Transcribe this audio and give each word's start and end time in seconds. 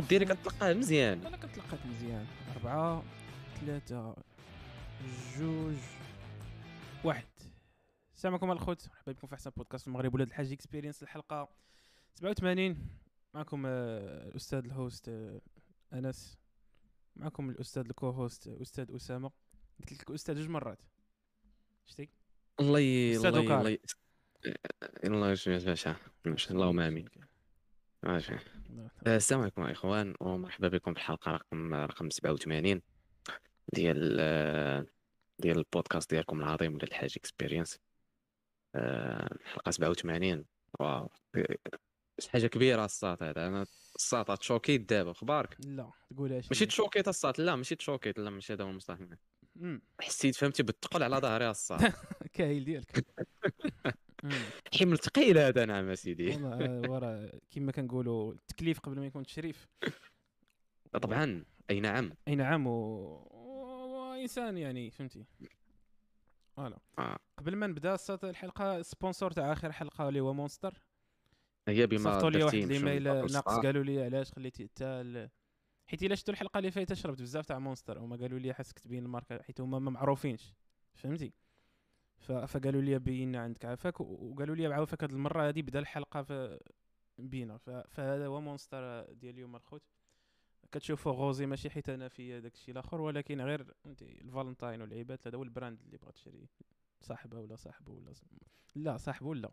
ديالك 0.00 0.38
كتلقاه 0.38 0.72
مزيان. 0.72 1.26
أنا 1.26 1.36
كنتلقاك 1.36 1.86
مزيان. 1.86 2.26
أربعة 2.56 3.04
ثلاثة 3.60 4.16
جوج 5.38 5.74
واحد. 7.04 7.24
السلام 8.14 8.34
عليكم 8.34 8.50
الخوت. 8.50 8.88
مرحبا 8.88 9.12
بكم 9.12 9.26
في 9.26 9.34
أحسن 9.34 9.50
بودكاست 9.56 9.82
في 9.82 9.88
المغرب 9.88 10.14
ولاد 10.14 10.26
الحاج 10.26 10.52
experience 10.52 11.02
الحلقة 11.02 11.48
87 12.14 12.88
معكم 13.34 13.62
آه، 13.66 14.28
الأستاذ 14.28 14.64
ال 14.64 14.73
host 14.73 15.08
آه، 15.08 15.40
أنس. 15.92 16.38
معكم 17.16 17.50
الأستاذ 17.50 17.84
ال 17.86 18.10
co-host 18.10 18.48
آه، 18.48 18.62
أستاذ 18.62 18.94
أسامة. 18.96 19.30
قلت 19.80 19.92
لك 19.92 20.10
أستاذ 20.10 20.36
جوج 20.36 20.48
مرات. 20.48 20.78
شتي؟ 21.86 22.08
الله 22.60 22.78
الله. 23.16 23.58
الله. 23.60 23.78
الله 25.04 25.34
اللهم 26.50 26.80
آمين. 26.80 27.08
ماشي 28.02 28.34
السلام 29.06 29.40
عليكم 29.40 29.62
إخوان 29.62 30.14
ومرحبا 30.20 30.68
بكم 30.68 30.94
في 30.94 30.98
الحلقة 31.00 31.32
رقم 31.32 31.74
رقم 31.74 32.10
87 32.10 32.82
ديال 33.72 34.16
آه، 34.20 34.86
ديال 35.38 35.58
البودكاست 35.58 36.10
ديالكم 36.10 36.40
العظيم 36.40 36.74
ولاد 36.74 36.88
الحاج 36.88 37.14
experience 37.16 37.78
الحلقة 38.76 39.70
87 39.70 40.44
wow. 40.80 41.10
شي 42.18 42.30
حاجة 42.30 42.46
كبيرة 42.46 42.84
الصاط 42.84 43.22
هذا. 43.22 43.46
أنا 43.46 43.66
الصاط 43.96 44.38
تchoquيت 44.38 44.90
دابا 44.90 45.10
أخبارك؟ 45.10 45.56
لا 45.66 45.90
تقولهاش 46.10 46.48
ماشي 46.50 46.66
تchoquيت 46.66 47.08
الصاط 47.08 47.38
لا 47.38 47.56
ماشي 47.56 47.74
تchoquيت 47.74 48.18
لا 48.18 48.30
ماشي 48.30 48.52
هذا 48.52 48.64
هو 48.64 48.70
المصطلح. 48.70 48.98
حسيت 50.00 50.36
فهمتي 50.36 50.62
بالثقل 50.62 51.02
على 51.02 51.16
ظهري 51.16 51.50
الصاط. 51.50 51.80
كايل 52.34 52.64
ديالك. 52.64 53.06
حمل 54.80 54.98
ثقيل 54.98 55.38
هذا 55.38 55.64
نعم 55.64 55.88
اسيدي 55.88 56.28
والله 56.28 56.64
آه، 56.64 56.82
ورا 56.90 57.30
كما 57.50 57.72
كنقولوا 57.72 58.32
التكليف 58.32 58.80
قبل 58.80 59.00
ما 59.00 59.06
يكون 59.06 59.20
التشريف 59.22 59.68
طبعا 60.92 61.44
أي 61.70 61.80
نعم 61.80 62.12
أي 62.28 62.34
نعم 62.34 62.66
و... 62.66 62.72
وإنسان 64.12 64.58
يعني 64.58 64.90
فهمتي 64.90 65.24
voilà 66.56 66.78
آه. 66.98 67.18
قبل 67.38 67.56
ما 67.56 67.66
نبدأ 67.66 67.96
الحلقة 68.24 68.82
sponsor 68.82 69.30
تاع 69.30 69.52
آخر 69.52 69.72
حلقة 69.72 70.08
اللي 70.08 70.20
هو 70.20 70.32
مونستر 70.32 70.74
هي 71.68 71.86
بما 71.86 72.12
صيفطوا 72.12 72.30
لي 72.30 72.42
واحد 72.42 72.54
الإيميل 72.54 73.02
ناقص 73.02 73.36
الصغار. 73.36 73.66
قالوا 73.66 73.84
لي 73.84 74.04
علاش 74.04 74.32
خليتي 74.32 74.64
حتى. 74.64 75.28
حيت 75.86 76.02
إلا 76.02 76.14
شفتوا 76.14 76.34
الحلقة 76.34 76.58
اللي 76.58 76.70
فاتت 76.70 76.92
شربت 76.92 77.22
بزاف 77.22 77.46
تاع 77.46 77.58
مونستر 77.58 77.98
هما 77.98 78.16
قالوا 78.16 78.38
لي 78.38 78.54
حاسك 78.54 78.78
تبين 78.78 79.04
الماركة 79.04 79.42
حيت 79.42 79.60
هما 79.60 79.78
ما 79.78 79.90
معروفينش 79.90 80.54
فهمتي. 80.94 81.32
فقالوا 82.22 82.82
لي 82.82 82.98
بين 82.98 83.36
عندك. 83.36 83.64
عافاك 83.64 84.00
وقالوا 84.00 84.54
لي 84.56 84.66
عافاك 84.66 85.02
هاد 85.04 85.12
المرة 85.12 85.48
هذه 85.48 85.62
بدأ 85.62 85.78
الحلقة 85.78 86.22
ف... 86.22 86.32
بينا. 87.18 87.58
ف... 87.58 87.70
فهذا 87.70 88.26
هو 88.26 88.40
مونستر 88.40 89.12
ديال 89.12 89.34
اليوم 89.34 89.56
الخوت 89.56 89.82
كتشوفوا 90.72 91.12
rosé 91.12 91.46
ماشي 91.46 91.70
حيت 91.70 91.88
أنا 91.88 92.08
في 92.08 92.40
داك 92.40 92.54
الشيء 92.54 92.72
الآخر 92.72 93.00
ولكن 93.00 93.40
غير 93.40 93.64
فهمتي 93.84 94.04
الفالنتاين 94.04 94.80
والعيبات 94.82 95.26
هذا 95.26 95.36
هو 95.38 95.42
ال 95.42 95.48
brand 95.48 95.80
اللي 95.84 95.96
بغات 95.98 96.14
تشري. 96.14 96.48
صاحبها 97.00 97.40
ولا 97.40 97.56
صاحبه 97.56 97.92
ولا 97.92 98.12
ص- 98.12 98.22
لا 98.74 98.96
صاحبه 98.96 99.26
ولا. 99.26 99.50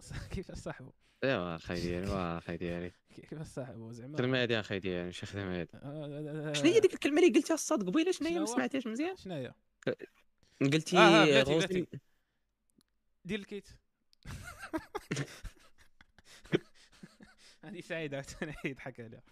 كيفاش 0.32 0.56
صاحبه؟ 0.58 0.92
ايوا 1.24 1.56
أخي 1.56 1.74
ديالي 1.74 2.10
واه 2.10 2.38
أخي 2.38 2.56
ديالي. 2.56 2.92
كيفاش 3.14 3.46
صاحبه 3.46 3.92
زعما؟ 3.92 4.18
خدمه 4.18 4.42
هادي 4.42 4.60
أخي 4.60 4.78
ديالي؟ 4.78 5.04
ماشي 5.04 5.26
خدمه 5.26 5.60
هادي 5.60 5.70
آه، 5.74 6.52
شنو 6.52 6.70
هي 6.70 6.80
ديك 6.80 6.94
الكلمة 6.94 7.18
اللي 7.22 7.38
قلتيها 7.38 7.54
الصاد 7.54 7.86
قبيلة 7.90 8.12
شنو 8.12 8.28
هي 8.28 8.34
ما 8.34 8.40
هو؟ 8.40 8.46
سمعتيهاش 8.46 8.86
مزيان؟ 8.86 9.16
شنو 9.16 9.34
هي؟ 9.34 9.52
قلتي 10.60 10.98
آه، 10.98 11.00
آه، 11.00 11.24
بلاتي، 11.24 11.54
بلاتي. 11.54 11.86
دير 13.24 13.38
الكيت 13.38 13.68
هذه 17.64 17.80
سعيدة 17.80 18.16
عاوتاني 18.16 18.54
يضحك 18.64 19.00
عليها 19.00 19.22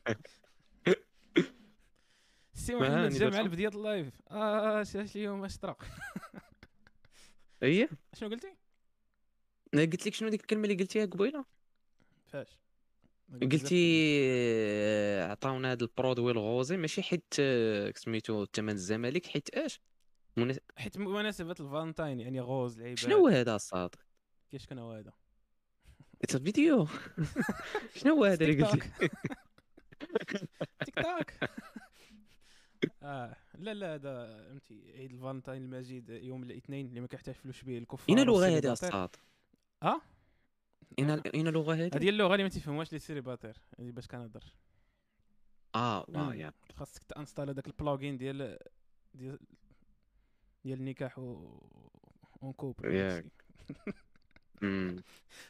ما 2.68 2.88
محمد 2.88 3.18
جا 3.18 3.30
مع. 3.30 3.40
البدية 3.40 3.68
اللايف. 3.68 4.22
آه 4.30 4.82
شاش 4.82 5.16
اليوم 5.16 5.44
اشترق. 5.44 5.84
هي؟ 7.62 7.88
شنو 8.14 8.28
قلتي؟ 8.28 8.56
أنا 9.74 9.83
قلت 9.83 10.06
لك 10.06 10.14
شنو 10.14 10.28
ديك 10.28 10.40
الكلمة 10.40 10.64
اللي 10.64 10.74
قلتيها 10.74 11.05
قبيلة؟ 11.06 11.44
فاش؟ 12.27 12.58
قلتي 13.42 14.18
آه، 14.24 15.30
عطاونا 15.30 15.72
هذا 15.72 15.83
البرودوي 15.84 16.33
الغوزي 16.33 16.77
ماشي 16.77 17.02
حيت 17.02 17.34
آه، 17.40 17.92
سميتو 17.96 18.42
الثمن 18.42 18.72
الزمالك 18.72 19.27
حيت 19.27 19.50
اش؟ 19.50 19.80
حيت 20.76 20.98
مناسبة 20.98 21.54
الفالنتاين 21.60 22.20
يعني 22.20 22.40
غوز 22.40 22.78
العيبات 22.78 22.98
شنو 22.98 23.28
هذا 23.28 23.54
الصاد؟ 23.54 23.94
كيفاش 24.50 24.66
كان 24.66 24.78
هو 24.78 24.92
هذا؟ 24.92 25.12
اتس 26.22 26.36
فيديو 26.36 26.88
شنو 27.98 28.14
هو 28.14 28.24
هذا 28.24 28.44
اللي 28.44 28.64
قلتي؟ 28.64 28.90
تيك 30.84 30.94
توك 30.94 31.30
آه 33.02 33.36
لا 33.58 33.74
لا 33.74 33.94
هذا 33.94 34.44
فهمتي 34.48 34.92
عيد 34.92 35.12
الفالنتاين 35.12 35.62
المجيد 35.62 36.08
يوم 36.10 36.42
الاثنين 36.42 36.86
اللي 36.86 37.00
ما 37.00 37.06
كيحتفلوش 37.06 37.62
به 37.62 37.78
الكفار 37.78 38.08
اين 38.08 38.18
اللغة 38.18 38.46
هذه. 38.46 38.72
الصاد. 38.72 39.16
آه؟ 39.82 40.00
اين 40.98 41.10
اين 41.10 41.48
اللغة 41.48 41.74
هذه 41.74 41.90
هذه 41.94 42.08
اللغة 42.08 42.32
اللي 42.32 42.42
ما 42.42 42.48
تيفهموهاش 42.48 42.92
les 42.92 42.98
célibataires 42.98 43.56
هذه 43.78 43.90
باش 43.90 44.06
كنهضر 44.06 44.44
آه 45.74 46.06
آه. 46.14 46.34
يا. 46.34 46.52
خاصك 46.74 47.02
تinstaller 47.05 47.48
هذاك 47.48 47.66
ال 47.67 47.74
plugin 47.74 48.17
ديال 48.16 48.58
ديال 49.14 49.38
ديال 50.64 50.79
النكاح 50.79 51.19
و 51.19 51.58
en 52.42 52.52
couple 52.52 52.95
ياك. 52.95 53.24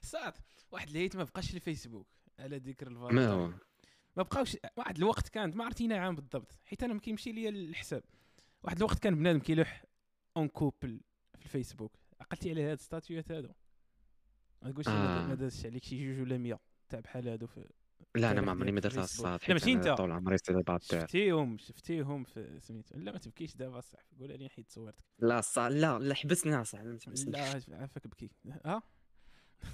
صاط 0.03 0.34
واحد 0.71 0.89
الهيت 0.89 1.17
ما 1.17 1.25
بقاش 1.25 1.55
الفيسبوك 1.55 2.07
على 2.39 2.57
ذكر 2.57 2.91
ما 2.91 3.07
الفالنتاين 3.09 3.41
هو. 3.41 3.47
ما 4.17 4.23
بقاوش 4.23 4.57
واحد 4.77 4.97
الوقت 4.97 5.29
كانت 5.29 5.57
ما 5.57 5.65
عرفتي 5.65 5.95
عام 5.95 6.15
بالضبط 6.15 6.59
حيت 6.65 6.83
أنا 6.83 6.95
ما 6.95 7.01
كيمشي 7.01 7.33
ليا 7.33 7.51
الحساب. 7.51 8.05
واحد 8.63 8.77
الوقت 8.77 8.99
كان 8.99 9.15
بنادم 9.15 9.39
كيلوح 9.39 9.85
en 10.37 10.49
couple 10.49 11.01
في 11.39 11.45
الفيسبوك. 11.45 11.93
عقلتي 12.21 12.51
على 12.51 12.63
هاد 12.63 12.79
ال 12.79 12.86
statuات 12.86 13.33
هادو. 13.33 13.53
ما 14.63 14.71
تقولش 14.71 14.89
آه. 14.89 15.27
ما 15.27 15.35
دازش 15.35 15.67
عليك 15.67 15.85
شي 15.85 16.15
جوج 16.15 16.21
ولا 16.23 16.39
100 16.39 16.61
تاع 16.89 17.01
بحال 17.01 17.29
هادو 17.29 17.47
في 17.47 17.69
لا 18.15 18.31
أنا 18.31 18.41
ما 18.41 18.51
عمري 18.51 18.73
ما 18.73 18.81
درتها. 18.81 19.05
الصاط 19.05 19.41
لا، 19.49 19.55
ماشي 19.55 19.73
أنا 19.73 19.91
أنت. 19.91 19.99
طول 19.99 20.13
عمري 20.13 20.39
célibataire 20.39 21.01
شفتيهم 21.01 21.59
شفتيهم 21.59 22.25
في 22.25 22.59
سميتو 22.61 22.99
لا 22.99 23.13
ما 23.13 23.19
تبكيش 23.19 23.57
دابا 23.57 23.81
صح 23.81 23.99
قول 24.21 24.39
لي 24.39 24.49
حيد 24.49 24.71
صورتك. 24.71 25.05
لا 25.19 25.39
الصاط 25.39 25.73
لا 25.73 25.99
لا 25.99 25.99
ما 25.99 26.99
تحبسنيش. 26.99 27.69
لا 27.69 27.77
عافاك 27.77 28.07
بكي. 28.07 28.31
ها؟ 28.65 28.83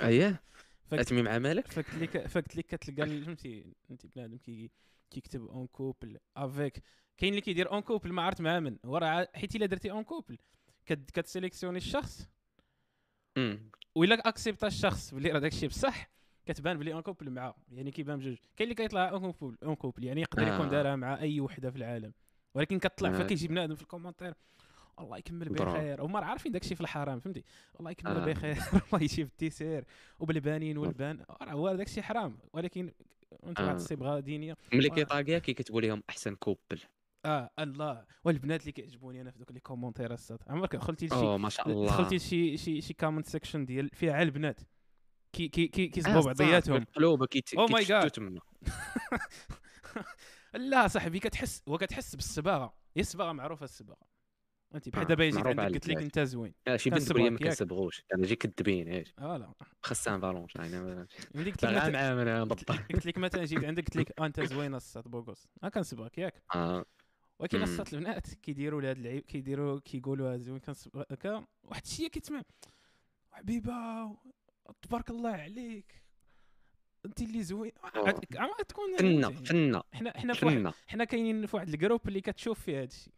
اييه 0.00 0.42
فك- 0.86 0.98
أتمي 0.98 1.22
مع 1.22 1.38
مالك؟ 1.38 1.66
فقلت 1.66 1.94
لك 1.94 2.26
فقلت 2.26 2.56
لك 2.56 2.66
كتلقى 2.66 3.06
فهمتي؟ 3.24 3.74
فهمتي 3.88 4.08
بنادم 4.08 4.38
كي 4.38 4.70
كيكتب 5.10 5.44
en 5.46 5.66
couple 5.66 6.18
avec 6.36 6.82
كاين 7.16 7.30
اللي 7.30 7.40
كيدير 7.40 7.72
en 7.72 7.80
couple 7.80 8.12
ما 8.12 8.22
عرفت 8.22 8.40
مع 8.40 8.60
من. 8.60 8.76
هو 8.84 8.96
راه 8.96 9.28
حيت 9.34 9.56
إلا 9.56 9.66
درتي 9.66 9.90
en 9.90 10.04
couple 10.04 10.38
كت 10.86 11.10
كتsélectionني 11.10 11.78
الشخص؟ 11.78 12.28
مم. 13.36 13.70
وإلا 13.94 14.28
acceptا 14.28 14.66
الشخص 14.66 15.14
بلي 15.14 15.30
راه 15.30 15.38
داكشي 15.38 15.68
بصح. 15.68 16.10
كتبان 16.46 16.78
بلي 16.78 16.92
en 16.92 17.02
couple 17.02 17.30
معاه 17.30 17.54
يعني 17.72 17.90
كيبان 17.90 18.18
بجوج. 18.18 18.36
كاين 18.56 18.70
اللي 18.70 18.74
كيطلع 18.74 19.10
en 19.10 19.32
couple 19.32 19.56
en 19.62 19.74
couple 19.74 20.04
يعني 20.04 20.20
يقدر 20.20 20.42
يكون 20.42 20.66
آه. 20.66 20.70
دارها 20.70 20.96
مع 20.96 21.20
أي 21.20 21.40
وحدة 21.40 21.70
في 21.70 21.76
العالم. 21.76 22.12
ولكن 22.54 22.78
كتطلع 22.78 23.08
آه. 23.08 23.12
فكيجي 23.12 23.48
بنادم 23.48 23.74
في 23.74 23.82
ال 23.82 23.86
commentaire 23.86 24.34
الله 25.00 25.18
يكمل. 25.18 25.48
بخير 25.48 26.02
هما 26.02 26.20
راه 26.20 26.26
عارفين 26.26 26.52
داكشي 26.52 26.74
في 26.74 26.80
الحرام 26.80 27.20
فهمتي؟ 27.20 27.44
الله 27.80 27.90
يكمل 27.90 28.16
آه. 28.16 28.24
بخير 28.24 28.56
الله 28.92 29.02
يجيب 29.02 29.26
التيسير. 29.26 29.84
وبالبانين 30.18 30.78
والبان 30.78 31.24
راه 31.42 31.52
هو 31.52 31.74
داكشي 31.74 32.02
حرام. 32.02 32.38
ولكن 32.52 32.92
أنت 33.46 33.60
واحد 33.60 33.72
آه. 33.72 33.76
الصبغه 33.76 34.20
دينيه 34.20 34.56
ملي 34.72 34.90
آه. 34.90 34.94
كيطاقيا 34.94 35.38
كيكتبوا 35.38 35.80
لهم 35.80 36.02
أحسن 36.10 36.34
كوبل. 36.34 36.80
آه 37.24 37.50
الله. 37.58 38.04
والبنات 38.24 38.60
اللي 38.60 38.72
كيعجبوني 38.72 39.20
أنا 39.20 39.30
في 39.30 39.38
دوك 39.38 39.52
لي 39.52 39.60
كومونتير 39.60 40.12
الصاد 40.12 40.38
عمرك 40.46 40.76
دخلتي 40.76 41.06
لشي 41.06 41.38
ما 41.38 41.48
شاء 41.48 41.68
الله. 41.68 41.86
دخلتي 41.86 42.16
لشي 42.16 42.56
شي 42.56 42.80
شي 42.80 42.94
كومنت 42.94 43.26
سيكشن 43.26 43.64
ديال 43.64 43.90
فيها 43.92 44.12
على 44.12 44.22
البنات. 44.22 44.60
كي 45.48 45.68
كي 45.68 45.88
كي 45.88 46.00
آه، 46.00 46.20
صح، 46.20 46.26
بعضياتهم 46.26 46.84
كيتشتتوا 47.30 47.80
God. 47.80 48.10
تما 48.10 48.40
لا 50.54 50.88
صاحبي 50.88 51.18
كتحس 51.18 51.62
هو 51.68 51.78
كتحس 51.78 52.14
بالصباغة. 52.14 52.74
هي 52.96 53.00
الصباغه 53.00 53.32
معروفة 53.32 53.64
الصباغة. 53.64 54.14
انت 54.74 54.88
بحال 54.88 55.02
آه، 55.04 55.08
دابا 55.08 55.30
معروفة 55.30 55.62
عندك 55.62 55.74
قلت 55.74 55.88
لك. 55.88 55.96
انت 55.96 56.18
زوين. 56.20 56.54
آه، 56.68 56.76
شي 56.76 56.90
بنت 56.90 56.98
كنصبغك 56.98 57.20
بلي 57.20 57.30
ما؟ 57.30 57.38
كنصبغوش. 57.38 58.02
أنا 58.14 58.26
جي 58.26 58.36
كدبين 58.36 58.88
إيش. 58.88 59.14
فوالا. 59.18 59.52
خصها 59.82 60.18
فالونش 60.18 60.56
أنا 60.56 61.06
ملي 61.34 61.50
قلت 61.50 61.64
لك 61.64 61.70
معاه 61.72 62.12
أنا 62.22 62.44
بالضبط 62.44 62.70
قلت 62.70 63.06
لك 63.06 63.18
مثلا 63.18 63.44
جيت 63.44 63.64
عندك 63.64 63.84
قلت 63.84 63.96
لك 63.96 64.20
آه، 64.20 64.26
أنت 64.26 64.40
زوين 64.40 64.74
الصاد 64.74 65.04
بوغوس. 65.08 65.46
ها 65.62 65.68
كنصبغك 65.68 66.18
ياك. 66.18 66.42
آه. 66.54 66.84
ولكن 67.38 67.58
مم. 67.58 67.64
الصات 67.64 67.94
البنات 67.94 68.34
كيديروا 68.34 68.82
لهاد 68.82 68.98
العيب 68.98 69.22
كيديروا 69.22 69.80
كيقولوا 69.80 70.36
زوين 70.36 70.58
كنصبغ 70.58 71.02
هكا 71.10 71.44
واحد 71.64 71.82
الشيء 71.84 72.08
كيتسمع. 72.08 72.42
حبيبة 73.30 73.72
تبارك 74.82 75.10
الله 75.10 75.30
عليك. 75.30 76.02
انت 77.06 77.22
اللي 77.22 77.42
زوين. 77.42 77.72
تكون 78.68 78.96
فهمتي؟ 78.96 79.44
فنة. 79.44 79.82
حنا 79.92 80.18
حنا 80.18 80.34
فنة. 80.34 80.74
حنا 80.86 81.04
كاينين 81.04 81.46
في 81.46 81.56
واحد 81.56 81.68
الجروب 81.68 82.08
اللي 82.08 82.20
كتشوف 82.20 82.60
فيه 82.60 82.78
هذا 82.78 82.84
الشيء 82.84 83.12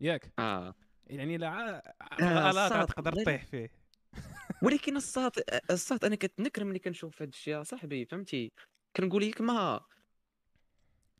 ياك؟ 0.00 0.32
آه. 0.38 0.74
يعني 1.06 1.36
لا 1.36 1.82
آه، 2.22 2.50
غلط 2.50 2.72
صاد، 2.72 2.86
تقدر. 2.86 3.12
تطيح 3.12 3.44
فيه. 3.44 3.70
ولكن 4.62 4.96
الصاط 4.96 5.36
الصاط 5.70 6.04
أنا 6.04 6.16
كتنكر 6.16 6.64
ملي 6.64 6.78
كنشوف 6.78 7.22
هذا 7.22 7.30
الشيء 7.30 7.62
صاحبي 7.62 8.04
فهمتي؟ 8.04 8.52
كنقول 8.96 9.28
لك 9.28 9.40
ما 9.40 9.80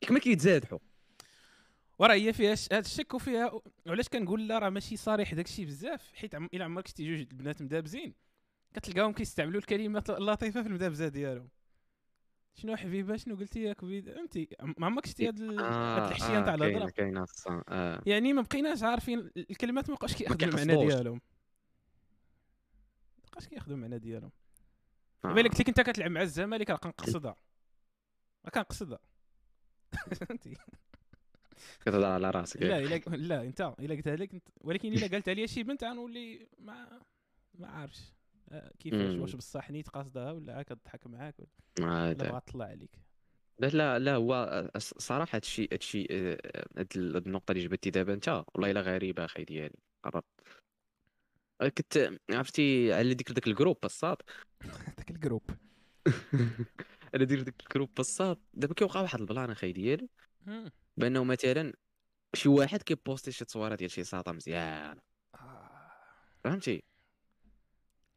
كيف 0.01 0.11
ما 0.11 0.19
كيتزادحوا. 0.19 0.79
وراه 1.99 2.13
هي 2.13 2.33
فيها 2.33 2.55
هذا 2.71 2.79
الشك 2.79 3.13
وفيها 3.13 3.51
وعلاش 3.85 4.09
كنقول 4.09 4.47
لا 4.47 4.59
راه 4.59 4.69
ماشي 4.69 4.97
صريح 4.97 5.33
داك 5.33 5.45
الشيء 5.45 5.65
بزاف 5.65 6.13
حيت. 6.15 6.35
إلا 6.35 6.65
عمرك 6.65 6.87
شتي 6.87 7.03
جوج 7.03 7.19
البنات 7.19 7.61
مدابزين. 7.61 8.13
كتلقاهم 8.73 9.13
كيستعملوا 9.13 9.59
الكلمات 9.59 10.09
اللطيفة 10.09 10.61
في 10.61 10.67
المدابزه 10.67 11.07
ديالهم. 11.07 11.49
شنو 12.55 12.75
حبيبة؟ 12.75 13.17
شنو 13.17 13.35
قلتي 13.35 13.63
يا 13.63 13.73
كبيد 13.73 14.09
انت 14.09 14.37
ما 14.77 14.85
عمرك 14.85 15.05
شتي 15.05 15.27
هاد 15.27 15.41
آه، 15.41 16.07
الحشية 16.07 16.39
تاع 16.39 16.53
الهضرة؟ 16.53 16.89
كاينة 16.89 17.25
آه. 17.69 18.01
يعني 18.05 18.33
ما 18.33 18.41
بقيناش 18.41 18.83
عارفين 18.83 19.31
الكلمات 19.37 19.89
ما 19.89 19.95
بقاوش 19.95 20.13
كياخذوا 20.15 20.47
المعنى. 20.47 20.85
ديالهم. 20.85 21.21
ما 23.23 23.29
بقاش 23.31 23.47
كياخذوا 23.47 23.75
المعنى 23.75 23.99
ديالهم. 23.99 24.31
آه. 25.25 25.33
بالك 25.33 25.67
انت 25.69 25.81
كتلعب 25.81 26.11
مع 26.11 26.21
الزمالك 26.21 26.69
راه 26.69 26.77
كنقصدها. 26.77 27.35
راه 28.45 28.51
كنقصدها. 28.51 28.99
فهمتي 30.19 30.57
كتهضر 31.81 32.05
على 32.05 32.29
راسك. 32.29 32.61
لا 32.61 32.77
إلا 32.79 33.15
لا 33.15 33.41
انت 33.41 33.73
إلا 33.79 33.95
قلتها 33.95 34.15
لك 34.15 34.41
ولكن 34.61 34.93
إلا 34.93 35.07
قالتها 35.07 35.33
لي 35.33 35.47
شي 35.47 35.63
بنت 35.63 35.83
غنولي 35.83 36.47
ما 36.59 37.01
ما 37.53 37.67
عارفش. 37.67 37.99
آه، 37.99 38.22
كيفاش. 38.79 39.19
واش 39.19 39.35
بصح 39.35 39.71
نيت 39.71 39.89
قاصدها 39.89 40.31
ولا 40.31 40.63
كضحك 40.63 41.07
معاك 41.07 41.35
ولا 41.39 41.47
آه، 41.79 41.83
ولا 42.09 42.13
لا. 42.13 42.29
بغات 42.31 42.47
تطلع 42.49 42.65
عليك 42.65 42.99
لا 43.59 43.67
لا 43.67 43.99
لا 43.99 44.15
هو 44.15 44.69
ص- 44.77 44.93
صراحة 44.97 45.35
هادشي 45.35 45.67
هادشي 45.71 46.07
آه، 46.11 46.37
هاد 46.77 46.87
ال- 46.95 47.15
هاد 47.15 47.25
النقطة 47.27 47.51
اللي 47.51 47.63
جبتي 47.63 47.89
دابا 47.89 48.13
انت 48.13 48.43
والله 48.53 48.71
إلا 48.71 48.81
غريبة 48.81 49.25
أخي 49.25 49.43
ديالي 49.43 49.75
عرفت 50.05 50.25
آه، 51.61 51.67
كنت 51.69 52.09
عرفتي 52.31 52.93
على 52.93 53.13
ديك 53.13 53.31
داك 53.31 53.47
ال 53.47 53.51
groupe 53.51 53.77
الصاط 53.83 54.21
داك 54.97 55.11
ال 55.11 55.16
groupe 55.16 55.43
على 57.13 57.25
ديك 57.25 57.39
داك 57.39 57.61
ال 57.61 57.65
groupe 57.65 57.89
الصاط 57.99 58.39
دابا 58.53 58.73
كيوقع 58.73 59.01
واحد 59.01 59.19
ال 59.19 59.25
plan 59.25 59.49
أخي 59.51 59.71
ديالي. 59.71 60.09
بأنه 60.97 61.23
مثلا 61.23 61.73
شي 62.35 62.49
واحد 62.49 62.81
كيposter 62.81 63.31
شي 63.31 63.45
تصويره 63.45 63.75
ديال 63.75 63.91
شي 63.91 64.03
ساطا 64.03 64.31
مزيان 64.31 64.99
آه. 65.35 65.69
فهمتي 66.43 66.83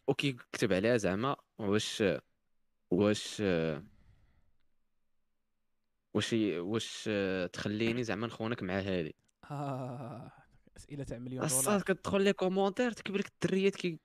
وكيكتب 0.08 0.72
عليها 0.72 0.96
زعما 0.96 1.36
واش 1.58 2.04
واش 2.90 3.42
واش 6.14 6.32
واش 6.58 7.10
تخليني 7.52 8.04
زعما 8.04 8.26
نخونك 8.26 8.62
مع 8.62 8.78
هادي 8.78 9.16
آه. 9.50 10.32
أسئلة 10.76 11.04
تاع 11.04 11.18
مليون 11.18 11.44
الصاد 11.44 11.64
دولار 11.64 11.82
كتدخل 11.82 12.22
لي 12.22 12.32
commentaire 12.32 12.92
تكتب 12.92 13.16
لك 13.16 13.26
الدريات 13.28 13.76
كي 13.76 14.00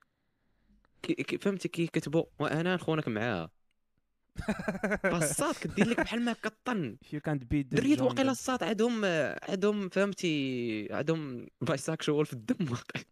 كي 1.02 1.14
كي- 1.14 1.38
فهمتي 1.38 1.68
كيكتبوا 1.68 2.24
وأنا 2.38 2.74
نخونك 2.74 3.08
معاها. 3.08 3.50
فالصاد 5.02 5.54
كدير 5.54 5.88
لك 5.88 6.00
بحال 6.00 6.22
ما 6.24 6.32
كطن. 6.32 6.98
Join 7.98 8.02
واقيلا. 8.02 8.30
الصاد 8.30 8.62
عندهم 8.62 9.04
عندهم 9.42 9.88
فهمتي 9.88 10.88
عندهم 10.90 11.46
bisexual 11.60 12.26
في 12.26 12.32
الدم. 12.32 12.70
واقيلا 12.72 13.06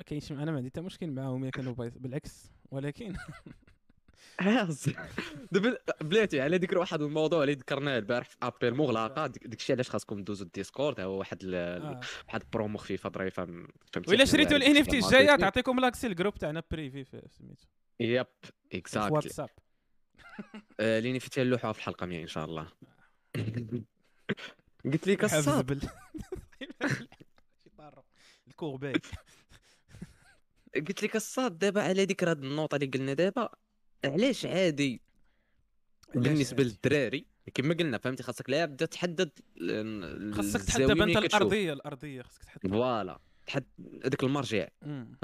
آه، 0.00 0.02
كاينش 0.02 0.32
أنا 0.32 0.50
ما 0.50 0.56
عندي 0.56 0.68
حتى 0.70 0.80
مشكل 0.80 1.10
معاهم 1.10 1.42
الا 1.42 1.50
كانوا 1.50 1.74
بالعكس 2.02 2.50
ولكن 2.70 3.16
دابا 5.52 5.78
بلاتي 6.00 6.40
على 6.40 6.56
ذكر 6.56 6.78
واحد 6.78 7.02
الموضوع 7.02 7.42
اللي 7.42 7.54
ذكرناه 7.54 7.98
البارح 7.98 8.28
في 8.28 8.36
أبل 8.42 8.74
مغلقة 8.74 9.26
ديك 9.26 9.46
داك 9.46 9.60
الشيء 9.60 9.76
علاش 9.76 9.90
خاصكم 9.90 10.24
دوزوا 10.24 10.46
الديسكورد 10.46 11.00
هو 11.00 11.18
واحد 11.18 11.38
ال- 11.42 11.54
آه. 11.54 12.00
واحد 12.28 12.42
برومو 12.52 12.78
خفيفه 12.78 13.10
ظريفه 13.10 13.44
فهمتي. 13.92 14.16
حنا 14.16 14.24
شريتوا 14.24 14.56
الان 14.56 14.76
اف 14.76 14.86
تي 14.86 14.98
الجاية. 14.98 15.36
تعطيكم 15.36 15.80
لاكسي 15.80 16.06
الجروب 16.06 16.34
تاعنا 16.34 16.62
بريفي 16.70 17.04
في 17.04 17.22
سميتو. 17.28 17.66
في 17.98 18.24
اكزاكتلي 18.74 19.14
واتساب. 19.16 19.50
ليني 20.80 21.20
فيتها 21.20 21.42
اللوحة 21.42 21.72
في 21.72 21.78
الحلقة 21.78 22.06
100 22.06 22.22
إن 22.22 22.26
شاء 22.26 22.44
الله. 22.44 22.66
قلت 24.84 25.08
لك 25.08 25.22
حافظ 25.22 25.34
الصاد 25.48 25.66
بال 25.66 25.80
شي 26.88 27.70
طارة 27.78 28.04
الكورباي 28.48 28.92
قلت 30.74 31.02
لك 31.02 31.16
الصاد 31.16 31.58
دابا 31.58 31.82
على 31.82 32.04
ذكر 32.04 32.30
هاد 32.30 32.44
النوطه 32.44 32.74
اللي 32.74 32.86
قلنا 32.86 33.12
دابا. 33.14 33.48
علاش 34.04 34.46
عادي؟ 34.46 35.00
بالنسبة؟ 36.14 36.62
للدراري 36.62 37.26
كما 37.54 37.74
قلنا 37.74 37.98
فهمتي؟ 37.98 38.22
خاصك 38.22 38.50
لا 38.50 38.64
بدا 38.64 38.86
تحدد 38.86 39.30
خاصك 40.34 40.62
تحدد 40.62 41.00
انت. 41.00 41.16
الأرضية 41.16 41.72
الأرضية 41.72 42.22
خاصك 42.22 42.44
تحدد. 42.44 42.70
voilà. 42.70 43.18
تحد 43.46 43.64
هذاك 44.04 44.24
المرجع. 44.24 44.68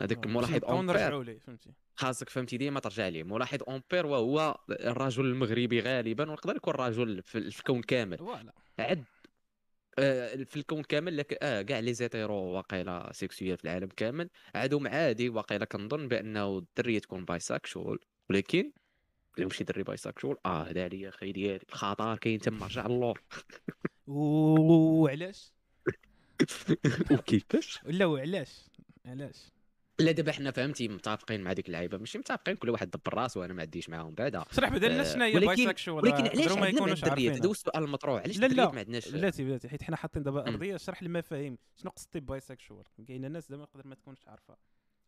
هذاك 0.00 0.26
ملاحظ 0.26 0.64
ليه 1.22 1.38
فهمتي؟ 1.38 1.70
خاصك 1.94 2.28
فهمتي 2.28 2.56
ديما 2.56 2.80
ترجع 2.80 3.08
ليه. 3.08 3.22
ملاحظ 3.22 3.58
امبير 3.68 4.06
وهو 4.06 4.58
الرجل 4.70 5.24
المغربي 5.24 5.80
غالبا 5.80 6.30
ويقدر 6.30 6.56
يكون 6.56 6.74
رجل 6.74 7.22
في 7.22 7.38
الكون 7.38 7.82
كامل. 7.82 8.18
voilà. 8.18 8.52
عد 8.78 9.04
في 10.44 10.56
الكون 10.56 10.82
كامل 10.82 11.16
لك 11.16 11.38
آه 11.44 11.62
كاع 11.62 11.78
les 11.78 11.94
hétéros 11.94 12.34
واقيلا 12.34 13.12
sexuels 13.12 13.56
في 13.58 13.64
العالم 13.64 13.88
كامل. 13.88 14.30
عادهم 14.54 14.86
عادي 14.88 15.28
واقيلا 15.28 15.64
كنظن 15.64 16.08
بأنه 16.08 16.58
الدريه 16.58 16.98
تكون 16.98 17.24
bisexual 17.24 17.98
ولكن 18.30 18.72
لو 19.38 19.48
شي 19.48 19.64
دري 19.64 19.82
bisexual 19.82 20.36
آه 20.46 20.62
هذا 20.70 20.84
عليا 20.84 21.08
أخي 21.08 21.32
ديالي. 21.32 21.64
الخطر 21.72 22.16
كاين 22.18 22.40
تما 22.40 22.66
رجع 22.66 22.86
اللور 22.86 23.22
وعلاش 24.06 25.52
وكيفاش؟ 27.10 27.80
لا 27.84 28.06
وعلاش 28.06 28.70
علاش؟ 29.06 29.55
لا 29.98 30.12
دابا 30.12 30.32
حنا 30.32 30.50
فهمتي 30.50 30.88
متفقين 30.88 31.40
مع 31.40 31.52
ديك 31.52 31.66
اللعيبة 31.66 31.98
ماشي 31.98 32.18
متفقين 32.18 32.56
كل 32.56 32.70
واحد 32.70 32.90
دبر 32.90 33.14
راسو 33.14 33.40
وأنا 33.40 33.52
ما 33.54 33.62
عنديش 33.62 33.88
معاهم 33.88 34.14
بعدا. 34.14 34.44
شرح 34.52 34.68
بعدا 34.70 34.86
الناس 34.86 35.12
شنو 35.14 35.24
هي 35.24 35.34
ولكن- 35.34 35.46
bisexual 35.46 36.04
ولكن 36.04 36.26
علاش 36.26 36.52
ما 36.52 36.68
يكونوش 36.68 37.04
الدريات 37.04 37.18
هذا 37.18 37.30
عارفين. 37.30 37.46
هو 37.46 37.52
السؤال 37.52 37.84
المطروح 37.84 38.22
علاش 38.22 38.38
لا، 38.38 38.46
لا. 38.46 38.70
ما 38.72 38.78
عندناش؟ 38.78 39.08
بلاتي 39.08 39.44
بلاتي 39.44 39.68
حيت 39.68 39.82
حنا 39.82 39.96
حاطين 39.96 40.22
دابا. 40.22 40.48
أرضية 40.48 40.76
شرح 40.76 41.02
المفاهيم 41.02 41.58
شنو 41.76 41.90
قصدي 41.90 42.20
bisexual 42.20 42.84
كاين 43.08 43.24
الناس 43.24 43.48
زعما 43.48 43.62
يقدر 43.62 43.86
ما 43.88 43.94
تكونش 43.94 44.26
عارفة. 44.28 44.56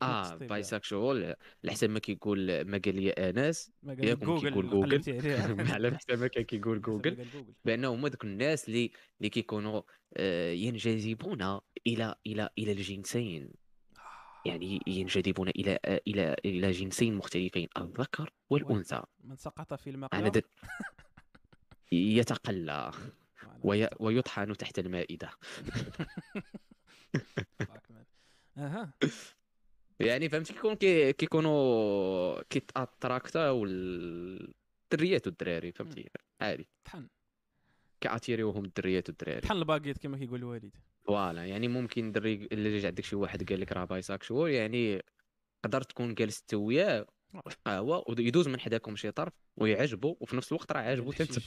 آه. 0.03 0.35
bisexual 0.35 1.25
على 1.65 1.73
حسب 1.73 1.91
ما 1.91 1.99
كيقول 1.99 2.63
ما 2.65 2.81
قال 2.85 2.97
لي 2.97 3.11
آنس 3.11 3.71
كيقول 4.01 4.71
جوجل. 4.71 5.03
على 5.75 5.97
حسب 5.97 6.19
ما 6.21 6.27
كان 6.27 6.45
كيقول 6.45 6.81
جوجل 6.87 7.27
بأنه 7.65 7.89
هما 7.95 8.09
دوك 8.09 8.25
الناس 8.25 8.69
اللي 8.69 8.91
اللي 9.21 9.31
كيكونوا 9.31 9.83
آه، 10.17 10.51
ينجذبون 10.53 11.59
إلى 11.87 12.15
إلى 12.27 12.49
إلى 12.59 12.73
الجنسين. 12.73 13.51
يعني 14.47 14.81
ينجذبون 14.87 15.49
إلى 15.49 15.79
إلى 15.85 16.37
إلى 16.45 16.71
جنسين 16.71 17.15
مختلفين 17.15 17.69
الذكر 17.79 18.33
والأنثى. 18.51 19.03
من 19.25 19.37
سقط 19.37 19.75
في 19.75 19.91
أنا 19.91 19.97
المقلب 19.97 20.33
د... 20.33 20.45
يتقلى 21.93 22.93
وي... 23.63 23.89
ويطحن 24.01 24.57
تحت 24.57 24.79
المائدة. 24.79 25.31
أها. 28.59 28.93
يعني 30.01 30.29
فهمتي 30.29 30.53
كيكون 30.53 30.75
كي... 30.75 31.13
كيكونوا 31.13 32.43
كيتاتراكتاو 32.43 33.65
الدريات 33.65 35.27
والدراري 35.27 35.73
فهمتي؟ 35.73 36.11
عادي. 36.41 36.69
طحن. 36.85 37.09
كأتيريوهم 38.01 38.65
الدريات 38.65 39.09
والدراري 39.09 39.41
طحن 39.41 39.57
ال 39.57 39.63
paquet 39.63 39.99
كما 39.99 40.19
كيقول 40.19 40.39
الوالد. 40.39 40.77
voilà 41.09 41.47
يعني 41.47 41.69
ممكن 41.69 42.13
دري 42.13 42.49
اللي 42.53 42.79
جا 42.79 42.89
عندك 42.89 43.05
شي 43.05 43.17
واحد 43.17 43.49
قال 43.49 43.61
لك 43.61 43.73
راه 43.73 43.85
bisexual 43.85 44.53
يعني 44.53 45.03
تقدر 45.63 45.83
تكون 45.83 46.15
جالس 46.15 46.41
انت 46.41 46.55
وياه 46.55 47.07
في 47.49 47.57
قهوه 47.67 48.05
ويدوز 48.09 48.49
من 48.49 48.61
حداكم 48.61 48.97
شي 48.97 49.11
طرف 49.11 49.33
ويعجبو 49.57 50.17
وفي 50.21 50.37
نفس 50.37 50.53
الوقت 50.53 50.73
راه 50.73 50.81
عاجبو 50.81 51.13
حتى. 51.13 51.25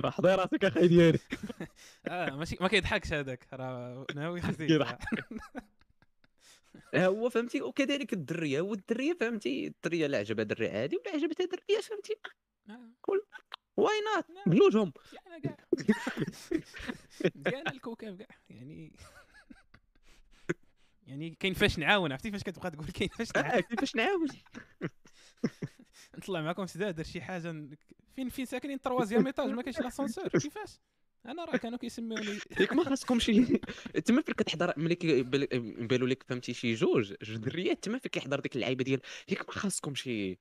راه 0.00 0.10
حضي 0.10 0.34
راسك 0.34 0.64
أخي 0.64 0.88
ديالي. 0.88 1.18
آه 2.08 2.30
ماشي 2.30 2.56
ما 2.60 2.68
كيضحكش 2.68 3.12
هذاك 3.12 3.46
راه 3.52 4.06
ناوي 4.14 4.40
كيضحك. 4.58 4.98
ها 6.94 7.06
هو 7.06 7.30
فهمتي 7.30 7.62
وكذلك 7.62 8.12
الدرية 8.12 8.60
هو 8.60 8.72
الدريه 8.72 9.16
فهمتي 9.20 9.66
الدرية 9.66 10.06
لا 10.06 10.18
عجبها 10.18 10.44
دري 10.44 10.68
عادي 10.68 10.96
ولا 10.96 11.14
عجبتها 11.14 11.46
درية 11.46 11.80
فهمتي. 11.80 12.16
آه، 12.70 12.90
why 13.76 13.94
not 14.16 14.30
نعم. 14.30 14.44
بلوجهم. 14.46 14.92
كاع 15.42 15.56
كاع 17.50 17.62
الكوكب 17.72 18.16
كاع 18.22 18.36
يعني 18.50 18.92
يعني 21.06 21.30
كاين 21.40 21.54
فاش 21.54 21.78
نعاون 21.78 22.12
عرفتي؟ 22.12 22.30
فاش 22.30 22.42
كتبقى 22.42 22.70
تقول 22.70 22.86
كاين 22.86 23.08
فاش 23.08 23.28
نعاون. 23.36 23.50
آه، 23.54 23.60
كيفاش 23.60 23.96
نعاود 23.96 24.32
نطلع 26.18 26.40
معكم 26.40 26.66
سدا 26.66 26.90
دار 26.90 27.04
شي 27.04 27.20
حاجة 27.20 27.68
فين 28.16 28.28
فين 28.28 28.44
ساكنين؟ 28.44 28.80
troisième 28.80 29.26
étage 29.26 29.50
ما 29.50 29.62
كاينش 29.62 29.80
l'ascenseur 29.80 30.28
كيفاش؟ 30.42 30.78
أنا 31.26 31.44
راه 31.44 31.56
كانوا 31.56 31.78
كيسميوني 31.78 32.38
ياك 32.60 32.72
ما 32.72 32.84
خاصكم 32.84 33.18
شي 33.18 33.44
تما 34.04 34.22
فين 34.22 34.34
كتحضر؟ 34.34 34.74
ملي 34.76 34.94
كيبان- 34.94 35.48
يبانوا 35.52 36.08
لك 36.08 36.22
فهمتي 36.28 36.54
شي 36.54 36.74
جوج 36.74 37.14
جوج 37.22 37.36
دريات 37.36 37.84
تما 37.84 37.98
فين 37.98 38.10
كيحضر 38.10 38.40
ديك 38.40 38.56
اللعيبة 38.56 38.84
ديال؟ 38.84 39.00
ياك 39.28 39.40
ما 39.48 39.52
خاصكم 39.54 39.94
شي. 39.94 40.38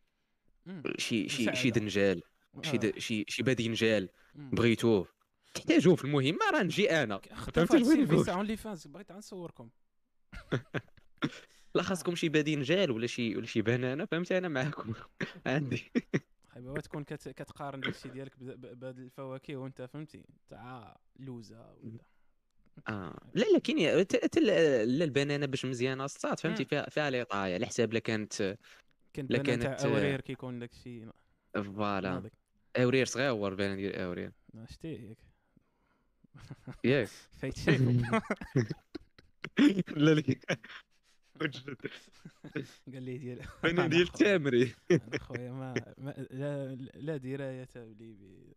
شي 0.98 1.30
شي. 1.56 1.70
دنجال. 1.72 2.22
شي 2.62 2.78
آه، 2.78 3.00
شي 3.00 3.26
شي 3.28 3.44
باذنجال 3.44 4.10
مم. 4.36 4.50
بغيتوه 4.50 5.08
تحتاجوه 5.54 5.96
في 5.96 6.06
المهمه 6.06 6.50
راه 6.54 6.64
نجي 6.64 6.92
أنا. 6.92 7.22
هادشي 7.58 7.78
نقول؟ 7.78 8.26
في 8.26 8.32
OnlyFans 8.32 8.88
بغيت 8.88 9.12
غنصوركم 9.12 9.70
لا 11.76 11.84
خاصكم 11.84 12.16
شي 12.16 12.30
باذنجال 12.30 12.92
ولا 12.92 13.08
شي 13.08 13.38
ولا 13.38 13.46
شي 13.46 13.62
بنانة 13.62 14.06
فهمتي 14.06 14.38
أنا 14.38 14.48
معاكم. 14.48 14.94
عندي. 15.46 15.92
خايبة 16.50 16.74
تكون 16.82 17.04
كت... 17.04 17.30
كتقارن 17.30 17.80
داكشي 17.80 18.10
ديالك 18.10 18.40
بهاد 18.40 19.00
الفواكه 19.00 19.56
وأنت 19.56 19.82
فهمتي؟ 19.82 20.24
تاع 20.50 21.00
لوزة 21.20 21.74
ولا. 21.84 22.00
آه. 22.88 23.20
لا 23.34 23.46
لا 23.54 23.60
كاين 23.60 23.78
لا 24.38 24.84
البنانة 25.04 25.46
باش 25.46 25.66
مزيانة 25.66 26.06
الصاد 26.06 26.40
فهمتي؟ 26.40 26.66
فيها 26.66 26.90
فيها 26.90 27.10
les 27.10 27.24
tailles 27.24 27.54
على 27.54 27.66
حساب 27.66 27.94
لا 27.94 28.00
كانت 28.00 28.58
كان 29.14 29.28
لا 29.30 29.38
كانت 29.38 29.64
تاع 29.64 29.78
أورير 29.84 30.22
كيكون 30.22 30.60
داكشي. 30.60 31.06
voilà. 31.56 32.30
أورير 32.78 33.06
صغيور 33.06 33.54
بان 33.56 33.76
ديال 33.76 33.96
أورير. 33.96 34.32
شتي 34.70 34.94
ياك 34.94 35.18
ياك 36.84 37.08
فايت 37.08 37.58
شي 37.58 37.78
لا 39.98 40.12
لا. 40.14 40.24
قال 42.94 43.04
لي 43.04 43.18
ديال 43.18 43.46
بان 43.64 43.90
ديال 43.90 44.02
التامري 44.02 44.76
خويا 45.20 45.52
ما, 45.52 45.74
لا 46.32 46.76
لا 46.76 47.18
دراية 47.18 47.68
لي 47.76 48.56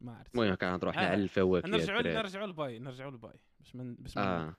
ما 0.00 0.16
عرفت. 0.16 0.34
المهم 0.34 0.54
كنهضروا 0.54 0.92
حنا 0.92 1.06
على 1.06 1.22
الفواكه 1.22 1.68
نرجعوا 1.68 2.02
نرجعوا 2.02 2.46
لل 2.46 2.62
bi 2.62 2.78
نرجعوا 2.78 3.10
لل 3.10 3.25
bi 3.25 3.40
باش 3.60 3.74
من 3.74 3.94
باش 3.94 4.18
آه. 4.18 4.56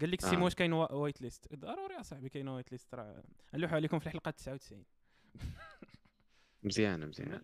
قال 0.00 0.10
لك 0.10 0.20
سيمو 0.20 0.44
واش 0.44 0.54
كاين 0.54 0.72
white 0.72 1.22
list 1.22 1.54
ضروري 1.54 2.00
اصاحبي 2.00 2.28
كاين 2.28 2.48
white 2.48 2.72
list 2.72 2.94
راه 2.94 3.24
نلوحوا 3.54 3.76
عليكم 3.76 3.98
في 3.98 4.06
الحلقة 4.06 4.30
99 4.30 4.84
مزيانه 6.62 7.06
مزيانه 7.06 7.42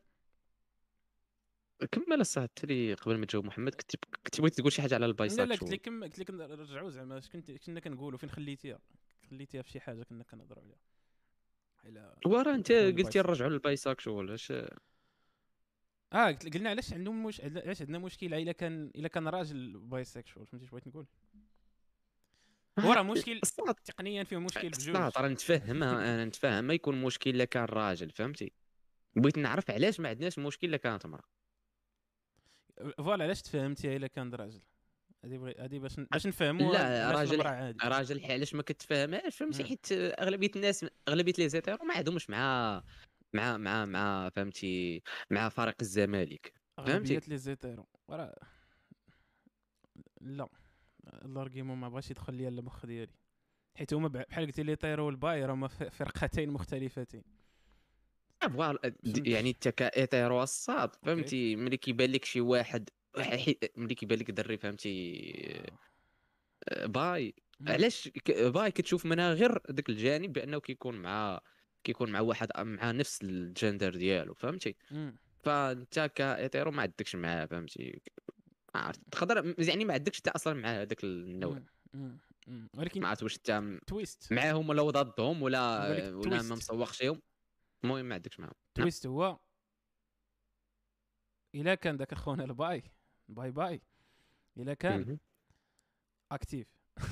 كمل 1.90 2.20
الساعة 2.20 2.44
التالي 2.44 2.94
قبل 2.94 3.18
ما 3.18 3.26
تجاوب 3.26 3.44
محمد 3.44 3.74
كنت 3.74 3.96
كنت 4.24 4.40
بغيت 4.40 4.54
تقول 4.54 4.72
شي 4.72 4.82
حاجة 4.82 4.94
على 4.94 5.06
البايسات 5.06 5.38
لا 5.48 5.54
لا 5.54 5.60
قلت 5.60 5.72
لك 5.72 5.88
قلت 5.88 6.18
لك 6.18 6.30
نرجعوا 6.30 6.90
زعما 6.90 7.18
اش 7.18 7.28
كنت 7.28 7.50
كنا 7.50 7.80
كنقولوا 7.80 8.18
فين 8.18 8.30
خليتيها؟ 8.30 8.78
خليتيها 9.30 9.62
في 9.62 9.70
شي 9.70 9.80
حاجة 9.80 10.02
كنا 10.02 10.24
كنهضروا 10.24 10.62
عليها. 10.62 10.78
على 11.84 12.16
ورا 12.26 12.54
أنت 12.54 12.72
قلتي 12.72 13.18
نرجعوا 13.18 13.50
لل 13.50 13.66
bisexual 13.66 14.30
اش 14.30 14.52
آه 16.12 16.30
قلنا 16.54 16.70
علاش 16.70 16.92
عندهم 16.92 17.26
مش 17.26 17.40
علاش 17.40 17.80
عندنا 17.80 17.98
مشكلة 17.98 18.38
إلا 18.42 18.52
كان 18.52 18.90
إلا 18.96 19.08
كان 19.08 19.28
راجل 19.28 19.78
bisexual 19.78 20.46
فهمتي 20.46 20.66
بغيت 20.66 20.86
نقول؟ 20.86 21.06
هو 22.78 22.92
راه 22.92 23.02
مشكل 23.02 23.40
تقنيا 23.84 24.24
فيه 24.24 24.36
مشكل 24.36 24.68
بجوج 24.68 24.96
راه 24.96 25.28
نتفهم 25.28 25.82
أنا 25.82 26.24
نتفهم 26.24 26.64
ما 26.64 26.74
يكون 26.74 27.02
مشكل 27.02 27.30
إلا 27.30 27.44
كان 27.44 27.64
راجل 27.64 28.10
فهمتي؟ 28.10 28.52
بغيت 29.16 29.38
نعرف 29.38 29.70
علاش 29.70 30.00
ما 30.00 30.08
عندناش 30.08 30.38
مشكل 30.38 30.66
إلا 30.68 30.76
كانت 30.76 31.04
امراه 31.04 31.24
voilà 32.98 33.24
علاش 33.24 33.42
تفهمتي 33.42 33.96
إلا 33.96 34.06
كان 34.06 34.34
راجل 34.34 34.60
هذه 35.24 35.54
هذه 35.58 35.78
باش 35.78 36.00
باش 36.00 36.26
نفهموا 36.26 36.72
لا 36.72 37.10
راجل 37.10 37.42
راجل 37.84 38.24
علاش 38.24 38.54
ما 38.54 38.62
كتفهمهاش 38.62 39.36
فهمتي؟ 39.36 39.64
حيت 39.64 39.86
أغلبية 39.92 40.50
الناس 40.56 40.86
أغلبية 41.08 41.32
les 41.38 41.48
hétéros 41.48 41.84
ما 41.84 41.94
عندهمش 41.94 42.30
مع 42.30 42.82
مع 43.32 43.56
مع 43.56 43.84
مع 43.84 44.28
فهمتي؟ 44.28 45.02
مع 45.30 45.48
فريق 45.48 45.74
الزمالك. 45.80 46.52
فهمتي؟ 46.76 47.20
les 47.28 47.38
زيتيرو. 47.38 47.86
راه 48.10 48.34
لا. 50.20 50.48
ال 51.24 51.30
argument 51.30 51.78
ما 51.78 51.88
بغاش 51.88 52.10
يدخل 52.10 52.34
ليا 52.34 52.48
المخ 52.48 52.86
ديالي. 52.86 53.12
حيت 53.78 53.94
هما 53.94 54.08
بحال 54.08 54.46
قلتي 54.46 54.62
لي 54.62 54.76
hétéro 54.76 55.06
و 55.06 55.16
ال 55.16 55.25
bi 55.25 55.44
هما 55.44 55.68
فرقتين 55.68 56.50
مختلفتين. 56.50 57.24
يعني 59.04 59.50
انت 59.50 59.68
ك 59.68 59.79
hétéro 59.79 60.42
الساط 60.42 60.96
فهمتي؟ 61.02 61.56
ملي 61.56 61.76
كيبان 61.76 62.12
لك 62.12 62.24
شي 62.24 62.40
واحد 62.40 62.90
ملي 63.76 63.94
كيبان 63.94 64.18
لك 64.18 64.30
دري 64.30 64.58
فهمتي؟ 64.58 65.72
bi. 66.84 67.34
علاش 67.66 68.10
bi 68.28 68.70
كتشوف 68.70 69.06
منها 69.06 69.32
غير 69.32 69.58
ذاك 69.72 69.88
الجانب 69.88 70.32
بأنه 70.32 70.60
كيكون 70.60 70.94
مع 70.94 71.40
كيكون 71.84 72.10
مع 72.10 72.20
واحد 72.20 72.48
مع 72.58 72.90
نفس 72.90 73.22
الجندر 73.22 73.96
ديالو 73.96 74.34
فهمتي؟ 74.34 74.76
فأنت 75.42 76.10
كايتيرو 76.14 76.70
ما 76.70 76.82
عندكش 76.82 77.16
معاه 77.16 77.46
فهمتي؟ 77.46 78.00
عرفت. 78.74 79.00
تقدر 79.10 79.54
يعني 79.58 79.84
ما 79.84 79.94
عندكش 79.94 80.18
انت 80.18 80.28
أصلا 80.28 80.54
مع 80.54 80.68
هذاك 80.68 81.04
النوع. 81.04 81.62
ولكن 82.74 83.00
ما 83.00 83.08
عرفت 83.08 83.22
واش 83.22 83.36
انت 83.36 83.80
تويست 83.86 84.32
معاهم 84.32 84.68
ولا 84.68 84.82
ضدهم 84.82 85.42
ولا 85.42 85.88
ولا 86.14 86.42
ما 86.42 86.54
مسوقش 86.54 87.02
المهم 87.84 88.04
ما 88.04 88.14
عندكش 88.14 88.40
معاهم. 88.40 88.54
تويست 88.74 89.06
هو 89.06 89.38
إلا 91.54 91.74
كان 91.74 91.96
ذاك 91.96 92.12
أخونا 92.12 92.44
الباي. 92.44 92.82
باي 93.28 93.50
باي. 93.50 93.82
إلا 94.56 94.74
كان 94.74 95.18
اكتيف 96.32 96.66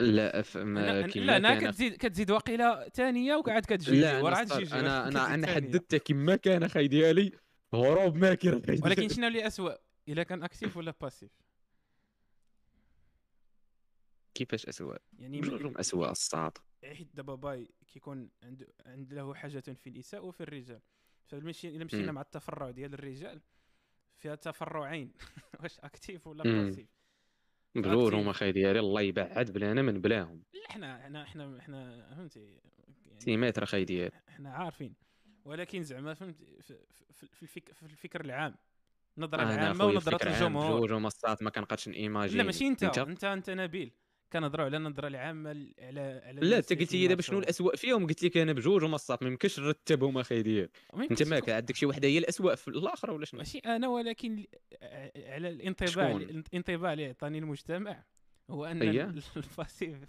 لا 0.00 0.44
ما 0.56 1.00
لا 1.06 1.36
أنا 1.36 1.70
كتزيد 1.70 1.96
كتزيد 1.96 2.30
واقيلا 2.30 2.88
ثانية 2.88 3.34
وقعد 3.34 3.62
كتجي. 3.62 4.00
لا 4.00 4.22
ورا 4.22 4.44
تجي 4.44 4.74
أنا 4.74 5.08
أنا 5.08 5.34
أنا 5.34 5.46
حددت 5.46 5.94
كما 5.94 6.36
كان 6.36 6.62
أخي 6.62 6.88
ديالي. 6.88 7.32
هروب 7.74 8.16
ماكر 8.16 8.54
ولكن 8.84 9.08
شنو 9.08 9.26
اللي 9.26 9.46
اسوء 9.46 9.80
إلا 10.08 10.22
كان 10.22 10.42
actif 10.42 10.76
ولا 10.76 10.94
passif 11.00 11.30
كيفاش 14.34 14.66
اسوء 14.66 14.96
يعني 15.18 15.40
بجوجهم 15.40 15.78
اسوء 15.78 16.10
الساط 16.10 16.62
حيت 16.84 17.16
دابا 17.16 17.34
bi 17.34 17.68
كيكون 17.86 18.30
عنده 18.42 18.66
عند 18.86 19.14
له 19.14 19.34
حاجة 19.34 19.60
في 19.60 19.86
النساء 19.86 20.26
وفي 20.26 20.42
الرجال. 20.42 20.80
فمشي 21.26 21.68
إلا 21.68 21.84
مشينا 21.84 22.12
مع 22.12 22.20
التفرع 22.20 22.70
ديال 22.70 22.94
الرجال 22.94 23.40
فيها 24.18 24.34
تفرعين. 24.34 25.12
واش 25.60 25.80
actif 25.80 26.26
ولا 26.26 26.42
passif؟ 26.42 26.88
بلور 27.74 28.16
هما 28.16 28.32
خاي 28.32 28.52
ديالي 28.52 28.78
الله 28.78 29.00
يبعد 29.00 29.50
بلانا 29.50 29.82
من 29.82 30.00
بلاهم. 30.00 30.42
لا 30.54 30.72
حنا 30.72 31.02
حنا 31.02 31.24
حنا 31.24 31.60
حنا 31.60 32.14
فهمتي؟ 32.14 32.60
يعني 33.06 33.20
سيمتر 33.20 33.64
خاي 33.64 33.84
ديالي. 33.84 34.20
حنا 34.28 34.52
عارفين. 34.52 34.94
ولكن 35.44 35.82
زعما 35.82 36.14
فهمتي 36.14 36.60
في, 36.60 36.78
في, 37.12 37.42
الفكر 37.42 37.72
في 37.72 37.82
الفكر 37.82 38.20
العام 38.20 38.56
النظره 39.18 39.42
العامه 39.42 39.84
ونظرة 39.84 40.28
الجمهور. 40.28 40.80
جوج 40.80 40.92
ومصات 40.92 41.42
ما 41.42 41.50
كنقدش 41.50 41.88
نيماجين 41.88 42.38
لا 42.38 42.44
ماشي 42.44 42.66
أنت 42.66 42.82
أنت؟ 42.84 42.98
أنت, 42.98 43.24
أنت 43.24 43.50
نبيل. 43.50 43.92
كنهضروا 44.32 44.64
على 44.64 44.76
النظره 44.76 45.06
العامه 45.06 45.50
على 45.78 46.22
على 46.24 46.40
لا 46.40 46.58
أنت 46.58 46.72
قلت 46.72 46.92
لي 46.92 47.08
دابا 47.08 47.22
شنو 47.22 47.38
الاسوء 47.38 47.76
فيهم؟ 47.76 48.06
قلت 48.06 48.22
لك 48.22 48.36
أنا 48.36 48.52
بجوج 48.52 48.84
ومصات 48.84 49.22
ما 49.22 49.28
يمكنش 49.28 49.60
نرتبهم 49.60 50.18
أخي 50.18 50.42
ديالك 50.42 50.78
أنت 51.10 51.22
ماك 51.22 51.48
عندك 51.48 51.76
شي 51.76 51.86
وحدة 51.86 52.08
هي 52.08 52.18
الاسوء 52.18 52.54
في 52.54 52.68
الآخر 52.68 53.10
ولا 53.10 53.24
شنو؟ 53.24 53.38
ماشي 53.38 53.58
أنا 53.58 53.88
ولكن 53.88 54.46
على 55.16 55.48
الانطباع 55.48 56.10
الانطباع 56.10 56.92
اللي 56.92 57.06
عطاني 57.06 57.38
المجتمع 57.38 58.04
هو 58.50 58.64
أن 58.64 58.82
ال 59.36 59.46
passif 59.46 60.04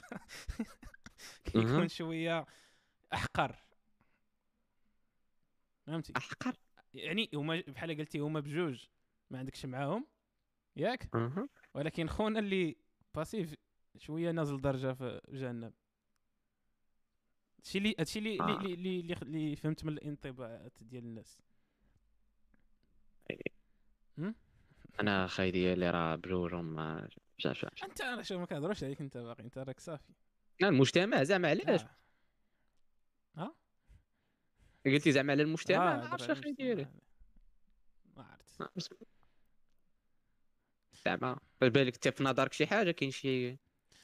كيكون 1.46 1.88
شوية 1.88 2.46
أحقر. 3.14 3.56
فهمتي؟ 5.88 6.14
أحقر؟ 6.18 6.54
يعني 6.94 7.30
هما 7.34 7.64
بحال 7.68 7.98
قلتي 7.98 8.20
هما 8.20 8.40
بجوج 8.40 8.86
ما 9.30 9.40
عندكش 9.40 9.66
معاهم 9.66 10.08
ياك؟ 10.76 11.10
ولكن 11.74 12.08
خونا 12.08 12.40
اللي 12.40 12.76
passif 13.16 13.56
شوية 14.00 14.32
نازل 14.32 14.62
درجة 14.62 14.94
في 14.94 15.22
جهنم. 15.30 15.74
هادشي 17.58 17.78
اللي 17.78 17.96
هادشي 18.00 18.20
اللي 18.20 18.40
آه. 18.40 18.58
اللي 18.58 18.74
اللي, 18.74 19.14
اللي 19.22 19.56
فهمت 19.56 19.86
من 19.86 19.94
الانطباعات 19.94 20.74
ديال 20.82 21.04
الناس. 21.04 21.40
أنا 25.00 25.28
خاي 25.28 25.52
ديالي 25.52 25.90
راه 25.90 26.16
بجوجهم 26.16 26.76
ما 26.76 27.10
شاف 27.38 27.66
أنت 27.84 28.02
أنا 28.02 28.24
شو 28.24 28.40
ما 28.40 28.46
كنهضروش 28.46 28.84
عليك 28.84 29.02
أنت 29.02 29.18
باقي 29.18 29.44
أنت 29.44 29.58
راك 29.58 29.80
صافي. 29.80 30.14
المجتمع 30.64 31.24
زعما 31.24 31.50
علاش؟ 31.50 31.82
آه. 31.82 31.96
ها 33.36 33.56
قلتي 34.86 35.12
زعما 35.12 35.34
على 35.34 35.44
المجتمع؟ 35.44 35.98
ما 35.98 36.08
عرفتش 36.08 36.30
أخي 36.30 36.52
ديالي. 36.52 36.88
ما 38.18 38.24
عرفت. 38.24 39.08
زعما 41.06 41.40
بالك 41.62 41.94
انت 41.94 42.08
في 42.08 42.24
نظرك 42.24 42.54
شي 42.54 42.68
حاجة 42.68 42.92
كاين 42.92 43.12
شي 43.12 43.58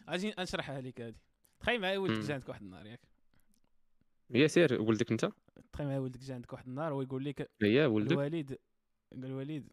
أجي 0.08 0.34
نشرحها 0.40 0.82
لك 0.82 1.02
هذه 1.02 1.16
تخيل 1.60 1.82
معايا 1.82 1.98
ولدك 1.98 2.26
جا 2.26 2.34
عندك 2.34 2.50
واحد 2.50 2.62
النهار 2.62 2.86
ياك. 2.86 3.00
يا 4.30 4.48
سير 4.48 4.82
ولدك 4.82 5.12
انت؟ 5.12 5.32
تخيل 5.72 5.88
معايا 5.88 6.00
ولدك 6.00 6.20
جا 6.20 6.34
عندك 6.34 6.54
واحد 6.54 6.68
النهار 6.68 6.94
ويقول 6.94 7.26
لك 7.26 7.52
هي 7.62 7.86
ولدك؟ 7.86 8.12
الوالد 8.12 8.60
قال 9.12 9.26
الوالد 9.26 9.68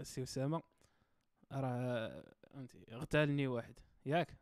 السي 0.00 0.22
أسامة 0.22 0.62
راه 1.52 2.24
فهمتي 2.52 2.84
اغتالني 2.92 3.46
واحد. 3.46 3.74
ياك؟ 4.06 4.36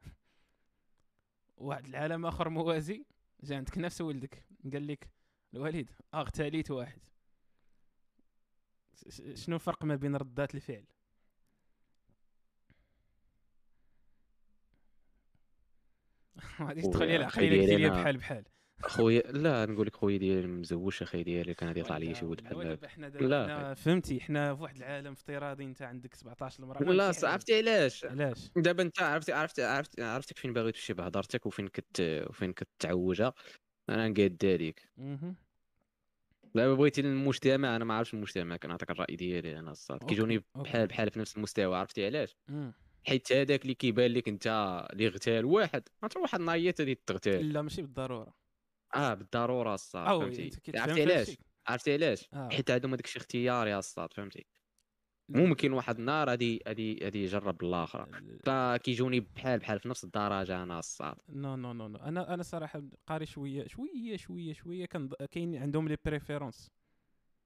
واحد 1.57 1.87
العالم 1.87 2.27
آخر 2.27 2.49
موازي 2.49 3.05
جا 3.43 3.57
عندك 3.57 3.79
نفس 3.79 4.01
ولدك. 4.01 4.45
قال 4.73 4.87
لك 4.87 5.11
الوالد 5.55 5.91
اغتاليت 6.15 6.71
واحد. 6.71 7.01
شنو 9.35 9.55
الفرق 9.57 9.85
ما 9.85 9.97
بين 9.97 10.17
ردات 10.17 10.55
الفعل؟ 10.55 10.85
ما 16.61 16.67
غاديش 16.69 16.85
تدخل 16.85 17.05
العقليه 17.05 17.67
ديالي 17.67 17.91
بحال 17.91 18.17
بحال. 18.17 18.45
خويا 18.83 19.21
لا 19.21 19.67
نقول 19.67 19.87
لك 19.87 19.97
خويا 19.97 20.19
ديالي 20.19 20.47
مزوج 20.47 20.99
أخي 21.03 21.23
ديالي 21.23 21.55
كان 21.55 21.69
غادي 21.69 21.81
يطلع 21.81 21.97
لي 21.97 22.15
شي 22.15 22.25
ولد 22.25 22.43
بحال 22.43 23.29
لا. 23.29 23.75
فهمتي 23.75 24.21
حنا 24.21 24.55
في 24.55 24.63
واحد 24.63 24.77
العالم 24.77 25.13
افتراضي 25.13 25.65
أنت 25.65 25.83
عندك 25.83 26.15
17 26.15 26.63
المرأة 26.63 26.83
لا 26.83 27.13
عرفتي 27.23 27.59
علاش؟ 27.59 28.05
علاش؟ 28.05 28.51
دابا 28.57 28.83
أنت 28.83 29.03
عرفتي 29.03 29.33
عرفتي 29.33 29.63
عرفتي 29.63 30.03
عرفتك 30.03 30.39
فين 30.39 30.53
باغي 30.53 30.73
تمشي 30.73 30.93
بهضرتك 30.95 31.47
وفين 31.47 31.69
كت 31.69 32.01
وفين 32.31 32.53
كتعوجها؟ 32.53 33.33
أنا 33.91 34.09
نقاد 34.09 34.45
عليك 34.45 34.89
دابا 36.55 36.75
بغيتي 36.75 37.01
المجتمع 37.01 37.77
أنا 37.77 37.85
ما 37.85 37.95
عرفتش 37.95 38.15
المجتمع 38.15 38.57
كنعطيك 38.57 38.91
الرأي 38.91 39.17
ديالي 39.17 39.59
أنا 39.59 39.71
الصاد 39.71 40.05
كيجوني. 40.05 40.45
بحال 40.55 40.87
بحال 40.87 41.11
في 41.11 41.19
نفس 41.19 41.37
المستوى 41.37 41.77
عرفتي 41.77 42.07
علاش. 42.07 42.37
حيت 43.07 43.33
هذاك 43.33 43.63
اللي 43.63 43.75
كيبان 43.75 44.11
لك 44.11 44.29
انت 44.29 44.47
اللي 44.93 45.07
اغتال 45.07 45.45
واحد 45.45 45.83
غتروح 46.05 46.23
واحد 46.23 46.41
النهار 46.41 46.67
غادي 46.67 46.95
تغتال. 46.95 47.53
لا 47.53 47.63
ماشي 47.63 47.83
بالضرورة. 47.83 48.35
آه 48.95 49.15
بالضرورة 49.15 49.75
الصاد 49.75 50.21
فهمتي. 50.21 50.51
أنت 50.69 50.77
عرفتي 50.77 51.03
علاش. 51.03 51.37
عرفتي 51.67 51.93
علاش؟ 51.93 52.29
آه. 52.35 52.49
حيت 52.53 52.71
عندهم 52.71 52.93
هذاك 52.93 53.05
الشيء 53.05 53.23
اختياري 53.23 53.79
الساط 53.79 54.13
فهمتي. 54.13 54.47
ممكن 55.29 55.73
واحد 55.73 55.99
النهار 55.99 56.29
غادي 56.29 56.63
غادي 56.69 56.99
غادي 57.03 57.25
يجرب 57.25 57.65
الآخر. 57.65 58.23
فكيجوني 58.45 59.21
بحال 59.21 59.59
بحال 59.59 59.81
في 59.81 59.89
نفس 59.89 60.05
الدرجه 60.05 60.63
أنا 60.63 60.79
الساط 60.79 61.17
non 61.29 61.57
non 61.57 61.73
non 61.73 61.89
non. 61.89 61.99
أنا 61.99 62.35
أنا 62.35 62.43
صراحة 62.43 62.83
قاري 63.07 63.27
شوية 63.27 63.67
شوية 63.67 64.17
شوية 64.17 64.53
شوية. 64.53 64.87
كان 64.87 65.09
كاين 65.31 65.57
عندهم 65.57 65.89
les 65.89 65.97
préférences 66.05 66.71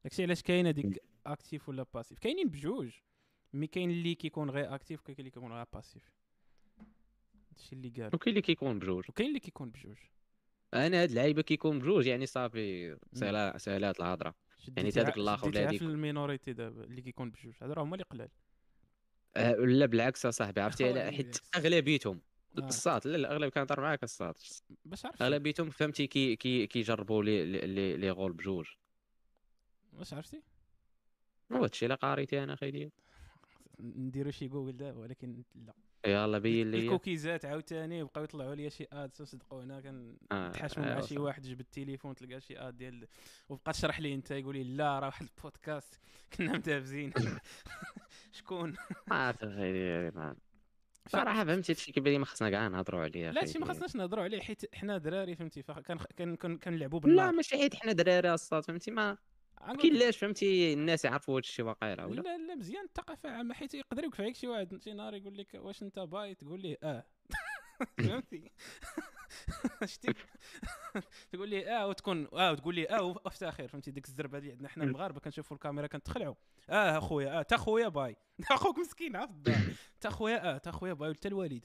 داكشي 0.04 0.22
علاش 0.22 0.42
كاين 0.42 0.66
هذيك 0.66 1.02
actif 1.26 1.68
ولا 1.68 1.86
passif 1.94 2.18
كاينين 2.18 2.48
بجوج. 2.48 2.92
mais 3.54 3.66
كاين 3.66 3.90
اللي 3.90 4.14
كيكون 4.14 4.50
غير 4.50 4.74
actif 4.74 5.00
وكاين 5.00 5.16
اللي 5.18 5.30
كيكون 5.30 5.52
غير 5.52 5.66
passif 5.72 6.10
هادشي 7.50 7.74
اللي 7.76 7.88
قال 7.88 8.14
وكاين 8.14 8.28
اللي 8.32 8.42
كيكون 8.42 8.78
بجوج 8.78 9.04
وكاين 9.08 9.28
اللي 9.28 9.40
كيكون 9.40 9.70
بجوج 9.70 9.96
أنا 10.74 11.02
هاد 11.02 11.08
اللعيبه 11.08 11.42
كيكون 11.42 11.78
بجوج 11.78 12.06
يعني 12.06 12.26
صافي 12.26 12.96
سهلا 13.12 13.58
سهلات 13.58 14.00
الهضره 14.00 14.34
يعني 14.76 14.90
شديتيها- 14.90 15.02
هذاك 15.02 15.16
الآخر 15.16 15.48
ولا 15.48 15.68
هذيك. 15.68 15.78
في 15.78 15.84
المينوريتي 15.84 16.52
دابا 16.52 16.84
اللي 16.84 17.02
كيكون 17.02 17.30
بجوج 17.30 17.54
راه 17.62 17.82
هما 17.82 17.94
اللي 17.94 18.04
قلال 18.04 18.28
آه، 19.36 19.52
لا 19.54 19.86
بالعكس 19.86 20.26
اصاحبي 20.26 20.60
عرفتي 20.60 20.88
على 20.88 21.12
حيت. 21.12 21.38
اغلبيتهم. 21.56 22.20
الصاد 22.58 23.06
لا 23.06 23.16
الاغلب 23.16 23.48
كنهضر 23.52 23.80
معاك 23.80 24.02
الصاد 24.04 24.34
باش 24.84 25.06
عرفتي 25.06 25.24
اغلبيتهم 25.24 25.70
فهمتي 25.70 26.06
كي 26.06 26.36
كي 26.36 26.66
كيجربوا 26.66 27.22
لي 27.24 27.44
لي 27.66 27.96
لي 27.96 28.10
غول 28.10 28.32
بجوج. 28.32 28.66
باش 29.92 30.14
عرفتي؟ 30.14 30.42
هو 31.52 31.62
هادشي 31.62 31.84
اللي 31.86 31.94
قاريتي 31.94 32.42
أنا 32.42 32.54
أخي 32.54 32.90
ديال 33.78 34.06
نديرو 34.06 34.30
شي 34.30 34.48
جوجل 34.48 34.76
دابا 34.76 34.98
ولكن 35.00 35.42
لا. 35.54 35.74
يلا 36.06 36.38
بين 36.38 36.70
لي 36.70 36.78
الكوكيزات 36.78 37.44
عاوتاني 37.44 38.02
بقاو 38.04 38.24
يطلعوا 38.24 38.54
لي 38.54 38.70
شي 38.70 38.86
ادز 38.92 39.22
صدقونا 39.22 39.80
كنتحاشموا 39.80 40.86
آه، 40.86 40.90
مع 40.94 40.98
آه، 40.98 41.00
شي. 41.00 41.18
واحد 41.18 41.42
جبد 41.42 41.60
التليفون 41.60 42.14
تلقى 42.14 42.40
شي 42.40 42.58
آد 42.58 42.76
ديال 42.76 43.06
وبقى 43.48 43.72
تشرح 43.72 44.00
لي 44.00 44.14
انت 44.14 44.30
يقول 44.30 44.56
لي 44.56 44.64
لا 44.64 44.98
راه 44.98 45.06
واحد 45.06 45.26
البودكاست 45.36 46.00
كنا 46.38 46.52
مدابزين. 46.52 47.12
شكون؟ 48.32 48.74
ما 49.06 49.30
ديالي 49.30 50.10
ما- 50.10 50.36
صراحة 51.08 51.44
فهمتي 51.44 51.72
هادشي 51.72 51.92
كيبان 51.92 52.12
لي 52.12 52.18
ما 52.18 52.24
خصنا 52.24 52.50
كاع 52.50 52.68
نهضروا 52.68 53.00
عليه 53.00 53.30
لا 53.30 53.40
هادشي 53.40 53.58
ما. 53.58 53.66
خصناش 53.66 53.96
نهضروا 53.96 54.24
عليه 54.24 54.40
حيت 54.40 54.74
حنا 54.74 54.98
دراري 54.98 55.36
فهمتي 55.36 55.62
كنلعبوا 56.62 57.00
لا 57.00 57.04
بالنار 57.06 57.32
ماشي 57.32 57.56
حيت 57.56 57.74
حنا 57.74 57.92
دراري 57.92 58.34
الصاد 58.34 58.64
فهمتي 58.64 58.90
ما 58.90 59.16
لك- 59.68 59.84
لاش 59.84 60.16
فهمتي؟ 60.18 60.72
الناس 60.72 61.04
يعرفوا 61.04 61.36
هادشي 61.36 61.62
واقيلا 61.62 62.04
ولا؟ 62.04 62.20
لا 62.20 62.38
لا 62.38 62.54
مزيان 62.54 62.84
الثقافه 62.84 63.30
عامه 63.30 63.54
حيت 63.54 63.74
يقدر 63.74 64.04
يوقف 64.04 64.20
عليك 64.20 64.36
شي 64.36 64.46
واحد 64.46 64.82
شي 64.82 64.92
نهار 64.92 65.14
يقول 65.14 65.38
لك 65.38 65.54
واش 65.54 65.82
انت 65.82 65.98
bi 65.98 66.34
تقول 66.34 66.60
ليه 66.62 66.76
آه. 66.82 67.04
فهمتي؟ 67.98 68.50
شتي 69.84 70.14
تقول 71.32 71.48
لي 71.48 71.70
آه 71.76 71.86
وتكون 71.86 72.28
آه 72.32 72.52
وتقول 72.52 72.74
لي 72.74 72.88
آه 72.90 73.02
وافتخر 73.02 73.68
فهمتي؟ 73.68 73.90
ديك 73.90 74.04
الزربة 74.08 74.38
اللي 74.38 74.50
عندنا 74.52 74.68
حنا 74.68 74.84
المغاربه 74.84 75.20
كنشوفوا 75.20 75.56
الكاميرا 75.56 75.86
كنتخلعوا 75.86 76.34
آه 76.70 76.98
اخويا 76.98 77.38
آه 77.38 77.42
تا 77.42 77.56
خويا 77.56 77.88
bi. 77.88 78.16
أخوك 78.50 78.78
مسكين 78.78 79.16
عرفت؟ 79.16 79.30
الدار 79.32 79.56
تا 80.00 80.10
خويا 80.10 80.54
آه 80.54 80.58
تا 80.58 80.70
خويا 80.70 80.92
bi 80.92 81.14
حتى 81.14 81.28
الوالد 81.28 81.64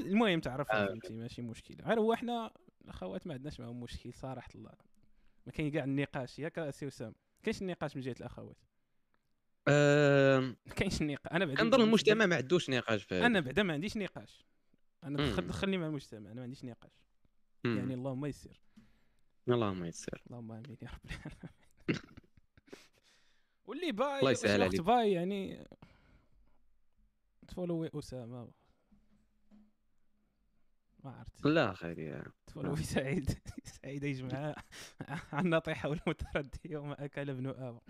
المهم 0.00 0.40
تعرف 0.40 0.70
آه. 0.70 0.86
فهمتي؟ 0.86 1.12
ماشي 1.12 1.42
مشكل 1.42 1.74
غير 1.82 2.00
هو 2.00 2.12
إحنا 2.12 2.50
الأخوات 2.84 3.26
ما 3.26 3.34
عندناش 3.34 3.60
معاهم 3.60 3.80
مشكل 3.80 4.12
صراحة 4.14 4.48
الله. 4.54 4.72
ما 5.46 5.52
كاين 5.52 5.70
كاع 5.70 5.84
النقاش. 5.84 6.38
ياك 6.38 6.58
اسي 6.58 6.86
وسام 6.86 7.14
كاينش 7.42 7.62
النقاش 7.62 7.96
من 7.96 8.02
جهة 8.02 8.14
الأخوات؟ 8.20 8.56
ما 9.68 10.56
كاينش 10.76 11.00
النقاش. 11.02 11.32
أنا 11.32 11.44
بعدا 11.44 11.62
كنظن 11.62 11.80
المجتمع 11.80 12.26
ما 12.26 12.36
عندوش 12.36 12.70
نقاش 12.70 13.02
في. 13.04 13.26
أنا 13.26 13.40
بعدا 13.40 13.62
ما 13.62 13.72
عنديش 13.72 13.96
نقاش. 13.96 14.44
أنا. 15.04 15.30
دخل 15.30 15.46
دخلني 15.46 15.78
مع 15.78 15.86
المجتمع 15.86 16.26
أنا 16.30 16.34
ما 16.34 16.42
عنديش 16.42 16.64
نقاش. 16.64 16.92
مم. 17.64 17.78
يعني 17.78 17.94
اللهم 17.94 18.26
يسر. 18.26 18.60
اللهم 19.48 19.84
يسر. 19.84 20.22
اللهم 20.26 20.52
آمين 20.52 20.76
يا 20.82 20.88
رب 20.88 21.10
العالمين 21.10 21.42
واللي 23.66 23.92
bi 23.92 24.18
الله 24.18 24.30
يسهل 24.30 24.62
عليك. 24.62 24.80
bi 24.80 25.12
يعني 25.12 25.66
تفولوي 27.48 27.90
اسامه 27.94 28.48
ما 31.04 31.10
عرفت. 31.10 31.46
لا 31.46 31.72
أخي 31.72 32.22
تفولوي 32.52 32.76
سعيد. 32.82 33.38
سعيد 33.82 34.04
يجمع 34.04 34.54
عن 35.32 35.50
نطيحه 35.50 35.88
والمتردي 35.88 36.76
وما 36.76 37.04
أكل 37.04 37.30
ابن 37.30 37.46
آبا. 37.46 37.80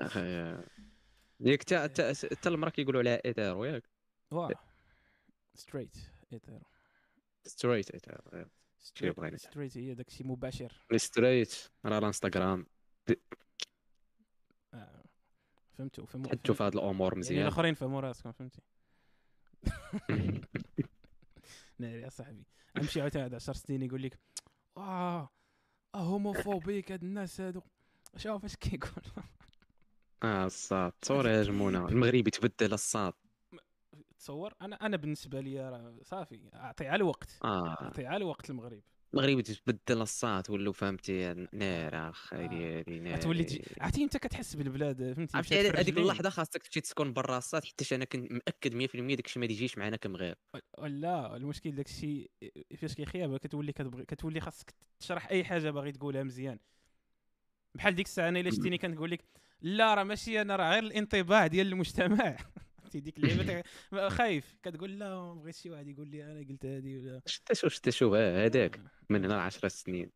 أخي 0.00 0.58
ياك 1.40 1.62
تا 1.62 1.86
تا 1.86 2.48
المراه 2.50 2.70
كيقولوا 2.70 3.00
عليها 3.00 3.24
ايثيرو 3.24 3.64
ياك 3.64 3.82
واه 4.30 4.50
ستريت 5.54 5.96
ايثيرو 6.32 6.60
ستريت 7.44 7.90
ايثيرو؟ 7.90 8.46
ستريت 8.78 9.78
هي 9.78 9.94
داكشي 9.94 10.24
مباشر. 10.24 10.86
ستريت 10.96 11.54
راه 11.84 11.98
الانستغرام. 11.98 12.66
فهمتوا 15.78 16.06
فهموا 16.06 16.28
حطوا 16.28 16.54
في 16.54 16.62
هاد 16.62 16.74
الأمور 16.74 17.12
يعني 17.12 17.18
مزيان. 17.18 17.42
الآخرين 17.42 17.74
فهموا 17.74 18.00
راسكم 18.00 18.32
فهمتي. 18.32 18.62
ناري 21.78 22.02
يا 22.02 22.08
صاحبي. 22.08 22.44
أمشي 22.80 23.00
عاوتاني 23.00 23.24
بعد 23.24 23.34
10 23.34 23.52
سنين 23.52 23.82
يقول 23.82 24.02
لك 24.02 24.18
آه 24.76 25.30
هوموفوبيك 25.96 26.92
هاد 26.92 27.02
الناس 27.04 27.40
هادو. 27.40 27.62
شوف 28.16 28.44
اش 28.44 28.56
كيقول. 28.56 29.02
آه 30.22 30.46
الصاد. 30.46 30.92
تصور 30.92 31.28
يا 31.28 31.42
جمونة 31.48 31.88
المغربي 31.88 32.30
تبدل 32.30 32.72
الصاد. 32.72 33.12
تصور؟ 34.18 34.54
أنا 34.62 34.76
أنا 34.76 34.96
بالنسبة 34.96 35.40
لي 35.40 35.70
راه 35.70 35.98
صافي. 36.02 36.50
اعطيها 36.54 36.94
الوقت. 36.94 37.38
آه. 37.44 37.68
اعطيها 37.82 38.16
الوقت 38.16 38.50
المغرب. 38.50 38.82
المغربي 39.14 39.42
تبدل 39.42 40.02
الصاد 40.02 40.50
ولو 40.50 40.72
فهمتي 40.72 41.46
نار 41.52 42.10
أخي 42.10 42.36
آه. 42.36 42.84
نار 42.90 43.14
غتولي 43.14 43.44
تجي 43.44 43.62
عرفتي 43.80 44.04
أنت 44.04 44.16
كتحس 44.16 44.56
بالبلاد 44.56 45.12
فهمتي؟ 45.12 45.36
عرفتي 45.36 45.70
هذيك-. 45.70 45.98
اللحظة 45.98 46.30
خاصك 46.30 46.62
تمشي 46.62 46.80
تسكن 46.80 47.12
برا 47.12 47.38
الصاد 47.38 47.64
حيت 47.64 47.92
أنا 47.92 48.04
كنت 48.04 48.32
مأكد 48.32 48.72
100% 48.72 49.14
داك 49.16 49.26
الشيء 49.26 49.40
ما 49.40 49.44
يجيش 49.44 49.78
معنا 49.78 49.96
كمغرب 49.96 50.36
لا 50.78 51.36
المشكل 51.36 51.70
داك 51.74 51.86
الشيء 51.86 52.30
فاش 52.78 52.94
كيخيب 52.94 53.36
كتولي 53.36 53.72
كتبغي 53.72 54.04
كتولي 54.04 54.40
خاصك 54.40 54.74
تشرح 55.00 55.28
أي 55.28 55.44
حاجة 55.44 55.70
باغي 55.70 55.92
تقولها 55.92 56.22
مزيان. 56.22 56.58
بحال 57.74 57.94
ديك 57.94 58.06
الساعة 58.06 58.28
أنا 58.28 58.40
إلا 58.40 58.50
شتيني 58.50 58.78
كنقول 58.78 59.10
لك 59.10 59.24
لا 59.60 59.94
راه 59.94 60.02
ماشي 60.04 60.40
أنا 60.40 60.56
راه 60.56 60.70
غير 60.70 60.82
الانطباع 60.82 61.46
ديال 61.46 61.66
المجتمع. 61.66 62.36
عرفتي 62.88 63.00
ديك 63.00 63.18
اللعيبه 63.18 63.62
خايف. 64.18 64.56
كتقول 64.62 64.98
لا 64.98 65.08
ما 65.10 65.34
بغيت 65.34 65.54
شي 65.54 65.70
واحد 65.70 65.88
يقول 65.88 66.08
لي 66.08 66.24
أنا 66.24 66.48
قلت 66.48 66.66
هذه 66.66 66.96
ولا. 66.98 67.20
شتا 67.26 67.54
شوف 67.54 67.72
شتا 67.72 67.90
شوف 67.90 68.14
آه، 68.14 68.46
هذاك 68.46 68.80
من 69.08 69.24
هنا 69.24 69.34
ل 69.34 69.38
10 69.38 69.68
سنين. 69.68 70.10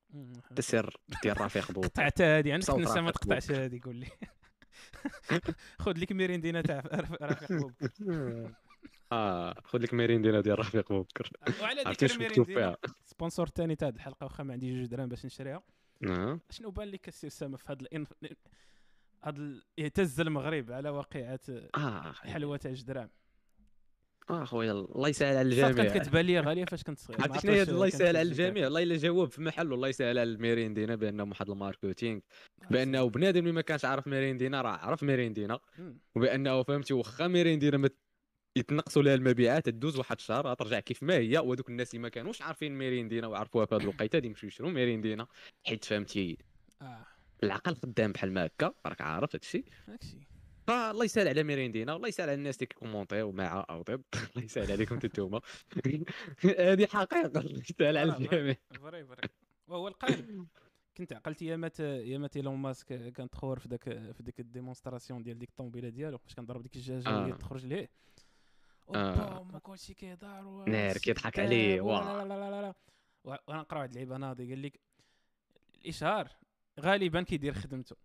تسر 0.56 0.96
ديال 1.22 1.40
رفيق 1.40 1.72
بوك 1.72 1.84
قطعت 1.84 2.20
هذه 2.20 2.52
عندك 2.52 2.70
نسى 2.70 3.00
ما 3.00 3.10
تقطعش 3.10 3.50
هذه 3.50 3.80
قول 3.84 3.96
لي. 3.96 4.06
خذ 5.78 5.98
لك 5.98 6.12
ميريندينا 6.12 6.62
تاع 6.62 6.82
رفيق 7.22 7.52
بوب 7.52 7.72
آه 9.12 9.54
خذ 9.64 9.78
لك 9.78 9.94
ميريندينا 9.94 10.40
ديال 10.40 10.58
رفيق 10.58 10.92
بوبكر 10.92 11.30
وعلى 11.62 11.80
عرفتي 11.86 12.06
ذكر 12.06 12.18
ميريندينا؟ 12.18 12.76
sponsor 13.04 13.48
ثاني 13.48 13.76
تاع 13.76 13.88
الحلقة 13.88 14.24
واخا 14.24 14.44
ما 14.44 14.52
عندي 14.52 14.78
جوج 14.78 14.86
درهم 14.86 15.08
باش 15.08 15.26
نشريها. 15.26 15.62
آه. 16.06 16.40
شنو 16.50 16.70
بان 16.70 16.88
لك 16.88 17.08
السي 17.08 17.26
اسامه 17.26 17.56
في 17.56 17.64
هذا. 17.72 18.04
هذا. 19.24 19.62
يهتز 19.78 20.20
المغرب 20.20 20.72
على 20.72 20.88
واقعه 20.88 21.40
أخي. 21.74 22.28
حلوة 22.28 22.56
تاع 22.56 22.72
جدران 22.72 23.08
آه 24.30 24.44
خويا 24.44 24.72
الله 24.72 25.08
يسهل 25.08 25.36
على 25.36 25.50
صافي 25.50 25.62
كانت 25.74 25.78
الجميع 25.78 26.02
كتبان 26.02 26.24
لي 26.26 26.40
غالية 26.40 26.64
فاش 26.64 26.82
كنت 26.82 26.98
صغير 26.98 27.18
ما 27.18 27.24
عرفتي 27.24 27.64
شنو 27.64 27.74
الله 27.74 27.86
يسهل 27.86 28.06
على. 28.16 28.22
الجميع 28.22 28.66
الله 28.66 28.82
إلا 28.82 28.96
جاوب 28.96 29.30
في 29.30 29.42
محله 29.42 29.74
الله 29.74 29.88
يسهل 29.88 30.08
على 30.08 30.22
الميريندينا 30.22 30.96
بأنهم 30.96 31.30
واحد 31.30 31.50
ال 31.50 31.57
marketing 31.57 32.20
بأنه 32.70 33.08
بنادم 33.08 33.40
اللي 33.40 33.52
ما 33.52 33.60
كانش 33.60 33.84
عارف 33.84 34.06
ميريندينا 34.06 34.62
راه 34.62 34.70
عرف 34.70 35.02
ميريندينا 35.02 35.60
مم. 35.78 35.98
وبأنه 36.14 36.62
فهمتي 36.62 36.94
واخا 36.94 37.26
ميريندينا 37.26 37.76
ما 37.76 37.90
يتنقصوا 38.56 39.02
لها 39.02 39.14
المبيعات 39.14 39.66
تدوز 39.66 39.96
واحد 39.98 40.16
الشهر 40.16 40.54
ترجع 40.54 40.80
كيف 40.80 41.02
ما 41.02 41.14
هي 41.14 41.38
وهذوك 41.38 41.68
الناس 41.68 41.90
اللي 41.90 42.02
ما 42.02 42.08
كانوش 42.08 42.42
عارفين 42.42 42.78
ميريندينا 42.78 43.26
وعرفوها 43.26 43.66
في 43.66 43.74
هذه 43.74 43.82
الوقيتة 43.82 44.16
غادي 44.16 44.26
يمشيو 44.28 44.46
يشروا 44.46 44.70
ميريندينا 44.70 45.26
حيت 45.66 45.84
فهمتي 45.84 46.38
آه 46.82 47.06
العقل 47.42 47.74
خدام 47.76 48.12
بحال 48.12 48.32
ما 48.32 48.46
هكا 48.46 48.74
راك 48.86 49.00
عارف 49.00 49.30
هذا 49.30 49.40
الشيء 49.42 49.64
داكشي 49.88 50.32
فالله 50.66 51.04
يسهل 51.04 51.28
على 51.28 51.42
ميريندينا 51.42 51.92
والله 51.92 52.08
يسهل 52.08 52.28
على 52.28 52.34
الناس 52.38 52.56
اللي 52.56 52.66
كيكومونتيو 52.66 53.32
مع 53.32 53.66
أو 53.70 53.82
ضد 53.82 54.04
الله 54.36 54.44
يسهل 54.44 54.72
عليكم 54.72 54.94
أنتم 54.94 55.08
نتوما. 55.08 55.40
هذه 56.58 56.86
حقيقة 56.86 57.40
الله 57.40 57.62
يسهل 57.70 57.96
على 57.96 58.12
آه، 58.12 58.16
الجميع. 58.16 58.56
vrai 58.80 59.04
vrai 59.04 59.28
وهو 59.68 59.88
القائل 59.88 60.46
كنت 60.96 61.12
عقلت 61.12 61.42
يامات 61.42 61.80
يامات 61.80 62.36
إيلون 62.36 62.56
ماسك 62.56 63.12
كان 63.12 63.30
تخور 63.30 63.58
في 63.58 63.68
ذاك 63.68 63.84
في 64.12 64.22
ديك 64.22 64.40
ال 64.40 64.46
démonstration 64.46 65.22
ديال 65.22 65.38
ديك 65.38 65.48
الطوموبيله 65.48 65.88
ديالو 65.88 66.18
فاش 66.18 66.34
كان 66.34 66.46
ضرب 66.46 66.62
ديك 66.62 66.76
الدجاجه 66.76 67.08
آه. 67.08 67.22
وهي 67.22 67.32
تخرج 67.32 67.66
ليه. 67.66 67.90
آه. 68.94 69.38
أوبا 69.38 69.58
كلشي 69.58 69.94
كيدار 69.94 70.64
نار 70.68 70.98
كيضحك 70.98 71.38
عليه، 71.38 71.80
وأنا 71.80 72.74
نقرا 73.48 73.78
واحد 73.78 73.88
اللعيبة 73.88 74.16
ناضي 74.16 74.48
قال 74.48 74.62
لك 74.62 74.80
الإشهار. 75.74 76.30
غالبا 76.80 77.22
كيدير 77.22 77.54
خدمته. 77.54 77.96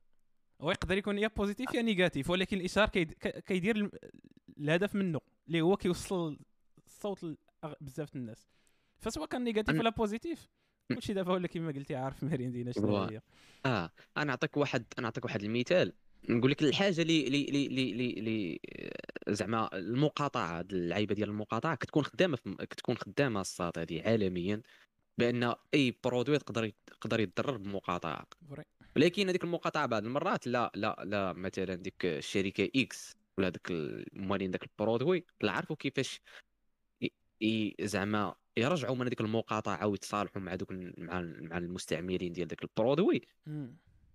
هو 0.61 0.71
يقدر 0.71 0.97
يكون 0.97 1.17
يا 1.17 1.27
positif 1.27 1.73
يا 1.73 1.81
négatif 1.81 2.29
ولكن 2.29 2.57
الاشهار 2.57 2.89
كيدير 3.47 3.91
الهدف 4.57 4.95
منه 4.95 5.19
اللي 5.47 5.61
هو 5.61 5.77
كيوصل 5.77 6.39
الصوت 6.85 7.37
بزاف 7.81 8.15
الناس. 8.15 8.47
فسواء 8.99 9.27
كان 9.27 9.43
négatif 9.43 9.79
ولا 9.79 9.89
positif 9.89 10.47
كلشي 10.91 11.13
دابا 11.13 11.33
ولا 11.33 11.47
كما 11.47 11.71
قلتي 11.71 11.95
عارف 11.95 12.23
ميريندينا 12.23 12.71
شنو 12.71 12.97
هي. 12.97 13.21
آه 13.65 13.91
أنا 14.17 14.25
نعطيك 14.25 14.57
واحد 14.57 14.85
أنا 14.97 15.07
نعطيك 15.07 15.25
واحد 15.25 15.43
المثال. 15.43 15.93
نقول 16.29 16.51
لك 16.51 16.63
الحاجة 16.63 17.01
اللي 17.01 17.27
اللي 17.27 17.45
اللي 17.47 17.91
اللي 17.91 18.09
اللي 18.09 18.59
زعما 19.27 19.77
المقاطعة 19.77 20.61
اللعيبة 20.61 21.15
ديال 21.15 21.29
المقاطعة 21.29 21.75
كتكون 21.75 22.03
خدامة 22.03 22.37
كتكون 22.59 22.97
خدامة 22.97 23.41
الصاط 23.41 23.79
هذه 23.79 24.01
عالميا. 24.01 24.61
بأن 25.17 25.55
أي 25.73 25.99
produit 26.03 26.35
يقدر 26.35 26.71
يقدر 26.91 27.19
يتضرر 27.19 27.57
بمقاطعه 27.57 28.27
ولكن 28.95 29.27
هذيك 29.27 29.43
المقاطعه 29.43 29.85
بعض 29.85 30.05
المرات 30.05 30.47
لا 30.47 30.71
لا 30.75 31.03
لا 31.03 31.33
مثلا 31.33 31.75
ديك 31.75 32.05
الشركة 32.05 32.69
X 32.75 33.15
ولا 33.37 33.49
داك 33.49 33.71
المالين 33.71 34.51
داك 34.51 34.63
ال 34.63 34.71
produit 34.71 35.25
لا 35.41 35.51
عرفوا 35.51 35.75
كيفاش 35.75 36.21
زعما 37.81 38.35
يرجعوا 38.57 38.95
من 38.95 39.05
هذيك 39.05 39.21
المقاطعه 39.21 39.87
ويتصالحوا 39.87 40.41
مع 40.41 40.55
دوك 40.55 40.71
مع 40.71 41.21
مع 41.21 41.57
المستعملين 41.57 42.33
ديال 42.33 42.47
داك 42.47 42.63
ال 42.63 42.69
produit. 42.69 43.21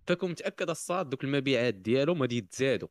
فكون 0.07 0.31
متأكد 0.31 0.69
الصاط 0.69 1.09
دوك 1.09 1.23
المبيعات 1.23 1.73
ديالهم 1.73 2.21
غادي 2.21 2.37
يتزادوا. 2.37 2.87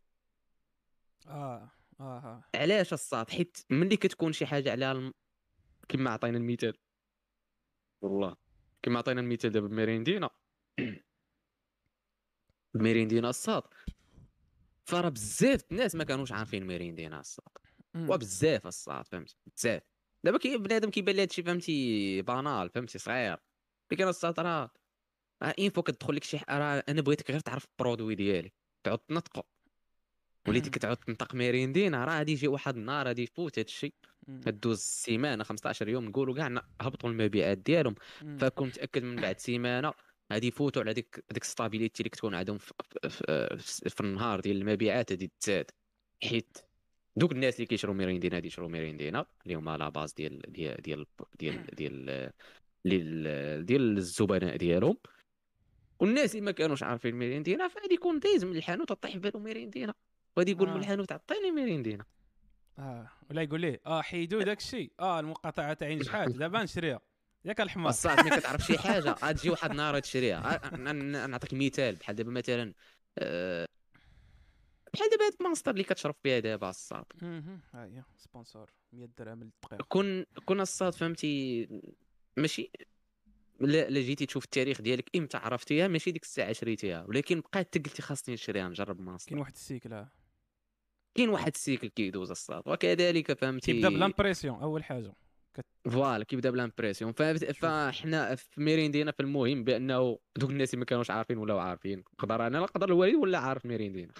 آه 1.26 1.70
آه 2.00 2.44
علاش 2.54 2.92
الصاط؟ 2.92 3.30
حيت 3.30 3.58
ملي 3.70 3.96
كتكون 3.96 4.32
شي 4.32 4.46
حاجة 4.46 4.70
على 4.70 4.92
الم... 4.92 5.12
كما 5.88 6.10
عطينا 6.10 6.38
المثال. 6.38 6.76
والله 8.02 8.36
كما 8.82 8.98
عطينا 8.98 9.20
المثال 9.20 9.52
دابا 9.52 9.66
بميريندينا. 9.68 10.30
ميريندينا 12.74 13.30
الصاط. 13.30 13.62
فراه 14.84 15.08
بزاف 15.08 15.64
الناس 15.72 15.94
ما 15.94 16.04
كانوش 16.04 16.32
عارفين 16.32 16.66
ميريندينا 16.66 17.20
الصاط. 17.20 17.58
وبزاف 17.96 18.66
الصاط 18.66 19.06
فهمت؟ 19.06 19.36
بزاف. 19.56 19.82
دابا 20.24 20.38
كي 20.38 20.58
بنادم 20.58 20.90
كيبان 20.90 21.16
لي 21.16 21.22
هادشي 21.22 21.42
فهمتي 21.42 22.22
banal 22.22 22.70
فهمتي 22.70 22.98
صغير. 22.98 23.38
لكن 23.92 24.08
الصاط 24.08 24.40
راه 24.40 24.70
une 25.58 25.70
fois 25.70 25.82
كتدخل 25.82 26.16
لك 26.16 26.24
شي 26.24 26.36
راه 26.50 26.84
أنا 26.88 27.00
بغيتك 27.02 27.30
غير 27.30 27.40
تعرف 27.40 27.64
ال 27.64 27.70
produit 27.70 28.14
ديالي 28.14 28.52
تعود 28.84 28.98
تنطقو. 28.98 29.42
وليتي 30.48 30.70
كتعود 30.70 30.96
تنطق 30.96 31.34
ميريندينا 31.34 32.04
راه 32.04 32.18
غادي 32.18 32.32
يجي 32.32 32.48
واحد 32.48 32.76
النهار 32.76 33.06
غادي 33.06 33.22
يفوت 33.22 33.58
هذا 33.58 33.66
الشيء 33.66 33.94
دوز 34.46 34.78
سيمانه 34.78 35.44
15 35.44 35.88
يوم 35.88 36.04
نقولوا 36.04 36.34
كاع 36.34 36.62
هبطوا 36.80 37.10
المبيعات 37.10 37.58
ديالهم. 37.58 37.94
فكون 38.38 38.68
متأكد 38.68 39.02
من 39.02 39.16
بعد 39.16 39.38
سيمانة 39.38 39.92
غادي 40.32 40.46
يفوتوا 40.46 40.82
على 40.82 40.92
ديك 40.92 41.24
ديك 41.30 41.44
stabilité 41.44 42.00
اللي 42.00 42.10
كتكون 42.10 42.34
عندهم 42.34 42.58
في, 42.58 42.72
في, 43.08 43.56
في, 43.58 43.90
في 43.90 44.00
النهار 44.00 44.40
ديال 44.40 44.56
المبيعات 44.56 45.10
غادي 45.12 45.30
تزاد. 45.40 45.70
حيت 46.22 46.58
دوك 47.16 47.32
الناس 47.32 47.54
اللي 47.56 47.66
كيشرو 47.66 47.92
ميريندينا 47.94 48.34
غادي 48.34 48.46
يشرو 48.46 48.68
ميريندينا 48.68 49.26
اللي 49.42 49.54
هما 49.54 49.76
la 49.76 49.88
base 49.88 50.12
ديال 50.12 50.42
ديال 50.48 50.82
ديال 50.82 51.06
ديال 51.38 51.66
ديال 51.66 52.32
ديال, 52.84 53.66
ديال 53.66 53.96
الزبناء 53.96 54.56
ديالهم. 54.56 54.96
والناس 56.00 56.34
اللي 56.34 56.44
ما 56.44 56.50
كانوش 56.52 56.82
عارفين 56.82 57.14
ميريندينا 57.14 57.68
فغادي 57.68 57.94
يكون 57.94 58.18
دايز 58.18 58.44
من 58.44 58.56
الحانوت 58.56 58.92
طيح 58.92 59.16
بالو 59.16 59.40
ميريندينا 59.40 59.94
وغادي 60.36 60.50
يقول 60.52 60.68
آه. 60.68 60.74
من 60.74 60.80
الحانوت 60.80 61.12
عطيني 61.12 61.50
ميريندينا 61.50 62.04
آه 62.78 63.08
ولا 63.30 63.42
يقول 63.42 63.60
ليه؟ 63.60 63.80
آه 63.86 64.02
حيدوا 64.02 64.42
داك 64.42 64.58
الشيء 64.58 64.92
آه 65.00 65.20
المقاطعة 65.20 65.72
تاعي 65.74 65.96
نجحات 65.96 66.28
دابا 66.38 66.62
نشريها. 66.62 67.00
ياك 67.44 67.60
الحمار. 67.60 67.90
الصاط 67.90 68.20
ملي 68.20 68.36
كتعرف 68.40 68.60
شي 68.66 68.78
حاجة. 68.78 69.10
غتجي 69.24 69.50
واحد 69.50 69.70
النهار 69.70 69.98
تشريها. 69.98 70.76
نعطيك 71.26 71.54
مثال. 71.54 71.96
بحال 71.96 72.16
دابا 72.16 72.30
مثلا 72.30 72.74
آه 73.18 73.66
بحال 74.94 75.10
دابا 75.10 75.24
هاد 75.26 75.32
ماستر 75.40 75.70
اللي 75.70 75.84
كتشرب 75.84 76.14
فيها 76.22 76.38
دابا 76.38 76.70
الصاط. 76.70 77.04
ها 77.22 77.84
هي 77.84 78.02
sponsor. 78.16 78.70
100 78.92 79.08
درهم 79.18 79.42
للدقيقه 79.42 79.84
كون 79.88 80.24
كون 80.44 80.60
الصاط 80.60 80.92
فهمتي؟ 80.92 81.68
ماشي؟ 82.36 82.70
لا 83.60 83.90
لا 83.90 84.00
جيتي 84.00 84.26
تشوف 84.26 84.44
التاريخ 84.44 84.80
ديالك 84.82 85.16
إمتى 85.16 85.36
عرفتيها؟ 85.36 85.88
ماشي 85.88 86.10
ديك 86.10 86.22
الساعة 86.22 86.52
شريتيها 86.52 87.04
ولكن 87.04 87.40
بقات 87.40 87.78
قلتي 87.78 88.02
خاصني 88.02 88.34
نشريها 88.34 88.68
نجرب 88.68 89.00
ماستر. 89.00 89.28
كاين 89.28 89.40
واحد 89.40 89.52
ال 89.52 89.61
cycle 89.61 90.06
كاين 91.14 91.28
واحد 91.28 91.52
ال 91.54 91.60
cycle 91.60 91.88
كيدوز 91.88 92.30
الصاط 92.30 92.62
وكذلك 92.66 93.32
فهمتي 93.32 93.72
كيبدا 93.72 93.88
ب 93.88 93.94
l'impression 93.94 94.62
أول 94.62 94.84
حاجة. 94.84 95.12
كت... 95.54 95.66
voilà 95.90 96.24
كيبدا 96.24 96.50
ب 96.50 96.55
l'impression 96.55 97.12
فاحنا 97.12 98.34
في 98.34 98.60
ميريندينا 98.60 99.12
في 99.12 99.20
المهم 99.20 99.64
بأنه 99.64 100.18
دوك 100.36 100.50
الناس 100.50 100.74
اللي 100.74 100.80
ما 100.80 100.84
كانوش 100.84 101.10
عارفين 101.10 101.38
ولاو 101.38 101.58
عارفين 101.58 101.98
نقدر 101.98 102.46
أنا 102.46 102.60
نقدر 102.60 102.88
الوالد 102.88 103.14
ولا 103.14 103.38
عارف 103.38 103.66
ميريندينا. 103.66 104.12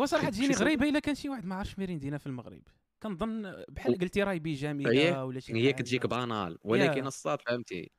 هو 0.00 0.04
صراحة 0.04 0.30
تجيني 0.30 0.54
غريبه 0.54 0.88
إلا 0.88 0.98
كان 0.98 1.14
شي 1.14 1.28
واحد 1.28 1.46
ما 1.46 1.54
عارفش 1.54 1.78
ميريندينا 1.78 2.18
في 2.18 2.26
المغرب. 2.26 2.62
كنظن 3.02 3.64
بحال 3.68 3.98
قلتي 3.98 4.22
راهي 4.22 4.38
بيجاميلة 4.38 5.24
ولا 5.24 5.40
شي 5.40 5.54
هي 5.54 5.72
كتجيك 5.72 6.06
بانال 6.06 6.58
ولكن 6.64 7.06
الصاد 7.06 7.42
فهمتي 7.42 7.90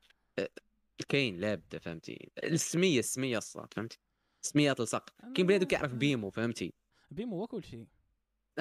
كاين 1.09 1.37
لابد 1.37 1.77
فهمتي. 1.77 2.31
السمية 2.43 2.99
السمية 2.99 3.37
الصاد 3.37 3.73
فهمتي. 3.73 3.99
سميه 4.41 4.73
تلصق. 4.73 5.09
كاين 5.35 5.47
بنادم 5.47 5.67
كيعرف 5.67 5.93
بيمو 5.93 6.29
فهمتي. 6.29 6.73
بيمو 7.11 7.39
هو 7.39 7.47
كل 7.47 7.63
شيء 7.63 7.85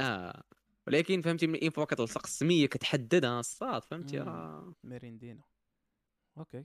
آه. 0.00 0.42
ولكن 0.86 1.22
فهمتي 1.22 1.46
من 1.46 1.54
اين 1.54 1.70
فوا 1.70 1.84
كتلصق 1.84 2.22
السميه 2.24 2.66
كتحددها 2.66 3.40
الصاد 3.40 3.84
فهمتي؟ 3.84 4.18
راه. 4.18 4.74
ميريندينا. 4.84 5.42
أوكي. 6.38 6.64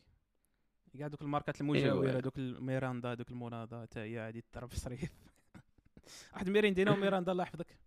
كاع 0.97 1.07
دوك 1.07 1.21
الماركات 1.21 1.61
المجاوره 1.61 2.09
أيوة. 2.09 2.19
دوك 2.19 2.37
الميراندا 2.37 3.13
دوك 3.13 3.29
المونادا 3.29 3.81
حتى 3.81 3.99
هي 3.99 4.19
غادي 4.19 4.41
تضرب 4.41 4.73
صريف 4.73 5.11
واحد 6.33 6.49
ميريندينا 6.49 6.91
وميراندا 6.91 7.31
الله 7.31 7.43
يحفظك. 7.43 7.79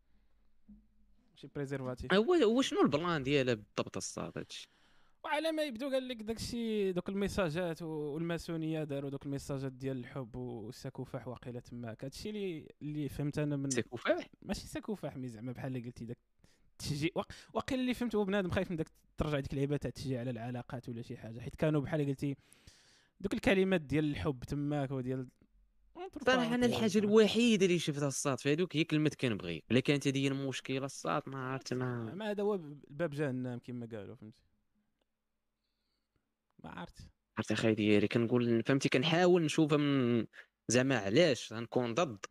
شي 1.35 1.47
بريزيرفاتيف 1.55 2.15
هو 2.15 2.35
هو 2.35 2.63
شنو 2.63 2.83
البلان 2.83 3.23
ديالها 3.23 3.55
بالضبط 3.55 3.97
الصاد؟ 3.97 4.39
هادشي. 4.39 4.71
وعلى 5.29 5.53
ما 5.53 5.63
يبدو 5.63 5.91
قال 5.91 6.09
لك 6.09 6.17
داكشي 6.17 6.93
دوك 6.93 7.09
الميساجات 7.09 7.83
والماسونية 7.83 8.85
داروا 8.85 9.11
دوك 9.11 9.27
الميساجات 9.27 9.73
ديال 9.73 9.97
الحب 9.97 10.37
والسكوفاح 10.37 11.29
واقيلا 11.29 11.61
تماك. 11.61 12.05
هادشي 12.05 12.31
اللي 12.31 12.69
اللي 12.83 13.09
فهمت 13.09 13.39
أنا 13.39 13.57
من 13.57 13.71
سكوفاح 13.71 14.27
ماشي 14.43 14.67
سكوفاح 14.67 15.17
مي 15.17 15.29
زعما 15.29 15.53
بحال 15.53 15.77
اللي 15.77 15.89
قلتي 15.89 16.05
داك 16.05 16.19
التشجيع. 16.73 17.11
واقيلا 17.53 17.83
اللي 17.83 17.95
فهمت 17.95 18.15
هو 18.15 18.25
بنادم 18.25 18.51
خايف 18.51 18.71
من 18.71 18.77
داك 18.77 18.87
ترجع 19.19 19.41
ديك 19.41 19.53
اللعيبه 19.53 19.77
تاع 19.77 19.89
التشجيع 19.89 20.21
على 20.21 20.31
العلاقات 20.31 20.89
ولا 20.89 21.03
شي 21.03 21.17
حاجة. 21.17 21.41
حيت 21.41 21.55
كانوا 21.55 21.81
بحال 21.81 22.07
قلتي 22.07 22.37
دوك 23.21 23.35
الكلمات 23.35 23.81
ديال 23.81 24.05
الحب 24.05 24.45
تماك 24.45 24.91
وديال 24.91 25.29
صراحة 26.27 26.55
أنا 26.55 26.67
الحاجة 26.67 26.99
الوحيدة 26.99 27.67
اللي 27.67 27.79
شفتها 27.79 28.09
الصاد 28.09 28.39
في 28.39 28.53
هذوك 28.53 28.77
هي 28.77 28.85
كلمة 28.85 29.11
كنبغي 29.21 29.63
الا 29.71 29.81
كانت 29.81 30.09
هذه 30.09 30.29
المشكلة 30.29 30.85
الصاد 30.87 31.23
ما 31.27 31.39
عرفت 31.39 31.75
ما 31.75 32.15
ما 32.15 32.31
هذا 32.31 32.43
هو 32.43 32.61
باب 32.89 33.11
جهنم 33.11 33.59
كما 33.59 33.87
قالوا 33.87 34.15
فهمتي. 34.15 34.48
ما 36.65 36.71
عرفت 36.71 37.09
عرفتي 37.39 37.55
أخي 37.55 37.75
ديالي 37.75 38.09
كنقول 38.09 38.63
فهمتي 38.63 38.89
كنحاول 38.89 39.43
نشوفها 39.43 39.79
من 39.79 40.27
زعما 40.69 40.99
علاش 40.99 41.53
غنكون 41.53 41.95
ضد. 41.95 42.27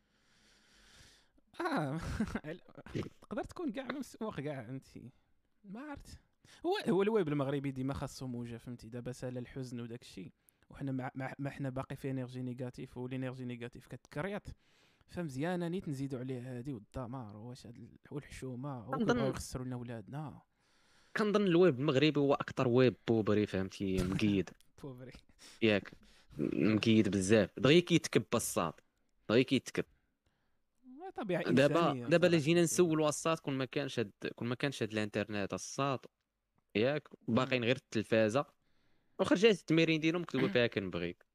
آه 1.61 1.99
تقدر 3.21 3.43
تكون 3.43 3.71
كاع 3.71 3.87
مسوق 3.87 4.39
كاع 4.39 4.69
انت 4.69 4.87
ما 5.63 5.79
عرفت 5.79 6.19
هو 6.65 6.77
هو 6.89 7.01
الويب 7.01 7.27
المغربي 7.27 7.71
ديما 7.71 7.93
خاصو 7.93 8.27
موجه 8.27 8.57
فهمتي. 8.57 8.89
دابا 8.89 9.11
سال 9.11 9.37
الحزن 9.37 9.79
وداك 9.79 10.01
الشيء. 10.01 10.31
وحنا 10.69 10.91
ما, 10.91 11.33
ما 11.39 11.49
حنا 11.49 11.69
باقي 11.69 11.95
في 11.95 12.11
انرجي 12.11 12.41
نيجاتيف 12.41 12.97
والانرجي 12.97 13.45
نيجاتيف 13.45 13.87
كتكريط. 13.87 14.43
فمزيانة 15.07 15.67
نيت 15.67 15.89
نزيدوا 15.89 16.19
عليه 16.19 16.57
هادي 16.57 16.73
والدمار 16.73 17.37
واش 17.37 17.67
هاد 17.67 17.97
والحشومة 18.11 18.89
وكيبغيو 18.89 19.29
يخسروا 19.29 19.65
لنا 19.65 19.75
ولادنا. 19.75 20.41
كنظن 21.17 21.47
الويب 21.47 21.79
المغربي 21.79 22.19
هو 22.19 22.33
أكثر 22.33 22.67
ويب 22.67 22.95
بوبري 23.07 23.45
فهمتي؟ 23.45 24.03
مقيد. 24.03 24.49
بوبري. 24.83 25.11
ياك. 25.61 25.91
مقيد 26.53 27.09
بزاف. 27.09 27.59
دغيا 27.59 27.79
كيتكب 27.79 28.23
الصاد 28.33 28.73
دغيا 29.29 29.43
كيتكب. 29.43 29.85
طبيعي 31.15 31.43
دابا 31.43 32.07
دابا 32.09 32.27
الا 32.27 32.37
جينا 32.37 32.61
نسولوا 32.61 33.09
الصاد 33.09 33.39
كون 33.39 33.53
ما 33.57 33.65
كانش 33.65 33.99
هاد 33.99 34.11
كون 34.35 34.47
ما 34.47 34.55
كانش 34.55 34.83
هاد 34.83 34.91
الانترنت 34.91 35.53
الصاد 35.53 35.99
ياك. 36.75 37.07
باقيين 37.27 37.63
غير 37.63 37.75
التلفازة. 37.75 38.45
وخرجات 39.19 39.59
التمارين 39.59 39.99
ديالهم 39.99 40.21
مكتوبه 40.21 40.47
فيها 40.47 40.67
كنبغيك. 40.67 41.25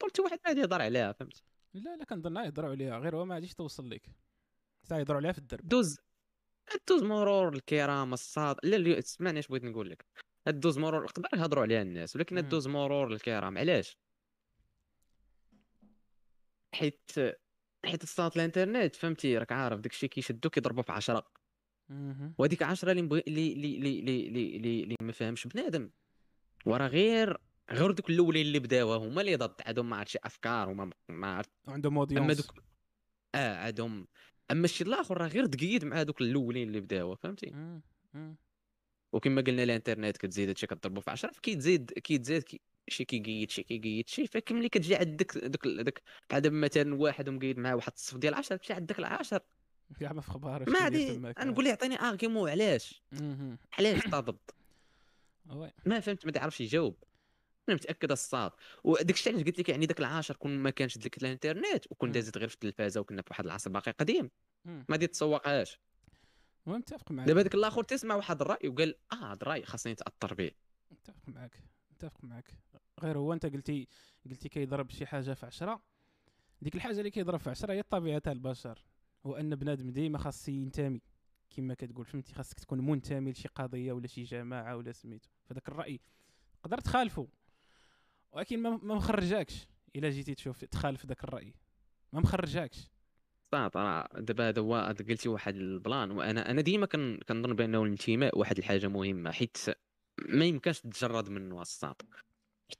قلت 0.00 0.20
واحد 0.20 0.38
ما 0.46 0.50
يهضر 0.50 0.82
عليها 0.82 1.12
فهمت 1.12 1.42
لا 1.74 1.96
لا 1.96 2.04
كنظن 2.04 2.36
يهضروا 2.36 2.70
عليها. 2.70 2.98
غير 2.98 3.16
هو 3.16 3.24
ما 3.24 3.34
غاديش 3.34 3.54
توصل 3.54 3.90
لك 3.90 4.06
حتى 4.84 4.98
يهضروا 4.98 5.18
عليها 5.18 5.32
في 5.32 5.38
الدرب. 5.38 5.68
دوز 5.68 5.98
دوز 6.88 7.02
مرور 7.02 7.52
الكرام 7.52 8.12
الصاد 8.12 8.56
لا 8.62 8.76
اللي 8.76 8.98
اسمعني 8.98 9.38
اش 9.38 9.46
بغيت 9.48 9.64
نقول 9.64 9.90
لك. 9.90 10.04
دوز 10.46 10.78
مرور 10.78 11.04
يقدر 11.04 11.28
يهضروا 11.34 11.62
عليها 11.62 11.82
الناس 11.82 12.16
ولكن 12.16 12.48
دوز 12.48 12.68
مرور 12.68 13.12
الكرام. 13.12 13.58
علاش؟ 13.58 13.96
حيت 16.74 17.10
حيت 17.84 18.02
الصاد 18.02 18.32
الانترنت 18.36 18.96
فهمتي؟ 18.96 19.38
راك 19.38 19.52
عارف 19.52 19.80
داكشي 19.80 20.08
كيشدو 20.08 20.50
كيضربو 20.50 20.82
في 20.82 20.92
10 20.92 21.26
وهذيك 22.38 22.62
10 22.62 22.90
اللي 22.90 23.02
مبغي 23.02 23.22
اللي 23.28 23.52
اللي 23.52 23.76
اللي 23.76 24.26
اللي, 24.26 24.82
اللي, 24.82 24.96
ما 25.00 25.12
فاهمش 25.12 25.46
بنادم. 25.46 25.90
وراه 26.66 26.86
غير 26.86 27.38
غير 27.70 27.90
دوك 27.90 28.10
الأولين 28.10 28.46
اللي 28.46 28.58
بداوها 28.58 28.96
هما 28.96 29.20
اللي 29.20 29.36
ضد 29.36 29.54
عندهم 29.66 29.90
ما 29.90 29.96
عرفتش 29.96 30.16
أفكار 30.16 30.72
هما 30.72 30.90
ما 31.08 31.36
عرفت 31.36 31.50
عندهم 31.68 31.92
une 31.92 32.00
audience 32.00 32.40
دوك 32.46 32.64
آه 33.34 33.56
عندهم 33.56 34.06
أما 34.50 34.64
الشيء 34.64 34.86
الآخر 34.86 35.18
راه 35.18 35.28
غير 35.28 35.46
تقيد 35.46 35.84
مع 35.84 36.02
دوك 36.02 36.20
الأولين 36.20 36.68
اللي 36.68 36.80
بداوها 36.80 37.16
فهمتي. 37.16 37.52
وكما 39.12 39.42
قلنا 39.42 39.62
الانترنت 39.62 40.16
كتزيد 40.16 40.48
هادشي 40.48 40.66
كضربو 40.66 41.00
في 41.00 41.10
10 41.10 41.32
فكيتزيد 41.32 41.90
كيتزاد 41.90 42.42
كي 42.42 42.60
شي 42.88 43.04
كيقيد 43.04 43.50
شي 43.50 43.62
كيقيد 43.62 44.08
شي 44.08 44.26
فملي 44.26 44.68
كتجي 44.68 44.96
عندك 44.96 45.38
دوك 45.38 45.68
دوك 45.68 45.98
بحال 46.30 46.42
دابا 46.42 46.56
مثلا 46.56 46.94
واحد 46.94 47.28
ومقيد 47.28 47.58
معاه 47.58 47.76
واحد 47.76 47.92
الصف 47.96 48.16
ديال 48.16 48.34
10 48.34 48.56
كتمشي 48.56 48.72
عندك 48.72 48.98
العشر 48.98 49.40
كاع 50.00 50.12
ما 50.12 50.20
في 50.20 50.30
خبار 50.30 50.70
ما 50.70 50.78
عادي 50.78 51.18
نقول 51.18 51.64
له 51.64 51.70
يعطيني 51.70 52.00
ارغيمون 52.00 52.50
علاش؟ 52.50 53.02
علاش 53.78 54.00
وي. 55.50 55.70
ما 55.86 56.00
فهمت 56.00 56.26
ما 56.26 56.32
تعرفش 56.32 56.60
يجاوب. 56.60 57.04
أنا 57.68 57.76
متاكد 57.76 58.10
الصاد 58.10 58.52
وداك 58.84 59.10
الشيء 59.10 59.32
علاش 59.32 59.44
قلت 59.44 59.58
لك 59.58 59.68
يعني 59.68 59.86
داك 59.86 60.00
العاشر 60.00 60.36
كون 60.36 60.58
ما 60.58 60.70
كانش 60.70 60.98
ديك 60.98 61.18
الإنترنت 61.18 61.86
وكون. 61.90 62.12
دازت 62.12 62.38
غير 62.38 62.48
في 62.48 62.54
التلفازة 62.54 63.00
وكنا 63.00 63.22
في 63.22 63.28
واحد 63.30 63.44
العصر 63.44 63.70
باقي 63.70 63.92
قديم. 63.92 64.30
ما 64.64 64.96
دي 64.96 65.06
تسوقهاش. 65.06 65.80
متفق 66.66 67.12
معك 67.12 67.26
دابا 67.26 67.42
داك 67.42 67.54
الآخر 67.54 67.82
تسمع 67.82 68.14
واحد 68.14 68.40
الرأي 68.40 68.68
وقال 68.68 68.94
آه 69.12 69.32
هذا 69.32 69.38
الرأي 69.42 69.64
خاصني 69.64 69.92
نتاثر 69.92 70.34
به. 70.34 70.50
متفق 70.90 71.28
معك 71.28 71.62
متفق 71.90 72.24
معك 72.24 72.54
غير 73.02 73.18
هو 73.18 73.32
أنت 73.32 73.46
قلتي 73.46 73.88
قلتي 74.26 74.48
كيضرب 74.48 74.90
شي 74.90 75.06
حاجة 75.06 75.34
في 75.34 75.46
عشرة. 75.46 75.82
ديك 76.62 76.74
الحاجة 76.74 76.98
اللي 76.98 77.10
كيضرب 77.10 77.38
في 77.38 77.50
عشرة 77.50 77.72
هي 77.72 77.82
طبيعه 77.82 78.22
البشر 78.26 78.84
هو 79.26 79.36
ان 79.36 79.54
بنادم 79.54 79.90
ديما 79.90 80.18
خاص 80.18 80.48
ينتمي. 80.48 81.00
كما 81.50 81.74
كتقول 81.74 82.04
فهمتي؟ 82.04 82.34
خاصك 82.34 82.60
تكون 82.60 82.80
منتمي 82.80 83.32
لشي 83.32 83.48
قضية 83.48 83.92
ولا 83.92 84.06
شي 84.06 84.22
جماعة 84.22 84.76
ولا 84.76 84.92
سميتو. 84.92 85.28
فداك 85.44 85.68
الرأي 85.68 86.00
تقدر 86.62 86.78
تخالفه 86.78 87.28
ولكن 88.34 88.62
ما 88.62 88.70
ما 88.82 88.94
مخرجاكش. 88.94 89.66
إلا 89.96 90.10
جيتي 90.10 90.34
تشوف 90.34 90.64
تخالف 90.64 91.06
داك 91.06 91.24
الرأي. 91.24 91.54
ما 92.12 92.20
مخرجاكش. 92.20 92.78
صاد 93.52 93.76
راه 93.76 94.08
دابا 94.14 94.48
هذا 94.48 94.60
هو 94.62 94.94
قلتي 95.08 95.28
واحد 95.28 95.56
البلان 95.56 96.10
وأنا 96.10 96.50
أنا 96.50 96.60
ديما 96.60 96.86
كن- 96.86 97.20
كنظن 97.28 97.52
بأنه 97.56 97.82
الانتماء 97.82 98.38
واحد 98.38 98.58
الحاجة 98.58 98.88
مهمة 98.88 99.30
حيت 99.32 99.56
ما 100.28 100.44
يمكنش 100.44 100.80
تتجرد 100.80 101.28
منه 101.28 101.62
الصاد 101.62 101.94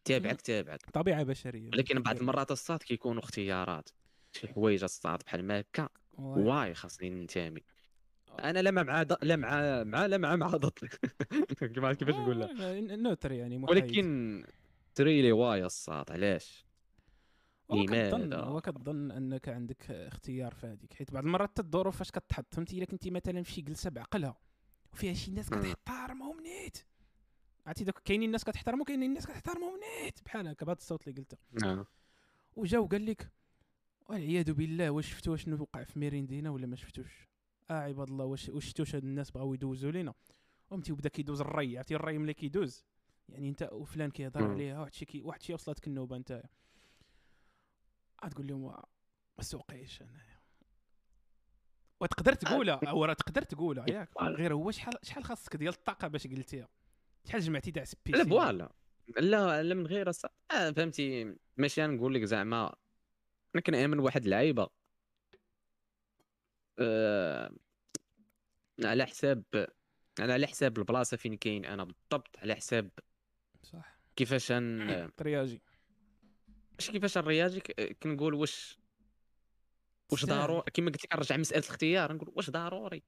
تابعك 0.04 0.40
تابعك 0.40 0.90
طبيعة 0.90 1.22
بشرية. 1.22 1.68
ولكن 1.68 2.02
بعض 2.02 2.16
المرات 2.16 2.50
الصاد 2.50 2.82
كيكونوا 2.82 3.22
اختيارات. 3.22 3.88
شي 4.32 4.48
حوايج 4.48 4.82
الصاد 4.82 5.18
بحال 5.26 5.44
ما 5.44 5.60
هكا. 5.60 5.88
واي. 6.12 6.74
خاصني 6.74 7.10
ننتمي. 7.10 7.62
أنا 8.38 8.58
لا 8.62 8.70
مع 8.70 9.02
لا 9.22 9.36
مع 9.36 9.82
مع 9.84 10.06
لا 10.06 10.18
مع 10.18 10.36
مع 10.36 10.46
ضد 10.48 10.78
كيفاش 11.62 12.14
نقول 12.14 12.40
لك 12.40 12.50
آه، 12.60 12.80
neutre 12.80 13.32
يعني 13.32 13.58
محايد. 13.58 13.82
ولكن 13.84 14.44
très 14.94 15.32
لي 15.32 15.41
ouais 15.41 15.64
الصاد 15.64 16.10
علاش 16.10 16.66
هو 17.70 17.84
كتظن 17.84 18.20
لماذا؟ 18.20 18.40
هو 18.40 18.60
كتظن 18.60 19.10
أنك 19.10 19.48
عندك 19.48 19.90
اختيار 19.90 20.54
في 20.54 20.66
هذيك 20.66 20.94
حيت 20.94 21.10
بعض 21.10 21.24
المرات 21.24 21.48
حتى 21.48 21.62
الظروف 21.62 21.96
فاش 21.96 22.10
كتحط 22.10 22.54
فهمتي؟ 22.54 22.78
إلا 22.78 22.84
كنتي 22.84 23.10
مثلا 23.10 23.42
في 23.42 23.52
شي 23.52 23.60
جلسة 23.60 23.90
بعقلها 23.90 24.36
وفيها 24.92 25.12
شي 25.12 25.30
ناس. 25.30 25.50
كتحترمهم 25.50 26.40
نيت. 26.40 26.78
عرفتي؟ 27.66 27.84
دوك 27.84 27.98
كاينين 27.98 28.26
الناس 28.26 28.44
كتحترمهم 28.44 28.80
وكاينين 28.80 29.08
الناس 29.08 29.26
كتحترمهم 29.26 29.80
نيت 30.02 30.24
بحال 30.24 30.48
هكا 30.48 30.66
بهذا 30.66 30.78
الصوت 30.78 31.08
اللي 31.08 31.20
قلته. 31.20 31.36
آه. 31.64 31.86
وجا 32.56 32.78
وقال 32.78 33.06
لك 33.06 33.30
والعياذ 34.08 34.52
بالله 34.52 34.90
واش 34.90 35.10
شفتوا 35.10 35.36
شنو 35.36 35.62
وقع 35.62 35.84
في 35.84 35.98
ميريندينا 35.98 36.50
ولا 36.50 36.66
ما 36.66 36.76
شفتوش؟ 36.76 37.28
آه 37.70 37.80
عباد 37.80 38.08
الله 38.08 38.24
واش 38.24 38.48
واش 38.48 38.64
شفتوش 38.66 38.94
هاد 38.94 39.04
الناس 39.04 39.30
بغاو 39.30 39.54
يدوزوا 39.54 39.90
لينا؟ 39.90 40.14
فهمتي 40.70 40.92
وبدا 40.92 41.08
كيدوز 41.08 41.40
الري 41.40 41.78
عرفتي؟ 41.78 41.94
الري 41.94 42.18
ملي 42.18 42.34
كيدوز. 42.34 42.84
يعني 43.28 43.48
انت 43.48 43.68
وفلان 43.72 44.10
كيهضر. 44.10 44.50
عليها 44.50 44.80
واحد 44.80 44.94
شي 44.94 45.04
كي 45.04 45.22
واحد 45.22 45.42
شي 45.42 45.54
وصلتك 45.54 45.86
النوبه 45.86 46.16
انت 46.16 46.42
غتقول 48.24 48.46
لهم 48.46 48.62
ما 49.38 49.42
سوقيش 49.42 50.02
انايا 50.02 50.40
وتقدر 52.00 52.32
تقولها 52.32 52.80
أو 52.88 53.04
راه 53.04 53.12
تقدر 53.12 53.42
تقولها 53.42 53.90
ياك. 53.90 54.10
فوالا. 54.10 54.36
غير 54.36 54.54
هو 54.54 54.70
شحال 54.70 54.94
شحال 55.02 55.24
خاصك 55.24 55.56
ديال 55.56 55.72
الطاقة 55.72 56.08
باش 56.08 56.26
قلتيها؟ 56.26 56.68
شحال 57.24 57.40
جمعتي 57.40 57.70
تاع 57.70 57.84
سبيسي 57.84 58.18
لا 58.18 58.24
فوالا. 58.24 58.72
لا 59.18 59.62
لا 59.62 59.74
من 59.74 59.86
غير 59.86 60.08
الص... 60.08 60.24
آه 60.50 60.70
فهمتي. 60.70 61.36
ماشي 61.56 61.86
نقول 61.86 62.14
لك 62.14 62.24
زعما 62.24 62.76
أنا 63.54 63.62
كنأمن 63.62 63.98
واحد 63.98 64.24
اللعيبة. 64.24 64.70
آه... 66.78 67.52
على 68.84 69.06
حساب 69.06 69.44
أنا 70.20 70.32
على 70.32 70.46
حساب 70.46 70.78
البلاصة 70.78 71.16
فين 71.16 71.36
كاين 71.36 71.64
أنا 71.64 71.84
بالضبط 71.84 72.38
على 72.38 72.54
حساب 72.54 72.90
صح. 73.64 73.98
كيفاش 74.16 74.52
ان 74.52 75.10
ترياجي 75.16 75.60
ماشي 76.72 76.92
كيفاش 76.92 77.18
الرياضي 77.18 77.60
ك- 77.60 77.96
كنقول 78.02 78.34
واش 78.34 78.78
واش. 80.12 80.24
ضروري؟ 80.24 80.62
كما 80.74 80.90
قلت 80.90 81.04
لك 81.04 81.12
كنرجع 81.12 81.36
مسألة 81.36 81.62
الاختيار 81.64 82.12
نقول 82.12 82.32
واش 82.36 82.50
ضروري؟ 82.50 83.02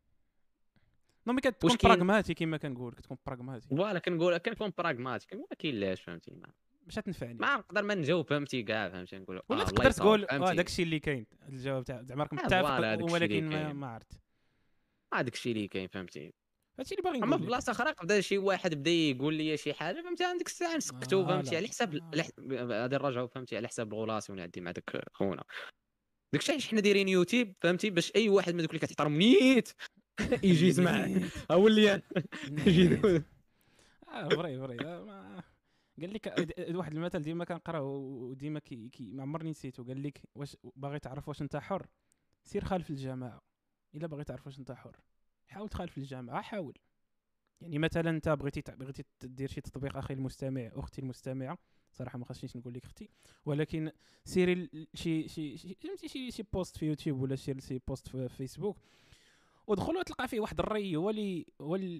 non 1.26 1.32
mais 1.32 1.40
كتكون 1.40 1.70
كاين- 1.76 1.92
pragmatique 1.92 2.34
كما 2.34 2.56
كنقول 2.56 2.94
كتكون 2.94 3.16
pragmatique 3.26 3.68
voilà 3.68 3.98
كنقول 3.98 4.36
كنكون 4.38 4.72
pragmatique 4.78 5.30
كنقول 5.30 5.46
ما 5.50 5.56
كاينلاش 5.56 6.00
فهمتي؟ 6.02 6.34
ما, 6.34 6.48
باش 6.86 6.94
تنفعني 6.94 7.34
ما 7.34 7.56
نقدر 7.56 7.82
ما 7.82 7.94
نجاوب 7.94 8.26
فهمتي؟ 8.26 8.62
كاع 8.62 8.88
فهمتي؟ 8.88 9.18
نقول 9.18 9.40
ولا 9.48 9.62
آه 9.62 9.64
تقدر 9.64 9.90
تقول 9.90 10.26
فهمتي؟ 10.26 10.54
داك 10.56 10.66
الشيء 10.66 10.84
اللي 10.84 10.98
كاين. 10.98 11.26
الجواب 11.48 11.84
تاع 11.84 12.02
زعما 12.02 12.22
راكم 12.22 12.38
آه، 12.38 12.42
متفق 12.44 13.12
ولكن 13.12 13.44
ما, 13.48 13.50
كاين. 13.62 13.76
ما 13.76 13.86
عرفت. 13.86 14.20
هذاك 15.14 15.34
الشيء 15.34 15.52
اللي 15.56 15.68
كاين 15.68 15.88
فهمتي؟ 15.88 16.32
هادشي 16.78 16.94
اللي 16.94 17.02
باغي 17.10 17.18
أما 17.18 17.26
نقول 17.26 17.38
في 17.38 17.44
لك. 17.44 17.48
بلاصة 17.50 17.72
أخرى 17.72 17.94
بدا 18.02 18.20
شي 18.20 18.38
واحد 18.38 18.74
بدا 18.74 18.90
يقول 18.90 19.34
لي 19.34 19.56
شي 19.56 19.74
حاجة 19.74 20.02
فهمتي؟ 20.02 20.24
عندك 20.24 20.46
الساعة 20.46 20.76
نسكتو 20.76 21.22
آه، 21.22 21.26
فهمتي. 21.26 21.56
على 21.56 21.68
حساب 21.68 21.94
غادي 22.52 22.96
نرجعوا 22.96 23.26
فهمتي؟ 23.26 23.56
على 23.56 23.68
حساب 23.68 23.92
ال 23.92 23.97
relation 23.97 24.38
اللي 24.38 24.42
عندي 24.42 24.60
مع 24.60 24.70
داك 24.70 25.02
خونا. 25.12 25.44
داك 26.32 26.42
الشيء 26.42 26.60
حنا 26.60 26.80
دايرين 26.80 27.08
يوتيوب 27.08 27.52
فهمتي؟ 27.60 27.90
باش 27.90 28.12
أي 28.16 28.28
واحد 28.28 28.54
من 28.54 28.60
دوك 28.62 28.70
اللي 28.70 28.80
كتحترم 28.80 29.16
نيت 29.18 29.72
يجي 30.44 30.66
يسمع. 30.66 31.08
هو 31.52 31.66
اللي 31.68 32.02
يجي 32.66 32.88
نيت. 32.88 33.24
آه 34.08 34.28
vrai 34.28 34.58
vrai. 34.58 34.76
آه، 34.86 35.42
قال 36.00 36.12
لك 36.12 36.34
واحد 36.74 36.92
المثل 36.94 37.22
ديما 37.22 37.44
كنقراه 37.44 37.82
وديما 37.82 38.58
كي, 38.60 38.88
كي 38.88 39.12
ما 39.12 39.22
عمرني 39.22 39.50
نسيتو. 39.50 39.84
قال 39.84 40.02
لك 40.02 40.20
واش 40.34 40.56
باغي 40.76 40.98
تعرف 40.98 41.28
واش 41.28 41.42
أنت 41.42 41.56
حر؟ 41.56 41.86
سير 42.44 42.64
خالف 42.64 42.90
الجماعة. 42.90 43.42
إلا 43.94 44.06
باغي 44.06 44.24
تعرف 44.24 44.46
واش 44.46 44.58
أنت 44.58 44.72
حر. 44.72 44.96
حاول 45.48 45.68
تخالف 45.68 45.98
الجماعه 45.98 46.42
حاول. 46.42 46.78
يعني 47.60 47.78
مثلا 47.78 48.10
أنت 48.10 48.28
بغيتي 48.28 48.62
بغيتي 48.68 49.04
دير 49.22 49.48
شي 49.48 49.60
تطبيق 49.60 49.96
أخي 49.96 50.14
المستمع 50.14 50.70
أختي 50.74 51.00
المستمعة 51.00 51.58
صراحة 51.92 52.18
ما 52.18 52.24
خاصنيش 52.24 52.56
نقول 52.56 52.74
لك 52.74 52.84
أختي 52.84 53.08
ولكن 53.46 53.90
سيري 54.24 54.70
شي 54.94 55.28
شي 55.28 55.56
فهمتي 55.74 56.08
شي 56.08 56.30
شي 56.30 56.42
poste 56.52 56.76
في 56.76 56.86
يوتيوب 56.86 57.20
ولا 57.20 57.36
شي 57.36 57.60
شي 57.60 57.78
poste 57.88 58.08
في 58.08 58.28
فيسبوك 58.28 58.76
ودخل 59.66 59.96
وتلقى 59.96 60.28
فيه 60.28 60.40
واحد 60.40 60.60
الري 60.60 60.96
هو 60.96 61.10
اللي 61.10 61.46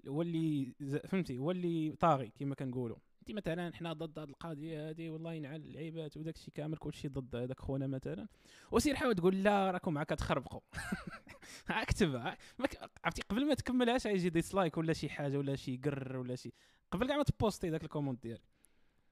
هو 0.09 0.23
اللي 0.23 0.73
فهمتي 1.05 1.39
هو 1.39 1.51
اللي 1.51 1.97
طاغي 2.01 2.33
كما 2.39 2.55
كنقولوا. 2.55 2.97
انت 3.29 3.37
مثلا 3.37 3.75
حنا 3.75 3.93
ضد 3.93 4.19
هذه 4.19 4.29
القضية 4.29 4.91
هذه 4.91 5.11
والله 5.11 5.33
ينعل 5.33 5.61
اللعيبات 5.61 6.17
وداك 6.17 6.37
الشيء 6.37 6.55
كامل 6.55 6.77
كلشي 6.77 7.09
ضد 7.09 7.37
هذاك 7.37 7.61
خونا 7.61 7.87
مثلا. 7.87 8.29
وسير 8.73 8.95
حاول 8.97 9.15
تقول 9.15 9.43
لا 9.43 9.71
راكم 9.71 9.95
معاك 9.95 10.09
تخربقوا. 10.09 10.61
اكتبها 11.71 12.37
ما 12.59 12.67
ك- 12.67 12.91
عرفتي 13.05 13.23
قبل 13.23 13.47
ما 13.47 13.55
تكملهاش 13.55 14.07
يجي 14.07 14.31
dislike 14.31 14.79
ولا 14.79 14.93
شي 14.93 15.09
حاجة 15.09 15.39
ولا 15.39 15.57
شي 15.57 15.77
قر 15.77 16.17
ولا 16.17 16.35
شي. 16.37 16.53
قبل 16.93 17.07
كاع 17.09 17.17
ما 17.17 17.23
تبوستي 17.23 17.71
ذاك 17.71 17.85
ال 17.85 17.89
comment 17.89 18.23
ديالك 18.23 18.43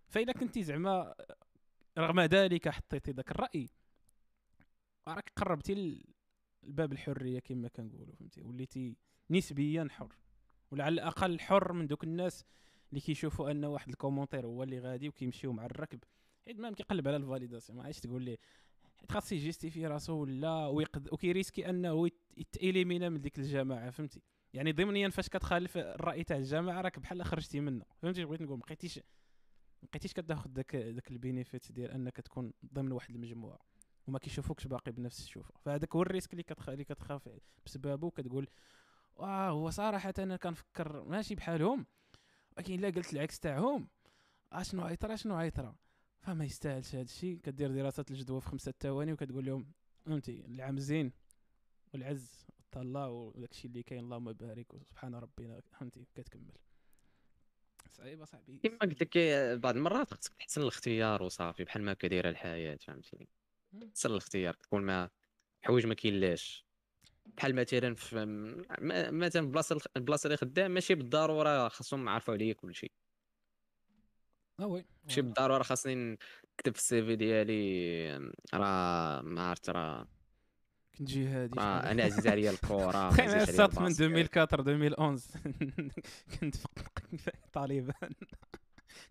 فاذا 0.08 0.32
كنتي 0.32 0.62
زعما 0.62 1.14
رغم 1.98 2.20
ذلك 2.20 2.68
حطيتي 2.68 3.10
ذاك 3.12 3.30
الرأي 3.30 3.70
راك 5.08 5.32
قربتي 5.36 6.02
لباب 6.62 6.92
الحرية 6.92 7.38
كما 7.40 7.68
كنقولوا 7.68 8.14
فهمتي؟ 8.14 8.42
وليتي 8.42 8.96
نسبيا 9.30 9.88
حر. 9.90 10.16
ولا 10.70 10.84
على 10.84 10.92
الاقل 10.94 11.40
حر 11.40 11.72
من 11.72 11.86
دوك 11.86 12.04
الناس 12.04 12.44
اللي 12.94 13.00
كيشوفوا 13.06 13.50
ان 13.50 13.64
واحد 13.64 13.88
ال 13.88 13.93
commentaire 13.93 14.46
هو 14.46 14.62
اللي 14.62 14.78
غادي 14.78 15.08
وكيمشيو 15.08 15.52
مع 15.52 15.66
الركب. 15.66 16.00
حيت 16.44 16.58
ما 16.60 16.70
كيقلب 16.72 17.08
على 17.08 17.16
ال 17.16 17.22
validation 17.22 17.78
ما 17.78 17.84
عادش 17.84 18.00
تقول 18.00 18.22
ليه 18.22 18.38
حيت 19.00 19.12
خاص 19.12 19.32
ي 19.32 19.38
justifier 19.38 19.86
راسو 19.86 20.12
ولا 20.14 20.66
ويقد 20.66 21.08
وكي 21.12 21.30
risquer 21.30 21.70
أنه 21.70 22.06
يت- 22.06 22.20
يت 22.36 22.51
éliminer 22.51 23.08
من 23.08 23.20
ديك 23.20 23.38
الجماعة 23.38 23.90
فهمتي؟ 23.90 24.22
يعني 24.52 24.72
ضمنيا 24.72 25.08
فاش 25.08 25.28
كتخالف 25.28 25.76
الرأي 25.76 26.24
تاع 26.24 26.36
الجماعة 26.36 26.80
راك 26.80 26.98
بحال 26.98 27.24
خرجتي 27.24 27.60
منه. 27.60 27.84
فهمتي 28.02 28.24
بغيت 28.24 28.42
نقول؟ 28.42 28.58
ما 28.58 28.62
بقيتيش 28.66 28.98
ما 29.82 29.88
بقيتيش 29.90 30.12
كتاخذ 30.12 30.50
داك 30.50 30.76
داك 30.76 31.10
ال 31.10 31.17
bénéfice 31.17 31.72
ديال 31.72 31.90
أنك 31.90 32.16
تكون 32.16 32.52
ضمن 32.74 32.92
واحد 32.92 33.14
المجموعة 33.14 33.58
وما 34.06 34.18
كيشوفوكش 34.18 34.66
باقي 34.66 34.92
بنفس 34.92 35.20
الشوفة. 35.20 35.54
فهذاك 35.60 35.96
هو 35.96 36.02
ال 36.02 36.07
risque 36.07 36.32
اللي 36.32 36.42
كتخ... 36.42 36.68
اللي 36.68 36.84
كتخاف 36.84 37.28
بسببه 37.66 38.10
كتقول 38.10 38.48
واه 39.16 39.48
هو 39.50 39.70
صراحة 39.70 40.14
أنا 40.18 40.36
كنفكر 40.36 41.04
ماشي 41.04 41.34
بحالهم. 41.34 41.86
ولكن 42.56 42.74
إلا 42.74 42.90
قلت 42.90 43.12
العكس 43.12 43.40
تاعهم. 43.40 43.88
أشنو 44.52 44.82
عيطرا 44.82 45.16
شنو 45.16 45.34
عيطرا 45.34 45.76
فما 46.20 46.44
يستاهلش 46.44 46.94
هذا 46.94 47.02
الشيء 47.02 47.38
كدير 47.38 47.70
دراسة 47.70 48.04
الجدوى 48.10 48.40
في 48.40 48.48
خمسة 48.48 48.74
ثواني 48.80 49.12
وكتقول 49.12 49.44
لهم 49.44 49.72
فهمتي 50.06 50.44
العام 50.46 50.78
زين 50.78 51.12
والعز 51.94 52.46
الله 52.76 53.08
وداك 53.08 53.50
الشيء 53.50 53.70
اللي 53.70 53.82
كاين 53.82 54.00
اللهم 54.00 54.32
بارك 54.32 54.74
وسبحان 54.74 55.14
ربنا 55.14 55.60
فهمتي 55.60 56.06
كتكمل. 56.14 56.52
صعيبه 57.90 58.24
صاحبي 58.24 58.58
كما 58.58 58.78
قلت 58.78 59.02
لك 59.02 59.18
بعض 59.58 59.76
المرات 59.76 60.14
خصك 60.14 60.34
تحسن 60.34 60.62
الاختيار 60.62 61.22
وصافي 61.22 61.64
بحال 61.64 61.82
ما 61.82 61.92
هكا 61.92 62.08
دايره 62.08 62.28
الحياة 62.28 62.76
فهمتيني؟ 62.76 63.28
تحسن 63.80 64.10
الاختيار 64.10 64.54
تكون 64.54 64.82
ما 64.82 65.10
حوايج 65.62 65.86
ما 65.86 65.94
كاينلاش. 65.94 66.66
بحال 67.26 67.54
مثلا 67.54 67.94
في 67.94 68.26
مثلا 69.12 69.50
بلاصة 69.50 69.80
البلاصه 69.96 70.26
اللي 70.26 70.36
خدام 70.36 70.70
ماشي 70.70 70.94
بالضرورة 70.94 71.68
خاصهم 71.68 72.06
يعرفوا 72.06 72.34
عليا 72.34 72.52
كل 72.54 72.74
شيء. 72.74 72.92
آه 74.60 74.66
وي 74.66 74.84
ماشي 75.04 75.22
بالضرورة 75.22 75.62
خاصني 75.62 76.18
نكتب 76.54 76.72
في 76.72 76.78
السي 76.78 77.02
في 77.02 77.16
ديالي 77.16 78.30
راه 78.54 79.20
ما 79.22 79.42
عرفت 79.42 79.70
راه 79.70 80.08
كنت 80.98 81.08
جهادي. 81.10 81.58
راه 81.58 81.90
أنا 81.90 82.02
عزيز 82.02 82.26
عليا 82.26 82.50
الكره 82.50 83.10
تخيل 83.10 83.30
السات 83.30 83.78
من 83.78 83.86
2004 83.86 84.44
2011 84.44 85.40
كنت 86.40 86.56
في 86.56 87.30
طالبان 87.52 88.10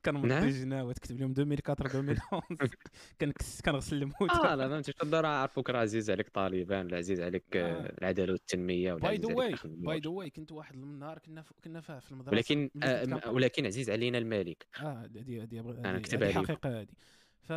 كان 0.04 0.28
نعم. 0.28 0.44
مضي 0.44 0.52
جناوه 0.60 0.94
تكتب 0.94 1.20
لهم 1.20 1.32
2004 1.32 1.86
2011 1.86 2.76
كنكس 3.22 3.62
كنغسل 3.62 3.96
الموت 3.96 4.32
آه 4.32 4.56
لا 4.56 4.68
فهمتي 4.70 4.92
تقدر 4.94 5.26
عارفوك 5.26 5.70
راه 5.70 5.80
عزيز 5.80 6.12
عليك 6.12 6.30
طالبان 6.30 6.86
ولا 6.86 6.98
عزيز 6.98 7.22
عليك 7.22 7.56
آه. 7.58 7.94
العدالة 8.02 8.32
والتنمية 8.32 8.94
ولا 8.94 9.02
باي 9.02 9.12
عزيز 9.18 9.26
ذا 9.26 9.42
عليك 9.42 9.64
واي 9.66 9.72
باي 9.76 10.00
ذا. 10.00 10.10
واي 10.10 10.30
كنت 10.30 10.52
واحد 10.52 10.76
النهار 10.76 11.20
كنا 11.20 11.42
ف... 11.42 11.54
كنا 11.64 11.82
فيه 11.82 12.00
في 12.00 12.12
المدرسة 12.12 12.32
ولكن 12.36 12.70
آه، 12.84 13.06
كنت. 13.06 13.28
ولكن 13.28 13.66
عزيز 13.66 13.90
علينا 13.90 14.18
الملك 14.18 14.68
آه 14.80 15.04
هادي 15.04 15.42
هادي 15.42 15.62
بغ- 15.62 15.78
أنا 15.80 15.90
هادي 15.90 15.98
نكتب 16.00 16.24
هادي 16.24 16.38
عليكم. 16.38 16.54
حقيقة 16.54 16.80
هادي 16.80 16.94
ف 17.42 17.54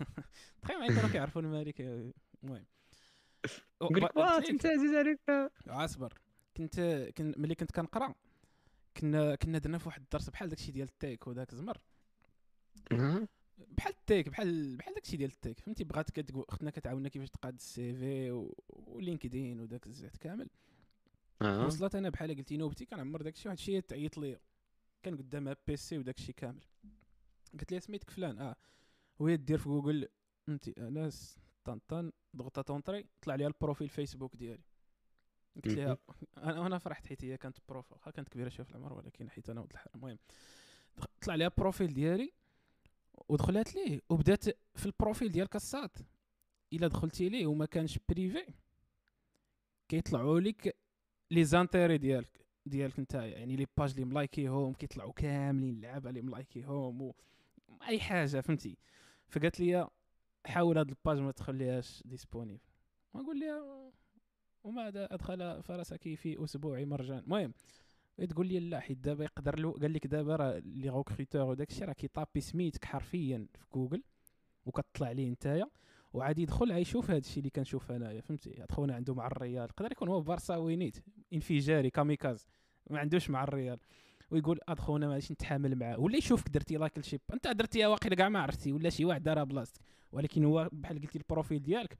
تخيل 0.62 0.78
معايا 0.78 0.94
كانوا 0.94 1.10
كيعرفوا 1.10 1.42
الملك 1.42 1.80
آه، 1.80 2.12
المهم 2.44 2.64
قلت 3.80 4.02
لك- 4.16 4.50
أنت 4.50 4.66
عزيز 4.66 4.94
عليك 4.94 5.20
اصبر 5.68 6.12
كنت 6.56 6.80
كن 7.18 7.34
ملي 7.36 7.54
كنت 7.54 7.70
كنقرأ 7.72 8.14
كنا 8.96 9.34
كنا 9.34 9.58
درنا 9.58 9.78
في 9.78 9.88
واحد 9.88 10.00
الدرس 10.02 10.30
بحال 10.30 10.48
داكشي 10.48 10.72
ديال 10.72 10.88
التيك 10.88 11.26
وداك 11.26 11.52
الزمر. 11.52 11.78
آه. 12.92 13.28
بحال 13.58 13.92
التيك 13.92 14.28
بحال 14.28 14.76
بحال 14.76 14.94
داكشي 14.94 15.16
ديال 15.16 15.30
التيك 15.30 15.60
فهمتي؟ 15.60 15.84
بغات 15.84 16.10
كتقول 16.10 16.44
اختنا 16.48 16.70
كتعاوننا 16.70 17.08
كيفاش 17.08 17.30
تقاد 17.30 17.54
السي 17.54 17.94
في 17.94 18.30
و- 18.30 18.54
ولينكدين 18.68 19.60
وداك 19.60 19.86
الزيت 19.86 20.16
كامل. 20.16 20.50
وصلت 21.66 21.94
أنا 21.94 22.08
بحال 22.10 22.36
قلتي 22.36 22.56
نوبتي 22.56 22.84
كنعمر 22.86 23.22
داكشي 23.22 23.48
واحد 23.48 23.58
الشيء 23.58 23.80
تعيط 23.80 24.18
ليا 24.18 24.40
كان 25.02 25.16
قدامها 25.16 25.56
بيسي 25.66 25.98
وداكشي 25.98 26.32
كامل. 26.32 26.64
قلت 27.52 27.72
لها 27.72 27.80
سميتك 27.80 28.10
فلان؟ 28.10 28.38
آه. 28.38 28.56
وهي 29.18 29.36
دير 29.36 29.58
في 29.58 29.68
جوجل 29.68 30.08
انت 30.48 30.68
انس 30.68 31.38
طنطن 31.64 32.12
ضغطة 32.36 32.62
تونطري 32.62 33.06
طلع 33.22 33.34
لي 33.34 33.46
البروفيل 33.46 33.88
فيسبوك 33.88 34.36
ديالي. 34.36 34.62
قلت 35.56 35.66
لها 35.66 35.98
أنا 36.36 36.66
أنا 36.66 36.78
فرحت 36.78 37.06
حيت 37.06 37.24
هي 37.24 37.36
كانت 37.36 37.58
بروف. 37.68 37.92
واخا 37.92 38.10
كانت 38.10 38.28
كبيرة 38.28 38.48
شوية 38.48 38.66
في 38.66 38.70
العمر 38.72 38.92
ولكن 38.92 39.30
حيت 39.30 39.50
أنا 39.50 39.60
ولد 39.60 39.70
الحرام 39.70 39.94
المهم 39.94 40.18
طلع 41.22 41.34
لي 41.34 41.44
البروفيل 41.44 41.94
ديالي 41.94 42.32
ودخلت 43.28 43.74
ليه 43.74 44.00
وبدات 44.08 44.44
في 44.74 44.86
البروفيل 44.86 45.32
ديال 45.32 45.48
كاسات. 45.48 45.98
إلا 46.72 46.88
دخلتي 46.88 47.28
ليه 47.28 47.46
وما 47.46 47.66
كانش 47.66 47.98
privé 48.08 48.46
كيطلعوا 49.88 50.40
لك 50.40 50.76
les 51.30 51.44
intérêts 51.44 51.98
ديالك 51.98 52.46
ديالك 52.66 53.00
نتايا. 53.00 53.38
يعني 53.38 53.56
les 53.56 53.66
pages 53.76 53.90
اللي 53.90 54.04
ملايكيهم 54.04 54.72
كيطلعوا 54.74 55.12
كاملين 55.12 55.74
اللعابة 55.74 56.10
اللي 56.10 56.22
ملايكيهم 56.22 57.02
و 57.02 57.14
أي 57.88 58.00
حاجة 58.00 58.40
فهمتي؟ 58.40 58.76
فقالت 59.28 59.60
لي 59.60 59.88
حاول 60.46 60.78
هاد 60.78 60.88
ال 60.88 60.94
page 60.94 61.18
ما 61.18 61.30
تخليهاش 61.32 62.02
disponible 62.04 62.60
واقول 63.14 63.40
لها 63.40 63.92
وماذا 64.64 65.14
أدخل 65.14 65.62
فرسك 65.62 66.14
في 66.14 66.44
أسبوع 66.44 66.84
مرجان؟ 66.84 67.18
المهم 67.18 67.52
تقول 68.28 68.46
لي 68.46 68.60
لا 68.60 68.80
حيت 68.80 68.98
دابا 68.98 69.24
يقدر 69.24 69.58
له 69.58 69.72
قال 69.72 69.92
لك 69.92 70.06
دابا 70.06 70.36
راه 70.36 70.58
les 70.58 70.88
recruteurs 70.88 71.42
وداك 71.42 71.70
الشيء 71.70 71.84
راه 71.84 71.92
كيطابي 71.92 72.40
سميتك 72.40 72.84
حرفيا 72.84 73.46
في 73.52 73.66
جوجل 73.74 74.02
وكتطلع 74.66 75.12
ليه 75.12 75.30
نتايا 75.30 75.70
وعادي 76.12 76.42
يدخل 76.42 76.72
غيشوف 76.72 77.10
هذا 77.10 77.18
الشيء 77.18 77.38
اللي 77.38 77.50
كنشوف 77.50 77.92
انايا 77.92 78.20
فهمتي؟ 78.20 78.64
خونا 78.70 78.94
عنده 78.94 79.14
مع 79.14 79.26
الريال 79.26 79.64
يقدر 79.64 79.92
يكون 79.92 80.08
هو 80.08 80.20
بارساوي 80.20 80.76
نيت؟ 80.76 80.96
انفجاري 81.32 81.90
kamikaze 81.90 82.46
ما 82.90 82.98
عندوش 82.98 83.30
مع 83.30 83.44
الريال. 83.44 83.78
ويقول 84.30 84.60
هاد 84.68 84.78
خونا 84.78 85.08
معليش 85.08 85.32
نتحامل 85.32 85.78
معاه. 85.78 86.00
ولا 86.00 86.16
يشوفك 86.16 86.48
درتي 86.48 86.76
like 86.76 86.98
لشي 86.98 87.18
أنت 87.32 87.48
درتيها 87.48 87.88
واقيلا 87.88 88.14
كاع 88.14 88.28
ما 88.28 88.40
عرفتي 88.40 88.72
ولا 88.72 88.90
شي 88.90 89.04
واحد 89.04 89.22
دارها 89.22 89.44
بلاصتك. 89.44 89.80
ولكن 90.12 90.44
هو 90.44 90.68
بحال 90.72 91.00
قلتي 91.00 91.18
ال 91.18 91.24
profil 91.24 91.62
ديالك 91.62 91.98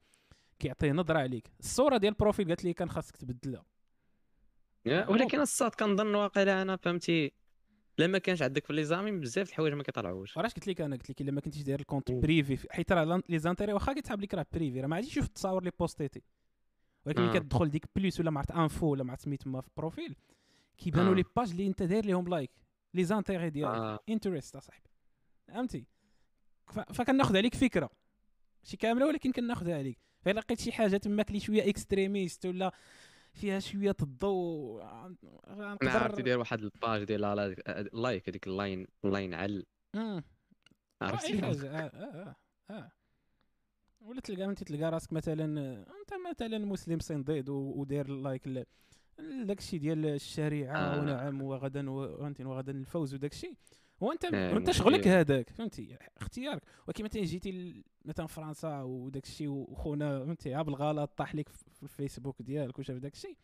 كيعطي 0.64 0.92
نظرة 0.92 1.18
عليك. 1.18 1.50
الصورة 1.60 1.96
ديال 1.96 2.12
ال 2.12 2.17
profil 2.17 2.48
قالت 2.48 2.64
لي 2.64 2.72
كان 2.72 2.88
خاصك 2.90 3.16
تبدلها. 3.16 3.64
ولكن 4.86 5.40
الصاد 5.40 5.70
كنظن 5.74 6.14
واقيلا 6.14 6.62
أنا 6.62 6.76
فهمتي 6.76 7.32
لما 7.98 8.18
كانش 8.18 8.42
عندك 8.42 8.66
في 8.66 8.72
les 8.72 8.84
amis 8.84 9.10
بزاف 9.10 9.48
الحوايج 9.48 9.74
ما 9.74 9.82
كيطلعوش. 9.82 10.36
وراش 10.36 10.54
قلت 10.54 10.66
لك 10.68 10.80
أنا؟ 10.80 10.96
قلت 10.96 11.10
لك 11.10 11.20
إلا 11.20 11.32
ما 11.32 11.40
كنتيش 11.40 11.62
داير 11.62 11.80
ال 11.80 11.84
compte. 11.84 12.12
privé 12.12 12.56
في- 12.56 12.68
حيت 12.72 12.92
راه 12.92 13.22
les 13.28 13.38
intérêts 13.38 13.72
واخا 13.72 13.92
كيتحاب 13.92 14.20
لك 14.20 14.34
راه 14.34 14.46
privé 14.52 14.80
راه 14.80 14.86
ما 14.86 14.96
عادش 14.96 15.06
يشوف 15.06 15.24
التصاور 15.24 15.58
اللي 15.58 15.72
بوستيتي. 15.80 16.22
ولكن 17.06 17.22
آه. 17.22 17.32
كتدخل 17.38 17.70
ديك 17.70 17.84
بليس 17.96 18.20
ولا 18.20 18.30
معرفت 18.30 18.50
info 18.50 18.86
ولا 18.86 19.04
معرفت 19.04 19.22
سميت 19.24 19.42
تما 19.42 19.60
في 19.60 19.68
ال 19.68 19.75
profil 19.75 20.16
كيبانوا 20.78 21.12
آه. 21.12 21.14
les 21.16 21.24
pages 21.36 21.50
اللي 21.50 21.66
انت 21.66 21.82
داير 21.82 22.04
ليهم 22.04 22.28
like. 22.28 22.50
les 22.94 23.04
intérêts 23.04 23.50
ديالك. 23.50 23.74
آه. 23.74 23.98
interest 24.08 24.56
أصاحبي. 24.56 24.90
فهمتي؟ 25.48 25.86
فكناخذ 26.94 27.36
عليك 27.36 27.54
فكرة. 27.54 27.90
ماشي 28.64 28.76
كاملة 28.76 29.06
ولكن 29.06 29.32
كناخذها 29.32 29.78
عليك. 29.78 29.98
فإلا 30.24 30.40
لقيت 30.40 30.60
شي 30.60 30.72
حاجة 30.72 30.96
تماك 30.96 31.30
لي 31.32 31.40
شوية 31.40 31.70
extrémiste 31.70 32.46
ولا 32.46 32.72
فيها 33.32 33.60
شوية 33.60 33.96
الضوء 34.02 34.82
أنا 34.82 35.16
غنقدر 35.48 35.88
عرفتي 35.90 36.22
دير 36.22 36.38
واحد 36.38 36.60
الباج 36.62 37.04
ديال 37.04 37.20
لا- 37.20 37.54
لايك 37.92 38.28
هذيك 38.28 38.46
اللاين 38.46 38.86
اللاين 39.04 39.34
عل 39.34 39.66
عرفتي 41.02 41.40
حاجة 41.42 41.70
آه 41.70 41.80
آه 41.80 42.34
آه, 42.70 42.74
آه. 42.74 42.90
ولا 44.00 44.20
تلقى 44.20 44.44
انت 44.44 44.62
تلقى 44.64 44.90
راسك 44.90 45.12
مثلا 45.12 45.60
آه، 45.60 45.86
أنت 46.00 46.14
مثلا 46.30 46.58
مسلم 46.58 46.98
صنديد 46.98 47.48
و- 47.48 47.72
وداير 47.76 48.08
لايك 48.08 48.48
داك 49.18 49.58
الشيء 49.58 49.80
ديال 49.80 50.06
الشريعة 50.06 50.76
آه. 50.76 51.00
ونعم 51.00 51.42
وغدا 51.42 51.90
وغدا 51.90 52.72
الفوز 52.72 53.14
وداك 53.14 53.32
الشيء 53.32 53.54
وانت 54.04 54.24
آه، 54.24 54.54
وانت 54.54 54.70
شغلك. 54.70 55.08
هذاك 55.08 55.50
فهمتي؟ 55.50 55.96
اختيارك. 56.16 56.62
ولكن 56.86 57.04
مثلا 57.04 57.22
جيتي 57.22 57.84
مثلا 58.04 58.26
فرنسا 58.26 58.82
وداك 58.82 59.24
الشيء 59.24 59.48
وخونا 59.48 60.24
فهمتي؟ 60.24 60.62
بالغلط 60.62 61.10
طاح 61.16 61.34
لك 61.34 61.48
في 61.48 61.82
الفيسبوك 61.82 62.42
ديالك 62.42 62.78
وشاف 62.78 62.96
داك 62.96 63.12
الشيء. 63.12 63.36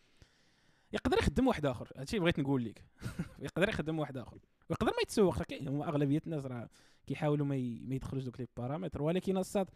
يقدر 0.93 1.19
يخدم 1.19 1.47
واحد 1.47 1.67
آخر. 1.67 1.93
هادشي 1.97 2.17
اللي 2.17 2.23
بغيت 2.23 2.39
نقول 2.39 2.65
لك. 2.65 2.85
يقدر 3.47 3.69
يخدم 3.69 3.99
واحد 3.99 4.17
آخر. 4.17 4.39
ويقدر 4.71 4.91
ما 4.91 5.03
يتسوق. 5.03 5.53
هما 5.53 5.89
أغلبية 5.89 6.23
الناس 6.27 6.47
راه 6.47 6.69
كيحاولوا 7.07 7.47
ما, 7.47 7.57
ي... 7.57 7.81
ما 7.87 7.95
يدخلوش 7.95 8.25
دوك 8.25 8.41
les 8.41 8.47
paramètres. 8.57 9.03
ولكن 9.03 9.37
الصاد 9.37 9.71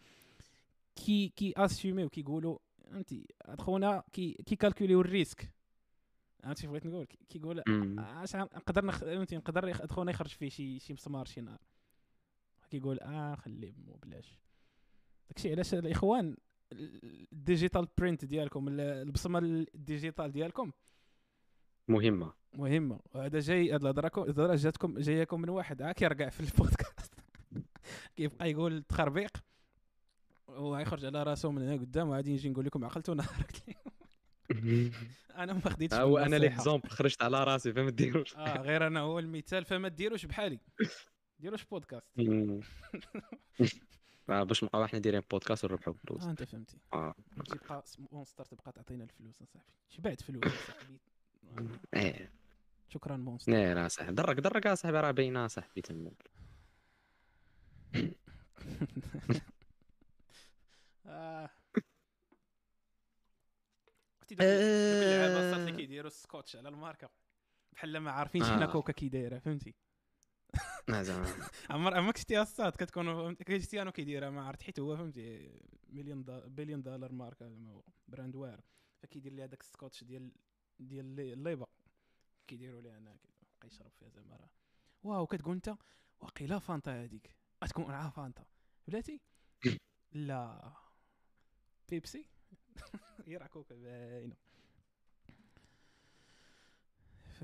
كي 0.95 1.29
كي 1.35 1.53
اسيمي 1.57 2.03
وكيقولوا 2.03 2.57
فهمتي؟ 2.91 3.27
خونا 3.59 4.03
كي 4.13 4.33
كي 4.45 4.55
كالكوليو 4.55 5.01
ال 5.01 5.07
risque. 5.07 5.51
شنو 6.53 6.71
بغيت 6.71 6.85
نقول؟ 6.85 7.05
كي- 7.05 7.19
كيقول. 7.29 7.63
أش 7.99 8.35
نقدر. 8.35 8.91
فهمتي؟ 8.91 9.37
نقدر 9.37 9.73
خونا 9.73 10.11
يخرج 10.11 10.27
فيه 10.29 10.49
شي 10.49 10.79
شي 10.79 10.93
مسمار 10.93 11.25
شي 11.25 11.41
نهار 11.41 11.59
كيقول 12.69 12.99
آه 12.99 13.35
خليه 13.35 13.73
مو 13.87 13.93
بلاش. 14.03 14.39
داكشي 15.29 15.51
علاش 15.51 15.73
الإخوان 15.73 16.37
ال 16.71 16.86
digital 16.86 17.87
print 17.97 18.25
ديالكم 18.25 18.67
ال- 18.67 18.79
البصمة 18.81 19.39
ال 19.39 19.51
digital 19.51 20.31
ديالكم؟ 20.31 20.71
مهمة. 21.87 22.33
مهمة. 22.53 22.99
وهذا 23.13 23.39
جاي 23.39 23.71
هاد 23.73 23.81
الهضرة 23.81 24.55
جاتكم 24.55 24.99
جايكم 24.99 25.41
من 25.41 25.49
واحد 25.49 25.81
عا 25.81 25.91
كيرقع 25.91 26.29
في 26.29 26.39
البودكاست. 26.39 27.13
كيبقى 28.15 28.51
يقول 28.51 28.83
تخربيق 28.83 29.37
وغيخرج 30.47 31.05
على 31.05 31.23
راسو 31.23 31.51
من 31.51 31.61
هنا 31.61 31.73
قدام 31.73 32.09
وغادي 32.09 32.33
نجي 32.33 32.49
نقول 32.49 32.65
لكم 32.65 32.85
عقلتو 32.85 33.13
نهار 33.13 33.29
قلت 33.29 33.69
لكم 33.69 33.89
أنا 35.35 35.53
ما 35.53 35.59
خديتش 35.69 35.97
هو 35.97 36.17
أنا. 36.17 36.35
l'exemple 36.35 36.89
خرجت 36.89 37.23
على 37.23 37.43
راسي 37.43 37.73
فما 37.73 37.89
ديروش 37.91 38.35
آه 38.35 38.61
غير 38.61 38.87
أنا 38.87 38.99
هو 38.99 39.19
المثال 39.19 39.65
فما 39.65 39.87
ديروش 39.87 40.25
بحالي. 40.25 40.59
ديروش 41.39 41.65
بودكاست. 41.65 42.07
آه، 44.29 44.43
باش 44.43 44.63
نبقاو 44.63 44.87
حنا 44.87 44.99
دايرين 44.99 45.21
بودكاست 45.31 45.65
ونربحوا 45.65 45.93
فلوس 45.93 46.23
آه 46.23 46.29
أنت 46.31 46.43
فهمتي. 46.43 46.77
آه. 46.93 47.15
تبقى 47.45 47.83
مونستر 48.11 48.45
تبقى 48.45 48.71
تعطينا 48.71 49.03
الفلوس 49.03 49.41
أصاحبي. 49.41 49.69
شبعت 49.89 50.21
فلوس 50.21 50.43
أصاحبي. 50.45 50.97
إيه 51.95 52.31
شكرا 52.89 53.17
مونستر. 53.17 53.51
نير 53.51 53.85
أصاحبي. 53.85 54.13
درك 54.15 54.35
درك 54.39 54.67
أصاحبي 54.67 54.97
راه 54.99 55.11
باينة 55.11 55.45
أصاحبي 55.45 55.81
تما. 55.81 56.11
آه. 61.05 61.49
عرفتي 64.43 64.93
دوك 64.93 65.03
اللعابه 65.03 65.53
آه. 65.53 65.55
اللي 65.55 65.71
كيديروا 65.71 66.07
السكوتش 66.07 66.55
على 66.55 66.69
الماركة. 66.69 67.09
بحال 67.73 67.97
ما 67.97 68.11
عارفين 68.11 68.43
آه. 68.43 68.45
شحال 68.45 68.71
كوكا 68.71 68.93
كي 68.93 69.09
دايره 69.09 69.39
فهمتي؟ 69.39 69.75
آه، 70.89 71.01
زعما. 71.01 71.25
عمر 71.69 71.97
عمرك 71.97 72.17
شتيها 72.17 72.41
الصاد 72.41 72.71
كتكون 72.75 73.35
كريستيانو 73.35 73.91
كيديرها 73.91 74.29
ما 74.29 74.47
عرفت 74.47 74.63
حيت 74.63 74.79
هو 74.79 74.97
فهمتي 74.97 75.59
مليون 75.89 76.23
دا 76.23 76.47
بليون 76.47 76.81
دولار 76.81 77.11
ماركة 77.11 77.49
زعما 77.49 77.81
براند 78.07 78.35
واعر. 78.35 78.61
فكيدير 79.03 79.33
لي 79.33 79.43
هذاك 79.43 79.61
السكوتش 79.61 80.03
ديال 80.03 80.31
ديال 80.79 81.05
اللي- 81.05 81.33
الليبه 81.33 81.67
كيديروا 82.47 82.81
ليه 82.81 82.97
هنا 82.97 83.17
كيبقى 83.51 83.67
يشرب 83.67 83.91
فيها 83.99 84.09
زعما 84.09 84.35
راه. 84.35 84.49
واو 85.03 85.27
كتقول 85.27 85.55
انت 85.55 85.75
واقيلا 86.19 86.59
فانتا 86.59 87.03
هذيك 87.03 87.35
غتكون 87.63 87.85
معها 87.87 88.09
فانتا. 88.09 88.45
بلاتي؟ 88.87 89.21
لا. 90.11 90.73
بيبسي؟ 91.89 92.29
راه 93.27 93.47
كوكا 93.47 93.75
باينه 93.75 94.35
ف 97.39 97.43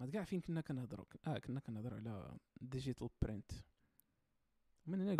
هاد 0.00 0.10
كاع 0.12 0.24
فين 0.24 0.40
كنا 0.40 0.60
كنهضروا 0.60 1.04
آه 1.26 1.38
كنا 1.38 1.60
كنهضروا 1.60 1.98
على 1.98 2.36
digital 2.60 3.08
print 3.22 3.52
من 4.86 5.00
هنا 5.00 5.16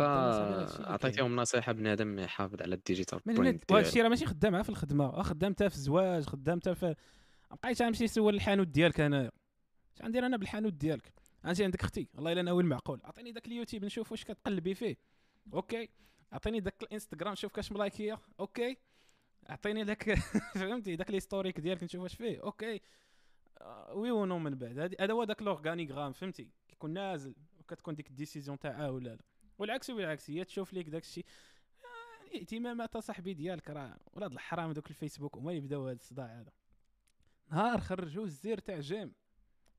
عطيتيهم 0.79 1.35
نصيحة 1.35 1.71
بنادم 1.71 2.19
يحافظ 2.19 2.61
على 2.61 2.75
ال 2.75 2.80
digital 2.80 3.19
من 3.25 3.37
هنا 3.37 3.79
الشيء 3.79 4.03
راه 4.03 4.09
ماشي 4.09 4.25
خدام 4.25 4.63
في 4.63 4.69
الخدمه 4.69 5.21
خدام 5.21 5.53
حتى 5.53 5.69
في 5.69 5.75
الزواج 5.75 6.23
خدام 6.23 6.59
حتى 6.59 6.75
في 6.75 6.95
بقيت 7.63 7.81
غنمشي 7.81 8.03
نسول 8.03 8.35
الحانوت 8.35 8.67
ديالك 8.67 8.99
انايا 8.99 9.31
اش 9.95 10.01
غندير 10.01 10.25
أنا 10.25 10.37
بالحانوت 10.37 10.73
ديالك. 10.73 11.13
عرفتي 11.43 11.63
عندك 11.63 11.81
أختي. 11.81 12.07
والله 12.13 12.31
إلا 12.31 12.41
ناوي 12.41 12.63
المعقول 12.63 13.01
عطيني 13.03 13.31
داك 13.31 13.47
اليوتيوب 13.47 13.85
نشوف 13.85 14.11
واش 14.11 14.23
كتقلبي 14.23 14.75
فيه. 14.75 14.97
ok. 15.53 15.89
عطيني 16.31 16.59
داك 16.59 16.83
الانستغرام 16.83 17.33
نشوف 17.33 17.51
كاش 17.51 17.71
ملايكيه 17.71 18.19
ok. 18.39 18.77
عطيني 19.49 19.83
داك 19.83 20.13
فهمتي؟ 20.59 20.95
داك 20.95 21.11
l'historique 21.11 21.59
ديالك 21.59 21.83
نشوف 21.83 22.01
واش 22.01 22.15
فيه. 22.15 22.43
ok. 22.43 22.81
آه، 23.57 23.93
oui 23.93 24.11
ou 24.11 24.22
non 24.22 24.39
من 24.39 24.55
بعد. 24.55 24.79
هذا 24.99 25.13
هو 25.13 25.23
داك 25.23 25.41
l'organigramme 25.41 26.13
فهمتي؟ 26.13 26.49
كيكون 26.67 26.93
نازل 26.93 27.35
وكتكون 27.59 27.95
ديك 27.95 28.09
ال 28.09 28.15
décision 28.15 28.59
تاعها 28.59 28.89
ولا 28.89 29.09
لا. 29.09 29.21
والعكس 29.57 29.91
بالعكس 29.91 30.29
هي 30.29 30.43
تشوف 30.43 30.73
ليك 30.73 30.89
داك 30.89 31.03
الشيء. 31.03 31.25
يعني 32.27 32.41
اهتمامات 32.41 32.97
صاحبي 32.97 33.33
ديالك 33.33 33.69
راه 33.69 33.97
ولاد 34.13 34.33
الحرام 34.33 34.71
دوك 34.71 34.89
الفيسبوك 34.89 35.37
هما 35.37 35.53
يبداو 35.53 35.87
هذا 35.87 35.95
الصداع 35.95 36.39
هذا. 36.39 36.51
نهار 37.51 37.81
خرجوا 37.81 38.25
الزر 38.25 38.59
تاع 38.59 38.79
j'aime. 38.79 39.13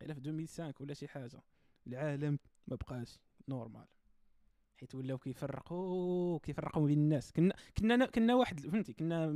إلا 0.03 0.15
في 0.15 0.21
2005 0.21 0.75
ولا 0.81 0.95
شي 0.95 1.09
حاجة. 1.09 1.43
العالم 1.87 2.39
ما 2.67 2.77
بقاش 2.77 3.19
normal. 3.49 3.87
حيت 4.81 4.95
ولاو 4.95 5.19
كيفرقوا 5.19 6.39
كيفرقوا 6.39 6.87
بين 6.87 6.99
الناس. 6.99 7.33
كنا 7.33 7.55
كنا 7.79 8.07
كنا 8.07 8.35
واحد 8.35 8.61
فهمتي؟ 8.61 8.93
كنا 8.93 9.27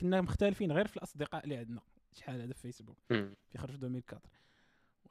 كنا 0.00 0.20
مختلفين 0.20 0.72
غير 0.72 0.86
في 0.86 0.96
الأصدقاء 0.96 1.44
اللي 1.44 1.56
عندنا. 1.56 1.80
شحال 2.12 2.40
هذا 2.40 2.52
في 2.52 2.60
فيسبوك 2.60 2.98
في 3.48 3.58
خرج 3.58 3.84
2004 3.84 4.22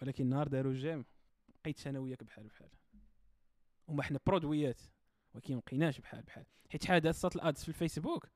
ولكن 0.01 0.29
نهار 0.29 0.47
داروا 0.47 0.73
j'aime 0.73 1.05
بقيت 1.63 1.87
أنا 1.87 1.99
وياك 1.99 2.23
بحال 2.23 2.47
بحال. 2.47 2.69
هما 3.89 4.03
حنا 4.03 4.19
برودويات 4.25 4.81
ولكن 5.33 5.55
مبقيناش 5.55 5.99
بحال 5.99 6.21
بحال. 6.21 6.45
حيت 6.69 6.83
شحال 6.83 6.99
دازت 6.99 7.19
صوت 7.19 7.35
ال 7.35 7.42
ads 7.42 7.61
في 7.61 7.69
الفيسبوك؟ 7.69 8.27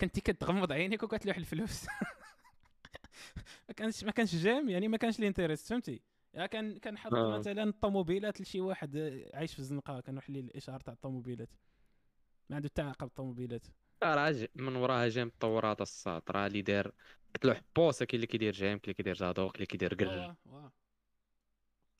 كنتي 0.00 0.20
كتغمض 0.20 0.72
عينيك 0.72 1.02
وكتلوح 1.02 1.36
الفلوس. 1.36 1.86
ما 3.68 3.74
كانش 3.76 4.04
ما 4.04 4.10
كانش 4.10 4.34
j'aime 4.34 4.68
يعني 4.68 4.88
ما 4.88 4.96
كانش 4.96 5.18
ال 5.18 5.24
interest 5.24 5.68
فهمتي؟ 5.68 6.02
يعني 6.34 6.48
كان 6.48 6.78
كنحط 6.78 7.14
آه. 7.14 7.38
مثلا 7.38 7.62
الطوموبيلات 7.62 8.40
لشي 8.40 8.60
واحد 8.60 8.96
عايش 9.34 9.52
في 9.52 9.58
الزنقة 9.58 10.00
كنروح 10.00 10.30
ليه 10.30 10.40
الاشهار 10.40 10.80
تاع 10.80 10.94
الطوموبيلات. 10.94 11.50
ما 12.50 12.56
عنده 12.56 12.68
حتى 12.68 12.82
علاقه 12.82 13.04
بالطوموبيلات 13.04 13.66
راه 14.02 14.48
من 14.54 14.76
وراها 14.76 15.08
جيم 15.08 15.28
تطورات 15.28 15.80
الساط 15.80 16.30
راه 16.30 16.46
اللي 16.46 16.62
دار 16.62 16.92
كتلوح 17.34 17.60
بوس 17.76 18.02
كاين 18.02 18.08
اللي 18.14 18.26
كيدير 18.26 18.52
جيم 18.52 18.68
كاين 18.68 18.80
اللي 18.84 18.94
كيدير 18.94 19.14
جادوك 19.14 19.52
كاين 19.52 19.54
اللي 19.54 19.66
كيدير 19.66 19.94
قل. 19.94 19.96
كاين 20.06 20.36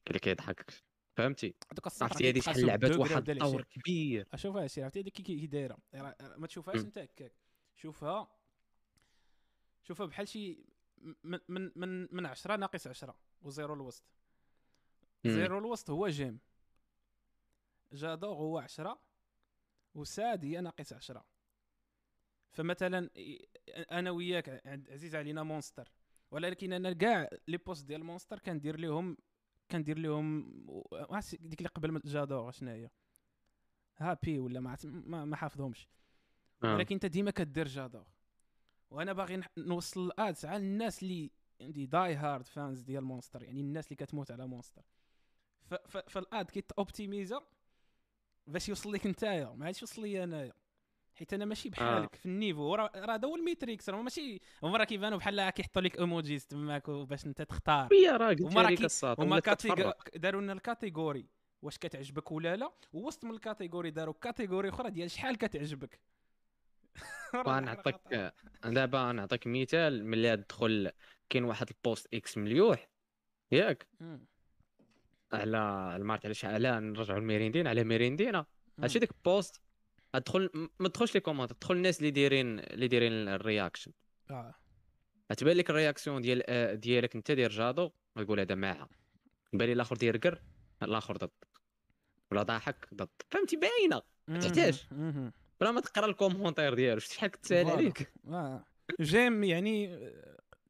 اللي 0.08 0.18
كيضحك 0.18 0.70
فهمتي؟ 1.16 1.54
عرفتي 2.00 2.28
هذه 2.30 2.40
شحال 2.40 2.66
لعبات 2.66 2.96
واحد 2.96 3.30
الطور 3.30 3.62
كبير. 3.62 4.26
شوف 4.34 4.56
هادشي 4.56 4.82
عرفتي 4.82 5.00
هذيك 5.00 5.12
كي 5.12 5.46
دايرة. 5.46 5.78
ما 6.36 6.46
تشوفهاش 6.46 6.80
أنت 6.80 6.98
هكاك. 6.98 7.32
شوفها. 7.74 8.28
شوفها 9.82 10.06
بحال 10.06 10.28
شي 10.28 10.64
من 11.24 11.38
من 11.48 11.70
من 11.76 12.08
من 12.14 12.26
10 12.26 12.56
ناقص 12.56 12.86
10 12.86 13.16
و 13.42 13.49
zéro 13.49 13.74
الوسط. 13.74 14.04
zéro 15.26 15.58
الوسط 15.58 15.90
هو 15.90 16.08
j'aime. 16.08 16.38
j'adore 17.92 18.34
هو 18.34 18.58
10 18.58 18.98
و 19.94 20.07
sad 20.07 20.44
هي 20.44 20.60
ناقص 20.60 20.92
10 20.92 21.24
فمثلا 22.50 23.10
أنا 23.92 24.10
وياك 24.10 24.62
عزيز 24.66 25.14
علينا 25.14 25.42
مونستر. 25.42 25.92
ولكن 26.30 26.72
أنا 26.72 26.92
كاع 26.92 27.28
les 27.48 27.56
posts 27.56 27.86
ديال 27.86 28.04
مونستر 28.04 28.38
كندير 28.38 28.80
لهم 28.80 29.16
كندير 29.70 29.98
لهم 29.98 30.42
ديك 31.40 31.58
اللي 31.58 31.68
قبل 31.68 32.00
j'adore 32.04 32.50
شنو 32.50 32.70
هي 32.70 32.90
happy 33.98 34.38
ولا 34.38 34.60
ما 34.60 34.76
ما, 35.24 35.36
حافظهمش. 35.36 35.88
آه. 36.64 36.74
ولكن 36.74 36.94
أنت 36.94 37.06
ديما 37.06 37.30
كدير 37.30 37.68
j'adore 37.68 38.06
وأنا 38.90 39.12
باغي 39.12 39.42
نوصل 39.58 40.06
ال 40.06 40.16
ads 40.16 40.44
على 40.46 40.56
الناس 40.62 41.02
اللي 41.02 41.30
عندي 41.60 41.86
die-hard 41.86 42.46
fans 42.46 42.80
ديال 42.80 43.04
مونستر 43.04 43.42
يعني 43.42 43.60
الناس 43.60 43.86
اللي 43.86 43.96
كتموت 43.96 44.30
على 44.30 44.46
مونستر. 44.46 44.82
فال 46.08 46.29
ad 46.29 46.50
كيت 46.50 46.72
optimisa 46.72 47.40
باش 48.46 48.68
يوصل 48.68 48.92
لك 48.92 49.06
نتايا 49.06 49.54
ما 49.56 49.66
عادش 49.66 49.82
يوصل 49.82 50.02
لي 50.02 50.24
أنايا. 50.24 50.52
حيت 51.14 51.32
أنا 51.34 51.44
ماشي 51.44 51.68
بحالك 51.68 52.14
آه. 52.14 52.18
في 52.18 52.26
ال 52.26 52.33
niveau 52.33 52.74
راه 52.74 52.90
راه 52.94 53.20
هو 53.24 53.36
ال 53.36 53.43
metrics 53.43 53.90
راه 53.90 54.02
ماشي 54.02 54.40
هما 54.62 54.78
راه 54.78 54.84
كيبانوا 54.84 55.18
بحال 55.18 55.50
كيحطوا 55.50 55.82
لك 55.82 55.98
emojis 55.98 56.46
تماك 56.46 56.90
باش 56.90 57.26
أنت 57.26 57.42
تختار. 57.42 57.88
هي 57.92 58.10
راه 58.10 58.28
قلت 58.28 58.40
لك 58.40 59.20
هما 59.20 59.40
داروا 60.14 60.40
لنا 60.40 60.52
ال 60.52 60.61
category 60.61 61.26
واش 61.62 61.78
كتعجبك 61.78 62.32
ولا 62.32 62.56
لا 62.56 62.72
ووسط 62.92 63.24
من 63.24 63.30
ال 63.30 63.37
category 63.37 63.90
داروا 63.90 64.14
category 64.20 64.68
أخرى 64.68 64.90
ديال 64.90 65.10
شحال 65.10 65.36
كتعجبك. 65.36 66.00
نعطيك 67.46 68.32
دابا 68.64 69.12
نعطيك 69.12 69.46
مثال 69.46 70.06
ملي 70.06 70.36
تدخل 70.36 70.90
كاين 71.28 71.44
واحد 71.44 71.68
ال 71.68 71.78
post 71.78 72.14
X 72.14 72.38
مليوح 72.38 72.88
ياك؟ 73.52 73.86
على 75.34 75.92
المارت 75.96 76.26
على 76.26 76.34
على 76.54 76.80
نرجعوا 76.80 77.18
الميريندين 77.18 77.66
على 77.66 77.84
ميريندينا. 77.84 78.46
هادشي 78.80 78.98
ديك 78.98 79.10
ال 79.10 79.20
post 79.20 79.60
ادخل 80.14 80.50
ما 80.80 80.88
تدخلش 80.88 81.14
les 81.14 81.20
comments 81.20 81.52
تدخل 81.52 81.74
الناس 81.74 81.98
اللي 81.98 82.10
دايرين 82.10 82.58
اللي 82.58 82.88
دايرين 82.88 83.12
ال 83.12 83.20
reaction. 83.20 83.92
آه. 84.30 84.54
تبان 85.36 85.56
لك 85.56 85.70
ال 85.70 85.76
réaction 85.76 86.22
ديال 86.22 86.42
آه، 86.46 86.74
ديالك 86.74 87.16
انت 87.16 87.30
داير 87.30 87.50
j'adore 87.50 87.90
تقول 88.16 88.40
هذا 88.40 88.54
معها 88.54 88.88
تبان 89.52 89.66
لي 89.66 89.72
الآخر 89.72 89.96
داير 89.96 90.16
grr 90.16 90.42
الآخر 90.82 91.16
ضد. 91.16 91.30
ولا 92.32 92.42
ضاحك 92.42 92.88
ضد. 92.94 93.08
فهمتي؟ 93.30 93.56
باينة. 93.56 94.02
ما 94.28 94.40
تحتاج. 94.40 94.86
بلا 95.60 95.70
ما 95.70 95.80
تقرا 95.80 96.06
ال 96.06 96.12
commentaire 96.12 96.74
ديالو 96.74 97.00
شحال 97.00 97.30
كتسال 97.30 97.70
عليك. 97.70 98.12
آه. 98.28 98.64
j'aime 99.00 99.44
يعني 99.44 99.98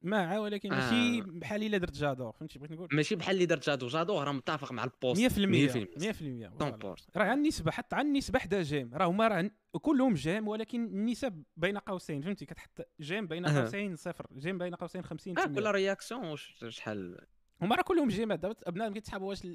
مع 0.05 0.38
ولكن 0.38 0.70
ماشي 0.70 1.18
آه. 1.18 1.24
بحال 1.26 1.62
إلا 1.62 1.78
درت 1.78 1.94
j'adore 1.95 2.32
فهمتي 2.32 2.59
بغيت 2.59 2.72
نقول؟ 2.72 2.88
ماشي 2.92 3.16
بحال 3.16 3.34
اللي 3.34 3.46
درت 3.46 3.66
j'adore 3.66 3.86
j'adore 3.86 4.20
راه 4.20 4.32
متفق 4.32 4.72
مع 4.72 4.84
ال 4.84 4.90
post. 4.90 5.20
100% 5.20 5.34
100% 5.34 5.36
100% 5.98 7.16
راه 7.16 7.34
النسبة 7.34 7.70
حتى 7.70 7.96
على 7.96 8.09
النسبة 8.09 8.38
حدا 8.38 8.62
j'aime. 8.62 8.95
راه 8.94 9.07
هما 9.07 9.28
راه 9.28 9.50
كلهم 9.82 10.14
j'aime 10.14 10.49
ولكن 10.48 10.84
النسب 10.84 11.42
بين 11.57 11.78
قوسين 11.78 12.22
فهمتي؟ 12.22 12.46
كتحط 12.46 12.88
j'aime 13.01 13.26
بين 13.26 13.46
قوسين 13.46 13.96
صفر 13.96 14.26
j'aime 14.36 14.59
بين 14.59 14.74
قوسين 14.74 15.03
50 15.03 15.38
آه 15.38 15.46
كل 15.46 15.70
réaction 15.70 16.36
شحال؟ 16.68 17.26
هما 17.62 17.76
راه 17.76 17.82
كلهم 17.82 18.09
j'aime 18.09 18.31
ات. 18.31 18.38
دابا 18.38 18.70
بنادم 18.70 18.94
كيتسحب 18.94 19.22
واش 19.22 19.46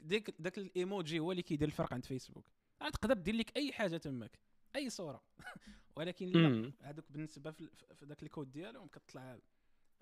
ديك 0.00 0.34
داك 0.38 0.58
الإيموجي 0.58 1.18
هو 1.18 1.30
اللي 1.30 1.42
كيدير 1.42 1.68
الفرق 1.68 1.94
عند 1.94 2.04
فيسبوك 2.04 2.44
تقدر 2.80 3.14
دير 3.14 3.34
لك 3.34 3.56
أي 3.56 3.72
حاجة 3.72 3.96
تماك. 3.96 4.38
أي 4.76 4.90
صورة. 4.90 5.22
ولكن 5.96 6.72
هذوك 6.80 7.04
بالنسبة 7.10 7.50
في 7.50 7.68
ذاك 8.04 8.22
الكود 8.22 8.52
ديالهم 8.52 8.88
كتطلع 8.88 9.38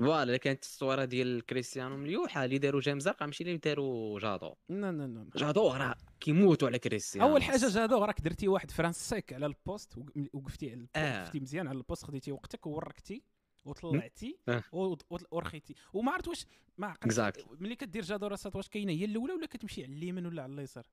voilà 0.00 0.36
كانت 0.36 0.62
الصورة 0.62 1.04
ديال 1.04 1.46
كريستيانو 1.46 1.96
مليوحة 1.96 2.44
اللي 2.44 2.58
داروا 2.58 2.80
j'aime 2.80 3.00
زرقاء 3.00 3.26
ماشي 3.26 3.44
اللي 3.44 3.56
داروا 3.56 4.20
j'adore. 4.20 4.54
لا 4.68 4.92
لا 4.92 5.06
لا 5.06 5.30
j'adore 5.36 5.68
راه 5.68 5.94
كيموتوا 6.20 6.68
على 6.68 6.78
كريستيانو. 6.78 7.28
أول 7.28 7.42
حاجة 7.42 7.68
j'adore 7.68 8.04
راك 8.04 8.20
درتي 8.20 8.48
واحد 8.48 8.70
frein 8.70 9.09
sec 9.09 9.32
على 9.32 9.46
ال 9.46 9.57
post 9.57 9.98
وقفتي 10.32 10.70
على 10.70 10.86
آه. 10.96 11.22
وقفتي 11.22 11.40
مزيان 11.40 11.68
على 11.68 11.78
ال 11.78 11.83
post 11.83 12.04
خديتي 12.04 12.32
وقتك 12.32 12.66
ووركتي 12.66 13.22
وطلعتي 13.64 14.38
آه. 14.48 14.62
ورخيتي. 15.30 15.74
وما 15.92 16.12
عرفت 16.12 16.28
واش 16.28 16.46
ما 16.78 16.86
عقلتش 16.86 17.44
ملي 17.60 17.76
كدير 17.76 18.02
j'adore 18.02 18.26
راسات 18.26 18.56
واش 18.56 18.68
كاينة 18.68 18.92
هي 18.92 19.04
الأولى 19.04 19.32
ولا 19.32 19.46
كتمشي 19.46 19.84
على 19.84 19.92
اليمين 19.92 20.26
ولا 20.26 20.42
على 20.42 20.52
اليسار؟ 20.54 20.86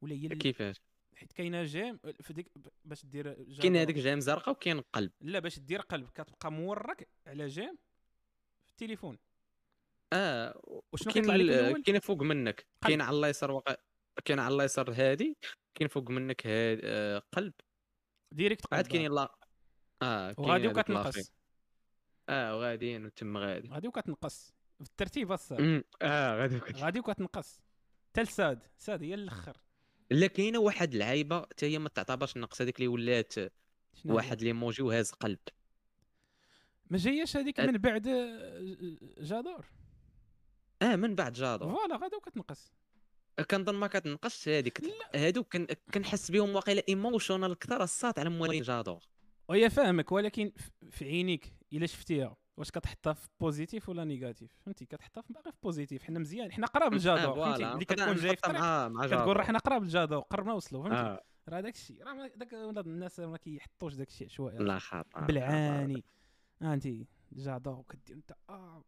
ولا 0.00 0.14
هي 0.14 0.28
كيفاش؟ 0.28 0.80
حيت 1.14 1.32
كاينة 1.32 1.64
j'aime 1.64 1.98
في 2.20 2.32
ديك 2.32 2.50
باش 2.84 3.06
دير 3.06 3.32
كاين 3.60 3.76
هذيك 3.76 3.96
j'aime 3.96 4.20
زرقاء 4.20 4.50
وكاين 4.50 4.80
قلب. 4.80 5.10
لا 5.20 5.38
باش 5.38 5.58
دير 5.58 5.80
قلب 5.80 6.08
كتبقى 6.08 6.52
مورك 6.52 7.08
على 7.26 7.46
j'aime 7.46 7.78
التليفون 8.72 9.18
آه 10.12 10.82
وشنو 10.92 11.12
كاين 11.12 11.26
كاين 11.26 11.82
كاين 11.82 12.00
فوق 12.00 12.22
منك. 12.22 12.66
كاين 12.80 13.00
على 13.00 13.18
اليسار 13.18 13.50
وق... 13.50 13.64
كاين 14.24 14.38
على 14.38 14.54
اليسار 14.54 14.92
هادي 14.92 15.36
كاين 15.74 15.88
فوق 15.88 16.10
منك 16.10 16.46
هاد 16.46 16.80
آه 16.84 17.22
قلب. 17.32 17.52
direct 18.32 18.66
قلب. 18.66 18.74
عاد 18.74 18.86
كاين 18.86 19.12
لا 19.12 19.34
آه 20.02 20.34
وغادي 20.38 20.68
وكتنقص. 20.68 21.32
آه 22.28 22.56
وغاديين 22.56 23.06
وتم 23.06 23.36
غادي. 23.36 23.68
غادي 23.68 23.88
وكتنقص. 23.88 24.54
في 24.78 24.84
الترتيب 24.90 25.32
ال 25.32 25.42
sad. 25.42 25.84
آه 26.02 26.36
غادي 26.36 26.58
غادي 26.58 27.00
وكتنقص. 27.00 27.60
حتى 28.10 28.22
ل 28.22 28.33
sad 28.33 28.66
sad 28.78 29.02
هي 29.02 29.14
الأخر. 29.14 29.56
لا 30.10 30.26
كاينة 30.26 30.58
واحد 30.58 30.94
العيبه 30.94 31.42
حتى 31.42 31.66
هي 31.66 31.78
ما 31.78 31.88
تعتبرش 31.88 32.36
النقص 32.36 32.62
هذيك 32.62 32.76
اللي 32.76 32.88
ولات 32.88 33.34
واحد 34.04 34.42
l'emoji 34.42 34.82
وهاز 34.82 35.10
قلب. 35.10 35.38
ما 36.92 36.98
جاياش 36.98 37.36
هذيك 37.36 37.60
من 37.60 37.72
بعد 37.78 38.02
j'adore. 39.18 39.66
آه 40.82 40.96
من 40.96 41.14
بعد 41.14 41.32
j'adore 41.32 41.68
voilà 41.68 41.96
غادا 41.96 42.16
وكتنقص 42.16 42.72
كنظن 43.50 43.74
ما 43.74 43.86
كتنقصش 43.86 44.48
هذيك 44.48 44.82
هادو 45.14 45.44
كن- 45.44 45.66
كنحس 45.94 46.30
بهم 46.30 46.54
واقيلا 46.54 46.82
emotional 46.88 47.50
أكثر 47.52 47.82
الساط 47.82 48.18
على 48.18 48.30
موالين 48.30 48.62
j'adore 48.62 48.98
وهي 49.48 49.70
فاهمك 49.70 50.12
ولكن 50.12 50.52
في 50.90 51.04
عينيك 51.04 51.52
إلا 51.72 51.86
شفتيها 51.86 52.36
واش 52.56 52.70
كتحطها 52.70 53.12
في 53.12 53.28
positive 53.40 53.88
ولا 53.88 54.04
negative 54.04 54.50
فهمتي؟ 54.66 54.86
كتحطها 54.86 55.20
في 55.22 55.32
باقي 55.32 55.52
في 55.52 55.58
positive 55.62 56.02
حنا 56.02 56.18
مزيان 56.18 56.52
حنا 56.52 56.66
قراب 56.66 56.92
لل 56.92 57.01
j'adore 57.01 57.34
فهمتي؟ 57.34 57.64
ملي 57.74 57.84
كتكون 57.84 58.14
جاي 58.14 58.36
في 58.36 58.42
طريق 58.42 58.60
مع 58.60 58.88
مع 58.88 59.06
كتقول 59.06 59.18
j'adore 59.18 59.32
راه 59.32 59.42
حنا 59.44 59.58
قراب 59.58 59.82
لل 59.82 59.90
j'adore 59.90 60.20
قربنا 60.20 60.52
وصلوا 60.52 60.82
فهمتي؟ 60.82 60.96
آه. 61.00 61.24
راه 61.48 61.60
داك 61.60 61.74
الشيء 61.74 62.02
راه 62.04 62.26
داك 62.36 62.54
الناس 62.54 63.20
ما 63.20 63.36
كيحطوش 63.36 63.94
داك 63.94 64.08
الشيء 64.08 64.26
عشوائي 64.26 64.58
لا 64.58 64.78
خاطر 64.78 65.20
بالعاني 65.20 66.04
انت 66.62 66.88
j'adore 67.32 67.82
كدير 67.82 68.16
انت 68.16 68.32
آه 68.50 68.84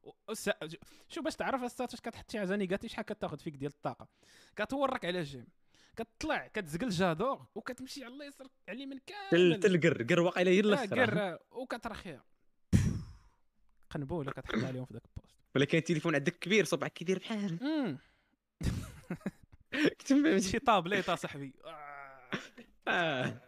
شو 1.08 1.22
باش 1.22 1.36
تعرف 1.36 1.62
السات 1.62 1.90
واش 1.92 2.00
كتحط 2.00 2.30
شي 2.30 2.38
حاجة 2.38 2.56
negative 2.56 2.92
شحال 2.92 3.04
كتاخذ 3.04 3.38
فيك 3.38 3.56
ديال 3.56 3.70
الطاقة؟ 3.72 4.08
كتورك 4.56 5.04
على 5.04 5.22
j'aime. 5.22 5.46
كتطلع 5.96 6.46
كتزقل 6.46 6.88
j'adore 6.88 7.38
وكتمشي 7.54 8.04
على 8.04 8.14
اليسار 8.14 8.46
على 8.68 8.76
اليمين 8.76 9.00
تل 9.04 9.14
كامل. 9.30 9.60
تل 9.60 9.77
grr 9.77 10.02
grr 10.02 10.20
واقيلا 10.20 10.50
هي 10.50 10.58
آه، 10.58 10.60
الاخرى 10.60 11.02
grr 11.04 11.38
وكترخيها. 11.50 12.24
قنبوله 13.90 14.30
كتحط 14.32 14.54
عليهم 14.64 14.84
في 14.84 14.94
ذاك 14.94 15.02
ال 15.04 15.09
post. 15.09 15.34
ولكن 15.54 15.78
التليفون 15.78 16.14
عندك 16.14 16.38
كبير 16.38 16.64
صبعك 16.64 16.92
كيدير 16.92 17.18
بحال. 17.18 17.58
امم 17.62 17.98
كتم 19.98 20.38
شي 20.38 20.58
طابليط 20.58 21.10
صاحبي. 21.10 21.54
آه. 22.88 23.40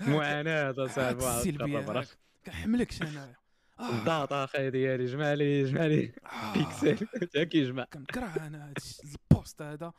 آه 0.00 0.04
آه. 0.04 0.06
آه. 0.06 0.10
هاك 0.10 0.16
معاناة 0.16 0.68
هاك 0.68 0.90
صاحبي 0.90 1.28
السلبيه 1.28 1.78
هاك 1.78 2.08
كنحملكش 2.46 3.02
أنا 3.02 3.34
آه. 3.80 3.90
الضغط 3.90 4.32
أخي 4.32 4.70
ديالي 4.70 5.06
جمع 5.06 5.32
لي 5.32 5.64
جمع 5.64 5.86
لي 5.86 6.12
آه. 6.24 6.52
بيكسل 6.52 7.06
تا 7.32 7.44
كيجمع 7.44 7.84
كنكره 7.84 8.46
أنا 8.46 8.74
البوست 9.04 9.62
هذا 9.62 9.92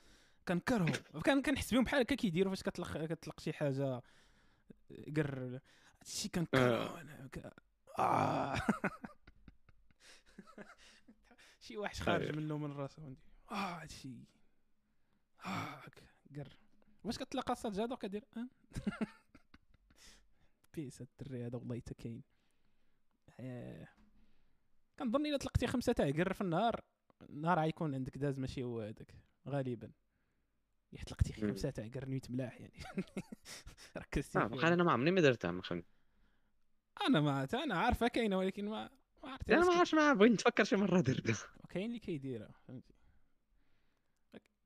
كنكرهو 0.47 1.21
كان 1.25 1.41
كنحس 1.41 1.73
بهم 1.73 1.83
بحال 1.83 1.99
هكا 1.99 2.15
كيديروا 2.15 2.55
فاش 2.55 2.63
كتلق 2.63 3.05
كتلق 3.05 3.39
شي 3.39 3.53
حاجة 3.53 4.01
قر 5.17 5.59
هادشي 5.99 6.29
كنكرهو 6.29 6.97
أنا 6.97 7.27
ك... 7.33 7.53
آه. 7.99 8.55
شي 11.61 11.77
وحش 11.77 12.01
خارج 12.01 12.23
أيوه. 12.23 12.35
منه 12.35 12.57
من 12.57 12.71
راسه 12.71 13.03
عندي 13.03 13.19
آه 13.51 13.81
هادشي 13.81 14.15
آه 15.45 15.81
grr 16.35 16.57
واش 17.03 17.17
كتلاقى 17.17 17.55
sad 17.55 17.73
j'adore 17.73 17.97
كدير 17.97 18.23
آه. 18.37 18.47
peace 20.73 21.01
هاد 21.01 21.07
الدري 21.21 21.45
هذا 21.45 21.57
والله 21.57 21.75
حتى 21.75 21.93
كاين 21.93 22.23
آه. 23.39 23.87
كنظن 24.99 25.25
الا 25.25 25.37
طلقتي 25.37 25.67
خمسة 25.67 25.93
تاع 25.93 26.11
grr 26.11 26.33
في 26.33 26.41
النهار 26.41 26.81
النهار 27.29 27.59
غيكون 27.59 27.95
عندك 27.95 28.17
داز 28.17 28.39
ماشي 28.39 28.63
هو 28.63 28.81
هذاك 28.81 29.15
غالبا. 29.47 29.91
يا 30.93 31.03
طلقتي. 31.03 31.33
خمسة 31.33 31.69
تاع 31.69 31.87
grr 31.87 32.05
نيت 32.05 32.31
ملاح 32.31 32.61
يعني. 32.61 32.73
ركزتي. 33.97 34.39
بقى 34.39 34.67
أنا 34.67 34.83
ما 34.83 34.91
عمري 34.91 35.11
ما 35.11 35.21
درتها 35.21 35.51
ما 35.51 35.61
خم 35.61 35.83
أنا 37.07 37.21
ما 37.21 37.47
أنا 37.53 37.75
عارفة 37.77 38.07
كاينة 38.07 38.37
ولكن 38.37 38.65
ما 38.65 38.89
ما 39.23 39.29
عرفت 39.29 39.51
أنا 39.51 39.65
ما 39.65 39.73
عرفتش 39.73 39.93
ما 39.93 40.13
بغيت 40.13 40.31
نتفكر 40.31 40.63
شي 40.63 40.75
مرة 40.75 41.01
درتها. 41.01 41.35
كاين 41.69 41.85
اللي 41.85 41.99
كيديرها 41.99 42.51
فهمتي. 42.67 42.93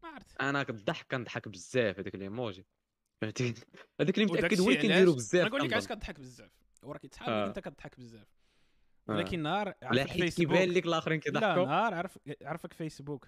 ما 0.03 0.09
عرفت. 0.09 0.41
أنا 0.41 0.63
كنضحك 0.63 1.07
كنضحك 1.11 1.47
بزاف 1.47 1.99
هذاك 1.99 2.15
الإيموجي. 2.15 2.65
فهمتي 3.21 3.53
هذاك 4.01 4.17
اللي 4.17 4.33
متأكد 4.33 4.59
هو 4.59 4.69
اللي 4.69 4.81
كنديرو؟ 4.81 5.13
بزاف 5.13 5.47
نقول 5.47 5.61
لك 5.61 5.73
علاش. 5.73 5.87
كضحك 5.87 6.19
بزاف 6.19 6.51
وراك 6.83 7.03
يتحاب 7.03 7.29
آه. 7.29 7.47
انت 7.47 7.59
كضحك 7.59 7.99
بزاف 7.99 8.27
آه. 9.09 9.11
ولكن 9.11 9.43
نهار 9.43 9.67
لا 9.67 9.75
عرفك 9.83 10.09
حيت 10.09 10.33
كيبان 10.33 10.57
فيسبوك 10.57 10.77
لك 10.77 10.85
الاخرين 10.85 11.17
لا 11.17 11.23
كيضحكوا 11.23 11.65
نهار 11.65 11.93
عرف 11.93 12.19
عرفك 12.41 12.73
فيسبوك 12.73 13.27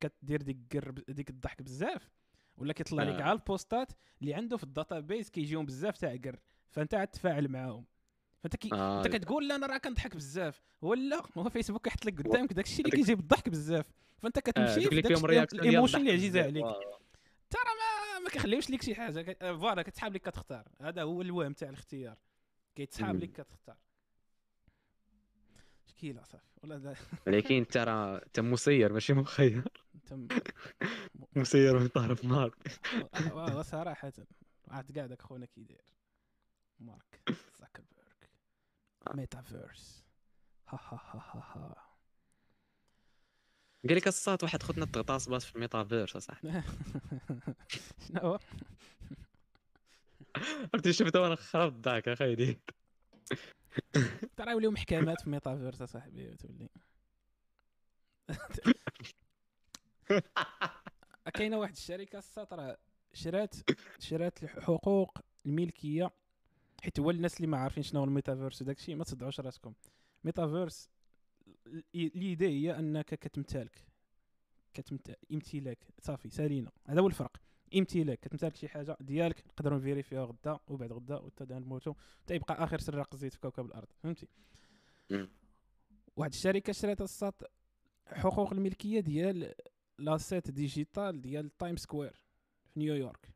كدير 0.00 0.42
ديك 0.42 0.76
ديك 1.08 1.30
الضحك 1.30 1.62
بزاف 1.62 2.10
ولا 2.56 2.72
كيطلع 2.72 3.02
لك 3.02 3.20
آه. 3.20 3.22
على 3.22 3.32
ال 3.32 3.42
post 3.42 3.82
ات 3.82 3.92
اللي 4.22 4.34
عنده 4.34 4.56
في 4.56 4.64
ال 4.64 5.00
database 5.00 5.30
كيجيهم 5.30 5.66
بزاف 5.66 5.98
تاع 5.98 6.16
grr 6.24 6.38
فانت 6.70 6.94
عاد 6.94 7.08
تفاعل 7.08 7.48
معاهم 7.48 7.86
فانت 8.42 8.56
كي 8.56 8.68
آه. 8.72 8.98
انت 8.98 9.16
كتقول 9.16 9.48
لا 9.48 9.54
أنا 9.56 9.66
راه 9.66 9.78
كنضحك 9.78 10.16
بزاف 10.16 10.62
ولا 10.82 11.22
هو 11.38 11.48
فيسبوك 11.48 11.84
كيحط 11.84 12.06
لك 12.06 12.22
قدامك 12.22 12.52
داك 12.52 12.64
الشيء 12.66 12.84
اللي 12.84 12.96
كيجيب 12.96 13.18
الضحك 13.20 13.48
بزاف 13.48 13.86
فانت 14.18 14.36
آه، 14.36 14.40
كتمشي 14.40 14.80
دوك 14.80 14.94
في 14.94 15.00
داك 15.00 15.54
ال 15.54 15.59
émotion 15.59 15.98
اللي 15.98 16.12
عزيزة. 16.12 16.42
عليك 16.42 16.64
واو. 16.64 16.98
ترى 17.50 17.62
ما 18.24 18.30
كيخليوش 18.30 18.70
لك 18.70 18.82
شي 18.82 18.94
حاجة 18.94 19.36
آه، 19.42 19.52
ف 19.56 19.60
voilà 19.60 19.82
كتسحاب 19.82 20.14
لك 20.14 20.20
كتختار. 20.22 20.68
هذا 20.80 21.02
هو 21.02 21.22
الوهم 21.22 21.52
تاع 21.52 21.68
الاختيار. 21.68 22.16
كيتسحاب. 22.74 23.16
لك 23.16 23.32
كتختار. 23.32 23.76
شكيله 25.86 26.22
صافي. 26.22 26.44
ولا 26.62 26.74
لا. 26.74 26.94
ولكن 27.26 27.54
انت 27.54 27.76
راه 27.76 28.18
انت 28.26 28.40
مسير 28.40 28.92
ماشي 28.92 29.12
مخير. 29.12 29.64
انت 29.94 30.12
مسير 31.36 31.78
من 31.78 31.88
طرف 31.88 32.24
و- 33.32 33.62
صراحة 33.62 34.12
عاد 34.68 34.98
قاعد 34.98 35.20
خونا 35.22 35.46
كي 35.46 35.64
داير 35.64 35.84
مارك 36.80 37.22
زاكربيرغ 37.58 38.04
ميتافيرس 39.14 40.04
ها 40.68 40.78
ها 40.82 41.00
ها 41.14 41.20
ها 41.34 41.40
ها 41.54 41.93
قال 43.88 43.96
لك 43.96 44.08
الصات 44.08 44.42
واحد 44.42 44.62
خوتنا 44.62 44.86
تغطاس 44.86 45.28
باس 45.28 45.44
في 45.44 45.54
الميتافيرس 45.56 46.16
صاحبي 46.16 46.52
شنو 48.08 48.20
هو؟ 48.20 48.38
عرفتي 50.74 50.92
شفته 50.92 51.20
وأنا 51.20 51.34
خرب 51.34 51.76
الضحك 51.76 52.08
أخي 52.08 52.34
دي 52.34 52.58
ترى 54.36 54.50
يوليو 54.50 54.70
محكمات 54.70 55.20
في 55.20 55.30
ميتافيرس 55.30 55.82
اصاحبي 55.82 56.36
تولي. 56.36 56.68
كاينة 61.34 61.58
واحد 61.58 61.72
الشركة 61.72 62.18
الساط 62.18 62.52
راه 62.54 62.78
شرات 63.12 63.54
شرات 63.98 64.42
الحقوق 64.42 65.18
الملكية 65.46 66.10
حيت 66.82 67.00
هو 67.00 67.10
الناس 67.10 67.36
اللي 67.36 67.46
ما 67.46 67.58
عارفين 67.58 67.82
شنو 67.82 68.00
هو 68.00 68.06
الميتافيرس 68.06 68.62
وداك 68.62 68.78
الشيء 68.78 68.94
ما 68.96 69.04
تصدعوش 69.04 69.40
راسكم. 69.40 69.74
ميتافيرس 70.24 70.90
ليدي 71.94 72.48
هي 72.48 72.78
أنك 72.78 73.14
كتمتلك 73.14 73.84
كتمت... 74.74 75.18
امتلاك 75.32 75.86
صافي 75.98 76.30
سالينا 76.30 76.70
هذا 76.86 77.00
هو 77.00 77.06
الفرق. 77.06 77.36
امتلاك 77.76 78.20
كتمتلك 78.20 78.56
شي 78.56 78.68
حاجة 78.68 78.96
ديالك 79.00 79.46
نقدروا 79.46 79.78
ن 79.78 79.83
vérifيوها 79.83 80.24
غدا 80.24 80.58
وبعد 80.68 80.92
غدا 80.92 81.16
وتا 81.16 81.58
نموتوا 81.58 81.94
حتى 82.22 82.34
يبقى 82.34 82.64
آخر 82.64 82.78
سراق 82.78 83.08
الزيت 83.14 83.32
في 83.32 83.40
كوكب 83.40 83.66
الأرض. 83.66 83.88
فهمتي. 84.02 84.28
واحد 86.16 86.32
الشركة 86.32 86.72
شرات 86.72 87.00
الساط 87.00 87.50
حقوق 88.06 88.52
الملكية 88.52 89.00
ديال 89.00 89.54
les 89.98 90.15
assets 90.15 90.50
digital 90.50 91.20
ديال 91.20 91.56
تايم 91.56 91.76
سكوير 91.76 92.22
في 92.64 92.80
نيويورك. 92.80 93.28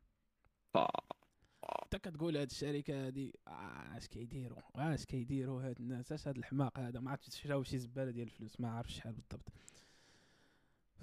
انت 1.93 2.07
كتقول 2.07 2.37
هاد 2.37 2.49
الشركة 2.49 3.07
هادي 3.07 3.33
آه، 3.47 3.97
اش 3.97 4.07
كيديروا 4.07 4.57
آه، 4.75 4.93
اش 4.93 5.05
كيديروا 5.05 5.61
هاد 5.61 5.79
الناس؟ 5.79 6.11
اش 6.11 6.27
هاد 6.27 6.37
الحماق 6.37 6.79
هذا؟ 6.79 6.99
ما 6.99 7.11
عرفتش 7.11 7.41
شراو 7.41 7.63
شي 7.63 7.77
زبالة 7.77 8.11
ديال 8.11 8.27
الفلوس 8.27 8.59
ما 8.59 8.69
عارف 8.69 8.91
شحال 8.91 9.13
بالضبط. 9.13 9.49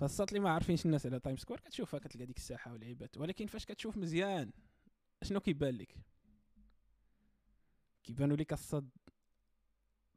فالساط 0.01 0.29
اللي 0.29 0.41
ما 0.41 0.51
عارفينش 0.51 0.87
الناس 0.87 1.07
على 1.07 1.21
تايم 1.21 1.37
سكوير 1.37 1.61
كتشوفها 1.61 2.01
كتلقى 2.01 2.27
ديك 2.27 2.37
الساحة 2.37 2.73
والعيبات. 2.73 3.17
ولكن 3.19 3.47
فاش 3.47 3.65
كتشوف 3.65 3.97
مزيان 3.97 4.51
اشنو 5.23 5.41
كيبان 5.41 5.75
لك؟ 5.75 5.97
كيبانوا 8.05 8.37
لك 8.37 8.53
الصد 8.53 8.89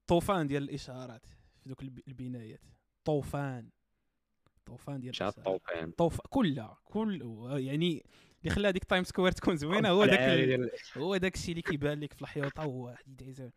طوفان 0.07 0.47
ديال 0.47 0.63
الإشارات 0.63 1.25
في 1.63 1.69
دوك 1.69 1.81
الب- 1.81 2.01
البنايات. 2.07 2.61
طوفان. 3.05 3.69
طوفان 4.65 4.99
ديال 4.99 5.09
الإشارات. 5.09 5.39
طوفان؟ 5.39 5.91
طوف 5.91 6.21
كلها 6.21 6.77
كل 6.83 7.21
يعني 7.59 8.03
اللي 8.41 8.55
خلى 8.55 8.71
ديك 8.71 8.83
تايم 8.83 9.03
سكوير 9.03 9.31
تكون 9.31 9.55
زوينة 9.57 9.89
هو 9.89 10.05
داك 10.05 10.59
هو 10.97 11.17
داك 11.17 11.35
الشيء 11.35 11.49
اللي 11.51 11.61
كيبان 11.61 11.99
لك 11.99 12.13
في 12.13 12.21
الحيوطه 12.21 12.63
هو 12.63 12.95
عزيز 13.21 13.49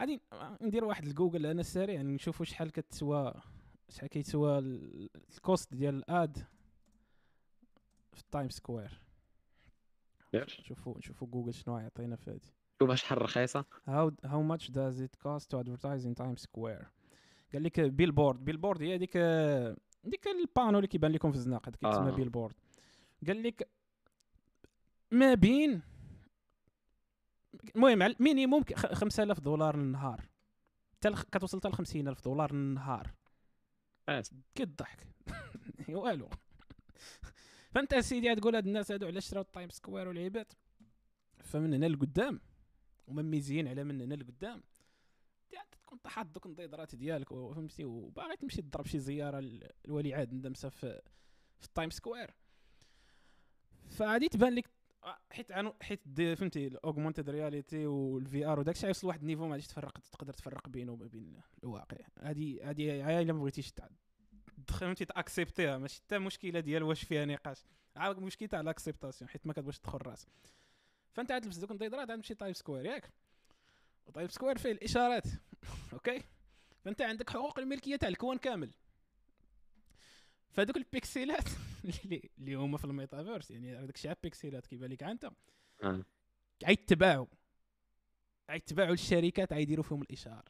غادي 0.00 0.20
ندير 0.60 0.84
واحد 0.84 1.04
الجوجل 1.06 1.46
أنا 1.46 1.62
سريع 1.62 1.94
يعني 1.94 2.12
نشوفوا 2.14 2.44
شحال 2.46 2.72
كتسوى 2.72 3.34
شحال 3.88 4.08
كيتسوى 4.08 4.58
ال- 4.58 5.10
ال 5.36 5.44
cost 5.44 5.74
ديال 5.74 5.94
ال 5.94 6.08
ad 6.08 6.36
في 8.12 8.20
التايم 8.20 8.48
سكوير. 8.48 9.00
دير. 10.32 10.56
نشوفوا 10.60 10.98
نشوفوا 10.98 11.28
جوجل 11.28 11.54
شنو 11.54 11.78
يعطينا 11.78 12.16
في 12.16 12.30
هذه 12.30 12.40
شوف 12.82 12.94
شحال 12.94 13.22
رخيصة. 13.22 13.64
How 13.88 14.10
how 14.26 14.42
much 14.52 14.66
does 14.70 15.00
it 15.00 15.18
cost 15.26 15.44
to 15.50 15.58
advertise 15.62 16.04
in 16.06 16.14
Times 16.22 16.42
Square? 16.42 16.86
قال 17.52 17.62
لك 17.62 17.80
billboard 17.80 18.44
billboard 18.44 18.82
هي 18.82 18.98
ديك 18.98 19.16
ديك 20.04 20.26
ال 20.26 20.32
panneau 20.32 20.76
اللي 20.78 20.86
كيبان 20.88 21.12
لكم 21.12 21.30
في 21.30 21.36
الزناقة 21.36 21.70
كيتسمى 21.70 22.08
آه. 22.08 22.14
billboard 22.14 22.54
قال 23.26 23.42
لك 23.42 23.68
ما 25.10 25.34
بين 25.34 25.82
المهم 27.76 28.02
على 28.02 28.16
minimum 28.20 28.64
5000 28.74 29.40
دولار 29.40 29.76
للنهار. 29.76 30.28
حتى 30.92 31.10
كتوصل 31.32 31.58
حتى 31.58 31.68
ل 31.68 31.72
50000 31.72 32.24
دولار 32.24 32.54
للنهار. 32.54 33.14
بس. 34.08 34.34
كيضحك 34.54 35.06
والو. 35.88 36.30
فأنت 37.70 37.94
سيدي 37.94 38.34
تقول 38.34 38.54
هاد 38.54 38.66
الناس 38.66 38.92
هادو 38.92 39.06
علاش 39.06 39.28
شراو 39.28 39.42
التايم 39.42 39.70
سكوير 39.70 40.08
والعيبات 40.08 40.52
فمن 41.38 41.74
هنا 41.74 41.86
لقدام. 41.86 42.40
ومميزين 43.06 43.68
على 43.68 43.84
من 43.84 44.00
هنا 44.00 44.14
لقدام. 44.14 44.62
تكون 45.88 45.98
طاحت 45.98 46.26
دوك 46.26 46.46
النضيضرات 46.46 46.94
ديالك 46.94 47.28
فهمتي 47.28 47.84
وباغي 47.84 48.36
تمشي 48.36 48.62
تضرب 48.62 48.86
شي 48.86 48.98
زيارة 48.98 49.60
لولي 49.84 50.14
عهد 50.14 50.32
ندمسه 50.32 50.68
في 50.68 51.00
في 51.58 51.66
التايم 51.66 51.90
سكوير. 51.90 52.34
فغادي 53.98 54.28
تبان 54.28 54.54
لك 54.54 54.70
حيت 55.30 55.52
عنو 55.52 55.74
حيت 55.82 56.00
فهمتي 56.16 56.66
الاوغمونتد 56.66 57.30
رياليتي 57.30 57.86
والفي 57.86 58.46
ار 58.46 58.60
وداكشي 58.60 58.82
غيوصل 58.86 59.06
لواحد 59.06 59.20
النيفو 59.20 59.44
ما 59.46 59.50
غاديش 59.52 59.66
تفرق 59.66 59.98
تقدر 59.98 60.32
تفرق 60.32 60.68
بينه 60.68 60.92
وبين 60.92 61.40
الواقع. 61.62 61.96
هادي 62.18 62.62
هادي 62.62 63.20
إلا 63.20 63.32
ما 63.32 63.40
بغيتيش 63.40 63.72
فهمتي 64.68 65.04
تأكسبتيها 65.04 65.78
ماشي 65.78 66.02
حتى 66.06 66.18
مشكله 66.18 66.60
ديال 66.60 66.82
واش 66.82 67.04
فيها 67.04 67.24
نقاش. 67.24 67.64
عاود 67.96 68.18
المشكل 68.18 68.48
تاع 68.48 68.60
l'acceptation 68.60 69.30
حيت 69.30 69.46
ما 69.46 69.52
كتبغيش 69.52 69.78
تدخل 69.78 69.98
راسك. 70.06 70.28
فأنت 71.12 71.32
عاد 71.32 71.42
تلبس 71.42 71.56
دوك 71.56 71.70
النظيضرات 71.70 72.10
عاد 72.10 72.18
تمشي 72.18 72.34
تايم 72.34 72.54
سكوير 72.54 72.84
ياك؟ 72.84 73.10
وتايم 74.06 74.30
سكوير 74.30 74.58
فيه 74.58 74.72
الإشارات 74.72 75.24
okay؟ 75.92 76.22
فأنت 76.84 77.02
عندك 77.02 77.30
حقوق 77.30 77.58
الملكية 77.58 77.96
تاع 77.96 78.08
الكون 78.08 78.38
كامل. 78.38 78.70
فهذوك 80.50 80.76
ال 80.76 80.86
pixelات 80.86 81.48
اللي 82.38 82.54
هما 82.54 82.78
في 82.78 82.84
الميتافيرس 82.84 83.50
يعني 83.50 83.76
هذاك 83.76 83.94
الشيء 83.94 84.12
pixelات 84.22 84.66
كيبان 84.66 84.90
لك 84.90 85.02
أنت. 85.02 85.30
آه. 85.82 86.04
عيتباعوا 86.64 87.26
عيتباعوا 88.48 88.92
الشركات 88.92 89.52
عيديروا 89.52 89.84
فيهم 89.84 90.02
الاشهار 90.02 90.44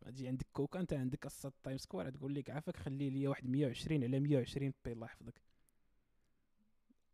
تجي 0.00 0.28
عندك 0.28 0.46
كوكا 0.52 0.80
أنت 0.80 0.92
عندك 0.92 1.24
لاسيت 1.24 1.52
تايم 1.62 1.78
سكوير 1.78 2.10
تقول 2.10 2.34
لك 2.34 2.50
عافاك 2.50 2.76
خلي 2.76 3.10
لي 3.10 3.28
واحد 3.28 3.46
120 3.46 4.04
على 4.04 4.20
120 4.20 4.72
بي 4.84 4.92
الله 4.92 5.06
يحفظك 5.06 5.40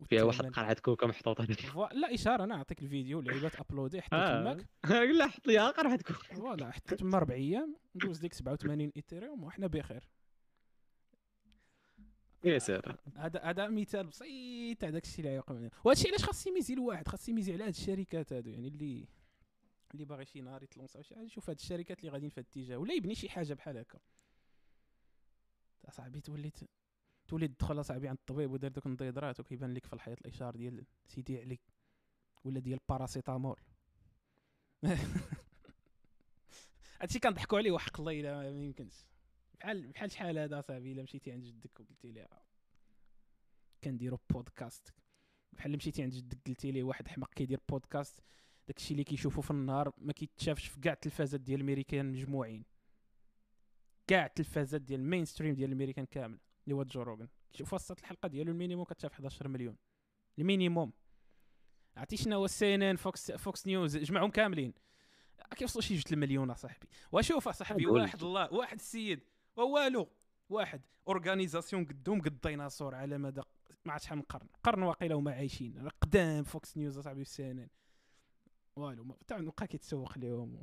فيها 0.04 0.22
واحد 0.22 0.46
قرعه 0.46 0.74
كوكا 0.74 1.06
محطوطة. 1.06 1.44
لا 1.92 2.14
اشاره 2.14 2.44
أنا 2.44 2.56
نعطيك 2.56 2.82
الفيديو 2.82 3.20
اللعيبات 3.20 3.60
ابلودي 3.60 4.02
حتى 4.02 4.16
تماك 4.16 4.66
لا 5.16 5.26
حط 5.26 5.46
لي 5.46 5.58
قرعه 5.58 5.96
كوكا. 5.96 6.34
فوالا 6.34 6.70
حتى 6.70 6.96
تما 6.96 7.16
أربع 7.16 7.34
أيام 7.34 7.76
ندوز 7.96 8.18
ديك 8.18 8.32
87 8.32 8.92
ايثيريوم 8.96 9.44
وحنا 9.44 9.66
بخير. 9.66 10.08
هذا 13.16 13.40
هذا 13.42 13.68
مثال 13.68 14.06
بسيط 14.06 14.78
تاع 14.78 14.90
داك 14.90 15.04
الشيء 15.04 15.24
اللي 15.24 15.36
يقوم 15.36 15.70
وهذا 15.84 15.98
الشيء 15.98 16.10
علاش 16.10 16.24
خاص 16.24 16.46
يميزي 16.46 16.74
الواحد 16.74 17.08
خاص 17.08 17.28
يميزي 17.28 17.52
على 17.52 17.64
هاد 17.64 17.68
الشركات 17.68 18.32
هادو 18.32 18.50
يعني 18.50 18.68
اللي 18.68 19.08
اللي 19.94 20.04
باغي 20.04 20.24
شي 20.24 20.40
نهار 20.40 20.62
يتلونسا 20.62 21.02
شي 21.02 21.14
حاجة 21.14 21.24
يشوف 21.24 21.50
هاد 21.50 21.58
الشركات 21.58 22.00
اللي 22.00 22.10
غاديين 22.10 22.30
في 22.30 22.40
هاد 22.40 22.46
الاتجاه 22.56 22.76
ولا 22.76 22.94
يبني 22.94 23.14
شي 23.14 23.28
حاجة 23.28 23.54
بحال 23.54 23.76
هكا. 23.78 23.98
صاحبي 25.90 26.20
تولي 26.20 26.52
تولي 27.28 27.48
تدخل 27.48 27.84
صاحبي 27.84 28.08
عند 28.08 28.18
الطبيب 28.18 28.52
ودار 28.52 28.70
دوك 28.70 28.86
النضيضرات 28.86 29.40
وكيبان 29.40 29.74
لك 29.74 29.86
في 29.86 29.92
الحيط 29.92 30.18
الاشار 30.18 30.56
ديال 30.56 30.84
سيدي 31.06 31.40
علي 31.40 31.58
ولا 32.44 32.60
ديال 32.60 32.78
باراسيتامول 32.88 33.60
هادشي 37.00 37.18
كنضحكوا 37.18 37.58
عليه 37.58 37.70
وحق 37.70 38.00
الله 38.00 38.20
إلا 38.20 38.52
ما 38.52 38.64
يمكنش. 38.64 39.06
بحال 39.60 39.86
بحال 39.86 40.10
شحال 40.10 40.38
هذا 40.38 40.60
صاحبي 40.60 40.92
إلا 40.92 41.02
مشيتي 41.02 41.32
عند 41.32 41.44
جدك 41.44 41.80
وقلتي 41.80 42.12
لي 42.12 42.28
كنديرو 43.84 44.18
بودكاست 44.30 44.94
بحال 45.52 45.76
مشيتي 45.76 46.02
عند 46.02 46.12
جدك 46.12 46.38
قلتي 46.46 46.70
لي 46.70 46.82
واحد 46.82 47.08
حمق 47.08 47.34
كيدير 47.34 47.60
بودكاست 47.68 48.22
داكشي 48.66 48.92
اللي 48.92 49.04
كيشوفوا 49.04 49.42
في 49.42 49.50
النهار 49.50 49.92
ما 49.98 50.12
كيتشافش 50.12 50.66
في 50.66 50.80
كاع 50.80 50.92
التلفازات 50.92 51.40
ديال 51.40 51.60
الميريكان 51.60 52.12
مجموعين. 52.12 52.64
كاع 54.06 54.26
التلفازات 54.26 54.80
ديال 54.80 55.00
ال 55.00 55.24
mainstream 55.24 55.54
ديال 55.54 55.72
الميريكان 55.72 56.06
كامل 56.06 56.38
اللي 56.64 56.74
هو 56.74 56.82
جو 56.82 57.02
روغن. 57.02 57.28
شوف 57.52 57.74
وسط 57.74 57.98
الحلقة 57.98 58.28
ديالو 58.28 58.52
ال 58.52 58.56
minimum 58.56 58.84
كتشاف 58.84 59.12
11 59.12 59.48
مليون. 59.48 59.76
ال 60.38 60.44
minimum. 60.44 60.92
عرفتي 61.96 62.16
شنو 62.16 62.36
هو 62.36 62.44
CNN 62.44 62.96
Fox 62.96 63.32
Fox 63.32 63.66
News؟ 63.66 63.96
جمعهم 63.96 64.30
كاملين. 64.30 64.74
كيوصلوا 65.56 65.82
شي 65.82 65.94
جوج 65.94 66.12
المليون 66.12 66.50
أصاحبي. 66.50 66.86
وشوف 67.12 67.48
أصاحبي 67.48 67.86
واحد 67.86 68.22
الله 68.22 68.52
واحد 68.52 68.78
السيد 68.78 69.20
والو 69.64 70.08
واحد 70.48 70.80
organisation 71.08 71.84
قدهم 71.84 72.20
قد 72.20 72.26
الديناصور 72.26 72.94
على 72.94 73.18
مدى 73.18 73.42
ما 73.84 73.92
عرفت 73.92 74.04
شحال 74.04 74.18
من 74.18 74.24
قرن. 74.24 74.48
قرن 74.62 74.82
واقيلا 74.82 75.14
هما 75.14 75.32
عايشين. 75.32 75.88
قدام 75.88 76.44
Fox 76.44 76.76
News 76.76 76.98
أصاحبي 76.98 77.24
في 77.24 77.30
CNN 77.30 77.68
والو 78.76 79.16
تاع 79.26 79.38
بقى 79.40 79.66
كيتسوق 79.66 80.18
لهم 80.18 80.62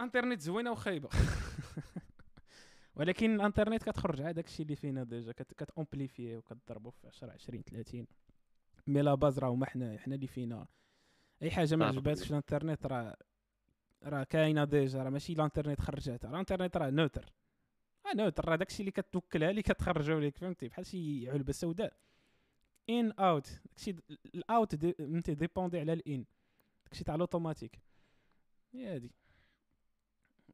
انترنت 0.00 0.40
زوينة 0.40 0.70
وخايبة. 0.70 1.08
ولكن 2.96 3.34
الانترنت 3.34 3.82
كتخرج 3.82 4.20
عاد 4.22 4.34
داكشي 4.34 4.62
اللي 4.62 4.76
فينا 4.76 5.04
déjà. 5.04 5.32
كت 5.32 5.53
amplifيه 5.53 6.36
وكتضربو 6.36 6.90
في 6.90 7.06
10 7.06 7.32
20 7.32 7.62
30 7.62 8.06
مي 8.86 9.02
لا 9.02 9.14
باز 9.14 9.38
راه 9.38 9.48
هما 9.48 9.66
حنا 9.66 9.98
حنا 9.98 10.14
اللي 10.14 10.26
فينا. 10.26 10.66
أي 11.42 11.50
حاجة 11.50 11.76
ما 11.76 11.86
عجباتش 11.86 12.30
الانترنت 12.30 12.86
راه 12.86 13.16
راه 14.04 14.24
كاينة 14.24 14.64
déjà 14.64 15.02
راه 15.02 15.10
ماشي 15.10 15.32
الانترنت 15.32 15.80
خرجتها 15.80 16.30
الانترنت 16.30 16.76
راه 16.76 16.90
neutre. 16.90 17.32
آه 18.06 18.14
neutre 18.16 18.48
راه 18.48 18.56
داكشي 18.56 18.80
اللي 18.80 18.90
كتوكلها 18.90 19.52
لي 19.52 19.62
كتخرجوا 19.62 20.20
لك 20.20 20.36
فهمتي؟ 20.36 20.68
بحال 20.68 20.86
شي 20.86 21.30
علبة 21.30 21.52
سوداء. 21.52 21.96
in 22.90 23.12
out. 23.12 23.60
داكشي 23.64 23.96
ال 24.34 24.44
out 24.44 24.74
فهمتي؟ 24.74 25.34
dépendي 25.34 25.80
على 25.80 25.92
ال 25.92 26.00
in. 26.00 26.24
داكشي 26.84 27.04
تاع 27.04 27.14
الأوتوماتيك. 27.14 27.80
هي 28.74 28.94
هادي. 28.94 29.12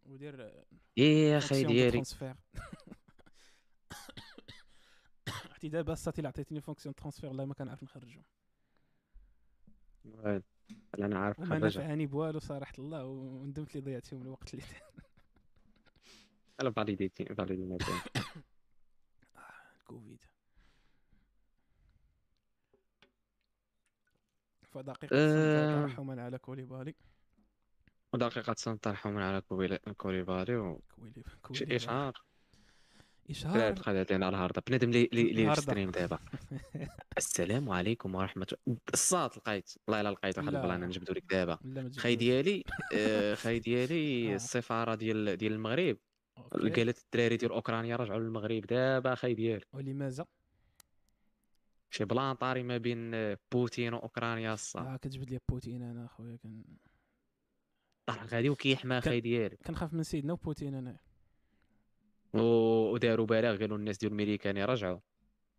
ودير 0.07 0.41
يا 0.97 1.39
أخي 1.39 1.65
ديالي 1.65 2.03
عرفتي 5.29 5.69
دابا 5.69 5.93
الساط 5.93 6.18
اللي 6.19 6.29
عطيتيني 6.29 6.61
fonction 6.61 6.95
transfert 6.95 7.29
والله 7.31 7.45
ما 7.45 7.55
كنعرف 7.55 7.83
نخرجو. 7.83 8.23
أنا 10.99 11.18
عارف 11.18 11.41
وما 11.41 11.59
نفعني 11.59 12.07
بوالو 12.07 12.39
صراحة 12.39 12.73
الله 12.79 13.05
وندمت 13.05 13.75
لي 13.75 13.81
ضيعت 13.81 14.07
فيهم 14.07 14.23
الوقت 14.23 14.55
اللي 14.55 14.64
أنا 16.61 16.71
validé 16.71 17.11
تي 17.11 17.25
validé 17.25 17.76
تي 17.76 17.93
الكوفيد. 19.81 20.18
فدقيقة 24.75 25.16
أه... 25.16 25.87
ترحما 25.87 26.23
على 26.23 26.39
كوليبالي. 26.39 26.95
ودقيقة 28.12 28.53
ترحما 28.83 29.25
على 29.25 29.43
كوليبالي 29.97 30.57
و 30.57 30.81
شي 31.53 31.77
إشعار. 31.77 32.30
إشعار 33.31 33.76
خلات 33.76 34.12
لنا 34.12 34.28
الهارده 34.28 34.62
بنادم 34.66 34.91
لي 34.91 35.09
لي 35.12 35.55
stream 35.55 35.91
دابا. 35.91 36.18
السلام 37.18 37.70
عليكم 37.70 38.14
ورحمة 38.14 38.47
الله. 38.66 38.78
الساط 38.95 39.31
لقيت. 39.37 39.74
والله 39.87 40.01
الا 40.01 40.11
لقيت 40.11 40.39
واحد 40.39 40.55
البلان 40.55 40.85
نجبدو 40.85 41.12
لك 41.12 41.24
دابا. 41.31 41.59
خاي 41.97 42.16
ديالي 42.22 42.64
آه، 42.95 43.35
خاي 43.35 43.59
ديالي 43.59 44.33
آه. 44.33 44.35
السفارة 44.37 44.95
ديال 44.95 45.37
ديال 45.37 45.53
المغرب. 45.53 45.97
قالت 46.53 47.05
الدراري 47.05 47.37
ديال 47.37 47.51
أوكرانيا 47.53 47.97
رجعوا 47.97 48.20
للمغرب 48.20 48.66
دابا 48.66 49.14
خاي 49.14 49.35
ديالي. 49.35 49.64
ولماذا؟ 49.72 50.26
شي 51.91 52.05
plan 52.05 52.35
طاري 52.35 52.62
ما 52.62 52.76
بين 52.76 53.12
بوتين 53.53 53.95
وأوكرانيا 53.95 54.55
الساط 54.55 54.87
آه 54.87 54.97
كتجبد 54.97 55.31
لي 55.31 55.39
بوتين 55.49 55.83
أنا 55.83 56.05
اخويا 56.05 56.37
كان 56.37 56.64
طرح 58.07 58.24
غادي 58.24 58.51
وكيحمى 58.51 59.01
خاي 59.01 59.20
ديالي. 59.20 59.57
كنخاف 59.57 59.95
من 59.95 60.03
سيدنا 60.03 60.33
وبوتين 60.33 60.74
أنا. 60.74 60.97
وداروا 62.91 63.26
بلاغ 63.26 63.59
قالوا 63.59 63.76
الناس 63.76 63.99
ديال 63.99 64.12
الميريكان 64.12 64.57
يرجعوا 64.57 64.99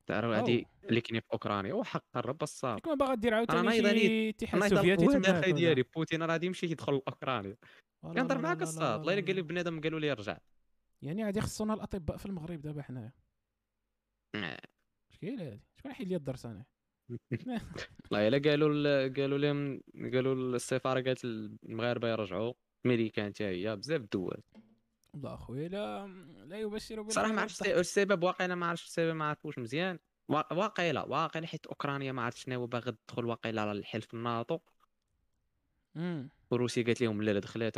تعرفوا 0.07 0.35
هذه 0.35 0.65
اللي 0.89 1.01
كاين 1.01 1.19
في 1.19 1.27
أوكرانيا. 1.33 1.73
وحق 1.73 2.05
الرب 2.15 2.43
الساط 2.43 2.87
ما 2.87 2.93
باغا 2.93 3.15
دير 3.15 3.33
عاوتاني 3.33 3.71
شي 3.71 4.29
اتحاد 4.29 4.67
سوفيتي 4.67 5.07
تما 5.07 5.41
خاي 5.41 5.51
ديالي 5.51 5.83
بوتين 5.83 6.23
راه 6.23 6.31
غادي 6.31 6.45
يمشي 6.45 6.65
يدخل 6.65 6.93
لأوكرانيا. 6.93 7.55
كنهضر 8.01 8.37
معاك 8.37 8.61
الساط 8.61 8.99
الله 8.99 9.13
الا 9.13 9.25
قال 9.25 9.35
لي 9.35 9.41
بنادم 9.41 9.81
قالوا 9.81 9.99
لي 9.99 10.13
رجع. 10.13 10.37
يعني 11.01 11.25
غادي 11.25 11.41
خصونا 11.41 11.73
الأطباء 11.73 12.17
في 12.17 12.25
المغرب 12.25 12.61
دابا 12.61 12.81
حنايا. 12.81 13.13
مشكله 15.11 15.47
هذه 15.47 15.59
شكون 15.79 15.93
حيد 15.93 16.07
لي 16.07 16.15
الدرس 16.15 16.45
أنا؟ 16.45 16.65
والله 18.11 18.27
إلا 18.27 18.49
قالوا 18.49 19.07
قالوا 19.07 19.37
لهم 19.37 19.81
قالوا 20.13 20.55
السفارة 20.55 21.01
قالت 21.01 21.25
المغاربة 21.25 22.09
يرجعوا. 22.09 22.53
ميريكان 22.85 23.29
حتى 23.29 23.43
هي 23.43 23.75
بزاف 23.75 24.01
الدول 24.01 24.43
والله 25.13 25.33
اخويا 25.33 25.67
لا 25.69 26.07
لا 26.45 26.59
يبشر 26.59 27.09
صراحة 27.09 27.31
ما 27.33 27.41
عرفتش 27.41 27.67
السبب 27.67 28.23
واقيلا 28.23 28.55
ما 28.55 28.65
عرفتش 28.65 28.85
السبب 28.87 29.15
ما 29.15 29.25
عرفوش 29.25 29.57
مزيان. 29.57 29.99
واقيلا 30.29 31.03
واقيلا 31.03 31.47
حيت 31.47 31.65
أوكرانيا 31.65 32.11
ما 32.11 32.21
عرفتش 32.21 32.43
شنو 32.43 32.67
باغي 32.67 32.91
تدخل 32.91 33.25
واقيلا 33.25 33.71
الحلف 33.71 34.13
الناطو 34.13 34.59
وروسيا 36.51 36.83
قالت 36.83 37.01
لهم 37.01 37.21
لا 37.21 37.31
لا 37.31 37.39
دخلات 37.39 37.73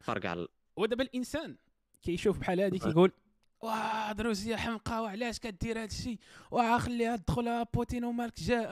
نفرقع 0.00 0.46
ودابا 0.76 1.02
الانسان 1.02 1.56
كيشوف 2.02 2.38
بحال 2.38 2.60
هادي 2.60 2.78
كيقول 2.78 3.12
واه 3.60 4.12
روسيا 4.12 4.56
حمقى 4.56 5.02
وعلاش 5.02 5.38
كدير 5.38 5.78
هذا 5.78 5.84
الشيء 5.84 6.18
واه 6.50 6.78
خليها 6.78 7.16
تدخل 7.16 7.64
بوتين 7.64 8.04
ومالك 8.04 8.40
جا 8.40 8.68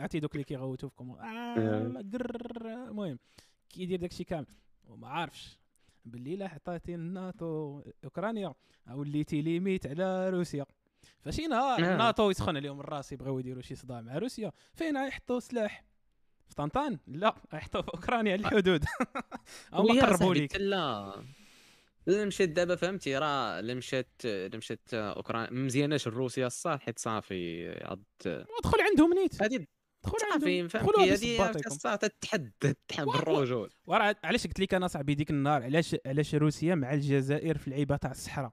عرفتي 0.00 0.20
دوك 0.20 0.32
اللي 0.32 0.44
كيغوتوا 0.44 0.88
فيكم 0.88 1.10
آه 1.10 1.56
المهم 2.88 3.18
كيدير 3.68 4.00
داك 4.00 4.10
الشيء 4.10 4.26
كامل 4.26 4.46
وما 4.88 5.08
عارفش. 5.08 5.58
باللي 6.06 6.36
لا 6.36 6.48
عطاتي 6.48 6.94
الناتو 6.94 7.82
أوكرانيا 8.04 8.54
وليتي 8.92 9.42
limite 9.42 9.86
على 9.86 10.30
روسيا. 10.30 10.66
فشي 11.20 11.46
نهار 11.46 11.78
الناتو 11.78 12.30
يسخن 12.30 12.56
عليهم 12.56 12.80
الراس 12.80 13.12
يبغيو 13.12 13.38
يديروا 13.38 13.62
شي 13.62 13.74
صداع 13.74 14.00
مع 14.00 14.18
روسيا. 14.18 14.52
فين 14.74 14.96
يحطوا 14.96 15.40
سلاح؟ 15.40 15.84
في 16.48 16.54
طنطان؟ 16.54 16.98
لا 17.06 17.34
يحطوا 17.52 17.82
في 17.82 17.88
أوكرانيا 17.94 18.32
على 18.32 18.42
الحدود. 18.46 18.84
أو 19.74 19.82
ما 19.82 19.92
ويا 19.92 20.02
قربوا 20.06 20.34
ليك 20.34 20.56
لا 20.56 21.14
مشات 22.08 22.48
دابا 22.48 22.76
فهمتي 22.76 23.18
راه 23.18 23.62
مشات 23.62 24.22
مشات 24.54 24.94
اوكرانيا 24.94 25.50
مزياناش 25.50 26.08
روسيا 26.08 26.46
الساط 26.46 26.80
حيت 26.80 26.98
صافي 26.98 27.68
عاد 27.84 28.02
ودخل 28.26 28.80
عندهم 28.80 29.14
نيت. 29.14 29.42
هذه 29.42 29.66
دخل 30.06 30.18
عندهم 30.32 30.68
فهمتي 30.68 31.12
هذه 31.12 31.96
تتحد 31.96 32.52
تتحد 32.60 33.06
بالرجل 33.06 33.70
وراه 33.86 34.16
علاش 34.24 34.46
قلت 34.46 34.60
لك 34.60 34.74
أنا 34.74 34.88
صاحبي 34.88 35.14
ديك 35.14 35.30
النهار 35.30 35.62
علاش 35.62 35.96
علاش 36.06 36.34
روسيا 36.34 36.74
مع 36.74 36.94
الجزائر 36.94 37.58
في 37.58 37.66
اللعيبه 37.66 37.96
تاع 37.96 38.10
الصحراء؟ 38.10 38.52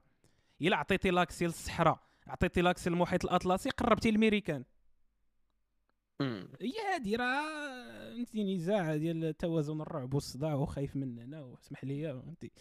إلا 0.61 0.77
عطيتي 0.77 1.09
l'accès 1.09 1.45
للصحراء 1.45 1.99
عطيتي 2.27 2.61
l'accès 2.61 2.89
للمحيط 2.89 3.25
الأطلسي 3.25 3.69
قربتي 3.69 4.09
الميريكان. 4.09 4.63
هي 6.61 6.73
هادي 6.93 7.15
راه 7.15 8.13
فهمتي 8.13 8.55
نزاع 8.55 8.95
ديال 8.95 9.37
توازن 9.37 9.81
الرعب 9.81 10.13
والصداع 10.13 10.53
وخايف 10.53 10.95
مننا 10.95 11.41
واسمح 11.41 11.83
لي 11.83 12.21
فهمتي؟ 12.23 12.51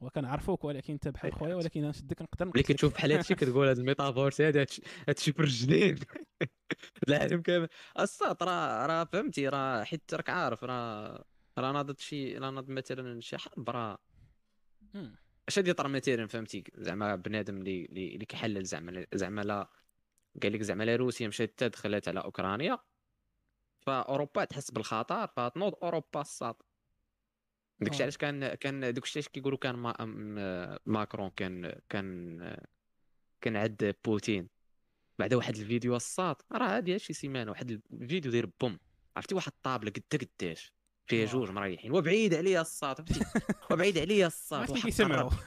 وكنعرفوك 0.00 0.64
ولكن 0.64 0.92
انت 0.92 1.08
بحال 1.08 1.32
خويا 1.32 1.54
ولكن 1.54 1.82
نشدك 1.82 2.22
نقدر 2.22 2.46
ملي. 2.46 2.62
كتشوف 2.62 2.94
بحال 2.94 3.12
هادشي 3.12 3.34
كتقول 3.34 3.68
هاد 3.68 3.78
الميتافورس 3.78 4.40
هادي 4.40 4.66
هادشي 5.08 5.30
الرجلين 5.30 5.98
العالم 7.08 7.42
كامل 7.42 7.68
الصاد 8.00 8.42
راه 8.42 8.86
راه 8.86 9.04
فهمتي 9.04 9.48
راه 9.48 9.84
حيت 9.84 10.14
راك 10.14 10.30
عارف 10.30 10.64
راه 10.64 11.24
راه 11.58 11.72
ناضت 11.72 12.00
شي 12.00 12.38
راه 12.38 12.50
ناض 12.50 12.70
مثلا 12.70 13.20
شي 13.20 13.38
حرب 13.38 13.70
راه. 13.70 13.98
اش 15.48 15.58
غادي 15.58 15.70
يطرى 15.70 15.88
مثلا 15.88 16.26
فهمتي 16.26 16.64
زعما 16.74 17.16
بنادم 17.16 17.56
اللي 17.56 17.84
اللي 17.84 18.26
كيحلل 18.26 18.64
زعما 18.64 19.06
زعما 19.14 19.40
لا 19.40 19.70
قال 20.42 20.52
لك 20.52 20.62
زعما 20.62 20.84
لا 20.84 20.96
روسيا 20.96 21.28
مشات 21.28 21.64
دخلت 21.64 22.08
على 22.08 22.20
أوكرانيا 22.20 22.78
فأوروبا 23.80 24.44
تحس 24.44 24.70
بالخطر 24.70 25.26
فتنوض 25.26 25.74
أوروبا 25.82 26.20
الساط 26.20 26.66
داكشي. 27.80 28.02
علاش 28.02 28.16
كان 28.16 28.54
كان 28.54 28.80
داكشي 28.80 29.18
علاش 29.18 29.28
كيقولوا 29.28 29.58
كان 29.58 29.74
ما 29.74 30.78
ماكرون 30.86 31.30
كان 31.30 31.80
كان 31.88 32.56
كان 33.40 33.56
عند 33.56 33.94
بوتين 34.04 34.57
بعد 35.18 35.34
واحد 35.34 35.56
الفيديو 35.56 35.96
الساط 35.96 36.44
راه 36.52 36.76
هادي 36.76 36.98
شي 36.98 37.12
سيمانة 37.12 37.50
واحد 37.50 37.80
الفيديو 37.92 38.32
داير 38.32 38.50
بوم 38.60 38.78
عرفتي؟ 39.16 39.34
واحد 39.34 39.52
الطابلة 39.52 39.90
قد 39.90 40.26
قداش 40.40 40.72
فيها. 41.06 41.26
جوج 41.26 41.50
مريحين 41.50 41.92
وبعيد 41.92 42.34
عليا 42.34 42.62
فهمتي 42.62 43.20
وبعيد 43.72 43.98
عليا 43.98 44.30
ما 44.52 44.66
كيسمعوا 44.66 45.30
قرب. 45.30 45.38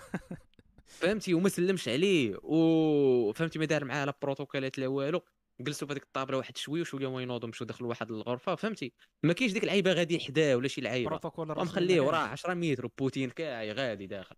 فهمتي؟ 0.88 1.34
وما 1.34 1.50
سلمش 1.50 1.88
عليه 1.88 2.36
وفهمتي 2.44 3.60
ما 3.60 3.66
دار 3.66 3.86
معاه 3.86 4.06
لا 4.06 4.14
بروتوكولات 4.22 4.78
لا 4.78 4.88
والو. 4.88 5.22
جلسوا 5.62 5.88
في 5.88 5.94
هذيك 5.94 6.04
الطابلة 6.04 6.38
واحد 6.38 6.58
شوية 6.58 6.82
وشوية 6.82 7.08
هما 7.08 7.22
ينوضوا 7.22 7.50
مشوا 7.50 7.68
دخلوا 7.68 7.90
واحد 7.90 8.12
الغرفة 8.12 8.56
فهمتي؟ 8.56 8.94
ما 9.24 9.34
كاينش 9.34 9.54
ديك 9.54 9.64
اللعيبه 9.64 9.94
غادي 9.94 10.20
حداه 10.20 10.56
ولا 10.56 10.68
شي 10.68 10.82
لعيبه 10.82 11.10
بروتوكول 11.10 11.52
ومخليه 11.52 12.02
وراه 12.02 12.18
10 12.18 12.54
متر 12.54 12.86
وبوتين 12.86 13.30
كاعي 13.30 13.72
غادي 13.72 14.08
داخل. 14.08 14.36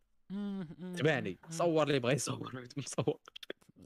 تبعني 0.97 1.39
صور 1.49 1.87
اللي 1.87 1.99
بغى 1.99 2.13
يصور 2.13 2.67
مصور. 2.77 3.19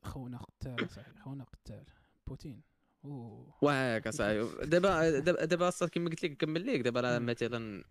خونا 0.08 0.38
قتال 0.38 0.90
صاحبي 0.90 1.20
خونا 1.20 1.44
قتال. 1.44 1.86
بوتين. 2.28 2.62
أوه. 3.06 3.54
وهكا 3.62 4.12
صاحبي. 4.12 4.48
دابا 4.74 5.20
دابا 5.20 5.68
أصلا 5.68 5.90
كما 5.90 6.10
قلت 6.10 6.24
لك 6.24 6.32
نكمل 6.32 6.68
لك 6.68 6.80
دابا. 6.82 7.20
مثلا 7.20 7.84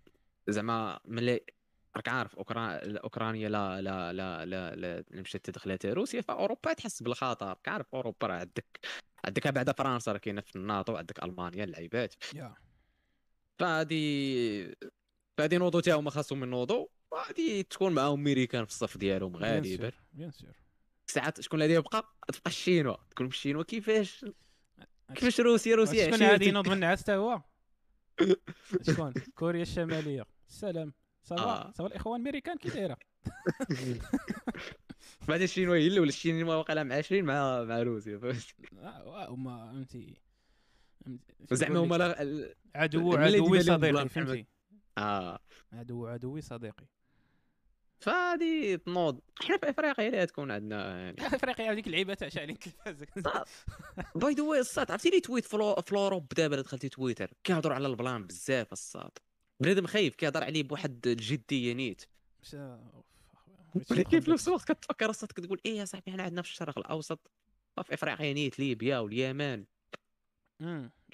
زعما 0.48 1.00
ملي 1.04 1.40
راك 1.96 2.08
عارف 2.08 2.36
اوكرانيا 2.36 2.98
اوكرانيا 2.98 3.48
لا 3.48 3.80
لا 3.80 4.12
لا 4.12 4.44
لا 4.44 4.74
لا 4.76 5.04
لا 5.10 5.20
مشات 5.20 5.50
دخلت 5.50 5.86
روسيا 5.86 6.20
فأوروبا 6.20 6.72
تحس 6.72 7.02
بالخطر. 7.02 7.48
راك 7.48 7.68
عارف 7.68 7.94
أوروبا 7.94 8.26
راه 8.26 8.34
عندك 8.34 8.80
عندك 9.24 9.48
بعد 9.48 9.70
فرنسا 9.78 10.12
راه 10.12 10.18
كاينة 10.18 10.40
في 10.40 10.56
الناطو 10.56 10.96
عندك 10.96 11.24
ألمانيا 11.24 11.64
اللعيبات. 11.64 12.14
فهادي 13.58 14.76
فهادي 15.38 15.58
نوضو 15.58 15.80
تا 15.80 15.94
هما 15.94 16.10
خاصهم 16.10 16.42
ينوضوا 16.42 16.86
غادي 17.14 17.62
تكون 17.62 17.92
معاهم 17.92 18.24
ميريكان 18.24 18.64
في 18.64 18.70
الصف 18.70 18.96
ديالهم 18.96 19.36
غالبا. 19.36 19.92
bien 20.12 20.30
sûr 20.30 20.65
ساعات 21.06 21.40
شكون 21.40 21.62
اللي 21.62 21.74
يبقى 21.74 22.14
تبقى 22.28 22.50
الشينوا. 22.50 22.96
تكون 23.10 23.26
الشينوا 23.26 23.62
كيفاش؟ 23.62 24.24
كيفاش 25.14 25.40
روسيا 25.40 25.76
روسيا 25.76 26.10
شكون 26.10 26.26
غادي 26.26 26.48
ينوض 26.48 26.68
من 26.68 26.74
النعاس 26.74 27.02
حتى 27.02 27.12
هو؟ 27.12 27.42
شكون 28.86 29.12
كوريا 29.34 29.62
الشمالية. 29.62 30.26
السلام 30.48 30.92
صافا. 31.22 31.72
صافا 31.72 31.86
الإخوان 31.86 32.20
الميريكان 32.20 32.58
كي 32.58 32.68
دايرة. 32.68 32.96
بعد 35.28 35.40
الشينوا 35.40 35.76
هي 35.76 36.00
ولا 36.00 36.08
الشينوا 36.08 36.54
واقع 36.54 36.74
لها 36.74 36.82
معاشرين 36.82 37.24
مع 37.24 37.64
مع 37.64 37.82
روسيا. 37.82 38.18
فهمت 38.18 38.54
آه، 38.78 39.28
هما 39.28 39.72
فهمتي. 39.72 40.20
زعما 41.52 41.78
هما 41.78 42.14
عدو 42.74 43.16
عدوي 43.16 43.62
صديقي 43.62 44.08
فهمتي. 44.08 44.46
آه. 44.98 45.38
عدو 45.72 46.06
عدوي 46.06 46.40
صديقي. 46.40 46.86
فهادي 48.00 48.76
تنوض. 48.76 49.20
حنا 49.42 49.58
في 49.58 49.70
افريقيا 49.70 50.10
لا 50.10 50.24
تكون 50.24 50.50
عندنا 50.50 51.00
يعني. 51.00 51.16
افريقيا 51.36 51.72
هذيك 51.72 51.86
اللعيبة 51.86 52.14
تاع 52.14 52.28
شاعلين 52.28 52.56
التلفاز 52.56 53.04
by 54.14 54.34
the 54.34 54.42
way 54.42 54.60
الساط 54.60 54.90
عرفتي 54.90 55.10
لي 55.10 55.20
تويت 55.20 55.44
فلو 55.44 55.74
في 55.74 55.92
l'Europe 55.92 56.28
دابا 56.36 56.54
اللي 56.54 56.62
دخلتي 56.64 56.88
تويتر؟ 56.88 57.30
كيهضروا 57.44 57.74
على 57.74 57.86
ال 57.86 57.94
plan 57.94 58.26
بزاف 58.26 58.72
الساط. 58.72 59.10
بنادم 59.60 59.86
خايف 59.86 60.14
كيهضر 60.14 60.44
عليه 60.44 60.62
بواحد 60.62 61.06
الجديه 61.06 61.72
نيت. 61.72 62.04
ولكن 63.90 64.20
في 64.20 64.30
نفس 64.30 64.48
الوقت 64.48 64.72
كتفكر 64.72 65.10
الساط 65.10 65.32
كتقول 65.32 65.60
إيه 65.66 65.78
يا 65.78 65.84
صاحبي 65.84 66.12
حنا 66.12 66.22
عندنا 66.22 66.42
في 66.42 66.48
الشرق 66.48 66.78
الأوسط. 66.78 67.30
في 67.82 67.94
إفريقيا 67.94 68.32
نيت 68.32 68.58
ليبيا 68.58 68.98
واليمن. 68.98 69.64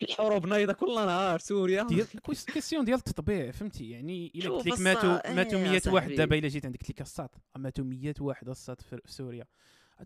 الحروب 0.02 0.46
نايضه 0.46 0.72
كل 0.72 0.94
نهار 0.94 1.38
سوريا. 1.38 1.82
ديال 1.82 2.06
question 2.52 2.84
ديال 2.84 2.98
التطبيع 2.98 3.50
فهمتي؟ 3.50 3.90
يعني 3.90 4.32
إلا 4.34 4.50
قلت 4.50 4.66
لك 4.66 4.80
ماتوا 4.80 5.28
إيه 5.28 5.34
ماتوا 5.34 5.58
يا 5.58 5.70
100 5.70 5.80
واحد. 5.86 6.10
دابا 6.12 6.38
إلا 6.38 6.48
جيت 6.48 6.66
عندك 6.66 6.82
ليك 6.88 7.00
الساط. 7.00 7.34
ماتوا 7.56 7.84
100 7.84 8.14
واحد 8.20 8.48
الساط 8.48 8.80
في 8.80 9.00
في 9.04 9.12
سوريا. 9.12 9.44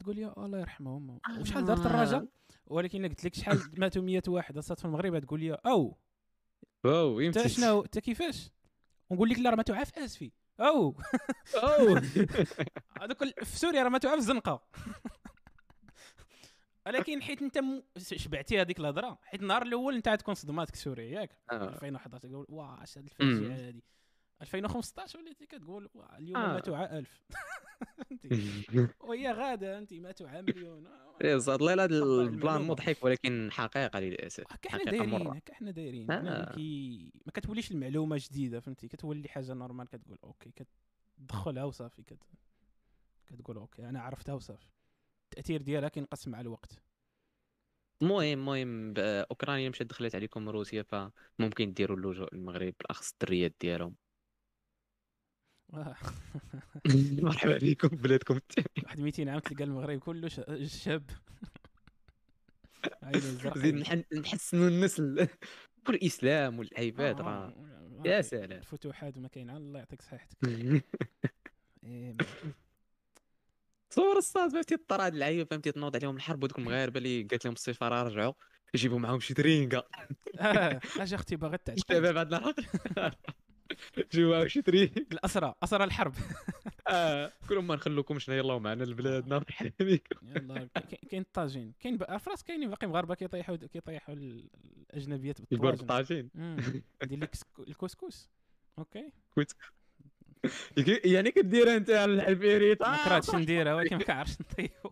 تقول 0.01 0.19
يا 0.19 0.35
الله 0.45 0.59
يرحمهم. 0.59 1.21
وشحال 1.41 1.65
دارت 1.65 1.87
الرجاء 1.87 2.27
ولكن 2.67 2.99
إلا 2.99 3.09
قلت 3.09 3.25
لك 3.25 3.35
شحال 3.35 3.61
ماتوا 3.81 4.03
100 4.03 4.23
واحد 4.29 4.57
الساط 4.57 4.79
في 4.79 4.85
المغرب 4.85 5.19
تقول 5.19 5.41
لي 5.41 5.53
أو. 5.53 5.97
واو 6.85 7.21
انت 7.21 7.37
يمشي 7.37 7.49
شنو؟ 7.49 7.81
انت 7.83 7.99
كيفاش؟ 7.99 8.51
ونقول 9.11 9.29
لك 9.29 9.39
لا 9.39 9.51
راه 9.51 9.57
ماتوا 9.57 9.77
عا 9.77 9.85
في 9.85 10.05
آسفي. 10.05 10.33
أو. 10.61 10.97
أوه. 11.55 12.03
هذوك 13.03 13.25
في 13.45 13.59
سوريا 13.59 13.83
راه 13.83 13.89
ماتوا 13.89 14.11
عا 14.11 14.17
في 14.17 14.21
الزنقه 14.21 14.63
ولكن 16.87 17.23
حيت 17.23 17.43
انت 17.43 17.59
م... 17.59 17.83
شبعتي 17.99 18.61
هذيك 18.61 18.81
الهضرة 18.81 19.19
حيت 19.23 19.43
النهار 19.43 19.63
الأول 19.63 19.95
انت 19.95 20.09
غتكون 20.09 20.35
صدماتك 20.35 20.75
سوريا 20.75 21.21
ياك 21.21 21.31
آه. 21.51 21.69
2011 21.69 22.29
تقول 22.29 22.47
واه 22.49 22.83
اش 22.83 22.99
هاد. 22.99 23.05
الفاجعه 23.21 23.67
هادي 23.67 23.85
2015 24.43 25.19
وليتي 25.19 25.47
كتقول 25.47 25.89
اليوم 26.19 26.37
آه. 26.43 26.53
ماتوا 26.53 26.77
عا 26.77 26.99
1000 26.99 27.23
فهمتي 27.97 28.29
وهي 29.09 29.33
غادة 29.33 29.79
انت 29.79 29.93
ماتوا 29.95 30.29
عا 30.29 30.41
مليون 30.41 30.87
آه، 30.87 31.17
إيه 31.25 31.39
ساط 31.39 31.61
الله 31.61 31.73
هذا 31.73 31.85
ال 31.85 31.98
plan. 31.98 32.63
مضحك 32.63 33.05
ولكن 33.05 33.49
حقيقة 33.53 34.01
للأسف 34.01 34.45
حنا 34.67 34.85
دايرين. 34.85 35.27
هكا 35.27 35.55
حنا 35.55 35.71
دايرين 35.71 36.11
آه. 36.11 36.55
ما 37.27 37.33
كتوليش 37.35 37.71
المعلومة 37.71 38.17
جديدة 38.21 38.61
فهمتي 38.61 38.89
كتولي 38.89 39.29
حاجة 39.29 39.55
normal 39.55 39.89
كتقول 39.89 40.19
OK 40.25 40.53
كتدخلها 41.19 41.65
وصافي 41.65 42.03
كت... 42.03 42.19
كتقول 43.27 43.57
OK 43.57 43.89
أنا 43.89 44.01
عرفتها 44.03 44.35
وصافي 44.35 44.76
التأثير 45.33 45.63
ديالها 45.63 45.89
كينقص 45.89 46.29
مع 46.29 46.41
الوقت. 46.41 46.79
المهم 48.03 48.39
المهم 48.39 48.95
أوكرانيا 48.99 49.69
مشات 49.69 49.87
دخلت 49.87 50.15
عليكم 50.15 50.49
روسيا 50.49 50.83
فممكن 50.83 51.73
ديروا 51.73 51.97
اللجوء 51.97 52.35
للمغرب 52.35 52.75
بالاخص 52.81 53.13
الدريات 53.13 53.55
ديالهم. 53.61 53.95
مرحبا 57.23 57.59
بكم 57.59 57.89
بلادكم 57.89 58.41
واحد 58.85 59.01
200 59.01 59.29
عام 59.29 59.39
تلقى 59.39 59.65
المغرب 59.65 59.99
كله 59.99 60.29
شاب. 60.67 61.11
زيد 63.57 63.85
نح- 63.85 64.15
نحسنوا 64.19 64.69
النسل. 64.69 65.29
والإسلام 65.89 66.59
والعباد 66.59 67.21
آه، 67.21 67.25
راه. 67.25 67.49
آه، 67.49 68.03
يا 68.05 68.23
سلام. 68.23 68.59
الفتوحات 68.59 69.17
وما 69.17 69.29
كاين 69.29 69.51
الله 69.51 69.79
يعطيك 69.79 70.03
صحتك. 70.03 70.37
إيه، 73.87 73.95
صور 73.97 74.17
الصاد 74.19 74.51
فهمتي؟ 74.53 74.75
الطراد 74.75 75.13
اللعيبه 75.13 75.45
فهمتي؟ 75.51 75.73
تنوض 75.73 75.97
عليهم 75.97 76.17
الحرب 76.17 76.43
ودوك 76.45 76.59
المغاربه 76.59 76.99
اللي 76.99 77.23
قالت 77.23 77.45
لهم 77.45 77.55
السفاره 77.55 78.03
رجعوا 78.03 78.33
يجيبوا 78.75 78.99
معاهم 78.99 79.21
شي 79.21 79.35
درينكا 79.35 79.83
آه 80.41 80.81
أجي 81.03 81.15
أختي 81.15 81.37
باغا 81.37 81.57
تعتق 81.57 81.73
الشباب 81.91 82.19
عندنا 82.19 82.55
الحق 82.97 83.15
جيبوا 84.13 84.33
معاهم 84.37 84.49
شي 84.49 84.61
درينكا 84.61 85.01
الاسرى 85.13 85.55
اسرى 85.63 85.85
الحرب. 85.85 86.15
آه 86.89 87.33
كلهم 87.49 87.67
ما 87.67 87.75
نخلوكمش 87.75 88.29
يلاه 88.29 88.59
معنا 88.59 88.85
لبلادنا 88.85 89.39
مرحبا 89.39 89.73
بكم 89.81 90.29
يلا 90.37 90.69
كاين- 91.11 91.21
الطاجين 91.23 91.73
كاين 91.81 91.97
بقى 91.97 92.19
في 92.21 92.31
راس 92.31 92.43
كاينين 92.45 92.71
باقي 92.71 92.87
مغاربة 92.87 93.15
كيطيحوا 93.15 93.57
كيطيحوا 93.57 94.15
ال- 94.15 94.51
الأجنبيات 94.91 95.41
يبقى 95.41 95.73
بالطواجن 95.73 95.81
الطاجين 95.81 96.31
سكو- 97.35 97.61
الكسكس. 97.69 98.29
أوكي. 98.79 99.13
يعني 101.05 101.31
كدير 101.31 101.77
انت 101.77 101.91
على 101.91 102.13
العفيريت 102.15 102.83
ما 102.83 103.05
كرهتش 103.05 103.35
نديرها 103.35 103.75
ولكن 103.75 103.97
ما 103.97 104.03
كنعرفش 104.05 104.41
نطيبو 104.41 104.91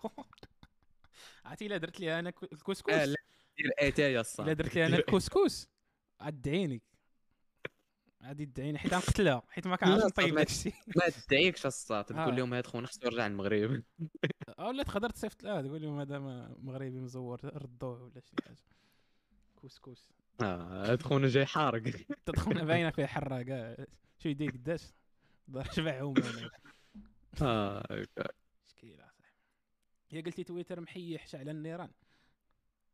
عرفتي 1.44 1.66
إلا 1.66 1.76
درت 1.76 2.00
لي 2.00 2.18
أنا 2.18 2.30
كو- 2.30 2.46
آه، 2.46 2.48
الكسكس 2.52 2.92
لا. 2.94 3.16
دير 3.58 3.70
اتايا 3.78 4.08
إلا 4.10 4.20
الصاد 4.20 4.50
درت 4.56 4.74
لي 4.74 4.86
أنا 4.86 4.96
الكسكس؟ 4.98 5.68
غادعيني 6.22 6.82
غادي 8.24 8.46
تدعيني 8.46 8.78
حيت 8.78 8.94
غنقتلها 8.94 9.42
حيت 9.48 9.66
ما 9.66 9.76
كنعرفش 9.76 10.04
نطيب 10.04 10.38
الشيء 10.38 10.72
ما 10.96 11.08
تدعيكش 11.08 11.66
الصاط. 11.66 12.12
آه. 12.12 12.24
تقول 12.24 12.36
لهم 12.36 12.54
هاد 12.54 12.66
خونا 12.66 12.86
خصو 12.86 13.00
يرجع 13.06 13.26
للمغرب 13.26 13.82
ولا 14.58 14.82
تقدر 14.82 15.10
تصيفط 15.10 15.42
لها 15.42 15.62
تقول 15.62 15.82
لهم 15.82 16.00
هذا 16.00 16.18
مغربي 16.58 16.90
مزور 17.00 17.40
ردوه 17.44 18.02
ولا 18.02 18.20
شي 18.20 18.32
حاجة. 18.46 18.56
كوسكوس 19.56 20.08
آه 20.42 20.90
هاد 20.92 21.02
خونا 21.02 21.28
جاي 21.28 21.46
حارق. 21.46 21.82
تدخلنا 22.26 22.64
باينة 22.64 22.90
فيها 22.90 23.06
حره 23.06 23.42
كاع 23.42 23.76
شو 24.18 24.28
يدير 24.28 24.50
قداش؟ 24.50 24.82
ضرب 25.50 25.72
شبعهم 25.72 26.14
أنا 26.16 26.50
آه 27.42 28.06
مشكلة 28.66 29.04
هي 30.10 30.20
قلتي 30.22 30.44
تويتر 30.44 30.80
محيح 30.80 31.26
شعل 31.26 31.48
النيران. 31.48 31.90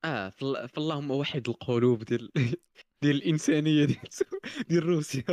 آه 0.05 0.28
فال- 0.28 0.68
فاللهم 0.68 1.11
وحد 1.11 1.48
القلوب 1.48 2.05
ديال 2.05 2.30
ديال 3.03 3.16
الإنسانية 3.16 3.84
ديال 3.84 3.98
ديال 4.68 4.82
روسيا. 4.84 5.24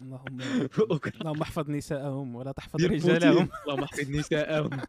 اللهم. 0.00 0.40
اللهم 1.20 1.42
احفظ 1.42 1.70
نساءهم 1.70 2.34
ولا 2.34 2.52
تحفظ 2.52 2.84
رجالهم. 2.84 3.48
اللهم 3.66 3.82
احفظ 3.82 4.10
نساءهم. 4.10 4.80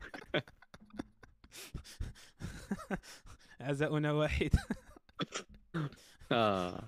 عزاؤنا 3.61 4.11
واحد. 4.11 4.49
آه. 6.31 6.83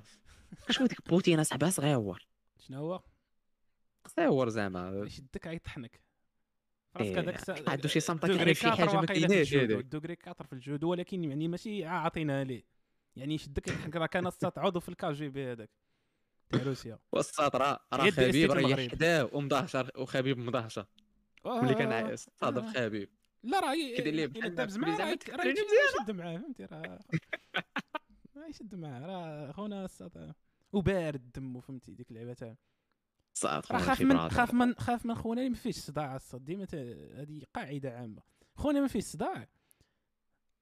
شنو 0.69 0.87
ديك 0.87 1.09
بوتين 1.09 1.39
أصاحبي؟ 1.39 1.71
صغيور 1.71 2.25
شنو 2.59 2.77
هو؟ 2.79 3.01
صغيور 4.07 4.49
زعما. 4.49 5.03
يشدك 5.05 5.47
غيطحنك 5.47 6.01
راسك 6.97 7.17
هذاك 7.17 7.69
عنده 7.69 7.87
شي 7.87 7.99
كيعرف 7.99 8.59
شي 8.59 8.71
حاجة 8.71 8.95
ما 8.95 9.05
كايناش. 9.05 9.55
دوغري 9.55 10.17
4 10.27 10.47
في 10.47 10.53
الجودو 10.53 10.89
ولكن 10.89 11.23
يعني 11.23 11.47
ماشي 11.47 11.85
عا 11.85 11.97
عاطيناها 11.99 12.43
ليه. 12.43 12.63
يعني 13.15 13.35
يشدك 13.35 13.67
يضحك 13.67 13.95
راه 13.95 14.05
كان 14.05 14.27
الساط 14.27 14.59
عضو 14.59 14.79
في 14.79 14.89
الكا 14.89 15.11
جي 15.11 15.29
بي 15.29 15.51
هذاك. 15.51 15.69
تاع 16.49 16.63
روسيا 16.63 16.99
والصاد 17.11 17.55
راه 17.55 17.79
راه 17.93 18.09
خبيب 18.09 18.51
راه. 18.51 18.87
حداه 18.87 19.29
ومضهشر 19.33 19.91
وخبيب 19.97 20.37
مضهشر 20.37 20.85
ملي 21.45 21.73
كان 21.73 21.91
آه، 21.91 22.15
صادف 22.15 22.63
آه. 22.63 22.85
خبيب. 22.85 23.09
لا 23.43 23.59
راه 23.59 23.73
كيدير 23.73 24.13
ليه 24.13 24.25
الا 24.25 24.39
بحال 24.39 24.55
دابز 24.55 24.77
معاه 24.77 25.17
راه 25.29 25.45
يشد 25.45 26.11
معاه 26.11 26.37
فهمتي؟ 26.37 26.65
راه 26.65 26.99
يشد 28.49 28.75
معاه 28.75 28.99
راه 28.99 29.51
خونا 29.51 29.85
الساط 29.85 30.11
وبارد 30.73 31.31
دمو 31.31 31.59
فهمتي؟ 31.59 31.93
ديك 31.93 32.11
اللعبة 32.11 32.33
تاع 32.33 32.55
خونا 33.45 33.79
خاف 33.79 34.01
من. 34.01 34.29
خاف 34.29 34.53
من 34.53 34.75
خاف 34.75 35.05
من 35.05 35.15
خونا 35.15 35.41
اللي 35.41 35.49
ما 35.49 35.55
فيهش 35.55 35.75
صداع 35.75 36.19
ديما 36.33 36.67
هذه 37.15 37.41
قاعدة 37.53 37.97
عامة. 37.97 38.21
خونا 38.55 38.81
ما 38.81 38.87
فيه 38.87 38.99
صداع. 38.99 39.47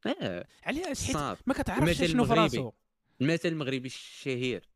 آه 0.06 0.48
علاش 0.64 1.16
ما 1.16 1.54
كتعرفش 1.54 2.04
شنو 2.04 2.26
في. 2.26 2.34
راسو. 2.34 2.72
المثل 3.22 3.50
المغربي 3.50 3.86
الشهير. 3.86 4.70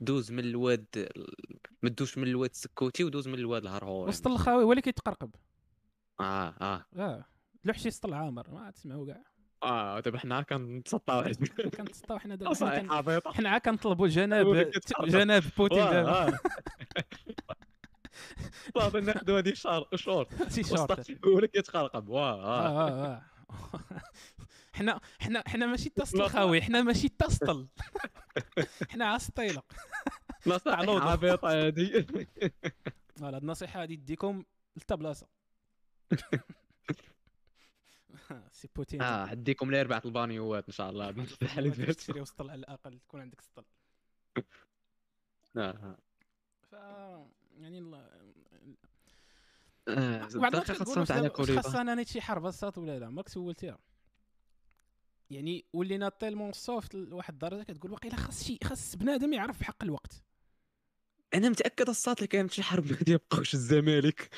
دوز 0.00 0.32
من 0.32 0.38
الواد 0.38 0.86
ال- 0.96 1.34
ما 1.82 1.88
دوش 1.90 2.18
من 2.18 2.26
الواد 2.28 2.50
السكوتي 2.50 3.04
ودوز 3.04 3.28
من 3.28 3.34
الواد 3.34 3.62
الهرهوري. 3.62 4.08
وسط 4.08 4.26
الخاوي 4.26 4.64
هو 4.64 4.72
اللي 4.72 4.82
كيتقرقب. 4.82 5.34
آه 6.20 6.54
آه. 6.60 6.86
آه. 6.96 7.24
لوح 7.64 7.78
شي 7.78 7.90
سط 7.90 8.06
العامر. 8.06 8.50
ما 8.50 8.70
تسمعوا 8.70 9.06
كاع. 9.06 9.24
آه 9.62 10.00
دابا 10.04 10.18
حنا 10.22 10.42
كنتسطاو 10.42 11.20
على 11.20 11.34
كنتسطاو 11.76 12.18
حنا 12.18 12.34
دابا 12.34 13.32
حنا 13.32 13.58
كنطلبوا 13.58 14.08
جناب. 14.08 14.70
جناب 15.04 15.42
بوتين 15.58 15.78
دابا. 15.84 16.38
صافي 18.74 19.00
ناخذوا 19.00 19.38
هذه 19.38 19.54
شهر 19.54 19.88
شهور 19.94 20.28
شي 20.48 20.62
شورت. 20.64 21.26
ولك 21.26 21.56
يتقرقب 21.56 22.08
واه 22.08 22.44
آه 22.44 23.22
حنا 24.72 25.00
حنا 25.20 25.42
حنا 25.46 25.66
ماشي 25.66 25.88
تسطل 25.88 26.28
خاوي 26.28 26.62
حنا 26.62 26.82
ماشي 26.82 27.08
تسطل 27.08 27.68
حنا 28.90 29.04
عسطيله 29.06 29.62
لا 30.46 30.58
صحيح 30.58 30.76
تعلوض. 30.76 31.02
عبيطة 31.02 31.48
هذه 31.48 32.06
فوالا 33.16 33.36
هاد 33.36 33.42
النصيحة 33.42 33.80
غادي 33.80 33.96
تديكم 33.96 34.44
لتا 34.76 34.94
بلاصه 34.94 35.26
سي 38.52 38.68
بوتين 38.76 39.02
آه 39.02 39.26
عديكم 39.26 39.70
لاربعه 39.70 40.02
البانيوات 40.04 40.66
إن 40.66 40.72
شاء 40.72 40.90
الله 40.90 41.12
ما. 41.12 41.24
تشري 41.92 42.20
وسطل 42.20 42.50
على 42.50 42.58
الأقل 42.58 42.98
تكون 42.98 43.20
عندك 43.20 43.40
سطل 43.40 43.64
آه. 45.56 45.96
ف 46.70 46.72
يعني 47.60 47.78
الله- 47.78 48.08
آه. 49.88 50.28
واش 50.86 51.10
على 51.10 51.28
كوليبا 51.28 51.62
خاصها 51.62 51.80
أنا 51.80 52.04
شي 52.04 52.20
حرب 52.20 52.46
الساط 52.46 52.78
ولا 52.78 52.98
لا 52.98 53.06
عمرك 53.06 53.28
سولتيها 53.28 53.78
يعني 55.30 55.64
ولينا 55.72 56.08
تيلمون 56.08 56.52
سوفت 56.52 56.94
لواحد 56.94 57.32
الدرجة 57.32 57.62
كتقول 57.62 57.92
واقيلا 57.92 58.16
خاص 58.16 58.44
شي 58.44 58.58
خاص 58.64 58.96
بنادم 58.96 59.32
يعرف 59.32 59.60
بحق 59.60 59.82
الوقت 59.82 60.22
أنا 61.34 61.48
متأكد 61.48 61.88
الصات 61.88 62.18
اللي 62.18 62.28
كانت 62.28 62.52
شي 62.52 62.62
حرب 62.62 62.86
غادي 62.92 63.12
يبقاوش 63.12 63.54
الزمالك 63.54 64.30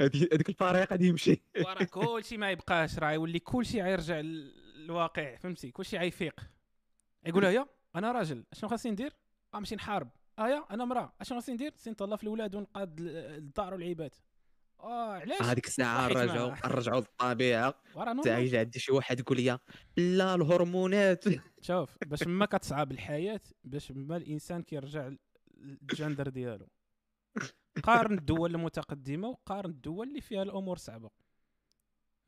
هذيك 0.00 0.48
الفريق 0.48 0.90
غادي 0.90 1.08
يمشي. 1.08 1.42
وراه 1.64 1.84
كلشي 1.84 2.36
ما 2.36 2.50
يبقاش 2.50 2.98
راه 2.98 3.10
يولي 3.12 3.38
كلشي 3.38 3.82
غيرجع 3.82 4.20
للواقع 4.20 5.36
فهمتي؟ 5.36 5.70
كلشي 5.70 5.98
غيفيق 5.98 6.40
يقول 7.26 7.44
يا 7.44 7.66
أنا 7.96 8.12
راجل 8.12 8.44
أشنو 8.52 8.70
خاصني 8.70 8.92
ندير؟ 8.92 9.12
غنمشي 9.54 9.74
نحارب. 9.74 10.08
آه 10.38 10.48
يا 10.48 10.64
أنا 10.70 10.84
مراه 10.84 11.12
أشنو 11.20 11.40
خاصني 11.40 11.54
ندير؟ 11.54 11.72
سي 11.76 11.90
نطلع 11.90 12.16
في 12.16 12.22
الأولاد 12.22 12.54
ونقاد 12.54 13.00
ال- 13.00 13.16
الدار 13.16 13.74
والعباد. 13.74 14.14
آه 14.80 15.12
علاش؟ 15.12 15.42
هذيك 15.42 15.66
الساعة 15.66 16.08
نرجعوا. 16.08 16.54
نرجعوا 16.66 17.00
للطبيعه 17.00 17.74
وراه 17.94 18.04
تا 18.04 18.12
normal. 18.12 18.42
يجي 18.46 18.58
عندي 18.58 18.78
شي 18.78 18.92
واحد 18.92 19.20
يقول 19.20 19.36
لي 19.40 19.58
لا 19.96 20.34
الهرمونات. 20.34 21.24
شوف 21.60 21.98
باش 22.06 22.22
ما 22.22 22.46
كتصعب 22.46 22.92
الحياة 22.92 23.40
باش 23.64 23.90
ما 23.92 24.16
الإنسان 24.16 24.62
كيرجع 24.62 25.10
للجندر 25.56 26.28
ديالو. 26.28 26.66
قارن 27.82 28.18
الدول 28.18 28.54
المتقدمة 28.54 29.28
وقارن 29.28 29.70
الدول 29.70 30.08
اللي 30.08 30.20
فيها 30.20 30.42
الأمور 30.42 30.76
صعبة. 30.76 31.10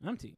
فهمتي؟ 0.01 0.37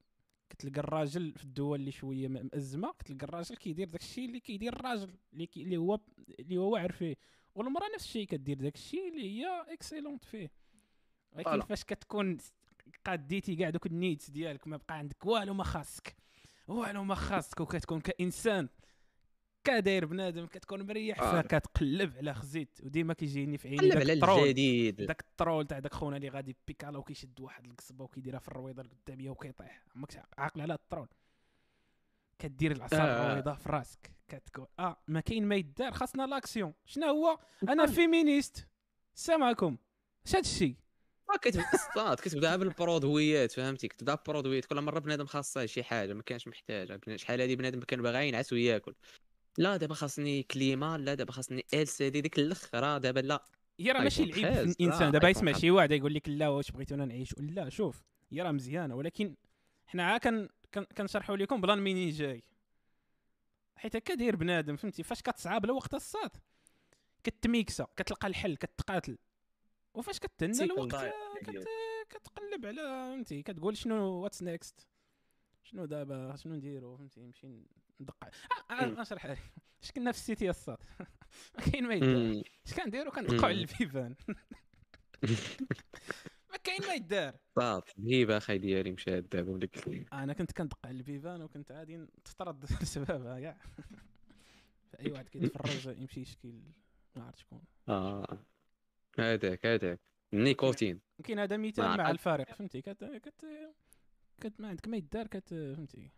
كتلقى 0.49 0.80
الراجل 0.80 1.34
في 1.38 1.43
الدول 1.43 1.80
اللي 1.80 1.91
شوية 1.91 2.28
مأزمة 2.28 2.93
كتلقى 2.99 3.24
الراجل 3.24 3.55
كيدير 3.55 3.89
داك 3.89 4.01
الشيء 4.01 4.26
اللي 4.26 4.39
كيدير 4.39 4.74
الراجل 4.74 5.14
اللي, 5.34 5.45
كي 5.45 5.62
اللي 5.64 5.78
هو 5.78 5.99
اللي 6.39 6.57
هو 6.57 6.74
واعر 6.74 6.91
فيه. 6.91 7.16
والمراه 7.55 7.88
نفس 7.95 8.05
الشيء 8.05 8.28
كدير 8.28 8.57
داك 8.57 8.76
الشيء 8.76 9.10
اللي 9.10 9.39
هي 9.39 9.66
excellente 9.74 10.24
فيه. 10.26 10.51
ولكن. 11.32 11.62
فاش 11.62 11.84
كتكون 11.84 12.38
قاديتي 13.05 13.55
كاع 13.55 13.70
دوك 13.70 13.86
ال 13.86 13.93
needs 13.93 14.30
ديالك 14.30 14.68
ما 14.68 14.78
بقى 14.78 14.97
عندك 14.97 15.26
والو 15.26 15.53
ما 15.53 15.64
خاصك 15.64 16.16
والو 16.68 17.03
ما 17.03 17.16
خاصك 17.16 17.60
وكتكون 17.62 18.01
كإنسان. 18.01 18.70
كداير 19.64 20.05
بنادم 20.05 20.45
كتكون 20.45 20.82
مريح 20.82 21.22
آه. 21.22 21.32
فيها 21.32 21.60
كتقلب 21.60 22.18
على 22.18 22.34
خزيت. 22.34 22.80
وديما 22.84 23.14
كيجيني 23.14 23.57
في 23.57 23.68
عيني 23.68 23.89
داك 23.89 24.10
الترول. 24.10 24.43
الجديد. 24.43 24.95
داك 25.05 25.22
الترول 25.22 25.68
تاع 25.68 25.80
داك 25.80 25.93
خونا 25.93 26.18
اللي 26.18 26.30
غادي 26.30 26.55
بيكالا 26.68 26.97
وكيشد 26.97 27.39
واحد 27.39 27.66
القصبة 27.66 28.03
وكيديرها 28.03 28.39
في 28.39 28.47
الرويضة 28.47 28.82
القدامية 28.82 29.30
وكيطيح. 29.30 29.84
عمرك 29.95 30.24
عاقل 30.38 30.62
على 30.62 30.74
الترول. 30.74 31.07
كدير 32.39 32.72
العصا 32.72 32.97
آه. 32.97 33.26
الرويضة 33.28 33.53
في 33.55 33.70
راسك. 33.70 34.12
كتقول 34.28 34.68
آه 34.80 34.97
ما 35.07 35.20
كاين 35.20 35.45
ما 35.45 35.55
يدار. 35.55 35.91
خاصنا 35.91 36.24
لاكسيون. 36.28 36.74
شنو 36.86 37.05
هو؟ 37.07 37.39
أنا 37.70 37.86
فيمينيست. 37.86 38.68
سامعكم. 39.16 39.78
اش 40.28 40.36
الشيء 40.36 40.76
ما 41.30 41.36
كتبدا 41.38 41.66
الصاد 41.74 42.18
كتبدا 42.20 42.55
بالبرودويات 42.55 43.51
فهمتي؟ 43.51 43.88
كتبدا 43.88 44.16
بالبرودويات 44.16 44.66
كل 44.66 44.82
مرة 44.82 44.99
بنادم 44.99 45.26
خاصه 45.26 45.66
شي 45.66 45.84
حاجة 45.84 46.14
ما 46.14 46.22
كانش 46.24 46.47
محتاجها. 46.47 46.95
بنا- 46.97 47.18
شحال 47.18 47.41
هادي 47.41 47.55
بنادم 47.55 47.80
كان 47.80 48.01
باغي 48.01 48.28
ينعس 48.28 48.53
وياكل. 48.53 48.95
لا 49.60 49.78
دابا 49.78 49.93
خاصني 49.93 50.43
clima 50.43 50.97
لا 50.97 51.14
دابا 51.14 51.32
خاصني 51.32 51.66
ال 51.74 51.88
سي 51.88 52.10
دي 52.10 52.22
ديك 52.22 52.39
الآخر 52.39 52.97
دابا 52.97 53.20
لا. 53.20 53.45
هي 53.80 53.91
راه 53.91 53.99
ماشي 54.01 54.24
العيب 54.24 54.53
في 54.53 54.62
الإنسان. 54.62 55.12
دابا 55.12 55.30
يسمع. 55.30 55.51
شي 55.53 55.72
واحد 55.72 55.91
يقول 55.91 56.14
لك 56.14 56.30
لا 56.30 56.47
واش 56.47 56.72
بغيتونا 56.72 57.05
نعيش؟ 57.05 57.36
لا 57.39 57.70
شوف 57.70 58.03
هي 58.32 58.41
راه 58.41 58.51
مزيانة. 58.51 58.95
ولكن 58.95 59.36
حنا 59.88 60.03
عا 60.03 60.18
كن 60.18 60.49
كن- 60.74 60.86
كنشرحوا 60.97 61.38
لكم 61.38 61.62
plan 61.61 61.80
منين 61.80 62.09
جاي. 62.10 62.43
حيت 63.76 63.95
هكا 63.95 64.14
داير 64.14 64.36
بنادم 64.36 64.76
فهمتي؟ 64.76 65.03
فاش 65.03 65.22
كتصعب 65.22 65.66
الوقت 65.66 65.93
الصاد. 65.93 66.32
كتميكسا 67.24 67.88
كتلقى 67.95 68.28
الحل 68.28 68.55
كتقاتل. 68.55 69.18
وفاش 69.93 70.20
كتهنى 70.20 70.64
الوقت. 70.64 71.14
كت... 71.41 71.68
كتقلب 72.10 72.66
على 72.66 72.82
فهمتي؟ 72.82 73.41
كتقول 73.43 73.78
شنو 73.78 74.03
what's 74.05 74.43
next 74.43 74.88
شنو 75.64 75.86
دابا؟ 75.86 76.36
شنو 76.36 76.55
نديرو؟ 76.55 76.97
فهمتي 76.97 77.22
نمشي 77.22 77.47
ندق. 78.01 78.16
نشرح 78.72 79.26
لك 79.26 79.39
اش 79.84 79.91
كنا 79.91 80.12
في 80.12 80.18
ال 80.17 80.24
cité 80.24 80.49
الصاد. 80.49 80.78
ما 81.57 81.64
كاين 81.72 81.88
ما 81.88 81.93
يدار. 81.93 82.43
اش 82.68 82.74
كنديرو 82.74 83.12
كندقوا 83.12 83.45
على. 83.45 83.62
البيبان. 83.62 84.16
ما 86.51 86.57
كاين 86.64 86.82
ما 86.88 86.93
يدار. 86.93 87.36
صاد 87.55 87.84
الهيبه 87.99 88.38
أخي 88.38 88.57
ديالي 88.57 88.91
مشات 88.91 89.24
دابا 89.24 89.51
ولك 89.51 90.07
أنا 90.14 90.34
كنت 90.34 90.51
كندق 90.51 90.80
على 90.86 90.97
البيبان 90.97 91.41
وكنت 91.41 91.72
غادي 91.72 92.05
تطرد 92.26 92.60
بسببها 92.82 93.39
كاع 93.39 93.57
فاي 94.91 95.12
واحد 95.12 95.30
كيتفرج 95.30 95.97
يمشي 95.97 96.22
يشكي 96.22 96.64
ما 97.16 97.24
عرفت 97.24 97.38
شكون. 97.39 97.62
آه. 97.89 98.38
هذاك 99.20 99.66
هذاك. 99.66 99.99
النيكوتين 100.34 100.99
كاين 101.24 101.39
هذا 101.39 101.57
مثال 101.57 101.97
مع. 101.97 102.12
الفارق 102.12 102.53
فهمتي؟ 102.53 102.82
كت 102.82 103.03
كت 103.03 103.45
كت 104.39 104.61
ما 104.61 104.67
عندك 104.67 104.87
ما 104.87 104.97
يدار 104.97 105.27
كت 105.27 105.49
فهمتي؟ 105.49 106.09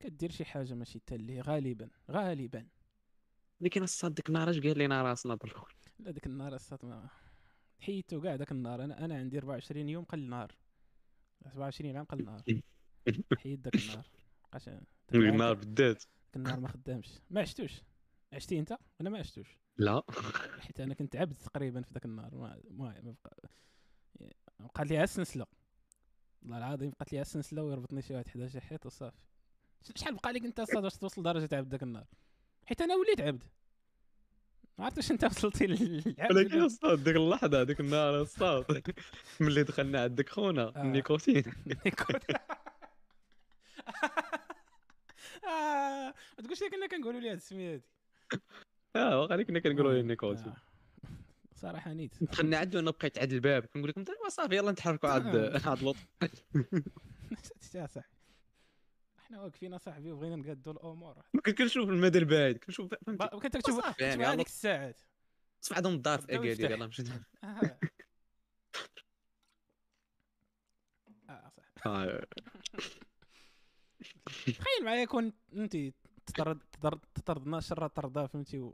كدير 0.00 0.30
شي 0.30 0.44
حاجة 0.44 0.74
ماشي 0.74 0.98
تا 0.98 1.14
اللي 1.16 1.40
غالبا 1.40 1.90
غالبا. 2.10 2.66
ولكن 3.60 3.82
الصاد 3.82 4.14
ديك 4.14 4.28
النهار 4.28 4.50
اش 4.50 4.58
قال 4.60 4.78
لنا 4.78 5.02
راسنا 5.02 5.34
ضروري 5.34 5.74
لا 5.98 6.10
ديك 6.10 6.26
النهار 6.26 6.54
الصات 6.54 6.84
ما 6.84 7.08
حيدتو 7.78 8.20
كاع 8.20 8.36
داك 8.36 8.52
النهار. 8.52 8.84
أنا 8.84 9.04
أنا 9.04 9.18
عندي 9.18 9.38
24 9.38 9.88
يوم 9.88 10.04
قل 10.04 10.28
نهار. 10.28 10.52
27 11.44 11.96
عام 11.96 12.04
قل 12.04 12.24
نهار. 12.24 12.42
حيد 13.38 13.62
داك 13.62 13.74
النهار. 13.74 14.06
بقاش 14.44 14.68
داك 14.68 14.78
النهار 15.14 15.54
بالذات 15.54 16.04
داك 16.04 16.36
النهار 16.36 16.60
ما 16.60 16.68
خدامش. 16.68 17.08
ما 17.30 17.40
عشتوش؟ 17.40 17.82
عشتي 18.32 18.58
أنت 18.58 18.76
أنا 19.00 19.10
ما 19.10 19.18
عشتوش؟ 19.18 19.58
لا. 19.76 20.02
حيت 20.58 20.80
أنا 20.80 20.94
كنت 20.94 21.16
عبد 21.16 21.34
تقريبا 21.34 21.82
في 21.82 21.92
ذاك 21.94 22.04
النهار. 22.04 22.34
ما 22.34 22.60
ما 22.70 23.14
بقى 23.24 23.50
بقات 24.60 24.86
لي 24.86 25.04
السنسله 25.04 25.46
والله 26.42 26.58
العظيم 26.58 26.90
بقات 26.90 27.12
لي 27.12 27.20
السنسله 27.20 27.62
ويربطني 27.62 28.02
شي 28.02 28.14
واحد 28.14 28.28
حدا 28.28 28.48
شي 28.48 28.60
حيط 28.60 28.86
وصافي. 28.86 29.16
شحال 29.96 30.14
بقى 30.14 30.32
لك 30.32 30.44
انت 30.44 30.60
أصلا 30.60 30.80
باش 30.80 30.96
توصل 30.96 31.20
لدرجه 31.20 31.56
عبد 31.56 31.70
ذاك 31.70 31.82
النهار؟ 31.82 32.06
حيت 32.66 32.80
أنا 32.80 32.94
وليت 32.96 33.20
عبد. 33.20 33.44
ما 34.78 34.84
عرفت 34.84 34.96
واش 34.96 35.10
انت 35.10 35.24
وصلتي 35.24 35.66
للعبد 35.66 36.32
ولكن 36.32 36.62
الصاد 36.62 37.04
ديك 37.04 37.16
اللحظة 37.16 37.62
ديك 37.62 37.80
النهار 37.80 38.20
الصاد 38.22 38.94
ملي 39.40 39.62
دخلنا 39.62 40.02
عندك 40.02 40.28
خونا 40.28 40.62
آه. 40.76 40.82
النيكوتين 40.82 41.44
نيكوت 41.86 42.24
آه، 45.44 46.14
ما 46.38 46.44
تقولش 46.44 46.62
لي 46.62 46.70
كنا 46.70 46.86
كنقولوا 46.86 47.20
لي 47.20 47.30
هاد 47.30 47.36
السمية 47.36 47.72
هادي. 47.74 47.84
آه 48.96 49.20
واخا 49.20 49.42
كنا 49.42 49.58
كنقولوا 49.60 49.92
ليه 49.92 50.00
النيكوتين 50.00 50.48
آه. 50.52 50.69
صراحة 51.60 51.92
نيت. 51.92 52.24
دخلنا 52.24 52.58
عنده 52.58 52.80
أنا 52.80 52.90
بقيت 52.90 53.18
عاد 53.18 53.32
الباب. 53.32 53.64
كنقول 53.66 53.90
لكم 53.90 54.04
"طيب 54.04 54.16
صافي 54.28 54.56
يلا 54.56 54.70
نتحركوا 54.72 55.08
عاد 55.08 55.36
آه. 55.36 55.60
عاد 55.70 55.82
لوط 55.82 55.96
يا 57.74 57.86
صاحبي. 57.86 58.12
إحنا 59.18 59.40
واقفين 59.42 59.78
صاحبي 59.78 60.12
وبغينا 60.12 60.36
نقادوا 60.36 60.72
الأمور 60.72 61.22
كنت 61.46 61.58
كنشوف 61.58 61.88
المدى 61.88 62.18
البعيد. 62.18 62.58
كنشوف 62.58 62.94
كنت 63.42 63.56
كتشوف 63.56 64.00
يعني 64.00 64.24
هذيك 64.24 64.46
الساعات. 64.46 65.00
صف 65.60 65.76
عندهم 65.76 65.94
الدار 65.94 66.20
في 66.20 66.34
اكادير. 66.34 66.70
يلا 66.70 66.86
مشيت 66.86 67.08
آه. 67.44 67.78
آه 71.30 71.48
صح. 71.56 71.86
آه، 71.86 72.26
تخيل 74.46 74.84
معايا 74.84 75.04
كون 75.04 75.32
انت 75.56 75.76
تطرد 76.26 76.58
تطرد 76.72 77.00
تطردنا 77.14 77.60
شر 77.60 77.86
طردا 77.86 78.26
فهمتي؟ 78.26 78.72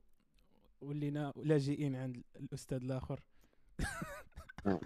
ولينا 0.80 1.32
لاجئين 1.36 1.96
عند 1.96 2.22
الأستاذ 2.36 2.82
الآخر. 2.82 3.20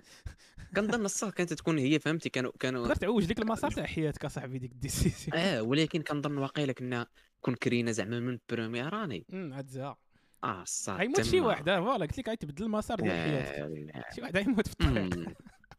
كنظن 0.77 1.05
الصاد 1.05 1.33
كانت 1.33 1.53
تكون 1.53 1.79
هي 1.79 1.99
فهمتي؟ 1.99 2.29
كانوا 2.29 2.53
كانوا 2.61 2.83
تقدر 2.83 2.97
تعوج 2.97 3.25
ديك 3.25 3.39
المسار 3.39 3.71
تاع 3.71 3.87
حياتك 3.87 4.25
أصاحبي 4.25 4.59
ديك 4.59 4.73
ال 4.73 4.80
décision 4.80 5.37
آه 5.37 5.63
ولكن 5.63 6.03
كنظن 6.03 6.39
واقيلا 6.39 6.73
كنا 6.73 7.07
كون 7.41 7.55
كرينا 7.55 7.93
زعما 7.93 8.21
من 8.21 8.39
première 8.51 8.93
année. 8.93 9.27
امم 9.33 9.53
عاد 9.53 9.69
زها 9.69 9.97
آه 10.45 10.63
الصاد 10.63 10.99
غيموت 10.99 11.23
شي 11.23 11.41
واحد 11.41 11.69
آه 11.69 11.81
voilà 11.81 12.07
قلت 12.07 12.19
لك 12.19 12.29
غيتبدل 12.29 12.65
المسار 12.65 13.01
ديال 13.01 13.13
حياتك. 13.13 14.15
شي 14.15 14.21
واحد 14.21 14.37
غيموت 14.37 14.67
في 14.69 14.75
الطريق. 14.81 15.29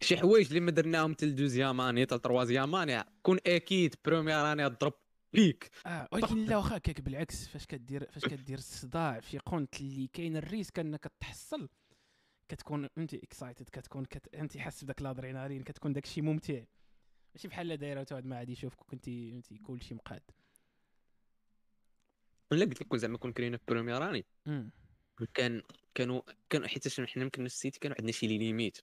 شي 0.02 0.18
حوايج 0.18 0.48
اللي 0.48 0.60
ما 0.60 0.72
درناهم 0.72 1.14
حتى 1.14 1.26
ال 1.26 1.32
deuxième 1.32 1.82
année 1.82 2.02
حتى 2.02 2.16
ال 2.16 2.22
troisième 2.22 2.76
année 2.76 3.04
كون 3.22 3.38
أكيد 3.48 3.96
première 4.06 4.52
année 4.52 4.68
ضرب 4.68 4.94
بيك 5.34 5.72
آه 5.86 6.08
ولكن 6.12 6.46
لا 6.46 6.58
واخا 6.58 6.78
هكاك 6.78 7.02
بالعكس 7.02 7.48
فاش 7.48 7.66
كدير 7.66 8.12
فاش 8.12 8.26
كدير 8.26 8.58
الصداع 8.58 9.20
في 9.20 9.38
قنت 9.38 9.82
اللي 9.82 10.08
كاين 10.08 10.38
ال 10.38 10.44
risque 10.44 10.80
انك 10.80 11.12
تحصل 11.20 11.70
كتكون 12.50 12.90
انت 12.98 13.14
excited 13.14 13.70
كتكون 13.70 14.06
كت... 14.06 14.36
انت 14.36 14.58
حاس 14.58 14.84
بداك 14.84 15.02
الأدرينالين 15.02 15.64
كتكون 15.64 15.94
داك 15.94 16.06
الشيء 16.06 16.24
ممتع. 16.24 16.64
ماشي 17.36 17.48
بحال 17.48 17.68
لا 17.68 17.76
دايرة 17.76 18.02
وتعود 18.02 18.26
ما 18.26 18.38
عاد 18.38 18.50
يشوفك 18.50 18.78
كنت 18.78 19.08
انت 19.08 19.54
كلشي 19.54 19.96
مقاد. 19.96 20.22
لا 22.52 22.66
قلت 22.66 22.82
لك 22.82 22.96
زعما 22.96 23.18
كون 23.18 23.34
كرينا 23.34 23.58
في 23.58 23.74
راني. 23.74 24.26
كان 25.34 25.62
كانوا 25.96 26.22
كانوا 26.50 26.68
حيت 26.68 27.00
حنا 27.00 27.24
يمكن 27.24 27.46
ال 27.46 27.53
cité 27.53 27.80
كانوا 27.80 27.98
عندنا 28.00 28.12
شي 28.12 28.28
limite. 28.28 28.78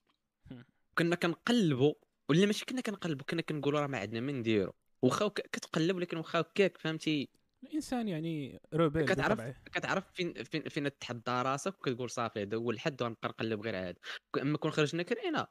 كنا 0.97 1.15
كنقلبوا 1.15 1.93
ولا 2.29 2.45
ماشي 2.45 2.65
كنا 2.65 2.81
كنقلبوا 2.81 3.25
كنا 3.25 3.41
كنقولوا 3.41 3.79
راه 3.79 3.87
ما 3.87 3.97
عندنا 3.97 4.19
ما 4.19 4.31
نديرو. 4.31 4.73
واخا 5.01 5.27
كتقلب 5.27 5.95
ولكن 5.95 6.17
واخا 6.17 6.39
هكاك 6.39 6.77
فهمتي؟ 6.77 7.29
الإنسان 7.63 8.07
يعني 8.07 8.59
rebelle 8.73 9.05
كتعرف. 9.05 9.41
كتعرف 9.65 10.03
فين 10.13 10.33
فين 10.43 10.69
فين 10.69 10.99
تحدى 10.99 11.31
راسك 11.31 11.77
وكتقول 11.79 12.09
صافي 12.09 12.41
هذا 12.41 12.57
هو 12.57 12.71
الحد 12.71 13.01
ونبقى 13.01 13.29
نقلب 13.29 13.61
غير 13.61 13.75
عاد. 13.75 13.97
أما 14.41 14.57
كون 14.57 14.71
خرجنا 14.71 15.03
كرينا 15.03 15.47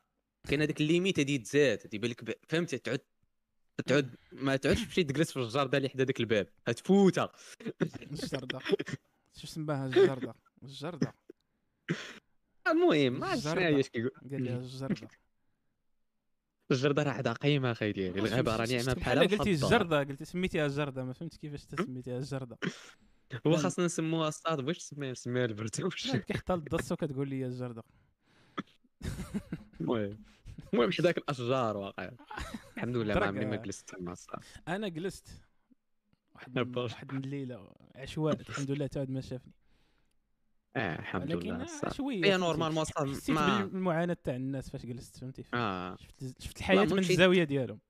كاين 0.49 0.62
هذيك 0.62 0.80
ال 0.80 0.86
limite 0.86 1.18
هادي 1.18 1.38
تزاد 1.38 1.78
تيبان 1.78 2.11
لك 2.11 2.38
فهمتي؟ 2.49 2.78
تعود 2.78 3.01
تعود 3.86 4.16
ما 4.32 4.57
تعودش 4.57 4.84
تمشي 4.84 5.05
تجلس 5.05 5.32
في 5.32 5.38
الجردة 5.38 5.78
اللي 5.78 5.88
حدا 5.88 6.05
داك 6.05 6.20
الباب 6.20 6.49
هتفوتها 6.66 7.32
الجردة. 8.12 8.59
شو 9.38 9.46
سماها 9.46 9.86
الجردة. 9.86 10.34
الجردة. 10.62 11.14
المهم 12.66 13.20
ما 13.20 13.26
عرفتش 13.26 13.44
شنو 13.44 13.61
هي 13.61 13.82
كيقول. 13.82 14.11
قال 14.30 14.44
لها 14.44 14.59
الجردة. 14.59 15.09
الجردة 16.70 17.02
راه 17.02 17.10
عندها 17.12 17.32
قيمة 17.32 17.72
أخي 17.72 17.92
ديالي. 17.92 18.18
الغابه 18.20 18.56
راه 18.56 18.66
ناعمه 18.66 18.92
بحالها 18.92 19.22
قلتي. 19.26 19.50
الجردة 19.50 19.98
قلتي 19.98 20.24
سميتيها 20.24 20.66
الجردة. 20.66 21.04
ما 21.04 21.12
فهمت 21.12 21.36
كيفاش 21.36 21.64
تسميتيها 21.76 22.18
الجردة. 22.18 22.58
هو 23.46 23.56
خاصنا 23.56 23.84
نسموها 23.84 24.28
الصاد 24.28 24.60
باش 24.60 24.78
تسميها 24.78 25.12
نسميها 25.12 25.44
البرتوش 25.44 26.16
كيحطها 26.16 26.56
للدص 26.56 26.92
وكتقول 26.92 27.28
لي 27.28 27.46
الجردة. 27.46 27.82
المهم. 29.80 30.24
المهم 30.74 30.92
حداك 30.92 31.18
الأشجار 31.18 31.76
واقع. 31.76 32.10
الحمد 32.76 32.96
لله 32.96 33.14
ما 33.14 33.26
عمري 33.26 33.44
ما 33.46 33.56
جلست 33.56 33.88
تما 33.90 34.12
الصاد 34.12 34.42
أنا 34.68 34.88
جلست. 34.88 35.42
واحد. 36.34 36.76
واحد 36.76 37.12
الليلة. 37.12 37.74
عشوائي. 37.94 38.40
الحمد 38.40 38.70
لله 38.70 38.86
تعود 38.86 39.10
ما 39.10 39.20
شافني. 39.20 39.57
آه 40.76 40.98
الحمد 40.98 41.32
لله 41.32 41.66
شوية 41.92 42.16
هي 42.16 42.22
فهمتي. 42.22 42.36
normalement 42.36 42.84
حسيت 42.96 43.30
ما 43.30 43.64
بالمعاناه 43.64 44.16
تاع 44.24 44.36
الناس 44.36 44.70
فاش 44.70 44.86
جلست 44.86 45.16
فهمتي 45.16 45.44
آه 45.54 45.96
شفت 45.96 46.42
شفت 46.42 46.58
الحياة 46.58 46.84
من 46.84 46.98
الزاوية 46.98 47.44
ديالهم 47.44 47.80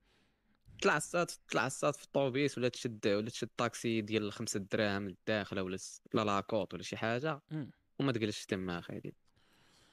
طلع 0.82 0.96
الصاد 0.96 1.30
طلع 1.50 1.66
الصاد 1.66 1.94
في 1.94 2.04
الطوبيس 2.04 2.58
ولا 2.58 2.68
تشد 2.68 3.06
ولا 3.06 3.30
تشد 3.30 3.48
طاكسي 3.56 4.00
ديال 4.00 4.32
خمسة 4.32 4.60
دراهم 4.60 5.08
للداخله 5.08 5.62
ولا 5.62 5.78
ولا 6.14 6.24
la 6.24 6.41
côte 6.41 6.74
ولا 6.74 6.82
شي 6.82 6.96
حاجة 6.96 7.40
مم. 7.50 7.70
وما 8.00 8.12
تجلسش 8.12 8.46
تما 8.46 8.82
دي 8.90 9.14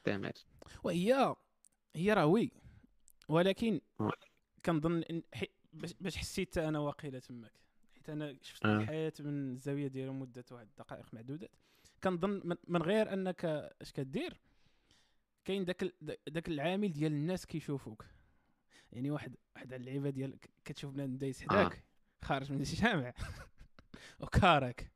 تمام 0.04 0.32
وهي 0.84 1.36
هي 1.96 2.14
راه 2.14 2.26
oui 2.26 2.52
ولكن 3.30 3.82
آه. 4.00 4.12
كنظن 4.66 5.04
إن 5.04 5.22
حي... 5.34 5.48
باش, 5.74 5.94
باش 6.02 6.18
حسيت 6.18 6.58
أنا 6.58 6.80
واقيلا 6.80 7.20
تماك 7.20 7.52
حيت 7.96 8.10
أنا 8.10 8.36
شفت 8.42 8.66
آه. 8.66 8.78
الحياة 8.78 9.14
من 9.20 9.52
الزاوية 9.52 9.88
ديالهم 9.88 10.20
مده 10.20 10.46
واحد 10.52 10.68
الدقائق 10.68 11.14
معدودات 11.14 11.52
كنظن 12.06 12.42
من, 12.44 12.56
من 12.68 12.82
غير 12.82 13.14
أنك 13.14 13.46
اش 13.82 13.92
كدير؟ 13.92 14.42
كاين 15.46 15.66
داك 15.66 15.84
ال... 15.84 15.92
داك 16.28 16.48
العامل 16.48 16.94
ديال 16.94 17.12
الناس 17.12 17.46
كيشوفوك. 17.46 18.06
يعني 18.92 19.12
واحد 19.12 19.36
واحد 19.56 19.74
على 19.74 19.82
اللعيبة 19.82 20.10
ديال 20.10 20.38
كتشوف 20.66 20.92
بنادم 20.92 21.18
دايس 21.18 21.42
حداك 21.42 21.84
خارج 22.22 22.52
من 22.52 22.60
الجامع. 22.60 23.14
وكارك. 24.22 24.92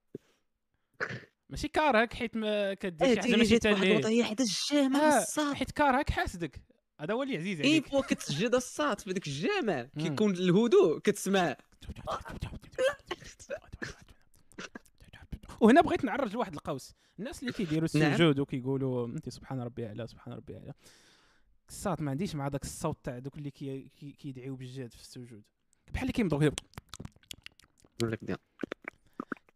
ماشي 1.50 1.68
كارك 1.68 2.14
حيت 2.14 2.38
ما 2.38 2.74
كدير 2.74 3.08
إيه 3.08 3.16
شي 3.16 3.22
حاجة 3.22 3.36
ماشي 3.36 3.54
واحد 3.54 4.06
ليه 4.06 4.24
حدا 4.24 4.44
الجامع 4.44 5.00
آه، 5.00 5.22
الصاد. 5.22 5.56
حيت 5.56 5.72
كارك 5.72 6.10
حاسدك. 6.10 6.62
هذا 7.00 7.14
هو 7.14 7.24
اللي 7.24 7.38
عزيز 7.38 7.62
اي 7.62 7.70
عليك. 7.70 7.88
فوا 7.88 8.02
كتسجد 8.02 8.56
الصاد 8.56 9.00
في 9.00 9.14
داك 9.14 9.28
الجامع. 9.28 9.84
كيكون 9.84 10.32
الهدوء 10.32 11.00
كتسمع. 11.00 11.58
وهنا 15.62 15.82
بغيت 15.82 16.06
نعرج 16.06 16.34
لواحد 16.34 16.54
القوس. 16.54 16.94
الناس 17.20 17.42
اللي 17.42 17.54
كيديروا 17.54 17.90
نعم. 17.96 18.12
السجود 18.12 18.40
وكيقولوا 18.40 19.08
انت 19.08 19.30
سبحان 19.30 19.62
ربي 19.62 19.88
اعلى 19.88 20.08
سبحان 20.08 20.34
ربي 20.34 20.58
اعلى 20.58 20.74
الصوت 21.70 22.02
ما 22.02 22.12
عنديش 22.12 22.36
مع 22.36 22.48
داك 22.48 22.64
الصوت 22.64 22.98
تاع 23.04 23.20
دوك 23.20 23.38
اللي 23.38 23.52
كي- 23.52 23.90
كي- 24.00 24.12
كيدعيو 24.12 24.56
بالجهاد 24.56 24.94
في 24.94 25.02
السجود 25.02 25.44
بحال 25.88 26.02
اللي 26.02 26.14
كيمضوا 26.14 26.40
كي- 26.40 26.56
نقول 28.02 28.12
لك 28.12 28.24
ديال- 28.24 28.38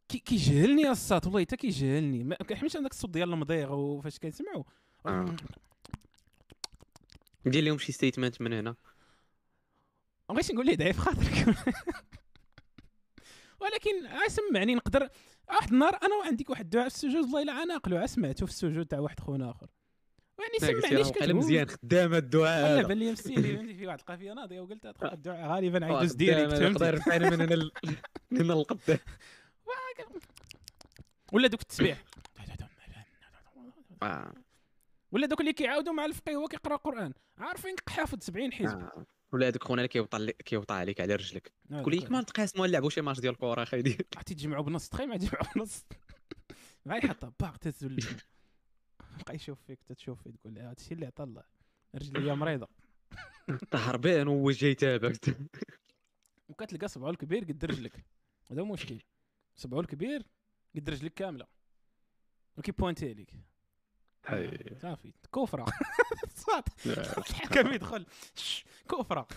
كي 0.09 0.19
كيجهلني 0.19 0.89
الصوت 0.89 1.25
والله 1.25 1.41
حتى 1.41 1.57
كيجهلني. 1.57 2.23
ما 2.23 2.35
كنحملش 2.35 2.77
هذاك 2.77 2.91
الصوت 2.91 3.09
ديال 3.09 3.33
المضيغ 3.33 3.73
وفاش 3.73 4.19
كنسمعوا 4.19 4.63
آه. 5.05 5.35
ندير 7.45 7.63
لهم 7.63 7.77
شي 7.77 7.91
statement 7.91 8.41
من 8.41 8.53
هنا. 8.53 8.75
ما 10.29 10.35
بغيتش 10.35 10.51
نقول 10.51 10.65
ليه 10.65 10.75
ضعيف 10.75 10.97
خاطرك. 10.99 11.45
ولكن 13.61 13.91
سمعني 14.27 14.75
نقدر 14.75 15.09
واحد 15.49 15.71
النهار 15.71 15.99
أنا 16.03 16.15
وعندك 16.15 16.49
واحد 16.49 16.63
الدعاء 16.63 16.89
في 16.89 16.95
السجود 16.95 17.23
والله 17.23 17.41
الا 17.41 17.63
أنا 17.63 17.81
عا 18.01 18.05
سمعته 18.05 18.45
في 18.45 18.51
السجود 18.51 18.85
تاع 18.85 18.99
واحد 18.99 19.19
خونا 19.19 19.51
آخر. 19.51 19.67
يعني 20.39 20.79
سمعني 20.81 21.01
اش 21.01 21.07
وقيلا 21.07 21.25
كتقول. 21.25 21.35
مزيان 21.35 21.67
خدام 21.67 22.13
الدعاء 22.13 22.61
لا 22.61 22.79
هذا. 22.79 22.87
بان 22.87 22.97
لي 22.97 23.11
مسيري 23.11 23.73
في 23.77 23.87
واحد 23.87 23.99
القافيه 23.99 24.33
ناضية 24.33 24.61
وقلت 24.61 24.87
خونا 24.97 25.13
الدعاء. 25.13 25.49
غالبا 25.55 25.85
آه، 25.85 25.97
عيدوز 25.97 26.13
خدام 26.13 26.17
ديريكت 26.17 26.53
هذا 26.53 26.67
يقدر 26.67 26.87
يرفعني 26.87 27.29
من 27.29 27.41
هنا 27.41 27.55
من 28.31 28.41
هنا 28.41 28.53
للقدام 28.53 28.99
ولا 31.33 31.47
دوك 31.47 31.61
التسبيح. 31.61 32.03
آه. 34.03 34.33
ولا 35.11 35.27
دوك 35.27 35.41
اللي 35.41 35.53
كيعاودوا 35.53 35.93
مع 35.93 36.05
الفقيه 36.05 36.35
هو 36.35 36.47
كيقرأ 36.47 36.75
القران 36.75 37.13
عارفين 37.37 37.75
حافظ 37.89 38.17
70 38.21 38.53
حزب. 38.53 38.79
آه. 38.79 39.05
ولا 39.33 39.47
هذوك 39.47 39.63
خونا 39.63 39.87
اللي 40.13 40.33
كيوطى 40.33 40.73
عليك 40.73 41.01
على 41.01 41.15
رجلك. 41.15 41.53
آه، 41.71 41.81
قول 41.83 41.93
لك 41.93 42.01
دوك- 42.01 42.11
ما 42.11 42.21
نتقاسموا 42.21 42.67
نلعبوا 42.67 42.89
شي 42.89 43.01
ماتش 43.01 43.19
ديال 43.19 43.33
الكره 43.33 43.63
أخي؟ 43.63 43.81
ديال 43.81 43.97
عرفتي 44.15 44.35
تجمعوا 44.35 44.63
بنص 44.63 44.89
تخيل 44.89 45.09
ما 45.09 45.17
تجمعوا 45.17 45.45
بنص 45.55 45.85
مع 46.85 46.97
يحطها 46.97 47.33
باغ 47.39 47.55
تهز 47.55 47.85
بقى 49.25 49.35
يشوف 49.35 49.61
فيك 49.67 49.83
تتشوف 49.83 50.23
فيه 50.23 50.31
تقول 50.31 50.59
هذا 50.59 50.71
الشيء 50.71 50.93
اللي 50.93 51.05
عطى 51.05 51.23
الله. 51.23 51.43
رجلي 51.95 52.35
مريضة. 52.35 52.67
هربان 53.73 54.27
وجهي 54.27 54.71
يتابعك 54.71 55.37
وكتلقى 56.49 56.87
صبعو 56.87 57.09
الكبير 57.09 57.43
قد 57.43 57.65
رجلك. 57.65 58.05
هذا 58.51 58.61
هو 58.61 58.65
المشكل 58.65 58.99
صبعو 59.55 59.79
الكبير 59.79 60.23
قد 60.75 60.89
رجلك 60.89 61.13
كاملة. 61.13 61.47
وكيبوانتي 62.57 63.09
عليك. 63.09 63.33
صافي. 64.81 65.13
كفرة. 65.35 65.65
الحكم 67.17 67.71
يدخل؟ 67.73 68.05
كفرة. 68.91 69.27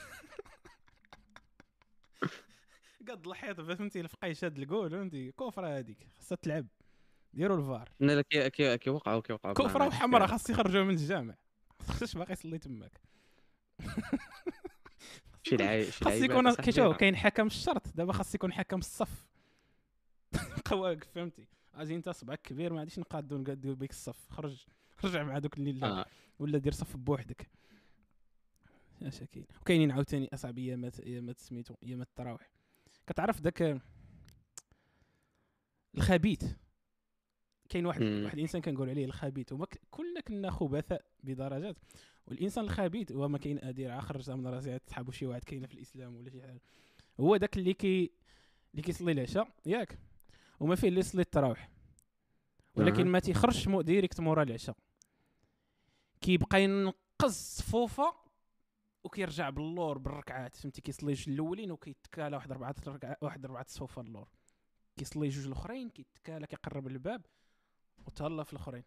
قد 3.09 3.27
الحيط 3.27 3.61
فهمتي 3.61 4.01
الفقاي 4.01 4.35
شاد 4.35 4.59
الجول 4.59 4.91
فهمتي؟ 4.91 5.33
كفرة 5.33 5.79
هذيك 5.79 6.09
خاصها 6.19 6.37
تلعب. 6.37 6.67
ديروا 7.33 7.57
الفار. 7.57 7.89
لا 8.01 8.23
كي 8.23 8.51
كي 8.51 8.79
كيوقعوا 8.79 9.21
كيوقعوا 9.21 9.55
كفرة 9.55 9.87
وحمراء 9.87 10.27
خاص 10.27 10.51
يخرجوا 10.51 10.85
من 10.85 10.91
الجامع. 10.91 11.35
خاصش 11.89 12.17
باقي 12.17 12.33
يصلي 12.33 12.59
تماك. 12.59 13.01
شي 15.43 15.57
لعيب 15.57 15.91
خاص 15.91 16.13
يكون 16.15 16.55
كيشوف 16.55 16.97
كاين 16.97 17.17
حكم 17.17 17.47
الشرط. 17.47 17.83
دابا 17.95 18.13
خاص 18.13 18.35
يكون 18.35 18.53
حكم 18.53 18.79
الصف. 18.79 19.27
واقف 20.73 21.09
فهمتي؟ 21.15 21.56
أجي 21.77 21.95
انت 21.95 22.09
صبعك 22.09 22.41
كبير 22.43 22.73
ما 22.73 22.79
غاديش 22.79 22.99
نقادو 22.99 23.39
نقادو 23.39 23.75
بك 23.75 23.91
الصف. 23.91 24.31
خرج 24.31 24.67
رجع 25.05 25.23
مع 25.23 25.39
دوك 25.39 25.59
اللي 25.59 25.87
آه. 25.87 26.07
ولا 26.39 26.59
دير 26.59 26.73
صف 26.73 26.97
بوحدك. 26.97 27.51
اش 29.03 29.23
كاين 29.23 29.47
وكاينين 29.61 29.91
عاوتاني 29.91 30.29
أصعب 30.35 30.59
ايامات 30.59 31.01
ايامات 31.01 31.39
سميتو 31.39 31.75
ايامات 31.83 32.09
التراويح 32.09 32.51
كتعرف 33.07 33.41
داك 33.41 33.81
الخبيث؟ 35.97 36.45
كاين 37.69 37.87
واحد 37.87 38.03
مم. 38.03 38.25
واحد 38.25 38.35
الإنسان 38.35 38.61
كنقول 38.61 38.91
عليه 38.91 39.05
الخبيث. 39.05 39.53
وما 39.53 39.67
كلنا 39.91 40.21
كنا 40.21 40.51
خبثاء 40.51 41.05
بدرجات. 41.25 41.77
والإنسان 42.27 42.65
الخبيث 42.65 43.13
هو 43.13 43.29
ما 43.29 43.39
كاين 43.39 43.65
أدير 43.65 44.01
خرجها 44.01 44.37
من 44.37 44.47
راسي 44.47 44.79
تسحبوا 44.79 45.13
شي 45.13 45.27
واحد 45.27 45.45
كاينة 45.45 45.67
في 45.67 45.75
الإسلام 45.75 46.17
ولا 46.17 46.31
شي 46.31 46.43
حاجة. 46.43 46.61
هو 47.21 47.37
داك 47.37 47.57
اللي 47.59 47.75
كي 47.75 48.11
اللي 48.71 48.83
كيصلي 48.83 49.13
العشاء 49.13 49.49
ياك. 49.67 49.99
وما 50.61 50.75
فيه 50.75 50.89
اللي 50.89 51.01
يصلي 51.01 51.23
التراويح 51.23 51.71
ولكن 52.75 53.07
ما 53.07 53.19
تيخرجش 53.19 53.69
direct 53.69 54.21
مورا 54.21 54.43
العشاء. 54.43 54.77
كيبقى 56.21 56.63
ينقز 56.63 57.33
صفوفة 57.33 58.15
وكيرجع 59.05 59.51
باللور 59.51 59.99
بالركعات 59.99 60.57
فهمتي؟ 60.57 60.81
كيصلي 60.81 61.13
جوج 61.13 61.29
الأولين 61.29 61.71
وكيتكالى 61.71 62.37
واحد 62.37 62.51
اربعه 62.51 62.75
ركعات 62.87 63.23
واحد 63.23 63.45
اربعه 63.45 63.67
صفوفه 63.69 64.03
اللور. 64.03 64.29
كيصلي 64.97 65.29
جوج 65.29 65.47
الأخرين 65.47 65.91
كيتكالى 65.91 66.47
كيقرب 66.47 66.87
الباب 66.87 67.27
وتهلا 68.07 68.45
في 68.45 68.53
الأخرين. 68.53 68.85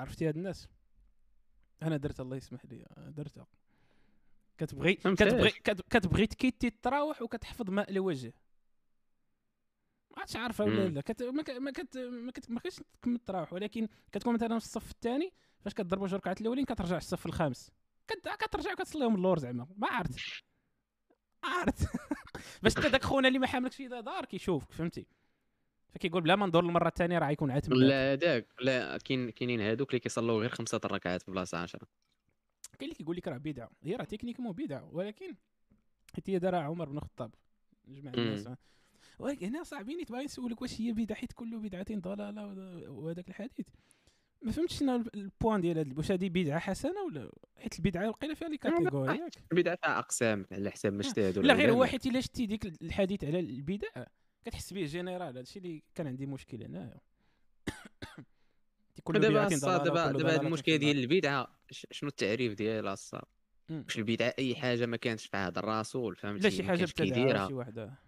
عرفتي 0.00 0.28
هاد 0.28 0.36
الناس؟ 0.36 0.68
أنا 1.82 1.96
درت 1.96 2.20
الله 2.20 2.36
يسمح 2.36 2.64
لي 2.64 2.86
درتها. 2.96 3.46
كتبغي 4.58 4.94
كتبغي 4.94 5.50
كتبغي 5.90 6.26
تكيتي 6.26 6.66
التراوح 6.66 7.22
وكتحفظ 7.22 7.70
ماء 7.70 7.90
الوجه 7.90 8.32
ما 10.10 10.18
عادش 10.18 10.36
عارفة 10.36 10.64
ولا 10.64 10.88
لا. 10.88 11.00
كت... 11.00 11.22
ما, 11.22 11.42
ك... 11.42 11.50
ما, 11.50 11.70
كت... 11.70 11.98
ما, 11.98 12.32
كت... 12.32 12.50
ما 12.50 12.60
كتش 12.60 12.80
تكمل 13.00 13.14
التراوح 13.14 13.52
ولكن 13.52 13.88
كتكون 14.12 14.34
مثلا 14.34 14.58
في 14.58 14.64
الصف 14.64 14.90
الثاني 14.90 15.32
فاش 15.60 15.74
كتضربوا 15.74 16.06
جوج 16.06 16.14
ركعات 16.14 16.40
الأولين 16.40 16.64
كترجع 16.64 16.96
الصف 16.96 17.26
الخامس. 17.26 17.70
كت... 18.08 18.28
كترجع 18.28 18.72
وكتصليهم 18.72 19.14
اللور 19.14 19.38
زعما. 19.38 19.66
ما 19.76 19.88
عرفت. 19.88 20.44
عرفت. 21.44 21.88
باش 22.62 22.76
انت 22.76 22.86
داك 22.86 23.02
خونا 23.02 23.28
اللي 23.28 23.38
ما 23.38 23.46
حاملكش 23.46 23.76
في 23.76 23.88
دار 23.88 24.24
كيشوفك 24.24 24.72
فهمتي؟ 24.72 25.06
فكيقول 25.94 26.22
بلا 26.22 26.36
ما 26.36 26.46
ندور 26.46 26.64
المرة 26.64 26.88
الثانية 26.88 27.18
راه 27.18 27.30
يكون 27.30 27.50
عاتم 27.50 27.74
لا 27.74 28.14
داك 28.14 28.46
لا 28.60 28.98
كاين 28.98 29.30
كاينين 29.30 29.60
هادوك 29.60 29.90
اللي 29.90 30.00
كيصلوا 30.00 30.40
غير 30.40 30.50
خمسة 30.50 30.80
الركعات 30.84 31.22
في 31.22 31.30
بلاصة 31.30 31.58
10 31.58 31.80
كاين 32.78 32.90
اللي 32.90 32.94
كيقول 32.94 33.16
لك 33.16 33.28
راه 33.28 33.38
بدعة. 33.38 33.70
هي 33.82 33.96
راه 33.96 34.04
تكنيك 34.04 34.40
مو 34.40 34.52
بدعة. 34.52 34.88
ولكن 34.92 35.34
حيت 36.14 36.30
هي 36.30 36.38
دارها 36.38 36.60
عمر 36.60 36.88
بن 36.88 36.96
الخطاب. 36.96 37.34
جمع 37.88 38.12
الناس 38.12 38.48
ولكن 39.18 39.46
هنا 39.46 39.62
صعبين 39.62 40.06
تبغي 40.06 40.24
نسولك 40.24 40.62
واش 40.62 40.80
هي 40.80 40.92
بدعة 40.92 41.18
حيت 41.18 41.32
كل 41.32 41.58
بدعه 41.58 41.86
ضلالة 41.90 42.46
وهذاك 42.90 43.28
الحديث. 43.28 43.66
ما 44.42 44.52
فهمتش 44.52 44.78
شنو 44.78 45.04
ال 45.14 45.22
point 45.22 45.60
ديال 45.60 45.94
واش 45.96 46.12
هذه 46.12 46.28
بدعة 46.28 46.58
حسنة 46.58 47.02
ولا؟ 47.02 47.32
حيت 47.56 47.78
البدعة 47.78 48.08
وقيله 48.08 48.34
فيها 48.34 48.48
les 48.48 48.58
catégories 48.58 49.18
ياك. 49.18 49.32
البدعة 49.52 49.76
فيها 49.76 49.98
أقسام 49.98 50.46
على 50.52 50.70
حساب 50.70 50.92
ما 50.92 51.00
اجتهد 51.00 51.38
لا 51.38 51.54
غير 51.54 51.72
هو 51.72 51.84
حيت 51.84 52.06
إلا 52.06 52.20
شتي 52.20 52.46
ديك 52.46 52.66
الحديث 52.82 53.24
على 53.24 53.40
البدع 53.40 54.04
كتحس 54.44 54.72
به 54.72 54.84
général 54.84 55.36
هادشي 55.36 55.58
اللي 55.58 55.82
كان 55.94 56.06
عندي 56.06 56.26
مشكل 56.26 56.62
هنايا. 56.62 57.00
كل 59.04 59.20
دابا 59.20 59.48
دابا 59.48 60.12
دابا 60.12 60.34
هذا 60.34 60.40
المشكل 60.40 60.78
ديال 60.78 60.98
البدعة 60.98 61.58
شنو 61.70 62.08
التعريف 62.08 62.54
ديالها 62.54 62.92
الصاد 62.92 63.22
واش 63.70 63.98
البدعة 63.98 64.34
أي 64.38 64.56
حاجة 64.56 64.86
ما 64.86 64.96
كانتش 64.96 65.26
في 65.26 65.36
عهد 65.36 65.58
الرسول 65.58 66.16
فهمتي؟ 66.16 66.42
لا 66.42 66.50
شي 66.50 66.62
حاجة 66.62 66.84
كيديرها. 66.84 67.48
شي 67.48 67.54
وحدة. 67.54 68.07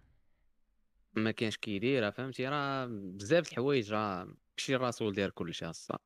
ما 1.13 1.31
كانش 1.31 1.57
كيديرها 1.57 2.09
فهمتي؟ 2.09 2.47
راه 2.47 2.85
بزاف 2.91 3.51
الحوايج 3.51 3.93
راه 3.93 4.35
ماشي 4.57 4.75
الرسول 4.75 5.13
داير 5.13 5.29
كلشي 5.29 5.69
الصاد 5.69 5.99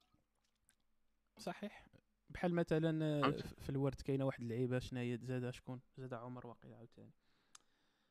صحيح. 1.37 1.87
بحال 2.29 2.53
مثلا 2.53 3.31
في 3.61 3.69
الورد 3.69 4.01
كاينة 4.01 4.25
واحد 4.25 4.41
اللعيبة 4.41 4.79
شنو 4.79 4.99
هي 4.99 5.17
زاد 5.23 5.49
شكون؟ 5.49 5.81
زاد 5.97 6.13
عمر 6.13 6.47
واقيلا 6.47 6.75
عاوتاني. 6.75 7.11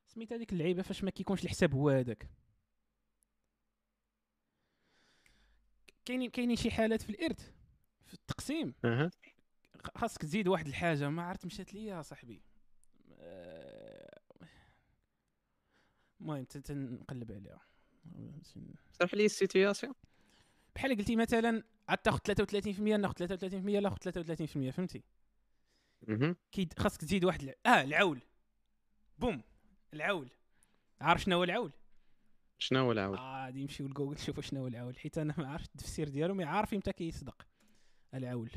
سميت 0.07 0.33
هذيك 0.33 0.53
اللعيبة 0.53 0.83
فاش 0.83 1.05
ما 1.05 1.11
كيكونش 1.11 1.45
الحساب 1.45 1.75
هو 1.75 1.89
هذاك. 1.89 2.29
كاينين 6.05 6.31
كاينين 6.31 6.57
شي 6.57 6.71
حالات 6.71 7.03
في 7.03 7.11
الإرث 7.11 7.51
في 8.07 8.15
التقسيم. 8.15 8.75
خاصك 9.95 10.23
تزيد 10.23 10.49
واحد 10.49 10.67
الحاجة. 10.67 11.09
ما 11.09 11.23
عرفت 11.23 11.47
مشات 11.47 11.75
ليا 11.75 12.03
صاحبي. 12.03 12.43
آه، 13.19 13.64
المهم 16.25 16.45
تنقلب 16.45 17.33
عليها. 17.33 17.61
شرح 19.01 19.15
لي 19.15 19.25
ال 19.25 19.32
situation 19.32 19.95
بحال 20.75 20.97
قلتي 20.97 21.17
مثلا 21.17 21.63
عاد 21.89 21.99
تاخذ 21.99 22.19
33% 22.19 22.81
ناخذ 22.81 23.15
33% 23.15 23.55
ناخذ 23.55 23.97
33% 23.97 24.71
فهمتي؟ 24.71 25.03
كي 26.53 26.69
خاصك 26.79 27.01
تزيد 27.01 27.25
واحد 27.25 27.55
آه 27.67 27.83
العول. 27.83 28.21
boom 29.19 29.43
العول. 29.95 30.31
عارف 31.01 31.23
شنو 31.23 31.37
هو 31.37 31.45
العول؟ 31.45 31.73
شنو 32.59 32.81
هو 32.81 32.93
العول؟ 32.93 33.19
آه 33.19 33.45
غادي 33.45 33.63
نمشيو 33.63 33.87
لجوجل 33.89 34.15
نشوفوا 34.15 34.43
شنو 34.43 34.61
هو 34.61 34.67
العول. 34.67 34.99
حيت 34.99 35.19
أنا 35.19 35.35
ما 35.39 35.49
عرفت 35.49 35.71
التفسير 35.75 36.09
ديالو 36.09 36.35
ما 36.35 36.47
عارف 36.47 36.75
إمتى 36.75 36.93
كيصدق. 36.93 37.47
العول. 38.15 38.51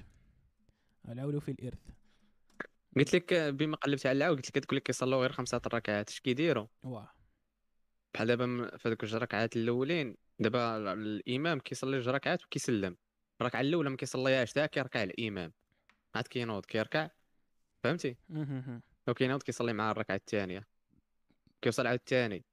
العول 1.10 1.42
في 1.42 1.52
الإرث. 1.52 1.90
قلت 2.98 3.16
لك 3.16 3.34
بما 3.34 3.78
قلبت 3.78 4.06
على 4.06 4.18
العول 4.18 4.36
قلت 4.36 4.58
لك 4.58 4.74
لك 4.74 4.84
كيصلوا 4.84 5.22
غير 5.22 5.32
خمسة 5.32 5.62
الركعات 5.66 6.10
اش 6.10 6.20
كيديروا؟ 6.20 6.68
واه. 6.84 7.17
بحال 8.18 8.28
دابا 8.28 8.78
في 8.78 8.88
هذوك 8.88 9.04
الجوج 9.04 9.22
ركعات 9.22 9.56
الأولين 9.56 10.16
دابا 10.40 10.94
الإمام 10.94 11.60
كيصلي 11.60 12.00
جوج 12.00 12.10
ركعات 12.10 12.44
وكيسلم. 12.44 12.98
الركعه 13.42 13.62
الأولى 13.62 13.90
ما 13.90 13.96
كيصليهاش 13.96 14.54
تا 14.54 14.66
كيركع 14.66 15.04
الإمام. 15.04 15.54
عاد 16.16 16.28
كينوض 16.28 16.66
كيركع. 16.66 17.10
فهمتي؟ 17.84 18.18
وكينوض 19.08 19.44
كيصلي 19.44 19.74
مع 19.74 19.92
الركعة 19.92 20.16
الثانية. 20.16 20.68
كيوصل 21.62 21.88
عاود 21.88 22.00
الثاني. 22.00 22.46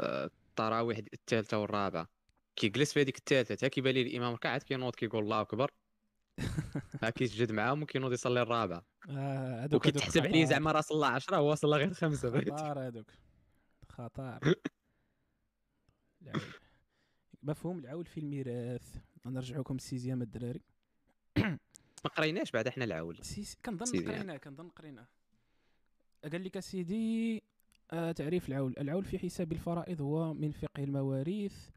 التراويح 0.00 0.98
الثالثة 0.98 1.58
والرابعة. 1.58 2.08
كيجلس 2.56 2.92
في 2.92 3.00
هذيك 3.00 3.18
الثالثة 3.18 3.54
حتى 3.54 3.68
كيبان 3.68 3.94
ليه 3.94 4.02
الإمام 4.02 4.34
ركع 4.34 4.50
عاد 4.50 4.62
كينوض 4.62 4.94
كيقول 4.94 5.22
الله 5.24 5.40
أكبر. 5.40 5.70
ها 7.02 7.10
كيسجد 7.10 7.52
معاهم 7.52 7.82
وكينوض 7.82 8.12
يصلي 8.12 8.42
الرابعة. 8.42 8.82
آه 9.10 9.68
وكيتحسب 9.72 10.26
عليه 10.26 10.44
زعما 10.44 10.72
راه 10.72 10.80
صلى 10.80 11.06
10 11.06 11.36
هو 11.36 11.54
صلى 11.54 11.76
غير 11.76 11.94
خمسة. 11.94 12.40
خطار 12.40 12.86
هذوك. 12.86 13.10
خطار 13.88 14.40
مفهوم. 17.42 17.78
العول 17.78 18.06
في 18.06 18.20
الميراث. 18.20 18.96
نرجعوكم 19.26 19.76
السيزيام 19.76 20.22
الدراري. 20.22 20.60
ما 22.04 22.10
قريناش 22.16 22.50
بعد 22.50 22.66
إحنا 22.66 22.84
العول. 22.84 23.18
سيس... 23.24 23.56
كنظن 23.64 24.04
قريناه 24.04 24.36
كنظن 24.36 24.68
قريناه 24.68 25.06
قال 26.32 26.44
لك 26.44 26.60
سيدي 26.60 27.42
آه 27.92 28.12
تعريف 28.12 28.48
العول. 28.48 28.74
العول 28.78 29.04
في 29.04 29.18
حساب 29.18 29.52
الفرائض 29.52 30.00
هو 30.02 30.34
من 30.34 30.50
فقه 30.50 30.84
المواريث 30.84 31.68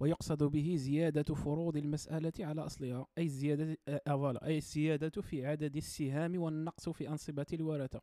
ويقصد 0.00 0.42
به 0.42 0.76
زيادة 0.76 1.34
فروض 1.34 1.76
المسألة 1.76 2.32
على 2.40 2.66
أصلها. 2.66 3.06
أي 3.18 3.28
زيادة 3.28 3.78
آه 3.88 4.38
أي 4.44 4.56
الزيادة 4.56 5.22
في 5.22 5.46
عدد 5.46 5.76
السهام 5.76 6.42
والنقص 6.42 6.88
في 6.88 7.08
أنصبة 7.08 7.46
الورثة. 7.52 8.00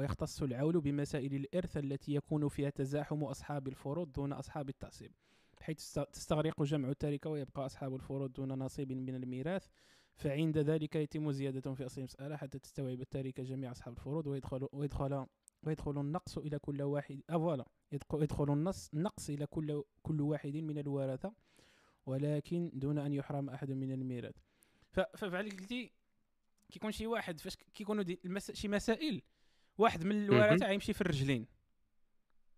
ويختص 0.00 0.42
العول 0.42 0.80
بمسائل 0.80 1.34
الإرث 1.34 1.76
التي 1.76 2.14
يكون 2.14 2.48
فيها 2.48 2.70
تزاحم 2.70 3.24
أصحاب 3.24 3.68
الفروض 3.68 4.12
دون 4.12 4.32
أصحاب 4.32 4.68
التعصيب 4.68 5.12
حيث 5.60 5.98
تستغرق 6.12 6.62
جمع 6.62 6.88
التركة 6.88 7.30
ويبقى 7.30 7.66
أصحاب 7.66 7.94
الفروض 7.94 8.32
دون 8.32 8.52
نصيب 8.52 8.92
من 8.92 9.14
الميراث 9.14 9.66
فعند 10.14 10.58
ذلك 10.58 10.96
يتم 10.96 11.32
زيادة 11.32 11.74
في 11.74 11.86
أصل 11.86 12.00
المسألة 12.00 12.36
حتى 12.36 12.58
تستوعب 12.58 13.00
التركة 13.00 13.42
جميع 13.42 13.70
أصحاب 13.70 13.94
الفروض 13.94 14.26
ويدخل, 14.26 14.68
ويدخل 14.72 15.26
ويدخل 15.62 16.00
النقص 16.00 16.38
إلى 16.38 16.58
كل 16.58 16.82
واحد 16.82 17.20
أفوالا 17.30 17.66
يدخل 17.92 18.52
النص 18.52 18.90
النقص 18.94 19.30
إلى 19.30 19.46
كل 19.46 19.82
كل 20.02 20.20
واحد 20.20 20.56
من 20.56 20.78
الورثة 20.78 21.32
ولكن 22.06 22.70
دون 22.74 22.98
أن 22.98 23.12
يحرم 23.12 23.50
أحد 23.50 23.70
من 23.70 23.92
الميراث 23.92 24.36
فبحال 24.90 25.50
قلتي 25.50 25.92
كيكون 26.70 26.92
شي 26.92 27.06
واحد 27.06 27.40
فاش 27.40 27.56
كيكونوا. 27.56 28.04
شي 28.52 28.68
مسائل 28.68 29.22
واحد 29.80 30.04
من 30.04 30.24
الورثه 30.24 30.66
غيمشي 30.66 30.92
في 30.92 31.00
الرجلين. 31.00 31.46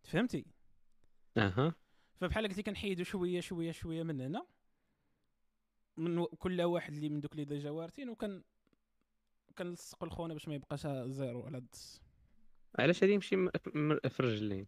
فهمتي 0.05 0.47
أها. 1.37 1.75
فبحال 2.15 2.47
قلتي 2.47 2.63
كنحيدوا 2.63 3.05
شوية 3.05 3.41
شوية 3.41 3.73
شوية 3.73 4.03
من 4.03 4.21
هنا. 4.21 4.47
من 5.97 6.25
كل 6.25 6.63
واحد 6.63 6.95
اللي 6.95 7.09
من 7.09 7.21
دوك 7.21 7.33
اللي 7.33 7.45
déjà 7.45 7.71
وارثين 7.71 8.09
وكان 8.09 8.43
كنلصقوا 9.59 10.09
لخونا 10.09 10.35
باش 10.35 10.49
ما 10.49 10.55
يبقاش 10.55 10.87
زيرو 10.87 11.43
على 11.43 11.59
الدس. 11.59 12.03
علاش 12.79 13.03
غادي 13.03 13.13
يمشي 13.13 13.37
في 14.09 14.21
الرجلين؟ 14.21 14.67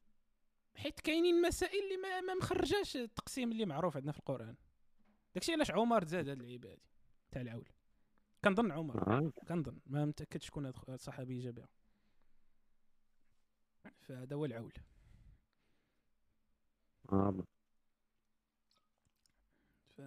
حيت 0.74 1.00
كاينين 1.00 1.42
مسائل 1.42 1.84
اللي 1.84 1.96
ما, 1.96 2.20
ما 2.20 2.34
مخرجاش 2.34 2.96
التقسيم 2.96 3.52
اللي 3.52 3.66
معروف 3.66 3.96
عندنا 3.96 4.12
في 4.12 4.18
القرآن. 4.18 4.56
داكشي 5.34 5.52
علاش 5.52 5.70
عمر 5.70 6.04
زاد 6.04 6.28
هاد 6.28 6.40
اللعيبه 6.40 6.70
هادي 6.70 6.82
تاع 7.30 7.42
العول. 7.42 7.68
كنظن 8.44 8.72
عمر. 8.72 9.08
آه. 9.08 9.32
كنظن. 9.48 9.78
ما 9.86 10.04
متأكدش 10.04 10.46
شكون 10.46 10.72
الصحابي 10.88 11.40
جا 11.40 11.50
بها 11.50 11.68
فهذا 14.02 14.36
هو 14.36 14.44
العول. 14.44 14.72
آه. 17.12 17.44
ف... 19.96 20.00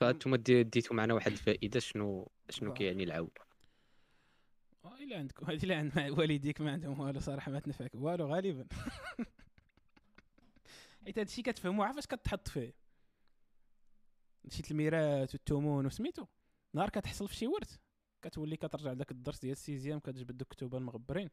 فأنتم 0.00 0.36
دي- 0.36 0.62
ديتوا 0.62 0.96
معنا 0.96 1.14
واحد 1.14 1.32
الفائده 1.32 1.80
شنو 1.80 2.30
شنو. 2.50 2.72
كيعني 2.74 3.04
العول؟ 3.04 3.30
آه، 4.84 4.98
الا 4.98 5.18
عندكم. 5.18 5.46
الا 5.50 5.76
عند 5.78 5.98
والديك 6.18 6.60
ما 6.60 6.72
عندهم 6.72 7.00
والو 7.00 7.20
صراحة 7.20 7.52
ما 7.52 7.60
تنفعك. 7.60 7.90
والو 7.94 8.26
غالبا. 8.34 8.66
حيت 11.04 11.18
هادشي 11.18 11.42
كتفهمو 11.42 11.82
عارف 11.82 11.96
فاش 11.96 12.06
كتحط 12.06 12.48
فيه؟ 12.48 12.74
نشيت 14.44 14.70
الميراث 14.70 15.34
والثمون 15.34 15.86
وسميتو 15.86 16.26
نهار 16.74 16.90
كتحصل 16.90 17.28
في 17.28 17.34
شي 17.36 17.46
ورث 17.46 17.76
كتولي 18.22 18.56
كترجع 18.56 18.92
لذاك 18.92 19.10
الدرس 19.10 19.40
ديال 19.40 19.52
ال 19.52 19.58
sixième 19.58 19.98
كتجبد 20.00 20.38
دوك 20.38 20.52
الكتب 20.52 20.74
المغبرين. 20.74 21.30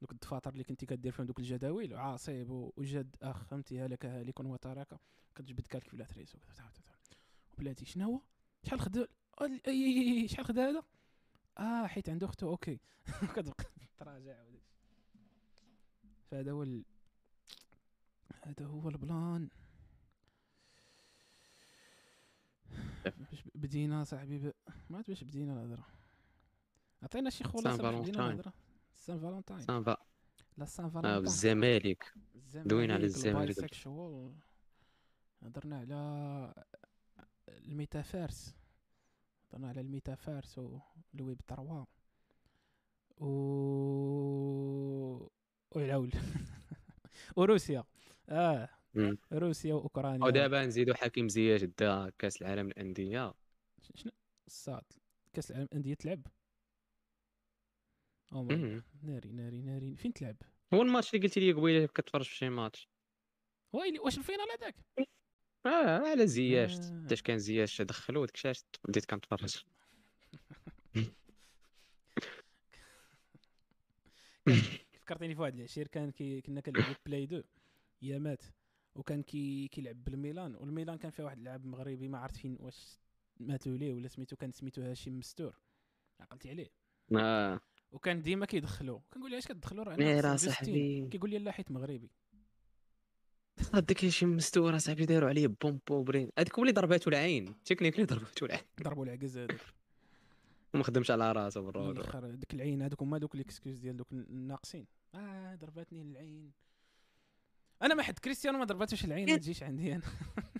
دوك 0.00 0.12
الدفاتر 0.12 0.52
اللي 0.52 0.64
كنتي 0.64 0.86
كدير 0.86 1.12
فيهم 1.12 1.26
دوك 1.26 1.38
الجداول 1.38 1.94
عاصب 1.94 2.50
و- 2.50 2.72
وجد 2.76 3.16
أخ 3.22 3.44
فهمتي؟ 3.44 3.80
هلك 3.80 4.06
هالك 4.06 4.40
وترك 4.40 4.88
كتجبد 5.34 5.66
calculatrice 5.66 6.34
وكذا 6.34 6.70
وبلاتي 7.54 7.84
شنو 7.84 8.04
هو؟ 8.12 8.20
شحال 8.66 8.80
خدا 8.80 9.08
شحال 10.26 10.44
خدا 10.46 10.70
هذا؟ 10.70 10.82
آه 11.58 11.86
حيت 11.86 12.08
عنده 12.08 12.26
اختو 12.26 12.48
okay. 12.50 12.80
كتبقى 13.36 13.64
تراجع 13.98 14.42
وداك 14.42 14.62
فهذا 16.30 16.50
هو 16.52 16.62
ال... 16.62 16.84
هذا 18.44 18.66
هو 18.66 18.88
ال 18.88 18.98
plan. 18.98 19.48
باش 23.04 23.42
بدينا 23.54 24.04
صاحبي 24.04 24.38
ب... 24.38 24.52
ما 24.90 24.96
عرفت 24.96 25.08
باش 25.10 25.24
بدينا 25.24 25.52
الهضرة. 25.52 25.86
عطينا 27.02 27.30
شي 27.30 27.44
خلاصة 27.44 28.00
بدينا. 28.00 28.26
الهضرة. 28.26 28.52
Saint 29.06 29.18
Valentin 29.20 29.60
صافا 29.60 29.96
لا 30.58 30.64
Saint 30.64 30.84
آه 30.86 30.88
Valentin 30.88 31.22
بالزمالك 31.22 32.14
دوينا 32.54 32.94
على 32.94 33.04
الزمالك. 33.04 33.76
هضرنا 35.42 35.78
على 35.78 36.54
الميتافيرس 37.48 38.54
هضرنا 39.48 39.68
على 39.68 39.80
ال 39.80 39.88
metaverse 39.88 40.58
وال 40.58 40.91
web 40.91 41.40
3 41.48 41.86
و 43.20 43.26
والعول 45.70 46.12
وروسيا 47.36 47.84
آه 48.28 48.68
مم. 48.94 49.18
روسيا 49.32 49.74
واوكرانيا 49.74 50.24
ودابا 50.26 50.66
نزيدو 50.66 50.94
حكيم 50.94 51.28
زياش 51.28 51.62
دا 51.64 52.12
كاس 52.18 52.42
العالم 52.42 52.68
للانديه 52.68 53.34
ش- 53.82 53.92
شنو 53.94 54.12
الصاد 54.46 54.84
كاس 55.32 55.50
العالم 55.50 55.68
انديه 55.74 55.94
تلعب 55.94 56.20
أو 58.32 58.44
ماي 58.44 58.56
مم. 58.56 58.82
ناري 59.02 59.32
ناري 59.32 59.62
ناري 59.62 59.96
فين 59.96 60.12
تلعب 60.12 60.36
هو 60.74 60.82
الماتش 60.82 61.14
اللي 61.14 61.26
قلتي 61.26 61.40
لي 61.40 61.52
قبيله 61.52 61.86
كتفرج 61.86 62.24
في 62.24 62.34
شي 62.34 62.48
ماتش 62.48 62.88
ويلي 63.72 63.98
واش 63.98 64.18
الفينال 64.18 64.46
هذاك 64.58 64.74
آه 65.66 66.08
على 66.08 66.26
زياش 66.26 66.72
آه. 66.76 67.02
حتىش 67.04 67.22
كان 67.22 67.38
زياش 67.38 67.82
دخلو 67.82 68.24
داك 68.24 68.34
الشيء 68.34 68.52
بديت 68.88 69.04
كنتفرج 69.04 69.64
فكرتيني 74.92 75.34
في 75.34 75.40
واحد 75.40 75.54
العشير 75.54 75.88
كان 75.88 76.10
كي 76.10 76.40
كنا 76.40 76.60
كنلعبوا 76.60 76.94
بلاي 77.06 77.24
2 77.24 77.42
يا 78.02 78.18
مات 78.18 78.42
وكان 78.94 79.22
كي 79.22 79.68
كيلعب 79.68 80.04
بالميلان 80.04 80.54
والميلان 80.54 80.98
كان 80.98 81.10
فيها 81.10 81.24
واحد 81.24 81.38
اللاعب 81.38 81.64
مغربي 81.66 82.08
ما 82.08 82.18
عرفت 82.18 82.36
فين 82.36 82.56
واش 82.60 82.98
ماتوا 83.40 83.76
ليه 83.76 83.92
ولا 83.92 84.08
سميتو 84.08 84.36
كان 84.36 84.52
سميتو 84.52 84.82
هاشم 84.82 85.18
مستور 85.18 85.56
عقلتي 86.20 86.50
عليه 86.50 86.70
آه 87.16 87.60
وكان 87.92 88.22
ديما 88.22 88.46
كيدخلو. 88.46 89.02
كنقول 89.10 89.30
له 89.30 89.36
علاش 89.36 89.46
كتدخلو؟ 89.46 89.82
راه 89.82 90.20
راه 90.20 90.36
60. 90.36 90.52
صاحبي. 90.52 91.08
كيقول 91.08 91.30
لي 91.30 91.38
لا 91.38 91.52
حيت 91.52 91.70
مغربي. 91.70 92.10
هذاك 93.74 94.06
شي 94.08 94.26
مستوره 94.26 94.78
صاحبي 94.78 95.06
داروا 95.06 95.28
عليه 95.28 95.46
بومبو 95.46 96.02
برين 96.02 96.30
هذاك 96.38 96.54
هو 96.54 96.62
اللي 96.62 96.72
ضرباتو 96.72 97.10
العين. 97.10 97.54
تكنيك 97.64 97.94
اللي 97.94 98.06
ضرباتو 98.06 98.46
العين. 98.46 98.62
ضربوا 98.82 99.04
العكز 99.04 99.38
هذاك 99.38 99.60
وما 100.74 100.84
خدمش 100.84 101.10
على 101.10 101.32
راسو 101.32 101.62
بالرود 101.62 101.98
الآخر 101.98 102.30
ديك 102.30 102.54
العين 102.54 102.82
هذوك 102.82 103.02
هما 103.02 103.18
دوك 103.18 103.36
les 103.36 103.49
excuses 103.49 103.78
ديال 103.78 103.96
دوك 103.96 104.12
الناقصين. 104.12 104.86
آه 105.14 105.54
ضرباتني 105.54 106.02
العين. 106.02 106.52
أنا 107.82 107.94
ما 107.94 108.02
حد 108.02 108.18
كريستيانو 108.18 108.58
ما 108.58 108.64
ضرباتوش 108.64 109.04
العين 109.04 109.30
ما 109.30 109.36
تجيش 109.36 109.62
عندي 109.62 109.94
أنا. 109.94 110.02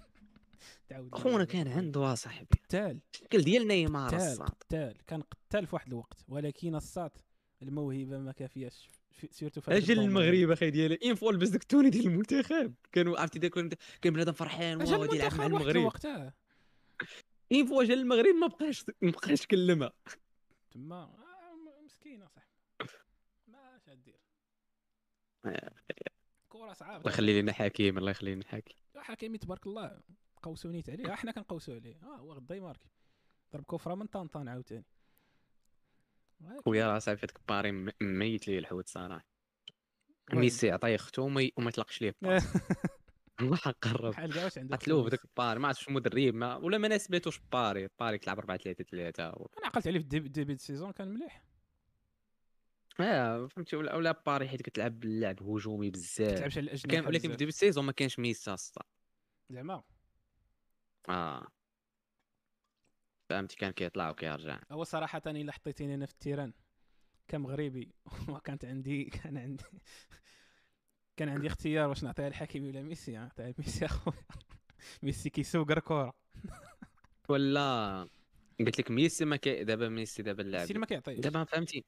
تعاود 0.88 1.14
لي. 1.14 1.20
خونا 1.20 1.44
كان 1.44 1.68
عنده 1.68 2.14
صاحبي 2.14 2.48
قتال. 2.64 3.00
الشكل 3.14 3.42
ديال 3.42 3.68
نيمار 3.68 4.14
قتال 4.40 4.96
كان 5.06 5.22
قتال 5.22 5.66
في 5.66 5.74
واحد 5.74 5.88
الوقت 5.88 6.24
ولكن 6.28 6.74
الساط 6.74 7.24
الموهبة 7.62 8.18
ما 8.18 8.32
كافياش. 8.32 8.88
في- 9.10 9.28
سيرتو 9.32 9.60
في 9.60 9.76
أجل. 9.76 9.98
المغرب 10.00 10.50
أخي 10.50 10.70
ديالي. 10.70 10.98
une 11.04 11.14
fois 11.14 11.32
لبس 11.32 11.48
داك 11.48 11.62
التوني 11.62 11.90
ديال 11.90 12.06
المنتخب. 12.06 12.74
كانوا 12.92 13.18
عرفتي 13.20 13.38
داك 13.38 13.52
كان 14.02 14.12
بنادم 14.12 14.32
فرحان 14.32 14.82
غادي 14.82 15.16
يلعب 15.16 15.34
مع 15.34 15.46
المغرب. 15.46 15.92
آه. 16.06 16.32
ان 17.52 17.66
فوا 17.66 17.84
جا 17.84 17.94
المغرب 17.94 18.34
ما 18.34 18.46
بقاش 18.46 18.84
ما 19.02 19.10
بقاش 19.10 19.46
كلمها 19.46 19.92
تما 20.70 20.96
آه، 21.02 21.54
م- 21.54 21.84
مسكينة 21.84 22.26
صح 22.26 22.42
ما 23.48 23.76
اش 23.76 23.98
دير. 23.98 24.20
آه. 25.46 25.72
كرة 26.48 26.72
صعابة. 26.72 26.96
الله 27.00 27.10
يخلي 27.12 27.42
لنا 27.42 27.52
حكيم 27.52 27.98
الله 27.98 28.10
يخلي 28.10 28.34
لنا 28.34 28.44
حكيم. 28.46 28.76
حكيمي 28.96 29.38
تبارك 29.38 29.66
الله. 29.66 30.00
قوسونيت 30.46 30.90
عليه 30.90 31.12
آه، 31.12 31.14
حنا 31.14 31.32
كنقوسو 31.32 31.72
عليه. 31.72 31.96
آه 32.02 32.16
هو 32.16 32.32
غدا 32.32 32.54
يماركي 32.54 32.88
ضرب 33.52 33.64
كفره 33.64 33.94
من 33.94 34.06
طنطان 34.06 34.48
عاوتاني. 34.48 34.84
خويا 36.64 36.86
راه 36.86 36.98
صاحبي 36.98 37.20
هذاك 37.20 37.40
باري 37.48 37.92
ميت 38.00 38.48
ليه 38.48 38.58
الحوت 38.58 38.88
صراحة؟ 38.88 39.26
ميسي 40.32 40.70
عطاه 40.70 40.94
اختو 40.94 41.22
وما 41.22 41.50
يطلقش 41.58 42.02
ليه 42.02 42.14
باس. 42.22 42.44
الله 43.40 43.58
قرب. 43.58 44.10
بحال 44.10 44.34
كاع 44.34 44.44
واش 44.44 44.58
عنده 44.58 44.76
قتلوه. 44.76 45.04
بداك 45.04 45.24
الباري 45.24 45.60
ما 45.60 45.68
عرفتش 45.68 45.84
شنو 45.84 45.94
مدرب 45.94 46.34
ما 46.34 46.56
ولا 46.56 46.78
ما 46.78 46.88
ناسباتوش 46.88 47.40
باري. 47.52 47.88
باري 48.00 48.18
كتلعب 48.18 48.38
4 48.38 48.56
3 48.56 48.84
3 48.84 49.24
أنا 49.24 49.66
عقلت 49.66 49.86
عليه 49.86 49.98
في 49.98 50.04
ال 50.04 50.08
début 50.08 50.28
début 50.28 50.52
ال 50.52 50.58
saison 50.58 50.92
كان 50.92 51.08
مليح. 51.08 51.44
آه 53.00 53.46
فهمتي 53.46 53.76
ولا 53.76 53.94
ولا 53.94 54.22
باري 54.26 54.48
حيت 54.48 54.62
كتلعب 54.62 55.04
اللعب 55.04 55.42
هجومي 55.42 55.90
بزاف. 55.90 56.38
تلعبش 56.38 56.58
على 56.58 56.64
الاجنحه 56.64 57.08
ولكن 57.08 57.30
في. 57.30 57.36
ديبي 57.36 57.48
السيزون 57.48 57.84
ما 57.84 57.92
كانش 57.92 58.18
ميسا 58.18 58.56
زعما. 59.50 59.82
آه. 61.08 61.46
فهمتي 63.28 63.56
كان 63.56 63.72
كيطلع 63.72 64.10
وكيرجع 64.10 64.60
هو 64.72 64.84
صراحة 64.84 65.22
إلا 65.26 65.52
حطيتيني 65.52 65.94
أنا 65.94 66.06
في 66.06 66.12
ال 66.12 66.17
terrain 66.17 66.52
كمغربي 67.28 67.94
وكانت 68.28 68.64
عندي 68.64 69.04
كان 69.04 69.38
عندي 69.38 69.64
كان 71.16 71.28
عندي 71.28 71.46
اختيار 71.46 71.88
واش 71.88 72.04
نعطيها 72.04 72.28
لحكيمي 72.28 72.68
ولا 72.68 72.82
ميسي 72.82 73.12
نعطيها 73.12 73.54
لميسي 73.58 73.84
أخويا. 73.86 74.16
ميسي 75.02 75.30
كيسوق 75.30 75.70
الكرة. 75.70 76.14
ولا 77.28 78.08
قلت 78.60 78.78
لك 78.78 78.90
ميسي 78.90 79.24
ما 79.24 79.36
كي 79.36 79.64
دابا 79.64 79.88
ميسي 79.88 80.22
دابا 80.22 80.42
اللاعب 80.42 80.62
ميسي 80.68 80.78
ما 80.78 80.86
كيعطيش. 80.86 81.18
دابا 81.18 81.44
فهمتي؟ 81.44 81.84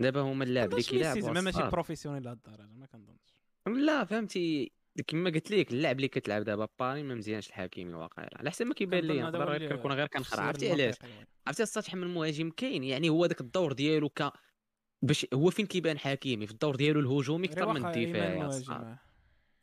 دابا 0.00 0.20
هما 0.20 0.44
اللاعب 0.44 0.66
اللي 0.66 0.76
ميسي 0.76 0.90
كيلعب 0.90 1.18
زعما 1.18 1.40
ماشي 1.40 1.70
professionnel 1.70 2.24
لهاد 2.24 2.36
الدرجة 2.36 2.66
ما 2.72 2.86
كنظنش. 2.86 3.36
لا 3.66 4.04
فهمتي 4.04 4.72
كما 5.06 5.30
قلت 5.30 5.50
لك 5.50 5.72
اللاعب 5.72 5.96
اللي 5.96 6.08
كتلعب 6.08 6.42
دابا 6.42 6.68
باري 6.78 7.02
ما 7.02 7.14
مزيانش 7.14 7.48
الحكيمي 7.48 7.94
واقيلا. 7.94 8.30
على 8.38 8.50
حسب 8.50 8.66
ما 8.66 8.74
كيبان 8.74 9.04
لي 9.04 9.12
اللي- 9.28 9.38
غير 9.38 9.68
كنكون 9.76 9.92
غير 9.92 10.06
كنخرع 10.06 10.44
عرفتي 10.44 10.70
علاش. 10.72 10.94
عرفتي 11.46 11.62
السطح 11.62 11.94
من 11.94 12.02
المهاجم 12.02 12.50
كاين؟ 12.50 12.84
يعني 12.84 13.08
هو 13.08 13.26
داك 13.26 13.40
الدور 13.40 13.72
ديالو 13.72 14.08
ك 14.08 14.32
باش 15.02 15.26
هو 15.34 15.50
فين 15.50 15.66
كيبان 15.66 15.98
حكيمي؟ 15.98 16.46
في 16.46 16.52
الدور 16.52 16.76
ديالو 16.76 17.00
الهجومي 17.00 17.46
أكثر 17.46 17.68
من 17.72 17.86
الدفاعي. 17.86 18.42
آه. 18.70 18.98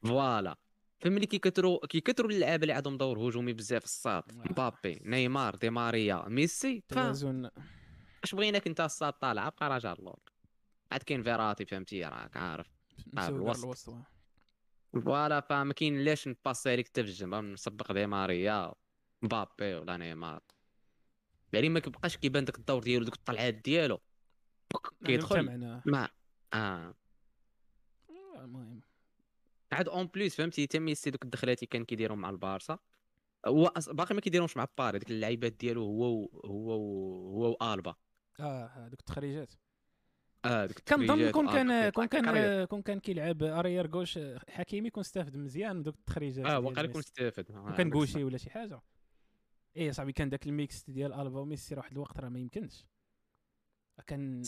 voilà. 0.04 0.56
فملي 1.00 1.26
كيكثروا 1.26 1.86
كيكثروا 1.88 2.32
اللعابه 2.32 2.62
اللي 2.62 2.74
عندهم 2.74 2.98
دور 2.98 3.20
هجومي 3.30 3.54
بزاف 3.54 3.84
الصاط 3.84 4.24
آه. 4.32 4.52
مبابي 4.52 5.02
نيمار 5.06 5.56
دي 5.56 5.70
ماريا 5.70 6.30
ميسي 6.30 6.84
توازن. 6.88 7.50
اش 8.24 8.36
بغيناك 8.36 8.68
انت 8.68 8.82
الصاط 8.82 9.14
طالع؟ 9.14 9.50
بقى 9.50 9.70
راجع 9.70 9.94
اللور. 9.94 10.20
عاد 10.92 11.04
كاين 11.04 11.24
فيراتي 11.24 11.66
فهمتي 11.66 12.04
راك 12.04 12.38
عارف. 12.38 12.68
الوسط. 13.18 13.96
voilà 15.02 15.40
فما 15.40 15.74
كاين 15.74 16.00
لاش 16.00 16.28
نباسي 16.28 16.72
عليك 16.72 16.88
حتى 16.88 17.04
في 17.04 17.10
الجنب 17.10 17.36
نسبق 17.36 17.92
دي 17.92 18.08
ماريا 18.08 18.74
مبابي 19.22 19.76
ولا 19.76 19.98
نيمار 19.98 20.42
يعني 21.54 21.70
ما 21.70 21.80
كيبقاش 21.80 22.18
كيبان 22.18 22.46
داك 22.46 22.58
الدور 22.58 22.84
ديالو 22.84 23.06
ديك 23.06 23.14
الطلعات 23.14 23.54
ديالو. 23.54 24.02
كيدخل 25.06 25.42
ما 25.86 26.10
آه. 26.54 26.96
المهم. 28.36 28.82
عاد 29.72 29.90
en 29.90 30.06
plus 30.08 30.36
فهمتي؟ 30.36 30.64
حتى 30.64 30.80
ميسي 30.80 31.10
دوك 31.12 31.24
الدخلات 31.24 31.64
كان 31.64 31.86
كيديرهم 31.86 32.20
مع 32.22 32.30
البارسا. 32.30 32.80
هو 33.46 33.74
باقي 33.88 34.16
ما 34.16 34.22
كيديرهمش 34.22 34.58
مع 34.58 34.68
باري 34.78 35.00
ديك 35.00 35.12
اللعيبات 35.12 35.54
ديالو 35.54 35.82
هو 35.82 36.30
هو 36.46 36.72
هو 36.74 37.58
وألبا 37.62 37.96
آه 38.40 38.66
هذوك 38.66 39.00
التخريجات. 39.00 39.54
آه 40.46 40.66
ديك 40.66 40.80
كنظن 40.80 41.32
كون 41.32 41.50
كان 41.50 41.90
كون 41.90 42.06
كان 42.06 42.66
كون 42.66 42.82
كان 42.82 43.00
كيلعب 43.00 43.44
arrière 43.44 43.88
gauche 43.88 44.20
حكيمي 44.50 44.88
يكون 44.88 45.02
استافد 45.02 45.38
مزيان 45.38 45.76
من 45.76 45.84
دوك 45.84 45.96
التخريجات 45.96 46.46
آه 46.46 46.60
واقع 46.60 46.82
يكون 46.82 47.00
استافد 47.00 47.74
كان 47.78 47.94
gaucher 47.94 48.24
ولا 48.24 48.38
شي 48.38 48.50
حاجة. 48.50 48.82
إيه 49.76 49.92
صاحبي 49.92 50.14
كان 50.14 50.30
داك 50.30 50.48
ال 50.48 50.57
mix 50.57 50.84
ديال 50.90 51.14
ألبا 51.14 51.40
وميسي 51.40 51.76
واحد 51.76 51.92
الوقت 51.92 52.20
راه 52.20 52.30
ما 52.30 52.40
يمكنش. 52.40 52.86
كان 54.08 54.42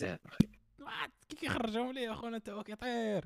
كي 1.29 1.35
كيخرجهم 1.35 1.91
ليه 1.91 2.13
اخونا 2.13 2.37
انت؟ 2.37 2.49
كيطير. 2.65 3.25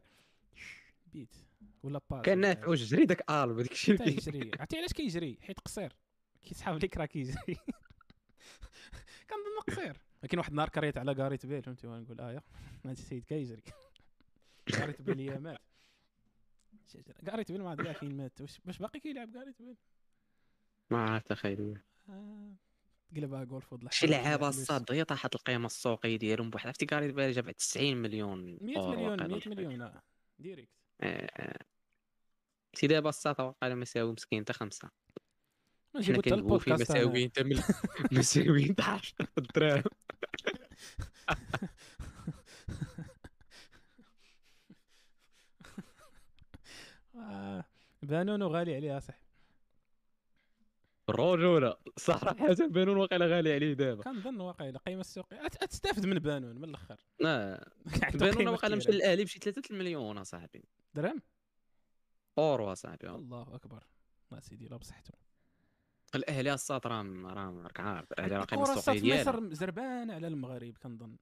بيت. 1.08 1.36
ولا 1.84 2.02
باس 2.10 2.22
كان 2.22 2.38
نافع 2.38 2.68
واش 2.68 2.84
جري 2.84 3.06
داك 3.06 3.32
ألبا 3.32 3.62
داك 3.62 3.72
الشيء. 3.72 4.02
اللي 4.02 4.12
كيجري 4.12 4.52
عرفتي 4.60 4.78
علاش 4.78 4.94
كيجري؟ 4.94 5.38
حيت 5.42 5.60
قصير. 5.60 5.96
كيسحاب 6.44 6.84
لك 6.84 6.98
راه 6.98 7.06
كيجري. 7.06 7.36
كنظن 9.30 9.60
قصير. 9.68 9.98
لكن 10.24 10.38
واحد 10.38 10.50
النهار 10.50 10.70
كريت 10.70 10.98
على 10.98 11.16
كاريت 11.16 11.46
بيل 11.46 11.64
فهمتي؟ 11.64 11.88
وأنا 11.88 12.02
نقول 12.02 12.22
آه 12.22 12.44
هذا 12.86 12.92
السيد 12.92 13.26
كيجري 13.26 13.62
كاريت 14.66 15.02
بيل 15.06 15.20
يا 15.20 15.40
مات. 15.40 15.60
كاريت 17.26 17.52
بيل 17.52 17.62
ما 17.62 17.70
عرفت 17.70 17.98
فين 17.98 18.18
مات. 18.18 18.42
واش 18.42 18.78
باقي 18.80 19.00
كيلعب 19.00 19.34
كاريت 19.34 19.62
بيل؟ 19.62 19.76
ما 20.92 21.10
عرفت 21.10 21.32
أخي 21.32 21.78
آه. 22.10 22.54
تقلبها 23.12 23.44
جولف 23.44 23.74
وضل 23.74 23.92
شي 23.92 24.08
لعابه 24.08 24.50
الصاط 24.50 24.92
هي 24.92 25.04
طاحت 25.04 25.36
القيمه 25.36 25.66
السوقيه 25.66 26.16
ديالهم 26.18 26.50
بواحد 26.50 26.68
عرفتي؟ 26.68 26.86
كاريت 26.86 27.14
بيل 27.14 27.32
جاب 27.32 27.52
90 27.52 27.98
مليون 27.98 28.58
100 28.62 28.90
مليون 28.90 29.28
100 29.28 29.42
مليون 29.48 29.82
آه 29.82 30.02
direct. 30.40 30.70
سي 32.74 32.88
دابا 32.88 33.10
الصاط 33.10 33.42
واقع 33.42 33.74
ما 33.74 33.82
يساوي 33.82 34.12
مسكين 34.12 34.42
حتى 34.44 34.54
خمسة. 34.54 34.90
حنا 35.96 36.22
كنقولوا 36.22 36.60
في 36.60 36.74
مساويين 36.74 37.30
حتى 37.30 37.44
مساويين 38.12 38.76
10 38.80 39.28
دراهم 39.56 39.78
آه، 39.78 39.89
بانونو 48.04 48.48
غالي 48.48 48.76
عليها 48.76 49.00
صح. 49.00 49.20
الرجولة 51.10 51.78
صراحة 51.98 52.36
بانون 52.76 52.98
واقيلا 52.98 53.26
غالي 53.26 53.54
عليه 53.54 53.74
دابا. 53.74 54.04
كنظن 54.04 54.42
واقيلا 54.42 54.70
القيمة 54.78 55.02
السوقية 55.02 55.48
تستافد 55.48 56.06
من 56.06 56.20
بانون 56.20 56.56
من 56.56 56.64
الأخر. 56.64 56.98
آه 57.26 57.72
بانون 58.14 58.48
واقيلا 58.48 58.76
مشى 58.76 58.92
للاهلي 58.92 59.24
بشي 59.24 59.40
3 59.40 59.62
المليون 59.72 60.18
اصاحبي 60.18 60.64
درهم؟ 60.94 61.22
أورو 62.38 62.72
اصاحبي 62.72 63.10
الله 63.10 63.56
أكبر. 63.56 63.84
ما 64.32 64.40
سيدي 64.40 64.68
لا 64.68 64.78
بصحته. 64.78 65.29
الأهلي 66.16 66.54
الساط 66.54 66.88
راهم 66.88 67.28
راهم 67.28 67.60
راك 67.60 67.80
عارف. 67.80 68.12
الأهلي 68.12 68.38
راه 68.38 68.44
قيمه 68.44 68.74
السوقيه 68.74 69.00
ديالها 69.00 69.54
زربان 69.54 70.12
على 70.12 70.28
المغرب 70.28 70.78
كنظن. 70.84 71.16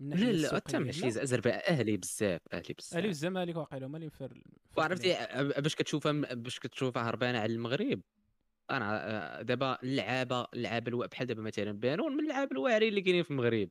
لا 0.00 0.14
لا 0.14 0.54
حتى 0.54 0.78
ماشي 0.78 1.10
زربان 1.10 1.60
أهلي 1.68 1.96
بزاف 1.96 2.40
أهلي 2.52 2.74
بزاف. 2.78 2.94
أهلي 2.96 3.06
والزمالك 3.06 3.56
واقيلا 3.56 3.86
هما 3.86 3.96
اللي 3.96 4.06
مفر 4.06 4.42
وعرفتي 4.76 5.16
باش 5.60 5.74
كتشوفها 5.74 6.12
باش 6.12 6.58
كتشوفها 6.58 7.08
هربانة 7.08 7.38
على 7.38 7.52
المغرب 7.52 8.00
أنا 8.70 9.42
دابا 9.42 9.78
اللعابة 9.82 10.46
اللعابه 10.54 11.06
بحال 11.06 11.26
دابا 11.26 11.42
مثلا 11.42 11.72
بانون 11.72 12.16
من 12.16 12.20
اللعابه 12.20 12.52
الواعرين 12.52 12.88
اللي 12.88 13.00
كاينين 13.00 13.22
في 13.22 13.30
المغرب. 13.30 13.68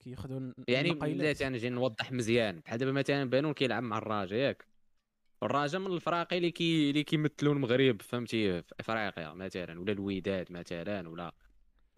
كياخذوا 0.00 0.52
يعني 0.68 0.90
لا 0.90 1.34
أنا 1.46 1.58
جاي 1.58 1.70
نوضح 1.70 2.12
مزيان. 2.12 2.60
بحال 2.60 2.78
دابا 2.78 2.92
مثلا 2.92 3.24
بانون 3.24 3.52
كيلعب 3.52 3.82
مع 3.82 3.98
الراجا 3.98 4.36
ياك. 4.36 4.71
الراجا 5.42 5.78
من 5.78 5.86
الفراقي 5.86 6.36
اللي 6.36 6.50
كي 6.50 6.90
اللي 6.90 7.04
كيمثلوا 7.04 7.54
المغرب 7.54 8.02
فهمتي؟ 8.02 8.62
في 8.62 8.74
افريقيا 8.80 9.32
مثلا 9.32 9.80
ولا 9.80 9.92
الوداد 9.92 10.52
مثلا 10.52 11.08
ولا 11.08 11.34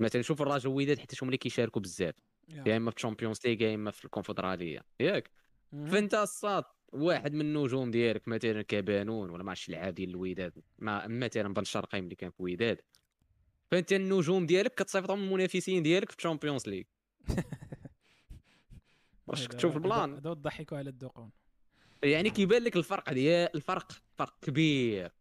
مثلا 0.00 0.22
شوف 0.22 0.42
الراجا 0.42 0.68
والوداد 0.68 0.98
حتى 0.98 1.16
هما 1.22 1.28
اللي 1.28 1.38
كيشاركوا 1.38 1.82
بزاف. 1.82 2.14
يا. 2.48 2.76
إما 2.76 2.90
في 2.90 2.96
ال 2.96 3.00
Champions 3.00 3.38
League 3.44 3.62
يا 3.62 3.74
إما 3.74 3.90
في 3.90 4.04
الكونفدرالية. 4.04 4.80
ياك. 5.00 5.30
فأنت 5.72 6.14
الصاط 6.14 6.64
واحد 6.92 7.32
من 7.32 7.40
النجوم 7.40 7.90
ديالك 7.90 8.28
مثلا 8.28 8.62
كبانون 8.62 9.30
ولا 9.30 9.42
ما 9.42 9.54
لعاب 9.68 9.94
ديال 9.94 10.10
الوداد 10.10 10.52
ما 10.78 11.06
مثلا 11.06 11.54
بن 11.54 11.64
شرقي 11.64 11.98
اللي 11.98 12.14
كان 12.14 12.30
في 12.30 12.40
الوداد 12.40 12.80
فأنت 13.70 13.92
النجوم 13.92 14.46
ديالك 14.46 14.74
كتصيفطهم 14.74 15.22
المنافسين 15.22 15.82
ديالك 15.82 16.10
في 16.10 16.16
ال 16.16 16.21
Champions 16.21 16.68
League. 16.68 16.84
واش 19.26 19.48
كتشوف 19.48 19.76
ال 19.76 19.83
plan؟ 19.83 20.14
هذا 20.14 20.32
ضحكوا 20.32 20.78
على 20.78 20.90
الدقون 20.90 21.30
يعني 22.02 22.30
كيبان 22.30 22.62
لك 22.62 22.76
الفرق 22.76 23.12
ديال 23.12 23.54
الفرق 23.54 23.92
فرق 24.18 24.38
كبير. 24.42 25.12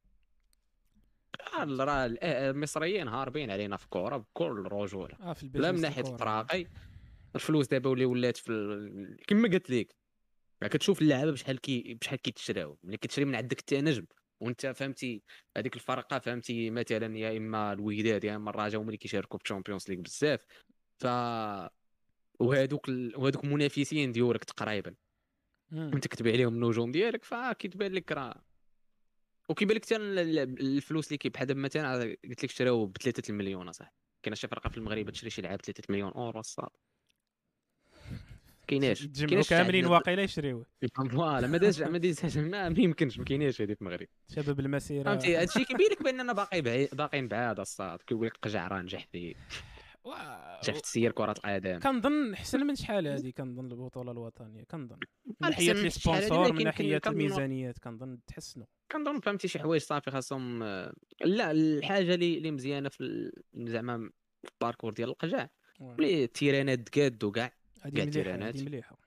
راه 1.57 2.05
المصريين 2.21 3.07
هاربين 3.07 3.51
علينا 3.51 3.77
في 3.77 3.85
الكره 3.85 4.17
بكل 4.17 4.67
رجوله. 4.71 5.15
آه 5.21 5.33
في 5.33 5.51
لا 5.53 5.71
من 5.71 5.81
ناحية 5.81 6.13
الفراقي 6.13 6.67
الفلوس 7.35 7.67
دابا 7.67 7.93
اللي 7.93 8.05
ولات 8.05 8.37
في 8.37 8.51
ال... 8.51 9.17
كما 9.27 9.49
قلت 9.49 9.69
لك. 9.69 9.95
كتشوف 10.63 11.01
اللعابة 11.01 11.31
بشحال 11.31 11.61
كي 11.61 11.93
بشحال 11.93 12.21
كيتشراو 12.21 12.77
ملي 12.83 12.97
كتشري 12.97 13.25
من 13.25 13.35
عندك 13.35 13.59
انت 13.59 13.73
نجم 13.73 14.05
وانت 14.39 14.65
فهمتي 14.65 15.23
هذيك 15.57 15.75
الفرقة 15.75 16.19
فهمتي 16.19 16.69
مثلا 16.69 17.17
يا 17.17 17.37
إما 17.37 17.73
الوداد 17.73 18.23
يا 18.23 18.35
إما 18.35 18.49
الرجاء 18.49 18.81
هما 18.81 18.87
اللي 18.87 18.97
كيشاركوا 18.97 19.39
في 19.39 19.43
ال 19.43 19.48
Champions 19.48 19.89
League 19.89 19.99
بزاف. 20.01 20.45
ف 20.99 21.05
وهذوك 22.39 22.89
ال... 22.89 23.13
وهذوك 23.17 23.43
المنافسين 23.43 24.11
ديالك 24.11 24.43
تقريبا. 24.43 24.95
انت 25.71 26.07
كتبيع 26.07 26.33
عليهم 26.33 26.53
النجوم 26.53 26.91
ديالك 26.91 27.23
فكيتبان 27.23 27.91
لك 27.91 28.11
راه. 28.11 28.43
وكيبان 29.49 29.77
لك 29.77 29.85
حتى 29.85 29.95
الفلوس 29.95 31.07
اللي 31.07 31.17
كيبحال. 31.17 31.47
دابا 31.47 31.59
مثلا 31.59 32.17
قلت 32.29 32.43
لك 32.43 32.51
شراو 32.51 32.85
ب 32.85 32.97
3 32.97 33.31
المليون 33.31 33.71
صح 33.71 33.93
كاين 34.23 34.35
شي 34.35 34.47
فرقة 34.47 34.69
في 34.69 34.77
المغرب 34.77 35.09
تشري 35.09 35.29
شي 35.29 35.41
لعاب 35.41 35.61
3 35.61 35.83
مليون 35.89 36.11
أورو 36.11 36.39
الصاط. 36.39 36.69
كايناش؟ 38.67 39.07
كايناش 39.27 39.49
كاملين 39.49 39.85
واقيلا 39.85 40.23
يشريوه. 40.23 40.65
voilà 41.11 41.47
ما 41.47 41.57
داز 41.57 41.83
ما 41.83 41.97
داز 41.97 42.37
ما 42.37 42.73
يمكنش 42.77 43.19
ما 43.19 43.25
كايناش 43.25 43.61
هذه 43.61 43.73
في 43.73 43.81
المغرب. 43.81 44.07
شباب 44.35 44.59
المسيرة. 44.59 45.03
فهمتي؟ 45.03 45.35
هادشي 45.35 45.65
كيبين 45.65 45.91
لك 45.91 46.03
بأننا 46.03 46.33
باقي 46.33 46.61
باقيين 46.93 47.27
بعاد 47.27 47.59
الصاط. 47.59 48.01
كيقول 48.01 48.27
لك 48.27 48.37
لقجع 48.41 48.67
راه 48.67 48.81
نجح 48.81 49.07
فيه 49.11 49.33
شفت 50.61 50.83
تسير 50.83 51.11
كرة 51.11 51.31
القدم 51.31 51.79
كنظن 51.79 52.33
احسن 52.33 52.59
من 52.59 52.75
شحال 52.75 53.07
هذه 53.07 53.29
كنظن 53.29 53.71
البطولة 53.71 54.11
الوطنية؟ 54.11 54.63
كنظن. 54.63 54.97
من 55.25 55.35
ناحية 55.41 55.73
les 55.73 55.89
sponsors 55.89 56.53
من 56.53 56.63
ناحية 56.63 57.01
الميزانيات 57.07 57.79
كنظن 57.79 58.19
تحسنوا 58.27 58.65
كنظن 58.91 59.19
فهمتي 59.19 59.47
شي 59.47 59.59
حوايج 59.59 59.81
صافي 59.81 60.11
خاصهم 60.11 60.63
لا 61.21 61.51
الحاجة 61.51 62.15
اللي 62.15 62.51
مزيانة 62.51 62.89
في 62.89 63.31
زعما 63.55 64.09
في 64.43 64.51
ال 64.53 64.58
parcours 64.58 64.93
ديال 64.93 65.09
لقجع 65.09 65.47
ملي 65.79 66.23
التيرانات 66.23 66.79
تقادو 66.79 67.31
كاع 67.31 67.51
كاع 67.95 68.03
التيرانات 68.03 68.55
هذه 68.55 68.65
مليحة 68.65 68.97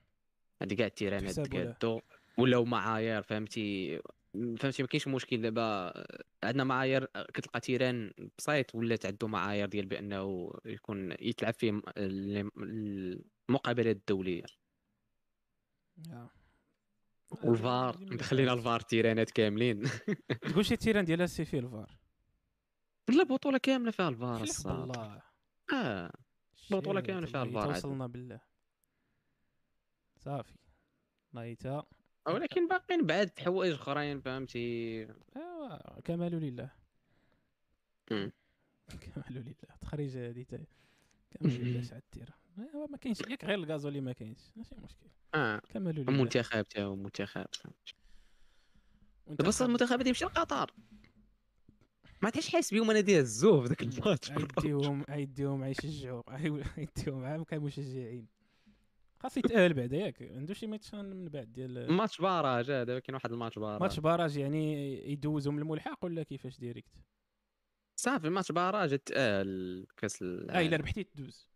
هذه 0.61 0.73
كاع 0.73 0.87
التيرانات 0.87 1.39
تقادو 1.39 2.01
ولاو 2.37 2.65
معايير 2.65 3.21
فهمتي؟ 3.21 3.99
فهمتي 4.59 4.83
ما 4.83 4.87
كاينش 4.87 5.07
مشكل 5.07 5.41
دابا. 5.41 5.93
عندنا 6.43 6.63
معايير 6.63 7.05
كتلقى 7.05 7.59
terrain 7.59 8.13
بسيط 8.37 8.75
ولات 8.75 9.05
عنده 9.05 9.27
معايير 9.27 9.67
ديال 9.67 9.85
بأنه 9.85 10.51
يكون 10.65 11.11
يتلعب 11.11 11.53
فيه 11.53 11.81
المقابلات 13.49 13.95
الدولية. 13.95 14.43
والفار 17.43 17.95
دخلينا 17.95 18.53
الفار 18.53 18.79
تيرانات 18.79 19.31
كاملين. 19.31 19.83
تقول 20.51 20.65
شي 20.65 20.75
terrain 20.75 21.05
ديال 21.05 21.21
السي 21.21 21.45
فيه 21.45 21.59
الفار. 21.59 21.99
لا 23.09 23.23
بطولة 23.23 23.57
كاملة 23.57 23.91
فيها 23.91 24.09
الفار 24.09 24.41
والله 24.65 25.21
آه. 25.73 26.11
بطولة 26.71 27.01
كاملة 27.01 27.25
فيها 27.25 27.43
الفار 27.43 27.69
وصلنا 27.69 28.07
بالله. 28.07 28.41
صافي. 30.17 30.57
نايتا 31.33 31.83
ولكن 32.27 32.67
باقيين 32.67 33.05
بعد 33.05 33.39
حوايج 33.39 33.73
أخرين 33.73 34.21
فهمتي؟ 34.21 34.59
ايوا 35.35 36.01
كمال 36.01 36.31
لله. 36.31 36.71
كمال 38.87 39.33
لله. 39.33 39.53
تخريج 39.81 40.17
هذه 40.17 40.43
كمال 40.43 41.65
لله 41.65 41.81
سعد 41.81 42.01
التيره 42.01 42.33
ايوا 42.59 42.87
ما 42.87 42.97
كاينش. 42.97 43.21
ياك 43.21 43.45
غير 43.45 43.57
الغازولي 43.57 44.01
ما 44.01 44.13
كاينش. 44.13 44.39
ماشي 44.55 44.75
مشكل. 44.75 45.07
آه. 45.35 45.61
كمال 45.69 45.95
لله. 45.95 46.13
المنتخب 46.13 46.63
تا 46.63 46.83
المنتخب 46.83 47.45
بس 49.27 49.61
المنتخب 49.61 50.07
يمشي 50.07 50.25
لقطر 50.25 50.71
ما 52.21 52.27
عرفتش 52.27 52.49
حاسس 52.49 52.73
بهم 52.73 52.91
أنا 52.91 52.99
ديال 52.99 53.19
الزوف 53.21 53.65
ذاك 53.65 53.81
الماتش. 53.81 54.31
عيديهم 54.31 55.05
عيديهم 55.09 55.63
عيشجعوا 55.63 56.23
عيديهم 56.77 57.23
عام 57.25 57.43
كمشجعين 57.43 58.27
خاص 59.19 59.37
يتأهل 59.37 59.73
بعدا 59.73 59.97
ياك 59.97 60.21
عنده 60.21 60.53
شي 60.53 60.67
ماتشان 60.67 61.05
من 61.05 61.29
بعد 61.29 61.53
ديال 61.53 61.91
ماتش 61.91 62.21
باراج 62.21 62.71
هذا 62.71 62.99
كاين 62.99 63.15
واحد 63.15 63.31
الماتش 63.31 63.59
باراج. 63.59 63.81
ماتش 63.81 63.99
barrage 63.99 64.37
يعني 64.37 64.93
يدوزهم 65.11 65.57
الملحق 65.57 66.05
ولا 66.05 66.23
كيفاش 66.23 66.57
direct؟ 66.57 66.91
صافي 67.99 68.29
ماتش 68.29 68.51
barrage 68.51 68.97
تاهل 68.97 69.85
كأس 69.97 70.23
آه 70.23 70.61
إلا 70.61 70.77
ربحتي 70.77 71.03
تدوز. 71.03 71.47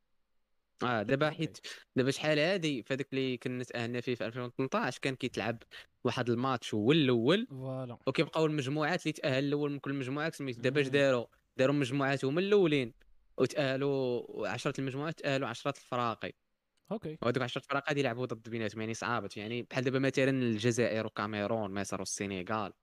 آه 0.83 1.03
دابا 1.03 1.29
حيت 1.29 1.57
دابا 1.95 2.11
شحال 2.11 2.39
هادي 2.39 2.83
فهذاك 2.83 3.07
اللي 3.13 3.37
كنا 3.37 3.63
تاهلنا 3.63 4.01
فيه 4.01 4.15
في 4.15 4.25
2018 4.25 4.99
كان 5.01 5.15
كيتلعب 5.15 5.63
واحد 6.03 6.29
الماتش 6.29 6.73
هو 6.73 6.91
الأول 6.91 7.47
voilà. 7.49 7.97
وكيبقاو 8.07 8.45
المجموعات 8.45 9.03
اللي 9.03 9.13
تأهل 9.13 9.43
الأول 9.43 9.71
من 9.71 9.79
كل 9.79 9.93
مجموعة 9.93 10.31
سميت 10.31 10.59
دابا 10.59 10.81
اش 10.81 10.87
داروا؟ 10.87 11.25
داروا 11.57 11.75
مجموعات 11.75 12.25
هما 12.25 12.39
الأولين. 12.39 12.93
وتأهلوا 13.37 14.47
10 14.47 14.73
المجموعات 14.79 15.19
تأهلوا 15.19 15.47
10 15.47 15.71
الفراقي. 15.71 16.33
OK. 16.91 17.17
وهذوك 17.21 17.43
10 17.43 17.61
الفرق 17.61 17.89
غادي 17.89 17.99
يلعبوا 17.99 18.25
ضد 18.25 18.49
بيناتهم 18.49 18.81
يعني 18.81 18.93
صعابت. 18.93 19.37
يعني 19.37 19.61
بحال 19.61 19.83
دابا 19.83 19.99
مثلا 19.99 20.29
الجزائر 20.29 21.05
وكاميرون 21.05 21.73
مصر 21.73 21.99
والسنغال 21.99 22.73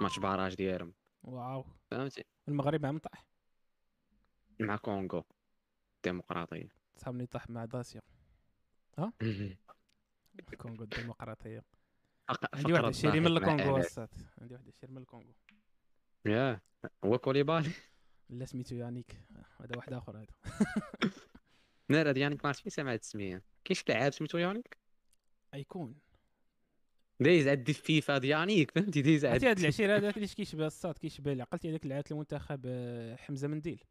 ماتش 0.00 0.18
barrage 0.18 0.54
ديالهم. 0.54 0.92
wow. 1.22 1.64
فهمتي؟ 1.90 2.24
المغرب 2.48 2.86
مع 2.86 2.92
من 2.92 2.98
طاح 2.98 3.26
مع 4.60 4.76
كونغو 4.76 5.24
الديمقراطية. 5.96 6.68
صحابني 6.96 7.26
طاح 7.26 7.50
مع 7.50 7.64
داسيا. 7.64 8.00
ها؟ 8.98 9.12
كونغو 10.58 10.84
الديمقراطية. 10.84 11.64
عندي 12.54 12.72
واحد 12.72 12.84
العشيري 12.84 13.20
من 13.20 13.26
الكونغو 13.26 13.76
السات 13.76 14.14
عندي 14.40 14.54
واحد 14.54 14.66
العشيري 14.66 14.92
من 14.92 14.98
الكونغو. 14.98 15.32
ياه 16.26 16.60
هو 17.04 17.18
كوليبالي؟ 17.18 17.70
لا 18.30 18.44
سميتو 18.44 18.74
يانيك. 18.74 19.16
هذا 19.60 19.76
واحد 19.76 19.92
آخر 19.92 20.16
هذا. 20.18 20.34
نار 21.88 22.10
هذا 22.10 22.18
يانيك 22.18 22.44
ما 22.44 22.48
عرفتش 22.48 22.74
سامع 22.74 22.92
هاد 22.92 22.98
السميه 22.98 23.42
كاين 23.64 23.76
شي 23.76 23.84
لاعب 23.88 24.12
سميتو 24.12 24.38
يانيك 24.38 24.76
icon. 25.54 25.94
دايز 27.20 27.48
عندي 27.48 27.72
فيفا 27.72 28.18
ديانيك 28.18 28.70
فهمتي؟ 28.70 29.02
دايز 29.02 29.24
عندي 29.24 29.46
هذا 29.46 29.60
العشير 29.60 29.92
هذاك 29.96 30.16
اللي 30.16 30.28
كيشبه 30.28 30.66
الصاد 30.66 30.98
كيشبه 30.98 31.32
لي 31.32 31.42
عقلتي 31.42 31.70
هذاك 31.70 31.86
عيط 31.86 32.12
المنتخب 32.12 32.62
آه، 32.66 33.16
حمزة 33.16 33.48
منديل. 33.48 33.84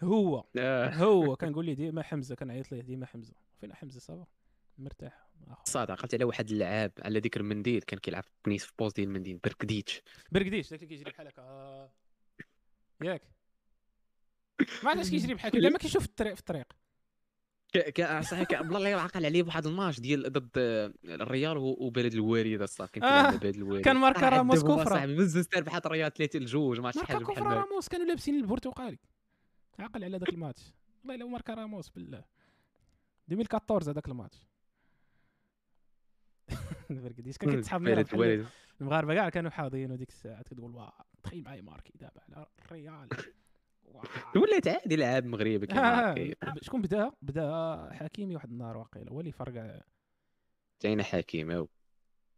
هو. 0.00 0.44
آه. 0.58 0.94
هو. 0.94 1.36
كنقول 1.40 1.66
لي 1.66 1.74
ديما 1.74 2.02
حمزة 2.02 2.34
كنعيط 2.34 2.72
ليه 2.72 2.80
ديما 2.80 3.06
حمزة. 3.06 3.34
فين 3.60 3.74
حمزة؟ 3.74 4.00
ça 4.00 4.10
va. 4.10 4.26
مرتاح. 4.78 5.28
صاد 5.64 5.90
عقلت 5.90 6.14
على 6.14 6.24
واحد 6.24 6.50
اللعاب 6.50 6.92
على 7.02 7.18
ذكر 7.18 7.40
المنديل 7.40 7.82
كان 7.82 7.98
كيلعب 7.98 8.22
في 8.22 8.30
كنيس 8.44 8.64
في 8.64 8.72
poste 8.78 8.96
ديال 8.96 9.08
المنديل 9.08 9.38
بركديتش. 9.44 10.02
بركديتش 10.32 10.70
داك 10.70 10.82
اللي 10.82 10.96
كيجري 10.96 11.10
بحال 11.10 11.26
هكا. 11.26 11.90
ياك. 13.02 13.22
ما 14.84 14.90
عرفتش 14.90 15.10
كيجري 15.10 15.34
بحال 15.34 15.56
هكا. 15.56 15.68
ما 15.68 15.78
كيشوف 15.78 16.04
الطريق 16.04 16.34
في 16.34 16.40
الطريق. 16.40 16.72
كان 17.72 18.22
صحيح 18.22 18.60
والله 18.60 18.88
عقل 18.88 19.26
عليه 19.26 19.42
بواحد 19.42 19.66
الماتش 19.66 20.00
ديال 20.00 20.32
ضد 20.32 20.50
الريال 21.04 21.56
وبلد 21.58 22.14
الوالد 22.14 22.62
الصافي 22.62 23.00
كان 23.00 23.04
آه 23.04 23.36
بلد 23.36 23.56
الوالد 23.56 23.84
كان 23.84 23.96
ماركا 23.96 24.28
راموس 24.28 24.62
كفرة. 24.62 25.06
دار 25.54 25.62
بحال 25.62 25.86
الريال 25.86 26.12
3 26.12 26.38
لجوج 26.38 26.80
ماتش 26.80 26.98
حاجة 26.98 27.16
بحال 27.16 27.44
ماركا 27.44 27.60
راموس 27.60 27.88
كانوا 27.88 28.06
لابسين 28.06 28.34
البرتقالي 28.34 28.98
عقل 29.78 30.04
على 30.04 30.18
ذاك 30.18 30.28
الماتش. 30.28 30.62
والله 31.00 31.14
الا 31.14 31.26
ماركا 31.26 31.54
راموس 31.54 31.88
بالله 31.88 32.24
2014 33.30 33.90
هذاك 33.90 34.08
الماتش. 34.08 34.38
فرقديش 37.02 37.38
كان 37.38 37.50
كيتسحب 37.50 37.82
المغاربة 38.80 39.14
كاع 39.14 39.28
كانوا 39.28 39.50
حاضرين 39.50 39.92
وديك 39.92 40.08
الساعة 40.08 40.42
كتقول 40.42 40.74
واه 40.74 40.92
تخيل 41.22 41.44
معايا 41.44 41.62
ماركي 41.62 41.92
دابا 41.94 42.20
على 42.28 42.46
الريال. 42.64 43.08
ولات 44.36 44.68
عادي 44.68 44.96
لعاب 44.96 45.26
مغربي 45.26 45.68
آه 45.72 46.14
شكون 46.62 46.82
بدأ؟ 46.82 47.12
بدأ 47.22 47.88
حكيمي 47.92 48.34
واحد 48.34 48.50
النهار 48.50 48.76
واقيلا 48.76 49.10
هو 49.10 49.20
اللي 49.20 49.32
فرقع 49.32 49.80
جاينا 50.82 51.02
حكيمي 51.02 51.66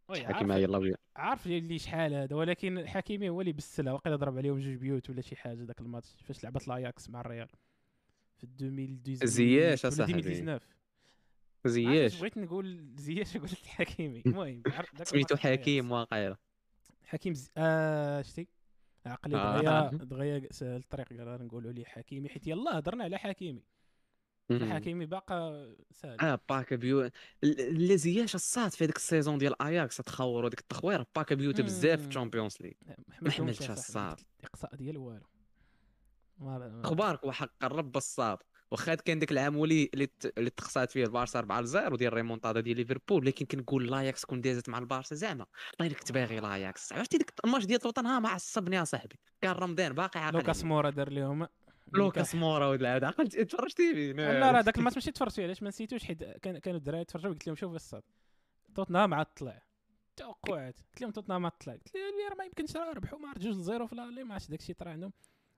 حكيمي 0.09 0.55
يلا 0.55 0.79
بيا 0.79 0.95
عارف 1.15 1.47
اللي 1.47 1.79
شحال 1.79 2.13
هذا 2.13 2.35
ولكن 2.35 2.87
حكيمي 2.87 3.29
هو 3.29 3.41
اللي 3.41 3.53
بسلها 3.53 3.93
واقيلا 3.93 4.15
ضرب 4.15 4.37
عليهم 4.37 4.59
جوج 4.59 4.75
بيوت 4.75 5.09
ولا 5.09 5.21
شي 5.21 5.35
حاجة 5.35 5.63
ذاك 5.63 5.81
الماتش. 5.81 6.07
فاش 6.23 6.43
لعبت 6.43 6.67
لاياكس 6.67 7.09
مع 7.09 7.21
الريال؟ 7.21 7.47
في 8.37 8.43
2019 8.43 9.25
زياش 9.25 9.85
أصاحبي. 9.85 10.13
2019 10.13 10.65
زياش. 11.65 12.19
بغيت 12.19 12.37
نقول؟ 12.37 12.93
زياش 12.95 13.37
قلت 13.37 13.65
حكيمي. 13.67 14.23
المهم 14.25 14.63
سميتو 15.03 15.35
حكيم 15.35 15.91
واقيلا 15.91 16.37
حكيم 17.03 17.33
ز... 17.33 17.49
آه 17.57 18.21
شتي؟ 18.21 18.47
عقلي 19.05 19.33
دغيا 19.33 19.69
آه. 19.69 19.89
دغيا 19.89 20.47
سهل 20.51 20.75
الطريق 20.79 21.07
قال 21.07 21.45
نقولوا 21.45 21.71
لي 21.71 21.85
حكيمي 21.85 22.29
حيت 22.29 22.47
يلاه 22.47 22.73
هضرنا 22.77 23.03
على 23.03 23.17
حكيمي. 23.17 23.63
حكيمي 24.51 25.05
باقا 25.05 25.67
سهل 25.91 26.19
آه 26.21 26.39
باكا 26.49 26.75
بيو 26.75 27.09
اللي 27.43 27.97
زياش 27.97 28.35
الصاد 28.35 28.71
في 28.71 28.83
هذيك 28.83 28.95
ال 28.95 29.01
saison 29.01 29.37
ديال 29.37 29.61
اياكس 29.61 29.97
تخور 29.97 30.45
وديك 30.45 30.59
التخوير 30.59 31.05
باكا 31.15 31.35
بيوت 31.35 31.61
بزاف 31.61 32.01
في 32.01 32.07
ال 32.07 32.12
Champions 32.12 32.57
League 32.61 32.73
ما 33.21 33.31
حملتش 33.31 33.69
الصاد. 33.69 34.19
الإقصاء 34.39 34.75
ديال 34.75 34.97
والو. 34.97 35.25
أخبارك 36.83 37.23
وحق 37.23 37.51
قرب 37.61 37.91
بالصاد 37.91 38.37
واخا 38.71 38.95
كان 38.95 39.19
داك 39.19 39.31
العام 39.31 39.57
ولي 39.57 39.89
اللي 40.37 40.49
تخسات 40.49 40.91
فيه 40.91 41.03
البارسا 41.03 41.39
4 41.39 41.65
0 41.65 41.93
وديال 41.93 42.11
الريمونتادا 42.11 42.59
ديال 42.59 42.77
ليفربول 42.77 43.25
لكن 43.25 43.45
كنقول 43.45 43.91
لاياكس 43.91 44.25
كون 44.25 44.41
دازت 44.41 44.69
مع 44.69 44.77
البارسا 44.77 45.15
زعما. 45.15 45.45
والله 45.79 45.95
كنت 45.95 46.11
باغي 46.11 46.39
لاياكس. 46.39 46.93
عرفتي 46.93 47.17
ديك 47.17 47.33
الماتش 47.45 47.65
ديال 47.65 47.79
توتنهام؟ 47.79 48.25
عصبني 48.25 48.81
اصاحبي 48.81 49.15
كان 49.41 49.51
رمضان 49.51 49.93
باقي 49.93 50.19
عاقل. 50.19 50.37
لوكاس 50.37 50.63
مورا 50.63 50.89
دار 50.89 51.09
لهم. 51.09 51.47
لوكاس 51.93 52.35
مورا 52.35 52.67
ولد 52.67 52.81
العاد 52.81 53.03
عقلت 53.03 53.39
تفرجتي؟ 53.39 53.93
فيه 53.93 54.11
لا 54.13 54.51
راه 54.51 54.61
داك 54.61 54.77
الماتش 54.77 54.95
ماشي 54.95 55.11
تفرجت 55.11 55.35
فيه 55.35 55.43
علاش 55.43 55.63
ما 55.63 55.69
نسيتوش 55.69 56.03
حيت 56.03 56.23
كانوا 56.23 56.79
الدراري 56.79 57.05
تفرجوا 57.05 57.29
قلت 57.29 57.47
لهم 57.47 57.55
شوف 57.55 57.75
الصاد 57.75 58.03
توتنهام 58.75 59.13
عاد 59.13 59.25
طلع. 59.25 59.61
توقعات 60.15 60.75
قلت 60.79 61.01
لهم 61.01 61.11
توتنهام 61.11 61.45
عاد 61.45 61.53
طلع. 61.65 61.73
قلت 61.73 61.95
لهم 61.95 62.29
راه 62.29 62.35
ما 62.37 62.43
يمكنش 62.43 62.75
راه 62.75 62.93
ربحوا 62.93 63.19
مع 63.19 63.33
جوج 63.33 63.55
ل 63.55 63.61
zéro 63.61 63.87
في 63.87 63.95
لا 63.95 64.05
ما 64.05 64.33
عرفتش 64.33 64.49
داك 64.49 64.59
الشيء 64.59 64.75
طرا 64.75 64.89
عندهم. 64.89 65.13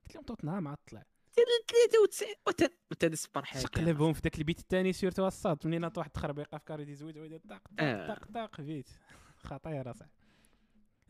قلت 0.06 0.16
لهم 0.16 0.24
توتنهام 0.24 0.68
عاد 0.68 0.78
طلع. 0.92 1.04
93 1.36 2.68
وتا 2.92 3.16
سبر 3.16 3.46
حاجة 3.46 3.66
قلبهم 3.66 4.14
في 4.14 4.22
ذاك 4.24 4.38
البيت 4.38 4.60
الثاني 4.60 4.94
surtout 4.94 5.28
الصاد 5.28 5.68
منين 5.68 5.84
واحد 5.84 5.98
التخربيقه 6.06 6.58
في 6.58 6.66
carré 6.66 6.96
زويد 6.96 7.42
طاق 7.50 7.62
طاق 8.08 8.26
طاق 8.34 8.62
فيت 8.62 8.90
خطيره 9.48 9.92
صح 9.92 10.06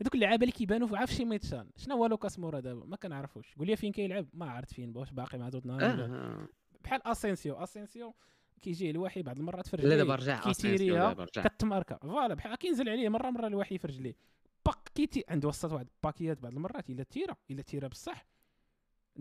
هذوك 0.00 0.14
اللعابة 0.14 0.42
اللي 0.42 0.52
كيبانوا 0.52 0.98
عارف 0.98 1.10
شي 1.10 1.24
ميتشان 1.24 1.70
شنو 1.76 1.96
هو 1.96 2.06
لوكاس 2.06 2.38
مورا 2.38 2.60
دابا؟ 2.60 2.86
ما 2.86 2.96
كنعرفوش. 2.96 3.54
قول 3.58 3.66
لي 3.66 3.76
فين 3.76 3.92
كيلعب؟ 3.92 4.26
ما 4.32 4.50
عرفت 4.50 4.74
فين 4.74 4.92
واش 4.96 5.10
باقي 5.10 5.38
مع 5.38 5.48
توتنهام 5.48 6.00
آه. 6.00 6.48
بحال 6.84 7.06
أسينسيو. 7.06 7.54
أسينسيو 7.54 8.14
كيجي 8.62 8.90
الوحي 8.90 9.22
بعض 9.22 9.38
المرات 9.38 9.66
في 9.66 9.76
رجليه. 9.76 9.90
لا 9.90 9.96
دابا 9.96 10.14
رجع 10.14 10.40
كيتيريها 10.40 11.14
كتماركا 11.14 11.96
فوالا 11.96 12.34
بحال 12.34 12.54
كينزل 12.54 12.88
عليه 12.88 13.08
مرة 13.08 13.30
مرة 13.30 13.46
الوحي 13.46 13.78
في 13.78 13.86
رجليه. 13.86 14.16
باك 14.66 14.88
كيتي 14.94 15.24
عنده 15.28 15.48
وسط 15.48 15.72
واحد 15.72 15.88
باكيات 16.04 16.40
بعض 16.40 16.52
المرات 16.52 16.90
إلا 16.90 17.02
تيرا 17.02 17.36
إلا 17.50 17.62
تيرا 17.62 17.88
بصح. 17.88 18.26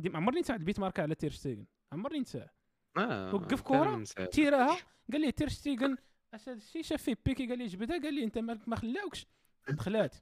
عمرني 0.05 0.39
نساعد 0.39 0.59
البيت 0.59 0.79
ماركا 0.79 1.03
على 1.03 1.15
تيرشتيغن 1.15 1.65
عمرني 1.91 2.19
نساه 2.19 2.49
آه 2.97 3.35
وقف 3.35 3.61
كره 3.61 4.03
تيراها 4.25 4.77
قال 5.11 5.21
لي 5.21 5.31
تيرشتيغن 5.31 5.97
اش 6.33 6.49
هذا 6.49 6.57
الشيء 6.57 6.83
شاف 6.83 7.03
فيه 7.03 7.17
بيكي؟ 7.25 7.47
قال 7.47 7.57
لي 7.57 7.65
جبدها 7.65 7.97
قال 8.01 8.13
لي 8.13 8.23
أنت 8.23 8.37
مالك 8.37 8.67
ما 8.67 8.75
خلاوكش. 8.75 9.25
دخلات. 9.69 10.15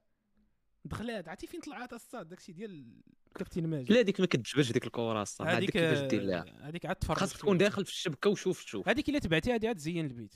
دخلات. 0.85 1.27
عرفتي 1.27 1.47
فين 1.47 1.59
طلعت 1.59 1.93
الصاد؟ 1.93 2.29
داكشي 2.29 2.51
ديال 2.51 3.01
كابتن 3.35 3.67
ماجد. 3.67 3.91
لا 3.91 4.01
ديك 4.01 4.19
ما 4.19 4.25
كتجبدش 4.25 4.71
ديك 4.71 4.85
الكره 4.85 5.21
الصاد. 5.21 5.47
هذيك 5.47 5.71
كيفاش 5.71 5.99
دير 5.99 6.21
لها؟ 6.21 6.69
هذيك 6.69 6.85
عاد 6.85 6.95
تفرج 6.95 7.17
خاص 7.17 7.33
تكون 7.33 7.57
داخل 7.57 7.85
في 7.85 7.91
الشبكة 7.91 8.29
وشوف 8.29 8.63
تشوف. 8.63 8.89
هذيك 8.89 9.09
الا 9.09 9.19
تبعتي 9.19 9.55
هذه 9.55 9.67
عاد 9.67 9.75
تزين 9.75 10.05
البيت. 10.05 10.35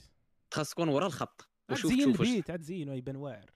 خاص 0.54 0.70
تكون 0.70 0.90
ورا 0.90 1.08
الخط 1.08 1.50
وشوف 1.72 1.92
تزين 1.92 2.12
البيت 2.12 2.52
عاد 2.52 2.60
تزينو 2.60 2.94
يبان 2.94 3.16
واعر. 3.16 3.52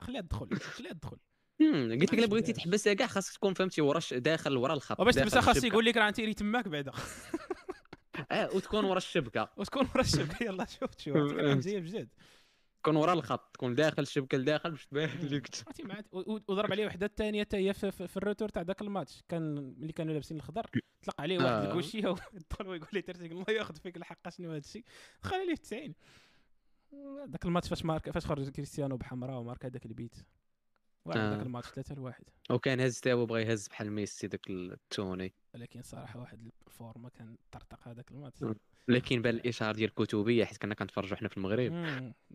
خليها 0.00 0.20
تدخل 0.20 0.58
خليها 0.76 0.92
تدخل. 0.92 1.18
قلت 1.60 2.02
لك 2.02 2.14
إلا 2.14 2.26
بغيتي 2.26 2.52
تحبسها 2.52 2.94
كاع 2.94 3.06
خاصك 3.06 3.34
تكون 3.34 3.54
فهمتي 3.54 3.80
ورا 3.80 4.00
داخل 4.12 4.56
ورا 4.56 4.74
الخط 4.74 5.00
وباش 5.00 5.14
تحبسها 5.14 5.40
خاص 5.40 5.64
يقول 5.64 5.84
لك 5.84 5.96
راه 5.96 6.08
انت 6.08 6.20
ريت 6.20 6.38
تماك 6.38 6.68
بعدا. 6.68 6.92
آه 8.32 8.48
وتكون 8.54 8.84
ورا 8.84 8.96
الشبكة. 8.96 9.50
وتكون 9.56 9.88
ورا 9.94 10.00
الشبكة 10.00 10.44
يلا 10.44 10.64
شوف 10.64 10.90
شوف 10.98 11.32
جاية 11.34 11.80
بجد. 11.80 12.08
تكون 12.82 12.96
ورا 12.96 13.12
الخط 13.12 13.54
تكون 13.54 13.74
داخل 13.74 14.02
الشبكة 14.02 14.38
لداخل 14.38 14.70
باش 14.70 14.86
تبان 14.86 15.98
لك 15.98 16.06
وضرب 16.48 16.72
عليه 16.72 16.86
وحدة 16.86 17.06
الثانية 17.06 17.42
حتى 17.42 17.56
هي 17.56 17.72
في, 17.72 17.90
في 17.90 18.16
ال 18.16 18.21
retour 18.21 18.48
تاع 18.48 18.62
ذاك 18.62 18.82
الماتش. 18.82 19.22
كان 19.28 19.58
اللي 19.58 19.92
كانوا 19.92 20.12
لابسين 20.12 20.36
الخضر 20.36 20.66
طلق 21.02 21.20
عليه 21.20 21.38
واحد 21.38 21.48
آه. 21.48 21.64
الكوشية 21.64 22.08
ودخل 22.34 22.66
ويقول 22.68 22.88
لي 22.92 23.02
ترتيق 23.02 23.30
الله 23.30 23.44
ياخذ 23.48 23.74
فيك 23.76 23.96
الحق 23.96 24.28
شنو 24.28 24.48
هذا 24.48 24.58
الشيء؟ 24.58 24.84
خلي 25.22 25.46
ليه 25.46 25.54
90 25.54 25.94
ذاك 27.30 27.44
الماتش 27.44 27.68
فاش 27.68 27.84
مارك 27.84 28.10
فاش 28.10 28.26
خرج 28.26 28.48
كريستيانو 28.48 28.96
بحمراء 28.96 29.38
ومارك 29.38 29.64
هذاك 29.64 29.86
البيت. 29.86 30.14
واحد 31.04 31.20
ذاك 31.20 31.38
آه. 31.38 31.42
الماتش 31.42 31.68
3 31.68 31.94
لواحد. 31.94 32.24
وكان 32.50 32.80
هز 32.80 33.00
تا 33.00 33.14
بغى 33.14 33.42
يهز 33.42 33.68
بحال 33.68 33.92
ميسي 33.92 34.26
ذاك 34.26 34.50
التوني. 34.50 35.32
ولكن 35.54 35.82
صراحة 35.82 36.20
واحد 36.20 36.50
الفورما 36.66 37.08
كان 37.08 37.36
طرطق 37.52 37.88
هذاك 37.88 38.10
الماتش. 38.10 38.44
لكن 38.88 39.22
بان 39.22 39.34
الاشهار 39.34 39.74
ديال 39.74 39.88
الكتبيه 39.88 40.44
حيت 40.44 40.58
كنا 40.58 40.74
كنتفرجوا 40.74 41.16
حنا 41.16 41.28
في 41.28 41.36
المغرب. 41.36 41.72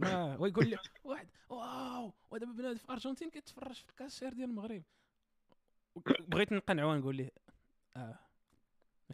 آه 0.04 0.42
ويقول 0.42 0.70
لي 0.70 0.78
واحد 1.04 1.28
wow 1.50 2.14
ودابا 2.32 2.52
بنادم 2.52 2.78
في 2.78 2.92
أرجنتين 2.92 3.30
كيتفرج 3.30 3.76
في 3.76 3.96
كاس 3.98 4.24
ديال 4.24 4.50
المغرب. 4.50 4.84
بغيت 6.28 6.52
نقنعو 6.52 6.96
نقول 6.96 7.16
ليه 7.16 7.32
آه 7.98 8.20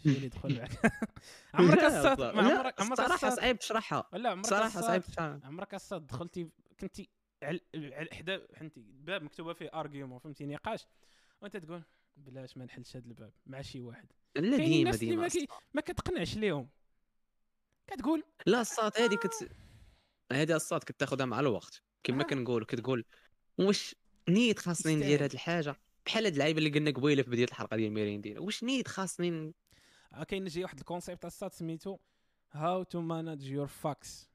شي 0.03 0.09
اللي 0.09 0.27
دخل 0.27 0.59
معك 0.59 0.71
عمرك 1.53 1.83
الصاد 1.83 2.21
عمرك 2.21 2.81
الصاد 2.81 3.33
صعيب 3.33 3.59
تشرحها 3.59 4.09
لا 4.13 4.29
عمرك 4.29 4.45
صراحة 4.45 4.81
صعيب 4.81 5.01
تشرحها 5.01 5.39
عمرك 5.43 5.73
الصاد 5.73 6.07
دخلتي 6.07 6.49
كنتي 6.79 7.09
حدا 8.11 8.47
فهمتي؟ 8.55 8.81
باب 8.87 9.23
مكتوبه 9.23 9.53
فيه 9.53 9.69
argument 9.73 10.19
فهمتي؟ 10.19 10.45
نقاش. 10.45 10.85
وانت 11.41 11.57
تقول 11.57 11.81
بلاش 12.17 12.57
ما 12.57 12.65
نحلش 12.65 12.95
هذا 12.95 13.05
الباب 13.07 13.33
مع 13.45 13.61
شي 13.61 13.81
واحد. 13.81 14.05
لا 14.35 14.57
ديما 14.57 14.91
ديما. 14.91 15.21
ما 15.21 15.27
كي- 15.27 15.43
الصاد. 15.43 15.59
ما 15.73 15.81
كتقنعش 15.81 16.37
ليهم. 16.37 16.69
كتقول 17.87 18.23
لا 18.45 18.61
الصاد 18.61 18.91
هذه 18.97 19.15
كت 19.15 19.49
هذه 20.31 20.55
الصاد 20.55 20.83
كتاخذها 20.83 21.25
مع 21.25 21.39
الوقت. 21.39 21.81
كما 22.03 22.23
آه. 22.23 22.27
كنقول 22.27 22.65
كتقول 22.65 23.05
واش 23.57 23.95
نيت 24.29 24.59
خاصني 24.59 24.95
ندير. 24.95 25.23
هذه 25.23 25.33
الحاجة؟ 25.33 25.75
بحال 26.05 26.25
هاد 26.25 26.33
اللعيبة 26.33 26.57
اللي 26.59 26.69
قلنا 26.69 26.91
قبيلة 26.91 27.23
في 27.23 27.29
بداية 27.29 27.45
الحلقة 27.45 27.77
ديال 27.77 27.91
ميريندينا 27.91 28.39
واش 28.39 28.63
نيت 28.63 28.87
خاصني 28.87 29.53
آه، 30.13 30.23
كاين 30.23 30.45
جاي 30.45 30.63
واحد 30.63 30.79
ال 30.79 30.85
concept 30.85 31.25
السات 31.25 31.53
سميتو 31.53 31.97
how 32.51 32.83
to 32.83 33.01
manage 33.01 33.43
your 33.43 33.67
fucks 33.67 34.29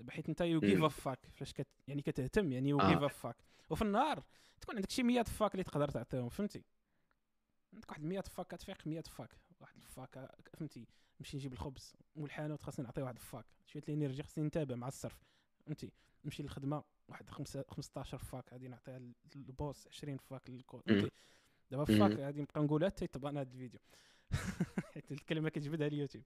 دابا 0.00 0.12
حيت 0.12 0.28
انت 0.28 0.40
you 0.40 0.60
give. 0.60 0.82
a 0.82 0.88
fuck 0.88 1.18
فاش 1.32 1.52
كت 1.52 1.68
يعني 1.88 2.02
كتهتم 2.02 2.52
يعني 2.52 2.68
you. 2.68 2.78
give 2.78 3.02
a 3.02 3.08
fuck 3.08 3.36
وفي 3.70 3.82
النهار 3.82 4.24
تكون 4.60 4.74
عندك 4.76 4.90
شي 4.90 5.02
100 5.02 5.22
fuck 5.22 5.52
اللي 5.54 5.64
تقدر 5.64 5.88
تعطيهم 5.88 6.28
فهمتي؟ 6.28 6.64
عندك 7.74 7.88
واحد 7.90 8.02
100 8.04 8.20
fuck 8.20 8.46
كتفيق 8.46 8.86
100 8.86 9.00
fuck 9.00 9.30
واحد 9.60 9.76
ال 9.76 9.87
fuck 9.87 10.30
فهمتي؟ 10.58 10.86
نمشي 11.20 11.36
نجيب 11.36 11.52
الخبز 11.52 11.94
والحانوت 12.16 12.62
خاصني 12.62 12.84
نعطيه 12.84 13.02
واحد 13.02 13.14
ال 13.14 13.20
fuck 13.20 13.44
شوية 13.66 13.82
ال 13.88 13.93
energy 13.93 14.22
خاصني 14.22 14.44
نتابع 14.44 14.74
مع 14.74 14.88
الصرف 14.88 15.24
فهمتي؟ 15.66 15.92
نمشي 16.24 16.42
للخدمة 16.42 16.84
واحد 17.08 17.28
خمسة 17.30 17.64
15 17.68 18.18
fuck 18.18 18.52
غادي 18.52 18.68
نعطيها 18.68 18.98
لل- 18.98 19.14
لل 19.34 19.51
boss 19.51 19.86
20 19.88 20.16
fuck 20.16 20.50
لل 20.50 20.61
code 20.61 20.82
دابا. 21.70 21.84
fuck 21.84 22.12
غادي 22.18 22.40
نبقى 22.40 22.60
نقولها 22.62 22.88
حتى 22.88 23.04
يطبق 23.04 23.28
هذا 23.28 23.42
الفيديو. 23.42 23.80
حيت 24.94 25.12
الكلمة 25.12 25.48
كتجبدها 25.48 25.86
اليوتيوب. 25.86 26.24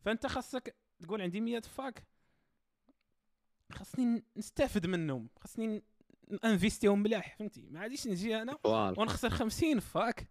فأنت 0.00 0.26
خاصك 0.26 0.76
تقول 1.02 1.22
عندي 1.22 1.40
100 1.40 1.60
fuck 1.60 2.02
خاصني 3.72 4.24
نستافد 4.36 4.86
منهم 4.86 5.28
خاصني 5.40 5.82
انفيستيهم 6.44 7.02
ملاح 7.02 7.36
فهمتي؟ 7.38 7.68
ما 7.70 7.80
غاديش 7.80 8.06
نجي 8.06 8.42
أنا 8.42 8.58
ونخسر 8.98 9.30
50 9.30 9.80
fuck. 9.80 10.28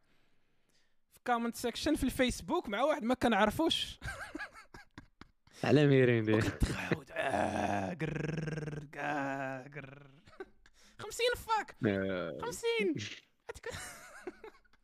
في 1.14 1.20
comment 1.28 1.56
section 1.56 1.96
في 1.96 2.04
الفيسبوك 2.04 2.70
مع 2.70 2.82
واحد 2.84 3.04
ما 3.04 3.14
كنعرفوش. 3.14 4.00
على 5.64 5.88
ميريندينا 5.88 6.38
وكتعاود 6.38 7.12
آه، 7.12 7.94
قرر 7.94 8.88
آه، 8.96 9.64
قرر. 9.68 10.12
50 11.00 11.26
fuck. 11.36 11.76
50 12.42 12.96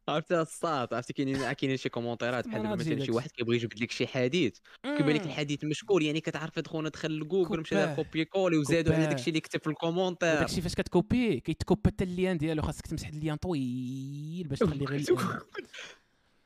عرفتي 0.08 0.42
الصاد 0.42 0.94
عرفتي 0.94 1.14
كاينين 1.14 1.52
كاينين 1.52 1.78
شي 1.78 1.90
كومونتيرات 1.90 2.48
بحال 2.48 2.64
دابا 2.64 2.76
مثلا 2.76 3.06
شي. 3.06 3.12
واحد 3.12 3.32
كيبغي 3.32 3.56
يجبد 3.56 3.80
لك 3.80 3.92
شي 3.92 4.08
حديث 4.08 4.58
كيبان 4.84 5.16
لك. 5.16 5.22
الحديث 5.22 5.64
مشكور 5.64 6.02
يعني 6.02 6.22
كتعرف 6.22 6.68
خونا 6.68 6.90
دخل 6.90 7.20
لجوجل 7.20 7.60
مشى 7.60 7.76
دار. 7.76 7.96
كوبي 7.96 8.26
كولي 8.26 8.58
وزادوا 8.58 8.96
على. 8.96 9.08
داكشي 9.08 9.30
اللي 9.30 9.40
كتب 9.40 9.62
في 9.62 9.68
الكومونتير 9.68 10.40
داكشي 10.40 10.62
فاش 10.62 10.76
كتكوبي 10.76 11.40
كيتكوبا 11.40 11.90
حتى 11.90 12.04
الليان 12.04 12.38
ديالو 12.38 12.62
خاصك 12.62 12.88
تمسح 12.88 13.08
الليان 13.08 13.38
طويل 13.38 14.48
باش 14.48 14.60
تخلي 14.60 14.86
غير. 14.86 15.06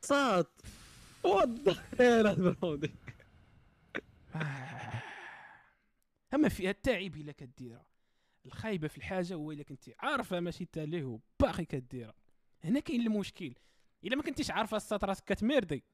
صاد 0.02 0.46
وات. 1.24 1.48
أما 6.34 6.48
فيها 6.48 6.70
التعب 6.70 7.16
إلا 7.16 7.32
كديرها 7.32 7.86
الخايبة 8.46 8.88
في 8.88 8.98
الحاجة 8.98 9.34
هو 9.34 9.52
إلا 9.52 9.62
كنتي 9.62 9.94
عارفة 9.98 10.40
ماشي 10.40 10.64
تاليه 10.64 11.04
وباقي 11.04 11.64
كديرها 11.64 12.14
هنا 12.66 12.80
كاين 12.80 13.00
المشكل. 13.00 13.54
إلا 14.04 14.16
ما 14.16 14.22
كنتيش 14.22 14.50
عارفة 14.50 14.76
الساط 14.76 15.04
راسك 15.04 15.24
كتمردي. 15.24 15.84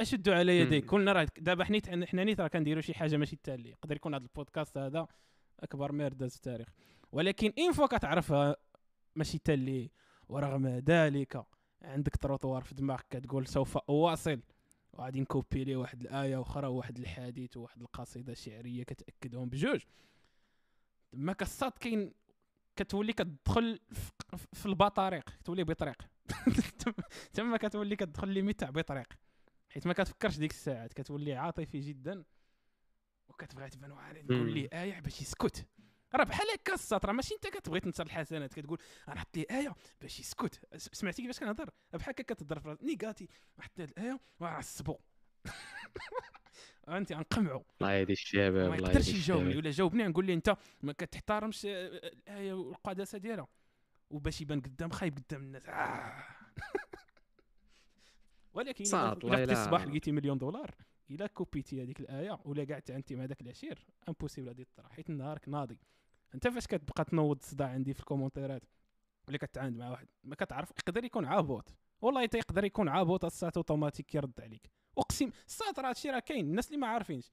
اشدوا 0.00 0.34
على 0.34 0.58
يديك. 0.58 0.86
كلنا 0.86 1.12
راه 1.12 1.28
دابا 1.38 1.64
حنيت 1.64 1.88
حنا 1.88 2.24
نيت 2.24 2.40
راه 2.40 2.48
كنديروا 2.48 2.82
شي 2.82 2.94
حاجة 2.94 3.16
ماشي 3.16 3.36
تاليه 3.36 3.70
يقدر 3.70 3.96
يكون 3.96 4.14
هذا 4.14 4.22
البودكاست 4.22 4.78
هذا 4.78 5.06
أكبر 5.60 5.92
مرده 5.92 6.28
في 6.28 6.36
التاريخ. 6.36 6.68
ولكن 7.12 7.52
une 7.58 7.72
fois 7.72 7.86
كتعرفها 7.86 8.56
ماشي 9.14 9.38
تاليه 9.38 9.90
ورغم 10.28 10.66
ذلك 10.66 11.44
عندك 11.82 12.16
تروطوار 12.16 12.62
في 12.62 12.74
دماغك 12.74 13.06
كتقول 13.10 13.46
سوف 13.46 13.76
أواصل. 13.76 14.40
وغادي 14.92 15.20
نكوبي 15.20 15.64
ليه 15.64 15.76
واحد 15.76 16.00
الآية 16.00 16.40
أخرى 16.40 16.66
وواحد 16.66 16.98
الحديث 16.98 17.56
وواحد 17.56 17.80
القصيدة 17.82 18.34
شعرية 18.34 18.82
كتأكدهم 18.82 19.48
بجوج. 19.48 19.80
تما 21.12 21.32
كالصاد 21.32 21.72
كاين 21.72 22.12
كتولي 22.76 23.12
كتدخل 23.12 23.78
في- 24.52 24.66
البطريق 24.66 25.30
كتولي 25.30 25.64
بطريق. 25.64 26.02
تما 27.34 27.56
كتولي 27.56 27.96
كتدخل 27.96 28.28
ليميت 28.28 28.60
تاع 28.60 28.70
بطريق. 28.70 29.06
حيت 29.70 29.86
ما 29.86 29.92
كتفكرش 29.92 30.36
ديك 30.36 30.50
الساعات 30.50 30.92
كتولي 30.92 31.34
عاطفي 31.34 31.80
جدا. 31.80 32.24
وكتبغي 33.28 33.68
تبان 33.70 33.92
واعر 33.92 34.20
تقول. 34.22 34.52
ليه 34.54 34.68
آية 34.72 35.00
باش 35.00 35.20
يسكت. 35.20 35.66
راه 36.14 36.24
بحال 36.24 36.46
هكا 36.54 36.74
الساط 36.74 37.06
راه 37.06 37.12
ماشي 37.12 37.34
انت 37.34 37.46
كتبغي 37.46 37.80
تنصر 37.80 38.02
الحسنات 38.02 38.54
كتقول 38.54 38.78
أنا 39.08 39.20
حط 39.20 39.36
ليه 39.36 39.46
آية 39.50 39.74
باش 40.00 40.20
يسكت. 40.20 40.76
سمعتي 40.76 41.22
كيفاش 41.22 41.40
كنهضر؟ 41.40 41.70
بحال 41.92 42.10
هكا 42.14 42.22
كتهضر 42.34 42.60
في 42.60 42.76
نيجاتي 42.82 43.28
حط 43.58 43.80
هاد 43.80 43.88
الايه 43.90 44.20
وعصبو. 44.40 44.98
انت 46.88 47.12
غنقمعو 47.12 47.64
الله 47.80 47.92
يهدي 47.92 48.12
الشباب 48.12 48.68
ما 48.68 48.76
الله 48.76 48.88
يقدرش 48.88 49.08
يجاوبني 49.08 49.56
ولا 49.56 49.70
جاوبني 49.70 50.08
نقول 50.08 50.26
ليه 50.26 50.34
أنت. 50.34 50.56
ما 50.82 50.92
كتحترمش 50.92 51.66
آه، 51.66 51.86
الايه 52.28 52.52
والقداسه 52.52 53.18
ديالها. 53.18 53.46
وباش 54.10 54.40
يبان 54.40 54.60
قدام 54.60 54.90
خايب 54.90 55.18
قدام 55.18 55.42
الناس. 55.42 55.68
آه. 55.68 56.24
ولكن 58.54 58.84
إلا 58.84 59.08
والله 59.08 59.46
في 59.46 59.52
الصباح 59.52 59.84
لقيتي 59.84 60.12
مليون 60.12 60.38
دولار 60.38 60.74
إلا 61.10 61.26
كوبيتي 61.26 61.82
هذيك 61.82 62.00
الآية 62.00 62.40
ولا 62.44 62.64
قاعد 62.64 62.90
أنت 62.90 63.12
مع 63.12 63.26
داك 63.26 63.40
العشير 63.40 63.86
impossible 64.08 64.48
غادي 64.48 64.64
تطرا 64.64 64.88
حيت 64.88 65.10
نهارك 65.10 65.48
ناضي. 65.48 65.78
أنت 66.34 66.48
فاش 66.48 66.66
كتبقى 66.66 67.04
تنوض 67.04 67.36
الصداع 67.36 67.68
عندي 67.68 67.94
في 67.94 68.00
الكومنتيرات 68.00 68.62
ولا 69.28 69.38
كتعاند 69.38 69.76
مع 69.76 69.90
واحد 69.90 70.06
ما 70.24 70.34
كتعرف 70.34 70.70
يقدر 70.70 71.04
يكون 71.04 71.24
غا 71.24 71.34
bot. 71.34 71.74
والله 72.02 72.22
حتى 72.22 72.38
يقدر 72.38 72.64
يكون 72.64 72.88
غا 72.88 72.97
bot 72.97 73.24
الساعة 73.24 73.52
أوتوماتيك 73.56 74.06
كيرد 74.06 74.40
عليك. 74.40 74.70
اقسم 74.98 75.30
الساعة 75.46 75.74
راه 75.78 75.88
هادشي 75.88 76.10
راه 76.10 76.18
كاين 76.18 76.44
الناس 76.44 76.66
اللي 76.66 76.78
ما 76.78 76.86
عارفينش. 76.86 77.32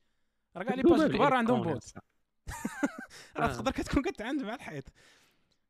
راه 0.55 0.63
كاع 0.63 0.75
les 0.75 0.83
pages 0.83 1.11
كبار 1.11 1.33
عندهم 1.33 1.61
bot. 1.61 1.93
راه. 3.37 3.47
تقدر 3.47 3.71
كتكون 3.71 4.03
كتعاند 4.03 4.41
مع 4.41 4.55
الحيط. 4.55 4.83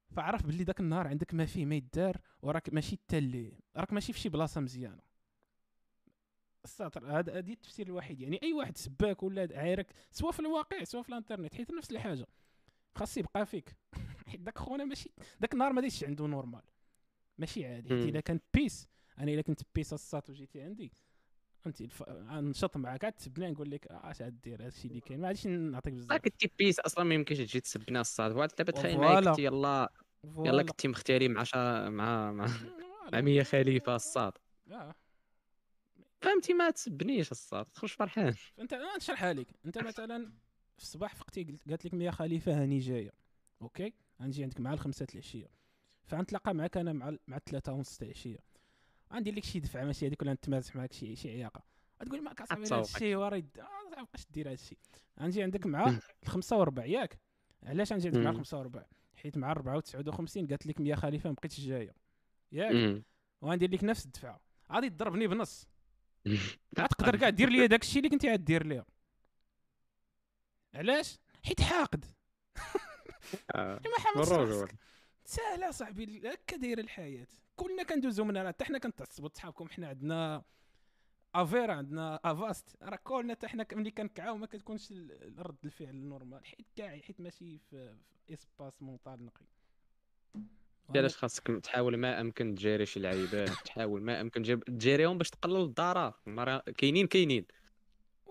فعرف 0.10 0.46
باللي 0.46 0.64
داك 0.64 0.80
النهار 0.80 1.08
عندك 1.08 1.34
ما 1.34 1.46
فيه 1.46 1.66
ما 1.66 1.76
يدار 1.76 2.22
وراك 2.42 2.74
ماشي 2.74 3.00
تالي 3.08 3.60
راك 3.76 3.94
ماشي 3.94 4.14
في 4.14 4.20
شي 4.20 4.30
بلاصة 4.30 4.62
مزيانة. 4.62 5.02
الساطر 6.66 7.20
هذا 7.20 7.38
هذه 7.38 7.54
التفسير 7.54 7.88
الوحيد. 7.88 8.22
يعني 8.22 8.40
أي 8.44 8.54
واحد 8.54 8.78
سباك 8.78 9.24
ولا 9.24 9.48
عايرك 9.52 9.94
سواء 10.12 10.32
في 10.32 10.40
الواقع 10.40 10.84
سواء 10.84 11.04
في 11.04 11.10
الانترنت 11.10 11.54
حيت 11.54 11.72
نفس 11.72 11.92
الحاجة. 11.92 12.28
خاص 12.96 13.18
يبقى 13.18 13.46
فيك. 13.46 13.76
حيت 14.28 14.42
داك 14.42 14.58
خونا 14.58 14.86
ماشي 14.86 15.12
داك 15.40 15.54
النهار 15.54 15.74
ما 15.74 15.82
دايرش 15.82 16.04
عنده 16.04 16.28
normal 16.28 16.64
ماشي 17.38 17.66
عادي. 17.66 17.90
حيت. 17.90 18.10
إلا 18.10 18.20
كان 18.20 18.40
بيس 18.54 18.88
أنا 19.18 19.32
إلا 19.32 19.42
كنت 19.42 19.62
بيس 19.76 19.94
الساط 19.94 20.30
وجيتي 20.30 20.62
عندي. 20.62 20.92
انت 21.68 21.82
الف... 21.82 22.04
نشط 22.32 22.78
معاك 22.78 23.04
عاد 23.06 23.14
تسبني 23.14 23.52
نقول 23.52 23.72
لك 23.72 23.88
اش 23.88 24.22
عاد 24.22 24.42
دير 24.42 24.66
هادشي 24.66 24.88
اللي 24.88 25.00
كاين. 25.02 25.20
ما 25.22 25.28
غاديش 25.28 25.48
نعطيك 25.48 25.94
بزاف. 25.94 26.22
كنتي 26.22 26.52
بيس 26.58 26.80
أصلا 26.80 27.04
ما 27.04 27.14
يمكنش 27.16 27.38
تجي 27.38 27.60
تسبنا 27.60 28.02
الصاد. 28.02 28.32
واحد 28.32 28.50
دابا 28.58 28.72
تخيل 28.72 28.96
فوالا. 28.96 29.08
معايا 29.10 29.26
كنتي 29.30 29.44
يلا 29.44 29.90
يلا. 30.38 30.64
كنتي 30.64 30.88
مختاري 30.88 31.28
مع 31.28 31.44
شا 31.44 31.90
مع 31.90 32.32
مع. 32.32 32.46
مع 33.14 33.22
مية 33.22 33.44
خليفة 33.44 33.96
الصاد. 33.96 34.34
آه. 34.72 34.96
فهمتي؟ 36.22 36.54
ما 36.54 36.70
تسبنيش 36.70 37.32
الصاد. 37.32 37.66
تخرج 37.66 37.90
فرحان. 37.90 38.32
فأنت 38.58 38.74
أنا 38.74 38.98
نشرحها 38.98 39.34
لك. 39.34 39.48
أنت 39.66 39.78
مثلا 39.78 40.26
في 40.78 40.84
الصباح 40.84 41.16
فقتي 41.16 41.44
قلت- 41.44 41.70
قالت 41.70 41.86
لك 41.86 41.94
ميا 41.94 42.12
خليفة 42.12 42.64
هاني 42.64 42.80
جاية. 42.80 43.12
OK؟ 43.62 43.94
غنجي 44.22 44.44
عندك 44.44 44.60
مع 44.60 44.74
الخمسة 44.74 45.08
العشية. 45.14 45.48
فغنتلاقى 46.06 46.54
معك 46.54 46.78
أنا 46.78 46.94
مع 46.94 47.16
مع 47.28 47.38
الثلاثة 47.38 47.74
ونص 47.74 47.98
تاع 47.98 48.08
العشية. 48.08 48.38
غندير 49.14 49.36
لك 49.36 49.44
شي 49.44 49.60
دفعة 49.60 49.84
ماشي 49.84 50.08
هذيك 50.08 50.22
ولا 50.22 50.34
نتمازح 50.34 50.76
معاك 50.76 50.94
شي 50.94 51.16
شي 51.16 51.30
عياقة. 51.32 51.64
غتقول 52.04 52.24
ما 52.24 52.34
كتصاحبي 52.34 52.66
هذا. 52.66 52.82
الشيء 52.82 53.16
وريد 53.16 53.60
آه، 53.60 53.96
ما 53.98 54.04
بقاش 54.04 54.26
دير 54.30 54.48
هذا 54.48 54.54
الشيء 54.54 54.78
غنجي 55.20 55.44
عندك 55.44 55.66
مع 55.66 56.00
الخمسة 56.24 56.58
وربع 56.58 56.86
ياك؟ 56.86 57.20
علاش 57.64 57.94
غنجي 57.94 58.08
عندك 58.08 58.20
مع 58.20 58.24
مم. 58.24 58.30
الخمسة 58.32 58.58
وربع؟ 58.60 58.86
حيت 59.16 59.38
مع 59.38 59.52
الربعة 59.52 59.78
وتسعود 59.78 60.08
وخمسين 60.08 60.48
قالت 60.48 60.66
لك 60.68 60.80
ميا 60.82 60.96
خليفة 60.96 61.30
ما 61.30 61.36
بقيتش 61.36 61.60
جاية. 61.60 61.96
ياك. 62.52 63.04
وغندير 63.42 63.72
لك 63.72 63.84
نفس 63.84 64.06
الدفعة. 64.06 64.40
غادي 64.72 64.90
تضربني 64.90 65.28
بنص. 65.28 65.68
غتقدر 66.80 67.16
كاع 67.18 67.30
دير 67.30 67.50
لي 67.50 67.68
داك 67.68 67.82
الشيء 67.82 67.98
اللي 67.98 68.10
كنتي 68.10 68.32
غدير 68.34 68.66
ليها 68.66 68.86
علاش؟ 70.74 71.18
حيت 71.44 71.62
حاقد. 71.62 72.06
آه. 73.56 73.82
ما. 74.16 74.22
راسك. 74.22 74.76
ساهله 75.26 75.72
صاحبي 75.72 76.22
هكا 76.30 76.58
دايرة 76.58 76.82
الحياة. 76.82 77.28
كلنا 77.58 77.84
كندوزو 77.84 78.24
منها 78.24 78.44
راه 78.44 78.48
حتى 78.48 78.66
حنا 78.66 78.78
كنتعصبوا 78.78 79.30
صحابكم 79.34 79.70
حنا 79.70 79.88
عندنا 79.88 80.44
افيرا 81.36 81.74
عندنا 81.74 82.20
افاست. 82.24 82.78
راه 82.82 83.00
كلنا 83.04 83.34
حتى 83.34 83.48
حنا 83.48 83.68
ملي 83.74 83.92
كنكعاو 83.92 84.38
ما 84.38 84.46
كتكونش 84.46 84.94
رد 85.38 85.58
الفعل 85.66 85.90
النورمال 85.90 86.46
حيت 86.46 86.68
كاع 86.76 86.98
حيت 87.00 87.22
ماشي 87.22 87.58
في, 87.58 87.96
في 88.28 88.34
اسباس 88.34 88.82
مونطال 88.82 89.26
نقي. 89.26 89.46
علاش 90.96 91.18
خاصك 91.18 91.48
تحاول 91.48 91.98
ما 91.98 92.22
أمكن 92.22 92.56
تجاري 92.56 92.86
شي 92.86 93.00
لعيبات 93.00 93.50
تحاول 93.50 94.02
ما 94.02 94.22
أمكن 94.22 94.44
تجيب 94.44 94.64
تجاريهم 94.64 95.18
باش 95.18 95.30
تقلل 95.30 95.62
الضرر. 95.62 96.14
كاينين 96.78 97.08
كاينين. 97.08 97.46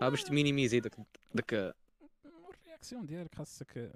باش 0.01 0.23
تمينيميزي 0.23 0.79
داك 0.79 0.95
داك 1.33 1.75
ال 2.77 2.80
réaction 2.80 3.05
ديالك 3.05 3.35
خاصك 3.35 3.93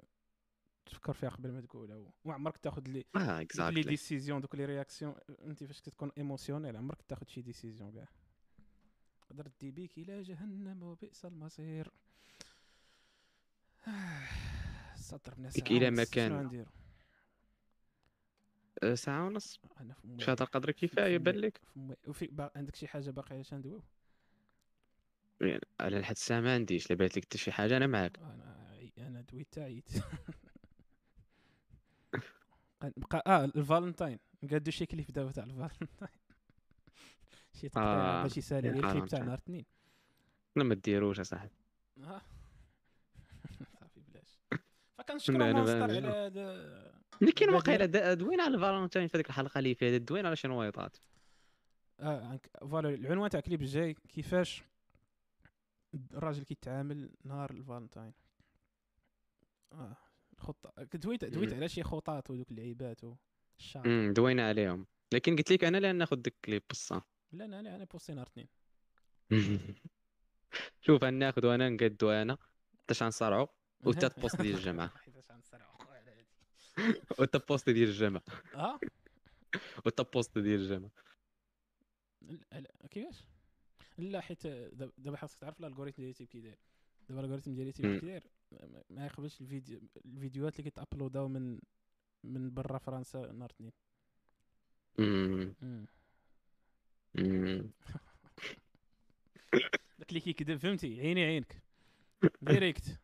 تفكر 0.86 1.12
فيها 1.12 1.28
قبل 1.28 1.52
ما 1.52 1.60
تقولها 1.60 2.12
وعمرك 2.24 2.56
تاخذ 2.56 2.88
لي 2.88 3.04
آه 3.16 3.40
exactly 3.40 3.82
les 3.82 3.90
décisions 3.90 4.40
دوك 4.40 4.54
les 4.54 4.64
réactions 4.64 5.14
أنت 5.44 5.64
فاش 5.64 5.80
كتكون 5.80 6.12
émotionnel 6.18 6.76
عمرك 6.76 7.02
تاخذ 7.02 7.26
شي 7.26 7.42
décision 7.42 7.92
كاع. 7.92 8.08
تقدر 9.20 9.50
دي 9.60 9.70
بيك 9.70 9.98
إلى 9.98 10.22
جهنم 10.22 10.82
وبئس 10.82 11.24
المصير. 11.24 11.92
سطر 14.96 15.34
بنا 15.34 15.50
ساعة 15.50 15.66
إلى 15.66 15.90
مكان. 15.90 16.66
أه، 18.82 18.94
ساعة 18.94 19.26
ونص. 19.26 19.60
أنا 19.80 19.94
في 20.18 20.30
هذا 20.30 20.42
القدر 20.42 20.70
كفاية 20.70 21.18
بان 21.18 21.34
لك 21.34 21.60
وفي 22.06 22.50
عندك 22.56 22.76
شي 22.76 22.86
حاجة 22.88 23.10
باقية 23.10 23.38
عشان 23.38 23.58
ندويو؟ 23.58 23.82
يعني 25.40 25.60
على 25.80 25.98
لحد 25.98 26.14
الساعة 26.14 26.40
ما 26.40 26.54
عنديش 26.54 26.90
لا 26.90 27.04
لك 27.04 27.24
حتى 27.24 27.38
شي 27.38 27.52
حاجة 27.52 27.76
أنا 27.76 27.86
معاك. 27.86 28.18
أنا 28.18 28.52
أنا 28.98 29.20
دويت 29.20 29.58
عييت 29.58 29.88
بقى 32.82 33.22
آه 33.26 33.44
الفالنتاين. 33.44 34.18
قادو 34.50 34.70
شي 34.70 34.86
كليب 34.86 35.06
دابا 35.06 35.32
تاع 35.32 35.44
الفالنتاين. 35.44 36.20
شي 37.60 37.70
آه. 37.76 38.22
باش 38.22 38.36
يسالي 38.36 38.68
عليه 38.68 38.80
الكليب 38.80 39.06
تاع 39.06 39.22
نهار 39.22 39.38
اثنين. 39.38 39.64
لا 40.56 40.64
ما 40.64 40.74
ديروش 40.74 41.20
أصاحبي. 41.20 41.56
آه. 41.98 42.22
صافي 43.80 44.00
بلاش. 44.00 44.38
فكنشكرو 44.98 45.38
Monster 45.38 45.82
على 45.82 45.98
هذا 45.98 47.02
اللي 47.22 47.54
واقيلا 47.54 48.14
دوين 48.14 48.40
على 48.40 48.54
الفالنتاين 48.54 49.08
في 49.08 49.16
هذيك 49.16 49.26
الحلقة 49.26 49.58
اللي 49.58 49.74
فاتت؟ 49.74 50.02
دوين 50.02 50.26
على 50.26 50.36
شنو 50.36 50.60
وايطات؟ 50.60 50.96
آه 52.00 52.40
فوالا 52.60 52.88
العنوان 52.88 53.30
تاع 53.30 53.38
الكليب 53.38 53.62
الجاي 53.62 53.94
كيفاش 53.94 54.62
الراجل 55.94 56.42
كيتعامل 56.42 57.10
نهار 57.24 57.50
الفالنتاين. 57.50 58.12
آه. 59.72 59.96
خطه 60.42 60.72
دويت 60.94 61.24
دويت 61.24 61.52
على 61.52 61.68
شي 61.68 61.82
خطط 61.82 62.30
ودوك 62.30 62.50
اللعيبات 62.50 63.00
والشعر 63.04 64.12
دوينا 64.12 64.48
عليهم. 64.48 64.86
لكن 65.12 65.36
قلت 65.36 65.52
لك 65.52 65.64
أنا 65.64 65.76
لا 65.76 65.92
ناخذ 65.92 66.16
ديك 66.16 66.34
الكليب 66.34 66.62
بصه 66.70 67.02
لا 67.32 67.44
أنا 67.44 67.76
أنا 67.76 67.84
بوستي 67.84 68.14
نهار 68.14 68.26
اثنين 68.26 68.48
شوف 70.86 71.04
أنا 71.04 71.18
ناخذ 71.18 71.46
وأنا 71.46 71.68
نقد 71.68 72.04
وأنا 72.04 72.38
حتى 72.88 73.04
نصرعو؟ 73.04 73.48
وتا 73.86 74.08
تبوست 74.08 74.42
ديال 74.42 74.54
الجامعة 74.54 74.92
وانت 77.18 77.36
بوست 77.48 77.70
ديال 77.70 77.88
الجامعة 77.88 78.22
آه؟ 78.54 78.80
وانت 79.84 80.00
بوست 80.00 80.38
ديال 80.38 80.60
الجامعة 80.60 80.90
لا 82.52 82.88
كيفاش؟ 82.90 83.24
لا 83.98 84.20
حيت 84.20 84.46
دابا 84.46 85.16
خاصك 85.16 85.38
تعرف 85.38 85.60
الالغوريثم 85.60 85.96
ديال 85.96 86.08
يوتيوب 86.08 86.28
كي 86.28 86.40
داير 86.40 86.58
دابا 87.08 87.20
الألغوريثم 87.20 87.54
ديال 87.54 87.66
يوتيوب 87.66 87.98
كي 87.98 88.06
داير 88.06 88.22
ما 88.90 89.06
يقبلش 89.06 89.40
الفيديو 89.40 89.80
الفيديوهات 90.04 90.60
اللي 90.60 90.70
كيتابلوداو 90.70 91.28
من 91.28 91.60
من 92.24 92.54
برا 92.54 92.78
فرنسا 92.78 93.32
نهار 93.32 93.50
اثنين 93.50 93.72
داك 99.98 100.08
اللي 100.08 100.20
كيكذب 100.20 100.56
فهمتي؟ 100.56 101.00
عيني 101.00 101.24
عينك. 101.24 101.62
direct 102.42 103.00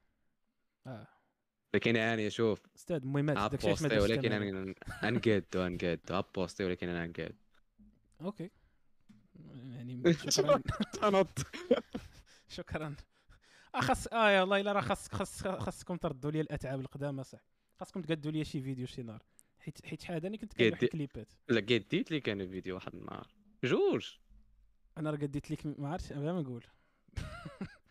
آه. 0.86 1.06
لكن 1.74 1.96
يعني 1.96 2.30
شوف 2.30 2.66
أستاذ 2.76 2.96
المهمات 2.96 3.50
داك 3.50 3.64
الشيء 3.64 4.00
ولكن 4.02 4.32
أنا 4.32 4.74
انقادو 5.04 5.66
انقادو 5.66 6.18
أبوستي 6.18 6.64
ولكن 6.64 6.88
أنا 6.88 7.04
انقاد 7.04 7.36
OK. 8.20 8.50
يعني 9.54 10.02
شكرا. 10.28 10.62
شكرا. 12.48 12.94
خاص 13.76 14.06
آه 14.06 14.30
يا 14.30 14.42
الله 14.42 14.60
إلا 14.60 14.72
راه 14.72 14.80
خاص 14.80 15.08
خاص 15.08 15.42
خاصكم 15.42 15.96
تردوا 15.96 16.30
لي 16.30 16.40
الأتعاب 16.40 16.80
القدامى 16.80 17.24
صح. 17.24 17.38
خاصكم 17.80 18.02
تقدوا 18.02 18.30
لي 18.30 18.44
شي 18.44 18.62
فيديو 18.62 18.86
شي 18.86 19.02
نهار. 19.02 19.22
حيت 19.58 19.86
حيت 19.86 20.02
حاجة 20.02 20.26
أنا 20.26 20.36
كنت 20.36 20.52
كاين 20.52 20.72
واحد 20.72 20.82
الكليبات. 20.82 21.28
لا 21.48 21.60
قديت 21.60 22.10
لي 22.10 22.20
كان 22.20 22.50
فيديو 22.50 22.74
واحد 22.74 22.94
النهار. 22.94 23.26
جوج. 23.64 24.10
أنا 24.98 25.10
راه 25.10 25.16
قديت 25.16 25.50
لك 25.50 25.66
ما 25.66 25.88
عرفتش 25.88 26.12
بلا 26.12 26.32
ما 26.32 26.42
نقول. 26.42 26.66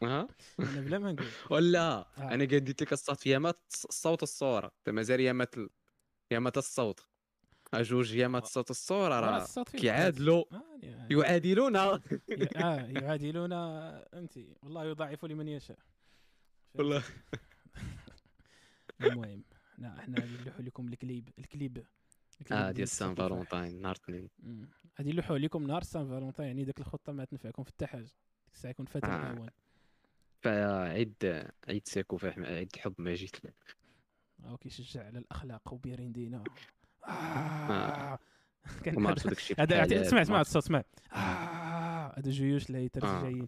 ها 0.03 0.27
أنا 0.59 0.81
بلا 0.81 0.99
ما 0.99 1.11
نقول. 1.11 1.27
ولا 1.51 1.79
آه. 1.81 2.07
أنا 2.17 2.43
قديت 2.43 2.81
لك 2.81 2.93
الصوت 2.93 3.27
يامات 3.27 3.61
الصوت 3.89 4.23
الصورة 4.23 4.71
مازال 4.87 5.19
يامات 5.19 5.55
يامات 6.31 6.57
الصوت. 6.57 7.07
جوج 7.75 8.15
يامات 8.15 8.43
الصوت 8.43 8.69
الصورة 8.71 9.19
راه 9.19 9.47
كيعادلوا 9.63 10.43
آه، 10.51 10.63
يعني 10.83 11.13
يعادلون 11.19 11.75
آه 11.75 12.01
يعادلون 12.85 13.53
أنت 13.53 14.37
والله 14.61 14.85
يضاعف 14.85 15.25
لمن 15.25 15.47
يشاء. 15.47 15.77
والله. 16.73 17.03
المهم 19.01 19.43
لا 19.77 19.99
إحنا 19.99 20.25
نلوحوا 20.25 20.61
لكم 20.61 20.87
الكليب 20.87 21.29
الكليب 21.39 21.85
آه 22.51 22.71
ديال 22.71 22.87
سان 22.87 23.15
فالونتاين 23.15 23.81
نهار 23.81 23.95
اثنين 23.95 24.29
غادي 24.99 25.11
نلوحوا 25.11 25.37
لكم 25.37 25.67
نهار 25.67 25.83
سان 25.83 26.07
فالونتاين 26.09 26.47
يعني 26.47 26.63
ديك 26.63 26.79
الخطة 26.79 27.13
ما 27.13 27.25
تنفعكم 27.25 27.63
في 27.63 27.69
حتى 27.69 27.85
حاجة. 27.85 28.01
ديك 28.01 28.53
الساعة 28.53 28.71
يكون 28.71 28.85
فات 28.85 29.03
الأوان. 29.03 29.49
فعيد 30.41 31.45
عيد 31.67 31.87
سيكو 31.87 32.17
فيه 32.17 32.29
عيد 32.37 32.69
الحب 32.75 32.93
ما 32.97 33.13
جيت 33.13 33.35
أو 34.45 34.57
كيشجع 34.57 35.05
على 35.05 35.19
الأخلاق 35.19 35.73
وبيرين 35.73 36.11
دينا 36.11 36.37
آه. 36.37 36.43
كان 38.83 38.99
ما 38.99 39.09
عرفت 39.09 39.27
داكشي 39.27 39.55
هذا 39.59 40.03
سمع 40.03 40.23
سمع 40.23 40.41
الصوت 40.41 40.63
سمع 40.63 40.83
هذا 42.17 42.29
جيوش 42.29 42.69
الهيترز 42.69 43.23
جايين. 43.23 43.47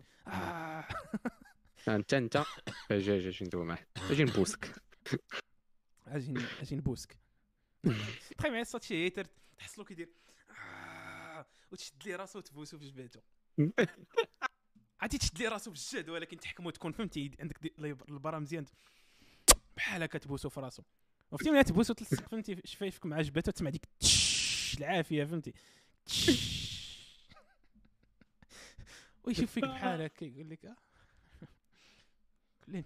انت 1.87 2.13
أنت. 2.13 2.43
جاي 2.91 3.19
جاي 3.19 3.33
ندوي 3.41 3.65
معاك. 3.65 3.87
أجي 4.09 4.23
نبوسك. 4.23 4.75
أجي 6.07 6.33
أجي 6.61 6.75
نبوسك. 6.75 7.17
تخيل 8.37 8.51
معايا 8.51 8.61
الصوت 8.61 8.83
شي 8.83 9.05
هيتر 9.05 9.27
تحصلو 9.57 9.85
كيدير 9.85 10.09
وتشد 11.71 12.03
لي 12.05 12.15
راسو 12.15 12.39
وتبوسو 12.39 12.77
في 12.77 12.85
جبهته. 12.85 13.21
عادي 15.01 15.17
تشد 15.17 15.37
لي 15.37 15.47
راسو 15.47 15.71
بالجهد 15.71 16.09
ولكن 16.09 16.39
تحكمو 16.39 16.69
تكون 16.69 16.91
فهمتي 16.91 17.31
عندك 17.39 17.73
البرا 17.79 18.39
مزيان. 18.39 18.65
بحال 19.77 20.03
هكا 20.03 20.19
تبوسو 20.19 20.49
في 20.49 20.59
راسو. 20.59 20.83
وفتي 21.31 21.51
ملي 21.51 21.63
تبوسو 21.63 21.93
تلصق 21.93 22.29
فهمتي؟ 22.29 22.61
شفايفك 22.65 23.05
مع 23.05 23.21
جبهته 23.21 23.51
تسمع 23.51 23.69
ديك 23.69 23.89
العافية 24.77 25.25
فهمتي؟ 25.25 25.53
ويشوف 29.23 29.51
فيك 29.51 29.65
بحال 29.65 30.01
هكا 30.01 30.25
يقول 30.25 30.49
لك 30.49 30.65
آه. 30.65 30.75
لين 32.67 32.85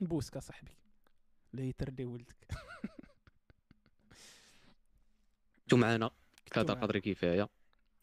نبوسك 0.00 0.36
اصاحبي 0.36 0.70
لا 1.52 1.62
يتردي 1.62 2.04
ولدك. 2.04 2.36
كنتو 5.62 5.76
معنا 5.76 6.10
هذا 6.56 6.74
قدر 6.74 6.98
كفايه 6.98 7.48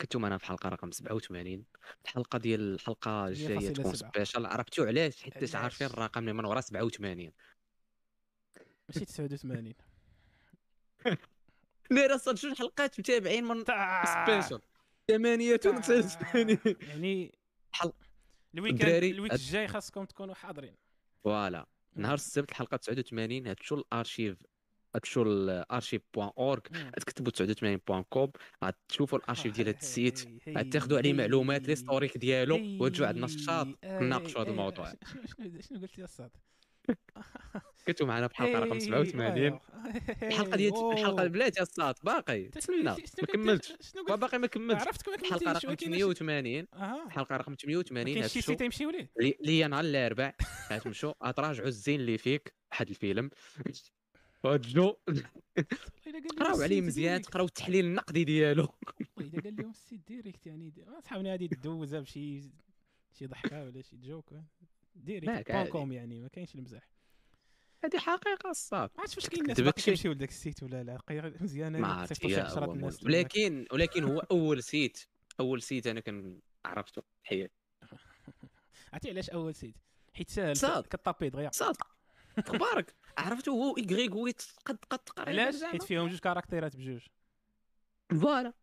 كنتو 0.02 0.20
معنا 0.20 0.38
في 0.38 0.46
حلقة 0.46 0.70
رقم 0.70 0.92
87 0.92 1.66
الحلقة 2.06 2.40
ديال 2.40 2.74
الحلقة 2.74 3.28
الجاية 3.28 3.70
تكون 3.74 3.96
سبيشال. 3.96 4.46
عرفتو 4.46 4.84
علاش؟ 4.84 5.24
حيت 5.24 5.56
عارفين 5.56 5.88
الرقم 5.88 6.22
اللي 6.22 6.34
من 6.34 6.46
ورا 6.46 6.62
87 6.62 7.32
ماشي 8.90 9.06
89 9.06 9.74
دايره 11.92 12.18
صاد 12.18 12.36
جوج 12.36 12.58
حلقات 12.58 13.00
متابعين 13.00 13.44
من 13.44 13.64
spécial 14.06 14.62
88 15.08 16.10
يعني 16.82 17.36
حل. 17.72 17.92
ال 18.54 18.60
week 18.60 18.86
ال 18.86 18.96
week 18.96 19.34
الجاي 19.34 19.68
خاصكم 19.68 20.06
تكونوا 20.06 20.36
حاضرين. 20.36 20.76
voilà. 21.24 21.68
نهار 21.96 22.14
السبت 22.14 22.50
الحلقة 22.50 22.78
89 22.78 23.48
هتشو 23.48 23.76
الأرشيف؟ 23.76 24.38
هتشو 24.96 25.22
الارشيف 25.22 26.02
point 26.14 26.32
org 26.38 26.62
تكتبوا 26.98 27.32
89 27.32 27.80
point 27.88 28.04
com 28.04 28.32
غتشوفوا 28.64 29.20
الأرشيف 29.20 29.54
ديال 29.56 29.68
هذا 29.68 29.78
ال 29.78 29.86
site. 29.86 30.28
غتاخذوا 30.50 30.98
عليه 30.98 31.14
معلومات 31.14 31.68
l'historique 31.68 32.18
ديالو 32.18 32.84
وتجوا 32.84 33.08
عندنا 33.08 33.26
الصاط 33.26 33.68
نناقشوا 33.84 34.42
هذا 34.42 34.50
الموضوع. 34.50 34.94
شنو 35.60 35.80
قلت 35.82 35.98
يا 35.98 36.06
أستاذ؟ 36.06 36.30
كنتو 37.88 38.06
معنا 38.06 38.28
في 38.28 38.34
الحلقة 38.34 38.60
رقم 38.60 38.80
87 38.80 39.60
الحلقة 40.24 40.56
ديال 40.56 40.92
الحلقة 40.92 41.28
بلاتي 41.28 41.62
الصاط 41.62 42.06
باقي 42.06 42.44
تسنى. 42.44 42.84
ما 42.84 42.96
كملتش. 43.34 43.74
باقي 44.08 44.40
ما 44.40 44.48
كملتش. 44.48 44.82
عرفتك 44.82 45.10
ما 45.10 45.16
الحلقة 45.16 45.52
رقم 45.52 45.76
88 45.76 46.68
الحلقة 47.06 47.38
رقم 47.38 47.56
88 47.56 48.14
كاين 48.14 48.28
شي 48.28 48.42
site 48.42 48.62
يمشيو 48.62 48.92
ليه 48.92 49.10
هي 49.46 49.68
نهار 49.68 49.86
الأربع. 49.86 50.34
غتمشوا 50.72 51.14
غتراجعوا 51.24 51.68
الزين 51.68 52.00
اللي 52.00 52.18
فيك. 52.18 52.54
واحد 52.72 52.90
الفيلم. 52.90 53.30
وتجو 54.44 54.96
قراو 56.40 56.62
عليه 56.62 56.82
مزيان 56.82 57.22
تقراو 57.22 57.46
التحليل 57.46 57.86
النقدي 57.86 58.24
ديالو. 58.24 58.68
اذا 59.22 59.42
قال 59.42 59.56
لهم 59.56 59.70
ال 59.70 59.78
site 59.78 60.08
direct 60.08 60.48
يعني 60.48 60.74
صحابنا 61.06 61.32
غادي 61.32 61.48
دوزها 61.48 62.00
بشي 62.00 62.42
شي 63.18 63.26
ضحكة 63.26 63.64
ولا 63.64 63.82
شي 63.82 63.98
joke 63.98 64.34
point 65.06 65.66
com 65.68 65.92
يعني 65.92 66.22
ما 66.22 66.28
كاينش 66.28 66.56
المزاح 66.56 66.90
هذه 67.84 67.98
حقيقة 67.98 68.50
الصاد 68.50 68.90
ما 68.96 69.02
عرفتش 69.02 69.18
واش 69.18 69.30
كاين 69.30 69.42
الناس 69.42 69.62
باقي. 69.62 69.82
كيمشيو 69.82 70.12
لذاك 70.12 70.30
ال 70.30 70.37
site 70.37 70.64
ولا 70.64 70.84
لا. 70.84 70.98
مزيانه 71.42 72.06
تصيفطوا 72.06 72.30
شي 72.30 72.66
الناس. 72.72 73.04
ولكن 73.04 73.66
ولكن 73.72 74.04
هو 74.04 74.20
أول 74.20 74.64
site 74.64 75.04
أول 75.40 75.62
site 75.62 75.88
أنا 75.88 76.00
كان 76.00 76.40
عرفته 76.66 77.02
في 77.02 77.08
حياتي 77.24 77.54
عرفتي 78.94 79.10
علاش 79.10 79.30
أول 79.30 79.56
site؟ 79.56 79.76
حيت 80.14 80.30
ساهل 80.30 80.58
صاد. 80.58 80.84
كطابي 80.88 81.30
دغيا 81.30 81.50
صاد 81.54 81.76
أخبارك 82.38 82.96
عرفته 83.18 83.52
هو 83.52 83.78
i 83.78 83.85
grec 83.85 84.14
huit 84.14 84.42
قد 84.66 84.78
قد 84.90 85.00
تقريبا 85.00 85.42
علاش. 85.42 85.64
حيت 85.64 85.84
فيهم 85.84 86.08
جوج 86.08 86.20
كاركتيرات 86.20 86.76
بجوج. 86.76 87.08
voilà. 88.10 88.54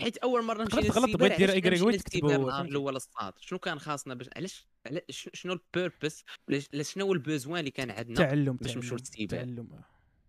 حيت 0.00 0.16
أول 0.16 0.44
مرة 0.44 0.64
تغلط 0.64 0.84
للسيبر 0.84 1.16
بغيت 1.18 1.38
دير 1.38 1.50
علاش 1.50 1.82
النهار 1.82 2.40
فهمتي؟ 2.50 2.70
الأول 2.70 2.96
الصاد. 2.96 3.32
شنو 3.38 3.58
كان 3.58 3.78
خاصنا 3.78 4.14
باش 4.14 4.28
علاش 4.36 4.66
علاش- 4.86 5.30
شنو 5.32 5.52
ال 5.52 5.61
purpose 5.61 6.24
ولا 6.48 6.82
شنو 6.82 7.04
هو 7.06 7.12
ال 7.12 7.19
besoin 7.19 7.60
اللي 7.60 7.70
كان 7.70 7.90
عندنا؟ 7.90 8.14
تعلم 8.14 8.56
باش 8.56 8.76
نمشيو 8.76 8.96
للسيبر. 8.96 9.36
تعلم. 9.36 9.82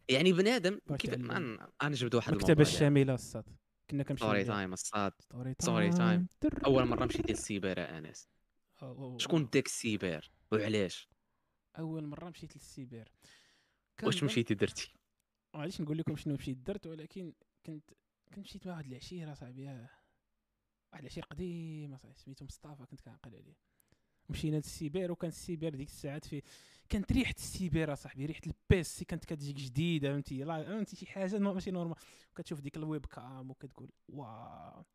يعني 0.09 0.33
بنادم 0.33 0.79
كيف. 0.99 1.13
ما 1.17 1.69
نجبد 1.83 2.15
واحد 2.15 2.29
المكتبه 2.29 2.51
الموضوع 2.53 2.73
الشاملة 2.73 3.13
الصاد. 3.13 3.45
كنا 3.89 4.03
كنمشيو 4.03 4.27
story 4.27 4.43
ليها. 4.43 4.53
time 4.53 4.73
الصاد. 4.73 5.13
story 5.19 5.55
story 5.61 5.89
time. 5.89 6.27
أول 6.65 6.85
مرة 6.85 7.05
مشيت 7.05 7.29
للسيبر 7.29 7.77
يا 7.79 7.97
أنس. 7.97 8.27
شكون 9.17 9.49
داك 9.53 9.65
السيبر 9.65 10.31
وعلاش؟ 10.51 11.09
أول 11.79 12.07
مرة 12.07 12.29
مشيت 12.29 12.55
للسيبر 12.55 13.11
واش 14.03 14.23
مشيتي 14.23 14.53
درتي؟ 14.53 14.93
معليش 15.53 15.81
نقول 15.81 15.97
لكم 15.97 16.15
شنو 16.15 16.33
مشيت 16.33 16.57
درت؟ 16.57 16.87
ولكن 16.87 17.33
كنت 17.65 17.89
كنت 18.35 18.39
مشيت 18.45 18.67
مع 18.67 18.73
واحد 18.73 18.85
العشيرة 18.85 19.33
صاحبي. 19.33 19.65
واحد 20.91 20.99
العشير 21.03 21.23
قديم 21.23 21.97
صاحبي 21.97 22.17
سميتو 22.17 22.45
مصطفى 22.45 22.85
كنت 22.85 23.01
كنعقل 23.01 23.35
عليه. 23.35 23.55
مشينا 24.29 24.55
للسيبر 24.55 25.11
وكان 25.11 25.29
السيبر 25.29 25.69
ديك 25.69 25.87
الساعات 25.87 26.25
في 26.25 26.41
كانت 26.89 27.11
ريحة 27.11 27.33
السيبر 27.37 27.95
صاحبي 27.95 28.25
ريحة 28.25 28.41
ال 28.47 28.66
PC 28.66 29.05
كانت 29.05 29.25
كتجيك 29.25 29.55
جديدة 29.55 30.11
فهمتي؟ 30.13 30.45
فهمتي 30.45 30.95
شي 30.95 31.05
حاجة 31.05 31.39
ماشي 31.39 31.71
normal. 31.71 31.95
وكتشوف 32.31 32.59
ديك 32.59 32.77
ال 32.77 33.05
webcam 33.05 33.51
وكتقول 33.51 33.89
wow. 34.07 34.85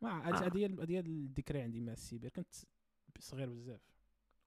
ما 0.00 0.28
هذه 0.28 0.44
آه. 0.44 0.46
هذه 0.46 0.58
هي- 0.58 0.66
هذه 0.66 0.92
هي 0.92 0.98
الذكرى 1.00 1.60
عندي 1.60 1.80
مع 1.80 1.92
السيبر 1.92 2.28
كنت 2.28 2.54
صغير 3.20 3.50
بزاف. 3.50 3.80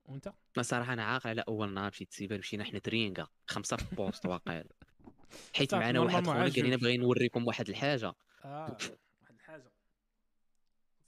وأنت؟ 0.05 0.27
أنا 0.27 0.63
صراحة 0.63 0.93
أنا 0.93 1.03
عاقل 1.03 1.29
على 1.29 1.41
أول 1.47 1.73
نهار 1.73 1.89
مشيت 1.91 2.09
للسيبر 2.09 2.37
مشينا 2.37 2.63
حنا 2.63 2.79
ترينكا 2.79 3.27
خمسة 3.47 3.77
في 3.77 3.95
poste 3.95 4.25
واقيلا. 4.25 4.69
حيت 5.55 5.75
معنا 5.75 5.99
واحد 5.99 6.25
خونا. 6.25 6.39
قال 6.41 6.65
لنا 6.65 6.75
بغي 6.75 6.97
نوريكم 6.97 7.47
واحد 7.47 7.69
الحاجة. 7.69 8.13
آه. 8.45 8.77
واحد 9.21 9.35
الحاجة. 9.35 9.71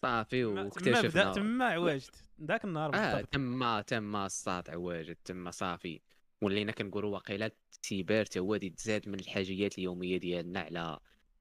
صافي 0.02 0.44
تما 0.44 0.64
واكتشفنا. 0.64 1.02
بدا 1.02 1.32
تما 1.34 1.66
عواجت 1.66 2.16
ذاك 2.42 2.66
النهار 2.66 2.96
آه 2.96 3.22
تما 3.22 3.82
تما 3.82 4.26
الصاد 4.26 4.70
عواجد 4.70 5.16
تما 5.26 5.52
صافي. 5.52 6.02
ولينا 6.42 6.72
كنقولوا 6.72 7.14
واقيلا 7.14 7.52
السيبر 7.72 8.26
تا 8.26 8.40
هو 8.40 8.58
تزاد 8.58 9.10
من 9.10 9.20
الحاجيات 9.20 9.78
اليومية 9.78 10.18
ديالنا 10.18 10.60
على 10.60 11.00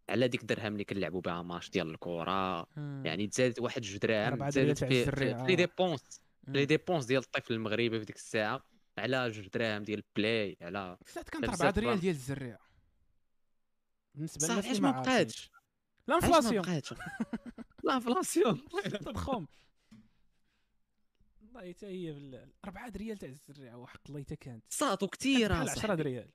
على 0.09 0.28
ديك 0.28 0.40
الدرهم 0.43 0.73
اللي 0.73 0.85
كنلعبوا 0.85 1.20
بها 1.20 1.43
ماتش 1.43 1.70
ديال 1.70 1.90
الكره 1.90 2.66
مم. 2.77 3.02
يعني 3.06 3.27
تزادت 3.27 3.60
واحد 3.60 3.82
جوج 3.82 3.97
دراهم 3.97 4.35
دريال 4.35 4.74
تزادت 4.74 4.85
في, 4.85 5.44
les 5.46 5.56
dépenses. 5.56 6.20
les 6.48 6.64
dépenses 6.64 7.04
ديال 7.05 7.23
الطفل 7.23 7.55
المغربي 7.55 7.98
في 7.98 8.05
ديك 8.05 8.16
الساعة 8.16 8.64
على 8.98 9.31
جوج 9.31 9.48
دراهم 9.48 9.82
ديال 9.82 10.02
البلاي 10.09 10.56
على 10.60 10.98
ساعات 11.06 11.28
كانت 11.28 11.44
بزاف 11.44 11.62
4 11.62 11.81
ريال 11.81 11.94
راه. 11.94 12.01
ديال 12.01 12.14
الزريعه 12.14 12.59
بالنسبة 14.14 14.59
اللي 14.59 14.81
ما. 14.81 14.90
بقاتش. 14.90 15.51
لا 16.08 16.14
علاش 16.14 16.24
ما 16.30 16.36
انفلاسيون 16.36 16.62
بقاتش 16.62 16.94
لانفلاسيون 17.84 18.62
تضخم 19.00 19.46
والله 21.40 21.72
حتى 21.72 21.86
هي 21.86 22.12
بال 22.12 22.48
4 22.64 22.88
ريال 22.96 23.16
تاع 23.18 23.28
الزريعه 23.28 23.76
وحق 23.76 24.00
الله 24.08 24.20
حتى 24.20 24.36
كانت. 24.36 24.64
صاتو 24.68 25.06
كانت 25.06 25.20
كثير 25.20 25.48
بحال 25.52 25.68
10 25.68 25.94
ريال 25.94 26.30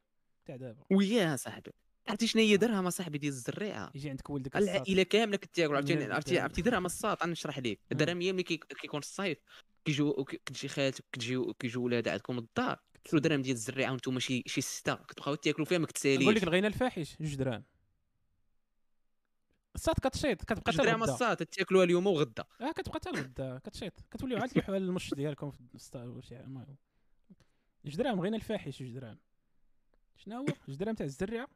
تاع 0.45 0.55
دابا. 0.55 0.83
ويا 0.91 1.35
صاحبي. 1.35 1.71
عرفتي 2.07 2.27
شنو 2.27 2.41
هي 2.41 2.57
درهم 2.57 2.89
صاحبي 2.89 3.17
ديال 3.17 3.33
الزريعه 3.33 3.91
يجي 3.95 4.09
عندك 4.09 4.29
ولدك. 4.29 4.55
العائلة 4.57 5.03
كاملة 5.03 5.37
كتاكل 5.37 5.75
عرفتي؟ 5.75 6.03
عرفتي. 6.13 6.39
عرفتي 6.39 6.61
درهم 6.61 6.85
الساط 6.85 7.23
غنشرح 7.23 7.59
لك 7.59 7.65
مم. 7.67 7.75
الدرهم 7.91 8.21
هي 8.21 8.33
ملي 8.33 8.43
كي- 8.43 8.57
كيكون 8.81 8.99
الصيف 8.99 9.37
كيجيو 9.85 10.13
كتجي 10.23 10.67
خالتك 10.67 11.03
كتجيو 11.11 11.53
كيجيو 11.53 11.83
ولاد 11.83 12.07
عندكم 12.07 12.37
الدار. 12.37 12.79
كيلو 13.03 13.21
درهم 13.21 13.41
ديال 13.41 13.55
الزريعه 13.55 13.91
وأنتم 13.91 14.19
شي 14.19 14.43
شي 14.45 14.61
ستة. 14.61 14.95
كتبقاو 14.95 15.35
تاكلوا 15.35 15.65
فيها 15.65 15.77
ما 15.77 15.83
نقول 15.83 15.91
كتساليش 15.93 16.27
لك 16.37 16.43
الغينا 16.43 16.67
الفاحش 16.67 17.15
جوج 17.19 17.35
دراهم 17.35 17.63
الساط 19.77 19.99
كتشيط 20.07 20.41
كتبقى 20.43 20.71
حتى 20.73 20.81
الغدا. 20.81 21.13
الساط 21.13 21.43
تاكلوها 21.43 21.83
اليوم 21.83 22.07
وغدا 22.07 22.43
آه 22.61 22.71
كتبقى 22.71 22.99
حتى 22.99 23.09
الغدا 23.09 23.57
كتشيط. 23.57 23.93
كتوليو 24.11 24.37
عاد 24.37 24.49
تلوحوا 24.49 24.75
على 24.75 24.83
المش 24.85 25.13
ديالكم 25.13 25.51
في 25.51 25.61
السطا 25.75 26.03
وشي 26.03 26.39
المهم. 26.39 26.75
جوج 27.85 27.95
دراهم؟ 27.95 28.21
غينا 28.21 28.35
الفاحش 28.37 28.79
جوج 28.83 28.91
دراهم؟ 28.91 29.17
شنو 30.15 30.37
هو؟ 30.37 30.45
جوج 30.67 30.77
دراهم 30.77 30.95
تاع 30.95 31.05
الزريعه 31.05 31.47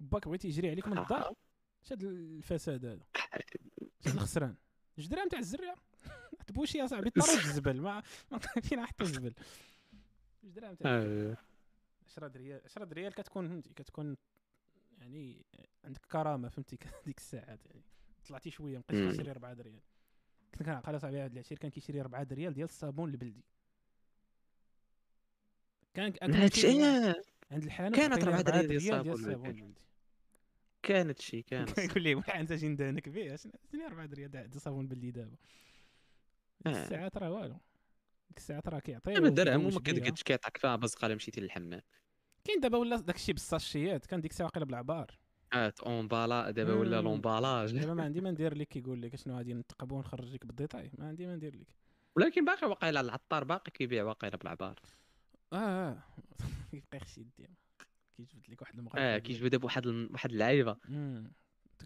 باك 0.00 0.28
بغيتي 0.28 0.48
يجري 0.48 0.70
عليك 0.70 0.88
من 0.88 0.98
الدار؟ 0.98 1.34
شاد 1.82 2.02
الفساد 2.02 2.84
هذا. 2.84 3.00
شاد 4.04 4.14
الخسران. 4.14 4.54
جوج 4.98 5.06
دراهم 5.08 5.28
تاع 5.28 5.38
الزريعه 5.38 5.76
تبوشي 6.46 6.78
يا 6.78 6.86
صاحبي 6.86 7.10
طرد 7.10 7.28
الزبل. 7.44 7.80
ما 7.80 8.02
ما 8.30 8.38
حتى 8.86 9.04
الزبل 9.04 9.34
جوج 10.42 10.52
دراهم 10.52 10.74
تاع 10.74 10.90
آه. 10.90 11.36
10 12.06 12.32
ريال 12.36 12.60
10 12.64 12.84
ريال 12.92 13.14
كتكون 13.14 13.62
كتكون 13.62 14.16
يعني 15.00 15.46
عندك 15.84 16.00
كرامة 16.06 16.48
فهمتي؟ 16.48 16.78
ديك 17.06 17.18
الساعات 17.18 17.66
يعني. 17.66 17.82
طلعتي 18.28 18.50
شوية 18.50 18.76
مم. 18.92 19.10
كتشري 19.10 19.30
4 19.30 19.52
ريال 19.52 19.80
كنت 20.52 20.62
كنعقل 20.62 21.00
صاحبي 21.00 21.20
هذا 21.20 21.32
العشير 21.32 21.58
كان 21.58 21.70
كيشري 21.70 22.00
4 22.00 22.26
ريال 22.32 22.54
ديال 22.54 22.64
الصابون 22.64 23.10
البلدي 23.10 23.44
كان 25.94 26.12
عند 27.52 27.64
الحانوت 27.64 27.96
كانت 27.96 28.24
عطيني 28.24 28.34
4 28.34 28.40
4 28.40 28.60
ريال 28.60 29.02
ديال 29.02 29.14
الصابون 29.14 29.50
البلدي. 29.50 29.74
كانت 30.82 31.20
شي 31.20 31.42
كانت. 31.50 31.80
كيقول 31.80 32.02
لي 32.02 32.14
واحد 32.14 32.40
أنت 32.40 32.52
جي 32.52 32.68
ندهنك 32.68 33.08
به 33.08 33.32
عطيني 33.32 33.86
4 33.86 34.06
ريال 34.06 34.30
ديال 34.30 34.54
الصابون 34.54 34.84
البلدي 34.84 35.10
دابا. 35.10 35.36
آه. 36.66 36.70
الساعات 36.70 37.16
راه 37.16 37.30
والو. 37.30 37.56
ديك 38.28 38.38
الساعات 38.38 38.68
راه 38.68 38.78
كيعطي 38.78 39.14
دابا 39.14 39.28
الدرهم 39.28 39.66
وما. 39.66 39.80
كتقدش 39.80 40.22
كيعطيك 40.22 40.56
فيها 40.56 40.76
بزقه 40.76 41.06
الا 41.06 41.14
مشيتي 41.14 41.40
للحمام. 41.40 41.82
كاين 42.44 42.60
دابا 42.60 42.78
ولا 42.78 42.96
داك 42.96 43.16
الشيء 43.16 43.34
بالساشيات 43.34 44.06
كان 44.06 44.20
ديك 44.20 44.30
الساعة 44.30 44.46
واقيلا 44.46 44.66
بالعبار. 44.66 45.18
آه 45.52 45.72
emballé 45.86 46.50
دابا 46.50 46.72
ولا. 46.74 47.00
l'emballage. 47.00 47.78
دابا 47.78 47.94
ما 47.94 48.02
عندي 48.04 48.20
ما 48.20 48.30
ندير 48.30 48.54
لك 48.54 48.68
كيقول 48.68 49.02
لك 49.02 49.16
شنو 49.16 49.36
غادي 49.36 49.54
نتقبو 49.54 49.96
ونخرج 49.96 50.34
لك 50.34 50.46
بال 50.46 50.56
détail. 50.56 50.90
ما 50.98 51.08
عندي 51.08 51.26
ما 51.26 51.36
ندير 51.36 51.56
لك. 51.56 51.76
ولكن 52.16 52.44
باقي 52.44 52.66
واقيلا 52.66 53.00
العطار 53.00 53.44
باقي 53.44 53.70
كيبيع 53.70 54.04
واقيلا 54.04 54.36
بالعبار. 54.36 54.80
آه 55.52 55.56
آه. 55.56 56.02
كيبقى 56.70 56.96
يخشي 56.96 57.26
ديما 57.38 57.54
كيجبد 58.16 58.50
لك 58.50 58.60
واحد 58.62 58.78
المغرب. 58.78 58.98
آه 58.98 59.18
كيجبد 59.18 59.56
بواحد 59.56 59.86
واحد 59.86 60.30
اللعيبة. 60.30 60.76
أنت 60.88 61.30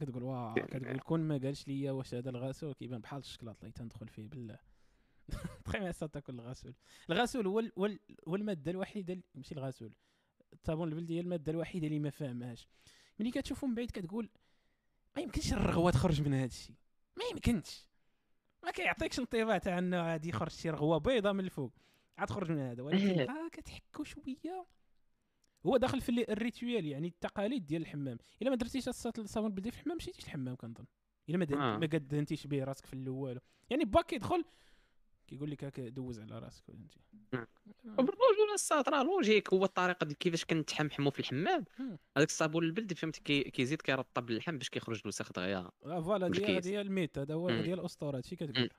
كتقول 0.01 0.22
واه 0.22 0.55
كتقول 0.55 0.98
كون 1.01 1.20
ما 1.20 1.39
قالش 1.39 1.68
ليا 1.68 1.93
واش 1.93 2.14
هذا 2.14 2.31
الغسول 2.31 2.72
كيبان 2.74 3.01
بحال 3.01 3.18
الشكلاط 3.18 3.56
اللي 3.60 3.72
تندخل 3.72 4.09
فيه 4.09 4.28
بالله 4.28 4.59
تخيل 5.64 5.82
ما 5.82 5.93
تاكل 5.93 6.35
الغسول. 6.35 6.74
الغسول 7.10 7.47
هو 7.47 7.60
هو 7.78 7.86
ال- 7.86 7.98
هو 8.28 8.36
المادة 8.36 8.70
الوحيدة 8.70 9.18
ماشي 9.35 9.55
الغسول. 9.55 9.93
الصابون 10.55 10.89
البلدي 10.89 11.16
هي 11.16 11.20
المادة 11.20 11.52
الوحيدة 11.52 11.86
اللي 11.86 11.98
ما 11.98 12.10
فاهمهاش 12.10 12.68
ملي 13.18 13.31
كتشوفو 13.31 13.66
من 13.66 13.74
بعيد 13.74 13.90
كتقول 13.90 14.28
ما 15.16 15.22
يمكنش 15.22 15.52
الرغوة 15.52 15.90
تخرج 15.90 16.22
من 16.22 16.35
هذا 16.35 16.44
الشيء. 16.44 16.76
ما 17.16 17.24
يمكنش. 17.32 17.89
ما 18.62 18.70
كيعطيكش 18.70 19.18
انطباع 19.18 19.59
تاع 19.59 19.78
انه 19.78 20.02
غادي 20.02 20.28
يخرج 20.28 20.51
شي 20.51 20.70
رغوة 20.70 20.98
بيضاء 20.98 21.32
من 21.32 21.44
الفوق. 21.44 21.72
عاد 22.18 22.28
تخرج 22.28 22.52
من 22.52 22.59
هذا. 22.59 22.82
ولكن. 22.82 23.20
آه 23.31 23.48
كتحكو 23.52 24.05
شوية. 24.05 24.66
هو 25.66 25.76
داخل 25.76 26.01
في 26.01 26.32
ال 26.32 26.40
rituel 26.40 26.86
يعني 26.86 27.09
التقاليد 27.09 27.66
ديال 27.66 27.82
الحمام. 27.82 28.18
إلا 28.43 28.51
ما 28.51 28.56
درتيش 28.56 28.89
الصابون 28.89 29.51
البلدي 29.51 29.70
في 29.70 29.76
الحمام 29.76 29.97
مشيتيش 29.97 30.24
الحمام 30.24 30.56
كنظن. 30.56 30.85
إلا 31.28 31.39
ما 31.39 31.47
آه. 31.52 31.78
ما 31.78 31.86
قدهنتيش 31.86 32.47
به 32.47 32.64
راسك 32.64 32.86
في 32.86 32.93
الأول 32.93 33.40
يعني 33.70 33.85
باك 33.85 34.06
كيدخل 34.06 34.44
كيقول 35.27 35.51
لك 35.51 35.65
هاك 35.65 35.81
دوز 35.81 36.21
على 36.21 36.39
راسك 36.39 36.65
فهمتي. 36.65 37.01
وبالرجوله 37.85 38.55
الصاد 38.55 38.89
راه 38.89 39.03
logique 39.03 39.53
هو 39.53 39.65
الطريقة 39.65 40.05
ديال 40.05 40.19
كيفاش 40.19 40.45
كنتحمحمو 40.45 41.11
في 41.11 41.21
الحمام. 41.21 41.65
هذاك 42.17 42.29
الصابون 42.29 42.65
البلدي 42.65 42.95
فهمتي 42.95 43.21
كي- 43.21 43.43
كيزيد 43.51 43.83
كيرطب 43.83 44.31
اللحم 44.31 44.59
باش 44.59 44.69
كيخرج 44.69 45.01
الوسخ 45.03 45.33
دغيا 45.33 45.71
آه 45.85 46.01
voilà 46.01 46.27
هذه. 46.27 46.57
هذه 46.59 46.69
هي 46.69 46.81
ال 46.81 46.87
mythe 46.87 47.19
هذا 47.19 47.35
هو. 47.35 47.49
هذه 47.49 47.75
الأسطورة 47.75 48.17
هادشي 48.17 48.37
كتقول. 48.37 48.71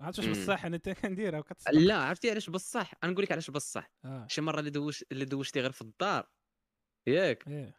عرفت 0.00 0.18
واش. 0.18 0.28
بصح 0.28 0.64
أنا 0.64 0.76
تا 0.76 0.92
كنديرها 0.92 1.44
لا 1.72 1.96
عرفتي 1.96 2.30
علاش 2.30 2.50
بصح 2.50 2.92
أنا 3.04 3.12
نقول 3.12 3.24
لك 3.24 3.32
علاش 3.32 3.50
بصح 3.50 3.90
آه 4.04 4.26
شي 4.30 4.40
مرة 4.40 4.58
اللي 4.58 4.70
دوش 4.70 5.04
اللي 5.12 5.24
دوشتي 5.24 5.60
غير 5.60 5.72
في 5.72 5.82
الدار 5.82 6.28
ياك 7.06 7.48
إيه 7.48 7.78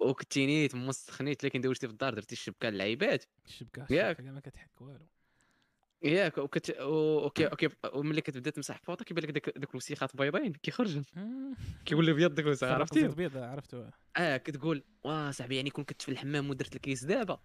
وكنتي 0.00 0.46
نيت 0.46 0.74
مسخنيت 0.74 1.44
لكن 1.44 1.60
دوشتي 1.60 1.86
في 1.86 1.92
الدار 1.92 2.14
درتي 2.14 2.32
الشبكة 2.32 2.70
للعيبات 2.70 3.24
الشبكة 3.46 3.86
ياك. 3.90 4.20
ما 4.20 4.40
كتحك 4.40 4.80
والو 4.80 5.06
ياك 6.02 6.38
وكت 6.38 6.70
أوكي 6.70 7.46
أوكي 7.46 7.68
وملي 7.94 8.20
كتبدا 8.20 8.50
تمسح 8.50 8.78
فوطه 8.82 9.04
كيبان 9.04 9.24
لك 9.24 9.30
داك 9.30 9.58
داك 9.58 9.70
الوسيخات 9.70 10.16
بيضين 10.16 10.52
كيخرجوا. 10.52 11.02
كيولي 11.84 12.12
بيض 12.12 12.34
داك 12.34 12.44
الوسخ 12.46 12.60
فرق 12.66 12.72
عرفتي 12.74 13.08
بيضاء 13.08 13.42
عرفتو 13.44 13.84
آه 14.16 14.36
كتقول 14.36 14.84
واه 15.04 15.30
صاحبي 15.30 15.56
يعني 15.56 15.70
كون 15.70 15.84
كنت 15.84 16.02
في 16.02 16.08
الحمام 16.10 16.50
ودرت 16.50 16.76
الكيس 16.76 17.04
دابا. 17.04 17.40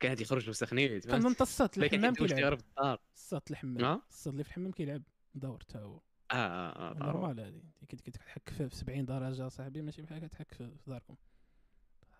كان 0.00 0.10
غادي 0.10 0.22
يخرج 0.22 0.42
الوسخ 0.44 0.72
نيت؟ 0.72 1.10
كنظن 1.10 1.34
الصات 1.40 1.78
لكن 1.78 1.96
الحمام 2.04 2.14
كيلعب. 2.14 2.58
في 2.58 2.64
الدار. 2.68 2.98
الصات 3.16 3.50
الحمام. 3.50 3.84
آه؟ 3.84 4.02
الصات 4.10 4.32
اللي 4.32 4.44
في 4.44 4.50
الحمام 4.50 4.72
كيلعب. 4.72 5.02
دور 5.34 5.60
تا 5.60 5.78
هو. 5.78 6.00
آه 6.30 6.34
آه 6.36 6.92
ضروري. 6.92 7.12
normal 7.12 7.62
كنت 7.90 8.00
كتحك 8.00 8.48
في 8.50 8.68
70 8.76 9.04
درجة 9.04 9.48
صاحبي 9.48 9.82
ماشي 9.82 10.02
بحال 10.02 10.18
كتحك 10.26 10.54
في 10.54 10.70
في 10.84 10.90
داركم. 10.90 11.16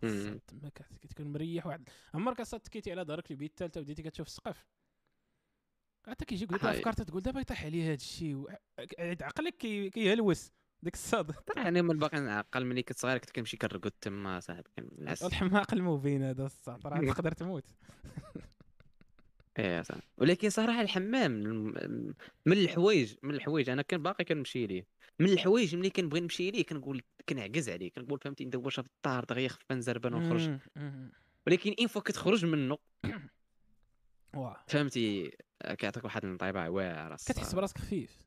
الصاد 0.04 0.40
تما 0.40 0.68
كت- 0.68 0.98
كتكون 1.02 1.32
مريح 1.32 1.66
واحد. 1.66 1.88
عمرك 2.14 2.40
أصلا 2.40 2.60
تكيتي 2.60 2.90
على 2.92 3.04
دارك 3.04 3.30
البيت 3.30 3.50
الثالثه 3.50 3.80
وبديتي 3.80 4.02
كتشوف 4.02 4.26
السقف؟ 4.26 4.66
حتى 6.08 6.24
كيجيك 6.24 6.52
high. 6.52 6.60
الأفكار 6.70 6.92
تقول 6.92 7.22
دابا 7.22 7.40
يطيح 7.40 7.64
عليه 7.64 7.84
هذا 7.86 7.94
الشيء 7.94 8.34
و- 8.36 8.48
عقلك 9.00 9.56
كي- 9.56 9.90
كيهلوس 9.90 10.50
ديك 10.82 10.94
الصاد. 10.94 11.34
يعني 11.56 11.82
من 11.82 11.98
باقي 11.98 12.20
نعقل 12.20 12.64
ملي 12.64 12.82
كنت 12.82 12.98
صغير 12.98 13.18
كنت 13.18 13.30
كنمشي 13.30 13.56
كنرقد 13.56 13.90
تما 14.00 14.40
صاحبي 14.40 14.70
كنعس 14.78 15.22
الحماق 15.22 15.74
المبين 15.74 16.22
هذا 16.22 16.46
الصاد 16.46 16.86
راه 16.86 16.98
تقدر 17.14 17.32
تموت. 17.32 17.64
إيه 19.58 19.82
صح. 19.82 19.96
ولكن 20.18 20.50
صراحة 20.50 20.80
الحمام 20.80 21.32
من 22.46 22.52
الحوايج 22.52 23.14
من 23.22 23.34
الحوايج 23.34 23.70
أنا 23.70 23.82
كان 23.82 24.02
باقي 24.02 24.24
كنمشي 24.24 24.66
ليه. 24.66 24.86
من 25.20 25.28
الحوايج 25.28 25.76
ملي 25.76 25.90
كنبغي 25.90 26.20
نمشي 26.20 26.50
ليه 26.50 26.64
كنقول 26.66 27.02
كنعكز 27.28 27.68
عليه 27.68 27.90
كنقول 27.90 28.18
فهمتي 28.18 28.44
ندوشها 28.44 28.82
في 28.82 28.88
الدار 28.96 29.24
دغيا 29.24 29.48
خفه 29.48 29.74
نزربان 29.74 30.14
ونخرج. 30.14 30.58
ولكن 31.46 31.74
une 31.80 31.86
fois 31.86 32.02
كتخرج 32.02 32.44
منه 32.44 32.78
واه 34.34 34.64
فهمتي؟ 34.68 35.32
كيعطيك 35.78 36.04
واحد 36.04 36.24
الانطباع 36.24 36.68
واعر 36.68 37.16
كتحس. 37.16 37.54
براسك 37.54 37.78
خفيف. 37.78 38.26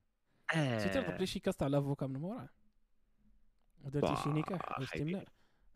سي 0.54 0.90
تضرب 0.90 1.04
آه. 1.04 1.18
لي 1.18 1.26
شي 1.26 1.40
كاس 1.40 1.64
تاع 1.64 1.78
l'avocat 1.78 2.08
من 2.08 2.20
موراه 2.20 2.50
ودرتي 3.84 4.24
شي 4.24 4.30
نكاح. 4.30 4.62
تمنع 4.94 5.24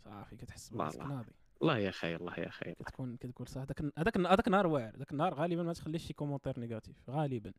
صافي 0.03 0.35
كتحس 0.35 0.69
براسك. 0.69 0.99
ناضي. 0.99 1.31
الله 1.61 1.77
يا 1.77 1.91
خير 1.91 2.19
الله 2.19 2.39
يا 2.39 2.49
خير 2.49 2.73
كتكون 2.73 3.17
كتقول 3.17 3.47
صح. 3.47 3.61
هذاك 3.61 3.81
هذاك 3.97 4.17
هذاك 4.17 4.47
النهار 4.47 4.67
واعر. 4.67 4.97
ذاك 4.97 5.11
النهار 5.11 5.33
غالبا 5.33 5.63
ما 5.63 5.73
تخليش 5.73 6.07
شي 6.07 6.13
commentaire 6.13 6.59
négatif 6.59 7.09
غالبا. 7.09 7.53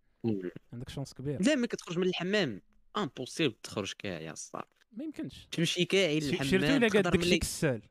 عندك 0.73 0.89
chance 0.89 1.15
كبير 1.15 1.43
لا 1.43 1.55
ملي 1.55 1.67
كتخرج 1.67 1.99
من 1.99 2.07
الحمام. 2.07 2.63
impossible 2.97 3.55
تخرج 3.63 3.93
كاع 3.99 4.21
يا 4.21 4.33
الصاط 4.33 4.69
ما 4.93 5.05
يمكنش. 5.05 5.49
تمشي 5.53 5.85
كاعي 5.85 6.21
للحمام 6.21 6.49
شرتو 6.49 6.67
إلا 6.67 6.89
قاد 6.89 7.03
داك 7.03 7.15
الشيء 7.15 7.39
كسال. 7.39 7.83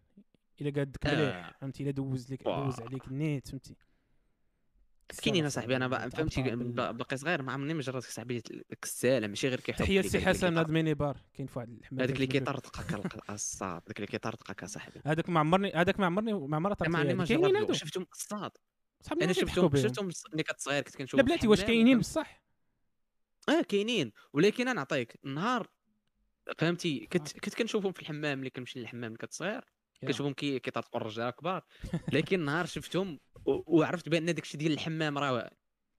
إلا 0.61 0.69
قاد 0.75 0.91
داك 0.91 1.13
مليح. 1.13 1.35
آه. 1.35 1.53
فهمتي؟ 1.61 1.83
إلا 1.83 1.91
دوز 1.91 2.33
لك. 2.33 2.43
دوز 2.43 2.79
عليك 2.79 3.07
النيت 3.07 3.47
فهمتي؟ 3.47 3.75
كاينين 5.23 5.45
اصاحبي 5.45 5.75
أنا 5.75 6.09
فهمتي 6.09 6.41
باقي 6.71 7.17
صغير 7.17 7.41
ما 7.41 7.51
عمرني 7.53 7.73
ما 7.73 7.81
جربت 7.81 8.03
صاحبي 8.03 8.41
الكسالة 8.71 9.27
ماشي 9.27 9.47
غير 9.47 9.59
كيحط 9.59 9.79
تحية 9.79 9.99
لك 9.99 10.05
لسي 10.05 10.17
هذاك 10.17 10.27
اللي 10.27 10.37
حسن 10.37 10.57
هذا 10.57 10.71
ميني 10.71 10.93
بار 10.93 11.17
كاين 11.33 11.47
في 11.47 11.59
واحد 11.59 11.69
الحمام 11.69 12.01
هذاك 12.01 12.15
اللي 12.15 12.27
كيطرطقك 12.27 12.93
الق- 12.93 13.31
الصاد 13.31 13.81
داك 13.87 13.97
اللي 13.97 14.07
كيطرطقك 14.07 14.63
اصاحبي 14.63 15.01
هذاك 15.05 15.29
ما 15.29 15.39
عمرني 15.39 15.71
هذاك 15.71 15.99
ما 15.99 16.05
عمرني 16.05 16.33
ما 16.33 16.55
عمرها 16.55 16.73
طرت 16.73 16.89
ما 16.89 16.99
عمرني 16.99 17.13
ما 17.13 17.23
هادو. 17.23 17.73
شفتهم 17.73 18.05
الصاد. 18.13 18.51
أنا 19.21 19.33
شفتهم. 19.33 19.75
شفتهم 19.75 20.09
ملي 20.33 20.43
كنت 20.43 20.59
صغير 20.59 20.83
كنت 20.83 20.95
كنشوف 20.95 21.19
لا 21.19 21.25
بلاتي 21.25 21.47
واش 21.47 21.63
كاينين؟ 21.63 21.99
بصح. 21.99 22.43
آه 23.49 23.61
كاينين. 23.61 24.11
ولكن 24.33 24.61
أنا 24.63 24.73
نعطيك 24.73 25.19
النهار 25.25 25.67
فهمتي؟ 26.57 27.07
كنت 27.13 27.39
كنت 27.39 27.55
كنشوفهم 27.55 27.91
في 27.91 28.01
الحمام 28.01 28.39
ملي 28.39 28.49
كنمشي 28.49 28.79
للحمام 28.79 29.15
كنت 29.15 29.33
صغير. 29.33 29.61
كنشوفهم 30.01 30.33
كي 30.33 30.59
كيطرطقوا 30.59 31.01
الرجال 31.01 31.29
كبار. 31.29 31.65
لكن 32.13 32.39
نهار 32.45 32.65
شفتهم 32.65 33.19
وعرفت 33.67 34.09
بأن 34.09 34.25
داك 34.25 34.43
الشيء 34.43 34.59
ديال 34.59 34.71
الحمام 34.73 35.17
راه 35.17 35.51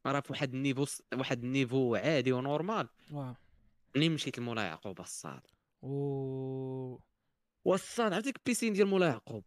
راه 0.06 0.20
في 0.20 0.32
واحد 0.32 0.54
ال 0.54 0.59
niveau 0.59 0.86
واحد 1.14 1.44
ال 1.44 1.52
niveau 1.52 1.94
عادي 1.94 2.32
و 2.32 2.39
normal. 2.39 2.88
واه 3.10 3.36
ملي 3.96 4.08
مشيت 4.08 4.38
لمولاي 4.38 4.64
يعقوب؟ 4.66 5.00
الصاد. 5.00 5.40
و 5.82 6.98
والصاد 7.64 8.12
عرفتي 8.12 8.30
ال 8.30 8.36
piscine 8.36 8.72
ديال 8.72 8.86
مولاي 8.86 9.08
يعقوب؟ 9.08 9.44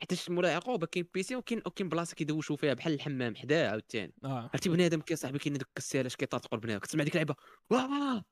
حيت 0.00 0.30
مولاي 0.30 0.52
يعقوب 0.52 0.84
كاين 0.84 1.08
piscine 1.14 1.36
وكاين 1.36 1.62
وكاين 1.66 1.88
بلاصة 1.88 2.14
كيدوشوا 2.14 2.56
فيها 2.56 2.74
بحال 2.74 2.92
الحمام 2.94 3.36
حداه 3.36 3.70
عاوتاني. 3.70 4.14
آه. 4.24 4.50
عرفتي 4.52 4.68
بنادم 4.68 5.00
كي 5.00 5.16
صاحبي 5.16 5.38
كاين 5.38 5.54
دوك 5.54 5.68
الكسالاش 5.68 6.16
كيطرطقوا 6.16 6.58
البنادم 6.58 6.78
كتسمع 6.80 7.04
ديك 7.04 7.12
اللعبه 7.14 7.34
واه! 7.70 8.24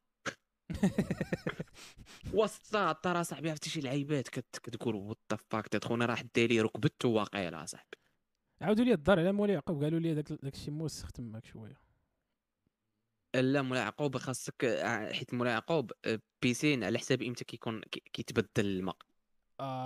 والصاد 2.35 2.95
ترى 2.95 3.25
صاحبي 3.25 3.51
عرفتي 3.51 3.71
شي 3.71 3.81
لعيبات 3.81 4.29
كت- 4.29 4.59
كتقول 4.63 4.95
what 4.95 5.19
the 5.33 5.39
fuck 5.51 5.85
خونا 5.85 6.07
راه 6.07 6.15
حدا 6.15 6.47
لي 6.47 6.61
ركبته 6.61 7.09
واقيلا 7.09 7.67
صاحبي. 7.67 7.97
عاودوا 8.65 8.85
لي 8.85 8.93
الدار 8.93 9.21
على 9.21 9.33
مولاي 9.33 9.55
يعقوب 9.55 9.83
قالوا 9.85 9.99
لي 10.01 10.15
داك 10.15 10.31
الشيء 10.31 10.75
موسخ 10.75 11.13
تماك 11.13 11.45
شوية. 11.45 11.81
لا 13.35 13.63
مولاي 13.63 13.83
يعقوب 13.83 14.17
خاصك 14.17 14.65
آه، 14.65 15.13
حيت 15.13 15.35
مولاي 15.35 15.53
يعقوب 15.53 15.93
آه، 16.05 16.21
piscine 16.43 16.85
على 16.85 16.99
حساب 16.99 17.23
إمتى 17.23 17.45
كيكون 17.45 17.81
كي- 17.81 18.03
كيتبدل 18.13 18.67
الماء. 18.67 18.97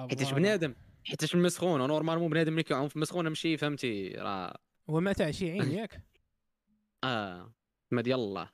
حيتاش 0.08 0.26
voilà. 0.30 0.36
بنادم 0.36 0.74
حيتاش 1.04 1.34
المسخون 1.34 1.88
normalement 1.88 2.30
بنادم 2.30 2.52
اللي 2.52 2.62
كيعوم 2.62 2.88
في 2.88 2.96
المسخونة 2.96 3.28
ماشي 3.28 3.56
فهمتي؟ 3.56 4.08
راه 4.08 4.58
هو 4.90 5.00
ما 5.00 5.12
تاع 5.12 5.30
شي 5.30 5.50
عين 5.50 5.70
ياك؟ 5.70 6.02
آه 7.04 7.52
ما 7.90 8.02
ديال 8.02 8.18
الله. 8.20 8.50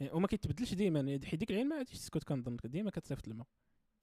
يعني 0.00 0.12
وما 0.12 0.26
كيتبدلش 0.26 0.74
ديما 0.74 1.00
يعني 1.00 1.26
حيت 1.26 1.40
ديك 1.40 1.50
العين 1.50 1.68
ما 1.68 1.76
غاديش 1.76 1.98
تسكت 1.98 2.24
كنظن 2.24 2.56
ديما 2.64 2.90
كتصيفط 2.90 3.28
الماء. 3.28 3.46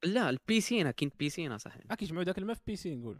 لا 0.04 0.30
البيسينه 0.30 0.92
كاين 0.92 1.12
بيسينه 1.20 1.58
صاحبي 1.58 1.84
آه 1.92 1.96
كيجمعوا 1.96 2.24
داك 2.24 2.38
الماء 2.38 2.56
في 2.56 2.62
piscine 2.68 3.00
نقول. 3.00 3.20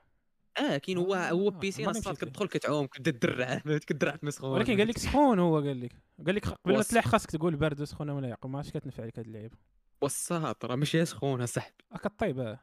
آه 0.58 0.78
كاين 0.78 0.98
هو 0.98 1.14
آه، 1.16 1.30
هو 1.32 1.50
آه، 1.50 1.54
عمرني 1.54 1.70
الصاد. 1.90 2.16
كتدخل 2.18 2.48
كتعوم 2.48 2.86
كتبدا 2.88 3.12
تدرع 3.12 3.58
كتدرع 3.88 4.16
في 4.16 4.24
المسخونه 4.24 4.54
ولكن 4.54 4.78
قال 4.78 4.88
لك 4.88 4.98
سخون 4.98 5.40
هو 5.40 5.56
قال 5.60 5.82
لك. 5.82 5.92
قال 6.26 6.36
لك 6.36 6.48
قبل 6.48 6.78
ما 6.78 6.84
تلاح 6.84 7.08
خاصك 7.08 7.32
تقول 7.32 7.56
بارد 7.56 7.82
وسخون 7.82 8.10
ولا 8.10 8.28
يعقوب 8.28 8.52
ما 8.52 8.58
عرفتش 8.58 8.74
كتنفع 8.74 9.06
لك 9.06 9.20
هاد 9.20 9.28
اللعيبه 9.28 9.58
والصاد 10.02 10.56
راه 10.64 10.76
ماشي 10.76 11.06
سخونه 11.06 11.46
صاحبي. 11.46 11.76
آه 11.92 11.98
كطيب 11.98 12.40
آه. 12.40 12.60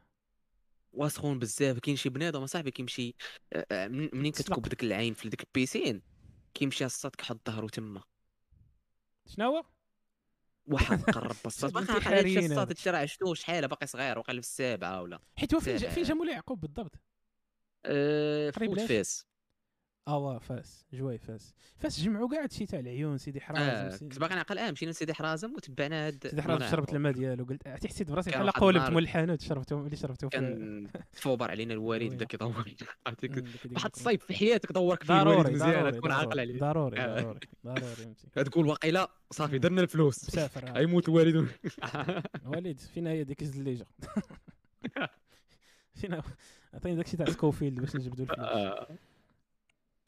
وسخون 0.93 1.39
بزاف 1.39 1.79
كاين 1.79 1.95
شي 1.95 2.09
بنادم 2.09 2.45
صاحبي 2.45 2.71
كيمشي 2.71 3.15
آه، 3.53 3.65
آه، 3.71 3.87
من- 3.87 4.09
منين. 4.13 4.31
كتكب 4.31 4.61
ديك 4.61 4.83
العين 4.83 5.13
في 5.13 5.29
ديك 5.29 5.43
ال 5.43 5.50
piscine 5.50 6.01
كيمشي 6.53 6.85
الصاد 6.85 7.15
كيحط 7.15 7.49
ظهره 7.49 7.67
تما. 7.67 8.01
شنو 9.25 9.45
هو؟ 9.45 9.63
واحد 10.65 11.01
قرب 11.15 11.35
بنتي 11.45 11.67
باقي 11.71 12.01
هادشي 12.19 12.39
الصاد. 12.45 12.67
هادشي 12.67 12.89
راه 12.89 12.99
عشتو 12.99 13.33
شحال 13.33 13.67
باقي 13.67 13.87
صغير 13.87 14.19
وقال 14.19 14.35
في 14.35 14.47
السابعة 14.47 15.01
ولا 15.01 15.19
حيت 15.37 15.53
هو 15.53 15.59
فين 15.59 15.75
جا. 15.77 15.89
فين 15.89 16.03
جا 16.03 16.13
مولاي 16.13 16.33
يعقوب 16.33 16.61
بالضبط؟ 16.61 16.95
أه 17.85 18.49
قريب 18.49 18.69
فوت 18.69 18.77
لاش؟ 18.79 18.87
فاس 18.89 19.25
آه 20.07 20.17
واه 20.17 20.39
فاس 20.39 20.85
جواي 20.93 21.17
فاس 21.17 21.53
فاس 21.77 21.99
جمعوا 22.01 22.29
كاع 22.29 22.43
هادشي 22.43 22.65
تاع 22.65 22.79
العيون 22.79 23.17
سيدي 23.17 23.41
حرازم 23.41 23.89
سيدي- 23.97 24.09
كنت 24.09 24.19
باقي 24.19 24.35
نعقل 24.35 24.57
آه 24.57 24.71
مشينا 24.71 24.91
لسيدي 24.91 25.13
حرازم 25.13 25.53
وتبعنا 25.55 26.07
هاد 26.07 26.27
سيدي 26.27 26.41
حرازم 26.41 26.53
مولاي 26.57 26.71
شربت. 26.71 26.93
الماء 26.93 27.11
ديالو 27.11 27.45
قلت 27.45 27.67
عرفتي 27.67 27.87
حسيت 27.87 28.11
براسي 28.11 28.29
بحال 28.31 28.45
واحد 28.45 28.59
قولبت 28.59 28.89
مول 28.89 29.03
الحانوت 29.03 29.41
شربته 29.41 29.75
ملي 29.77 29.95
شربته 29.95 30.29
في 30.29 30.37
كان 30.37 30.87
تفوبر 31.13 31.51
علينا 31.51 31.73
الوالد 31.73 32.13
بدا 32.13 32.25
كيدور 32.25 32.53
عرفتي 33.07 33.27
مم، 33.27 33.33
كنت- 33.35 33.45
ديك- 33.45 33.63
ديك 33.67 33.77
واحد. 33.77 33.91
الصيف 33.95 34.25
في 34.25 34.33
حياتك 34.33 34.71
دورك 34.71 35.03
فيه 35.03 35.21
الوالد 35.21 35.39
ضروري 35.39 35.53
مزيان 35.55 35.91
تكون 35.91 36.11
عاقل 36.11 36.39
عليه 36.39 36.59
ضروري 36.59 36.99
آه. 37.01 37.21
ضروري 37.21 37.39
ضروري 37.65 38.13
تقول 38.49 38.67
واقيلا 38.67 39.11
صافي. 39.31 39.57
درنا 39.59 39.81
الفلوس 39.81 40.29
مسافر 40.29 40.67
آه. 40.67 40.71
غيموت 40.71 41.09
الوالد 41.09 41.47
وليد 42.45 42.79
فين 42.79 43.07
هي 43.07 43.23
ديك 43.23 43.41
الزليجة 43.41 43.85
فين 45.95 46.13
هو؟ 46.13 46.21
عطيني 46.73 46.95
داكشي 46.95 47.17
تاع 47.17 47.25
Scofield 47.25 47.79
باش 47.79 47.95
نجبدو 47.95 48.23
الفلوس. 48.23 48.39
آه. 48.39 48.87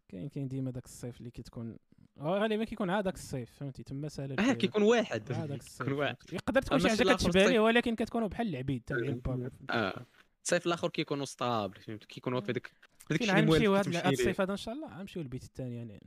كاين 0.09 0.29
كاين 0.29 0.47
ديما 0.47 0.71
داك 0.71 0.85
الصيف 0.85 1.19
اللي 1.19 1.31
كتكون 1.31 1.77
آه، 2.19 2.39
غالبا 2.39 2.63
كيكون 2.63 2.89
عا 2.89 3.01
داك 3.01 3.15
الصيف 3.15 3.51
فهمتي؟ 3.51 3.83
تما 3.83 4.09
ساهله 4.09 4.49
آه. 4.49 4.53
كيكون 4.53 4.83
واحد. 4.83 5.25
داك 5.25 5.61
الصيف. 5.61 5.87
يقدر 6.33 6.61
تكون 6.61 6.79
شي 6.79 6.89
حاجة 6.89 7.13
كتشبه 7.13 7.45
ليه 7.45 7.59
ولكن 7.59 7.95
كتكونوا 7.95 8.27
بحال 8.27 8.47
العبيد 8.47 8.83
تاع 8.85 8.97
العباد 8.97 9.53
آه. 9.69 10.05
الصيف 10.43 10.67
الآخر 10.67 10.89
كيكونوا 10.89 11.25
stable 11.25 11.79
فهمت 11.79 12.05
كيكونوا 12.05 12.41
في 12.41 12.53
ديك 12.53 12.71
فين 13.07 13.17
الشيء 13.17 13.29
اللي 13.37 13.41
غنمشيو 13.41 13.75
ليه. 13.75 14.09
الصيف 14.09 14.41
هذا 14.41 14.51
إن 14.51 14.57
شاء 14.57 14.73
الله 14.73 14.97
غنمشيو 14.97 15.21
للبيت 15.21 15.43
الثاني 15.43 15.75
يعني 15.75 16.01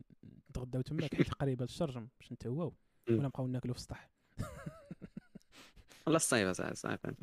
نتغداو 0.50 0.82
تماك 0.82 1.14
حيت 1.16 1.34
قريبة 1.34 1.64
للشرجم 1.64 2.08
باش 2.20 2.32
نتهواو. 2.32 2.74
ولا 3.08 3.22
نبقاو 3.22 3.46
ناكلو 3.46 3.72
في 3.72 3.78
السطح. 3.78 4.10
والله 6.06 6.16
الصيف 6.16 6.60
اصاحبي 6.60 7.14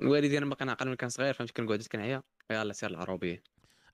الوالدين 0.00 0.36
أنا 0.36 0.50
باقي 0.50 0.64
نعقل 0.64 0.86
ملي 0.86 0.96
كان 0.96 1.08
صغير 1.08 1.34
فهمت 1.34 1.50
كنقعد 1.50 1.82
كنعيا 1.92 2.22
يلاه 2.50 2.72
سير 2.72 2.90
العروبية. 2.90 3.42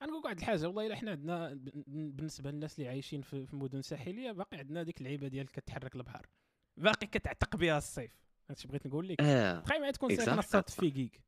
غنقول 0.03 0.23
واحد 0.23 0.37
الحاجة 0.37 0.67
والله 0.67 0.85
إلا 0.85 0.95
حنا 0.95 1.11
عندنا 1.11 1.59
بالنسبة 1.87 2.51
للناس 2.51 2.79
اللي 2.79 2.89
عايشين 2.89 3.21
في 3.21 3.47
مدن 3.53 3.81
ساحلية 3.81 4.31
باقي 4.31 4.57
عندنا 4.57 4.83
ديك 4.83 4.97
اللعيبه 4.97 5.27
ديال 5.27 5.51
كتحرك 5.51 5.95
البحر. 5.95 6.27
باقي 6.77 7.07
كتعتق 7.07 7.55
بها 7.55 7.77
الصيف. 7.77 8.11
هادشي 8.49 8.67
بغيت 8.67 8.87
نقول 8.87 9.07
لك. 9.07 9.21
آه. 9.21 9.59
تخيل 9.59 9.79
معايا 9.79 9.91
تكون. 9.91 10.15
ساكن 10.15 10.39
الصاد 10.39 10.69
في 10.69 10.91
كيك. 10.91 11.21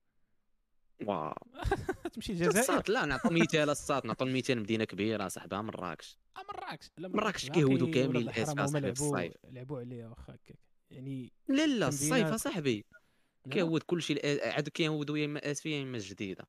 واو. 1.06 1.34
تمشي 2.14 2.34
الجزائر 2.34 2.84
لا 2.88 3.06
نعطوا 3.06 3.32
مثال 3.32 3.70
الصات 3.70 4.06
نعطوا 4.06 4.28
مثال 4.28 4.60
مدينة 4.60 4.84
كبيرة 4.84 5.28
صاحبها 5.28 5.62
مراكش 5.62 6.18
آه، 6.38 6.42
مراكش 6.54 6.90
لا 6.98 7.08
مراكش 7.08 7.50
كيهودوا 7.50 7.88
الأسفة 7.88 8.54
هما 8.54 8.66
صاحبي 8.68 8.96
في 8.96 9.02
الصيف. 9.02 9.34
لعبوا 9.44 9.80
عليها 9.80 10.08
واخا 10.08 10.34
هكاك. 10.34 10.60
يعني 10.92 11.34
لا 11.48 11.68
لا 11.68 11.88
الصيف. 11.88 12.28
أصاحبي. 12.28 12.86
كيهود 13.50 13.84
كلشي 13.84 14.20
عاد 14.44 14.70
كيهودوا 14.70 15.18
يا 15.18 15.26
اما 15.26 15.52
اسفيه 15.52 15.76
يا 15.76 15.84
اما 15.84 15.98
جديدة 15.98 16.48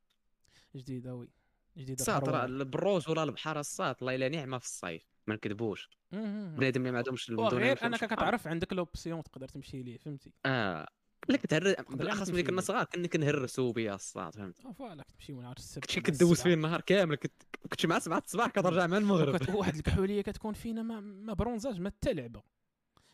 جديدة 0.77 1.15
وي 1.15 1.29
جديدة 1.77 2.01
الصات 2.01 2.29
راه. 2.29 2.45
البروج 2.45 3.11
ولا 3.11 3.23
البحر 3.23 3.61
الصات 3.61 4.03
الله 4.03 4.15
الا 4.15 4.29
نعمة 4.29 4.59
في 4.59 4.65
الصيف 4.65 5.03
ما 5.27 5.35
نكذبوش. 5.35 5.89
بنادم 6.13 6.81
اللي 6.81 6.91
ما 6.91 6.99
عندهمش 6.99 7.25
فيهمش 7.25 7.83
أنك. 7.83 8.05
كتعرف 8.05 8.47
عندك 8.47 8.73
لوبسيون 8.73 9.23
تقدر 9.23 9.49
تمشي 9.49 9.83
ليه 9.83 9.97
فهمتي 9.99 10.33
آه 10.47 10.89
لا 11.29 11.37
كتهر 11.37 11.75
بالأخص 11.91 12.31
ملي 12.31 12.43
كنا. 12.43 12.61
صغار 12.61 12.85
كنا 12.85 13.07
كنهرسوا 13.09 13.73
بيا 13.73 13.95
الصاد 13.95 14.35
فهمت 14.35 14.61
آه 14.67 14.73
فوالا 14.73 15.03
كتمشي 15.03 15.33
من 15.33 15.45
عرس 15.45 15.59
السبت 15.59 15.85
كنتي 15.85 16.01
كدوز. 16.01 16.43
فيه 16.43 16.55
النهار 16.55 16.81
كامل 16.81 17.17
كنت 17.17 17.87
مع 17.87 17.99
7 17.99 18.19
الصباح 18.27 18.51
كترجع 18.51 18.87
مع 18.87 18.97
المغرب 18.99 19.55
واحد 19.55 19.75
الكحولية 19.77 20.23
كتكون 20.23 20.55
فينا 20.55 20.83
ما, 20.83 21.01
ما 21.01 21.33
برونزاج 21.33 21.81
ما 21.81 21.89
حتى 21.91 22.13
لعبة 22.13 22.43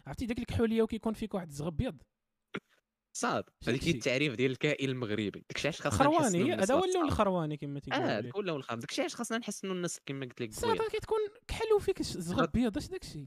عرفتي 0.07 0.27
داك 0.27 0.39
الكحولية 0.39 0.83
وكيكون 0.83 1.13
فيك 1.13 1.35
واحد 1.35 1.49
الزغب 1.49 1.75
ابيض 1.75 2.03
صاد 3.19 3.45
هذيك 3.69 3.85
هي. 3.85 3.91
التعريف 3.91 4.35
ديال 4.35 4.51
الكائن 4.51 4.89
المغربي. 4.91 5.31
داكشي 5.31 5.69
علاش 5.69 5.81
خاصنا 5.83 6.07
نحسنوا 6.09 6.19
خرواني 6.31 6.53
هذا 6.55 6.75
ولا 6.75 6.85
الصاد. 6.85 7.05
الخرواني 7.05 7.57
كما 7.57 7.77
آه 7.79 7.81
تيقولوا 7.81 8.21
ليه. 8.21 8.31
ولا 8.35 8.53
والخام 8.53 8.79
داكشي 8.79 9.01
علاش 9.01 9.15
خاصنا 9.17 9.39
نحسنوا 9.39 9.75
الناس 9.75 10.01
كما 10.07 10.27
قلت 10.27 10.41
لك 10.41 10.61
بويا 10.61 10.89
كتكون 10.89 11.19
كحل 11.49 11.73
وفيك 11.77 12.01
الزغب 12.01 12.43
ابيض 12.43 12.77
اش 12.77 12.87
داكشي؟ 12.89 13.27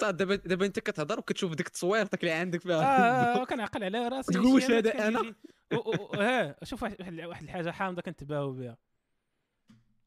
صاد 0.00 0.16
دابا 0.18 0.34
دابا 0.34 0.66
انت 0.66 0.78
كتهضر 0.78 1.18
وكتشوف 1.18 1.54
ديك 1.54 1.66
التصويرتك 1.66 2.20
اللي 2.20 2.32
عندك 2.32 2.60
آه 2.60 2.68
فيها. 2.68 3.40
آه، 3.40 3.44
كنعقل 3.50 3.84
على 3.84 4.08
راسي 4.08 4.32
تقول 4.32 4.46
واش 4.46 4.66
شي 4.66 4.72
عباد 4.76 4.86
هذا 5.00 5.34
و- 5.72 6.14
ها 6.16 6.64
شوف 6.64 6.82
واحد 6.82 7.42
الحاجة 7.42 7.70
حامضة 7.70 8.02
كنتباهوا 8.02 8.52
بها. 8.52 8.78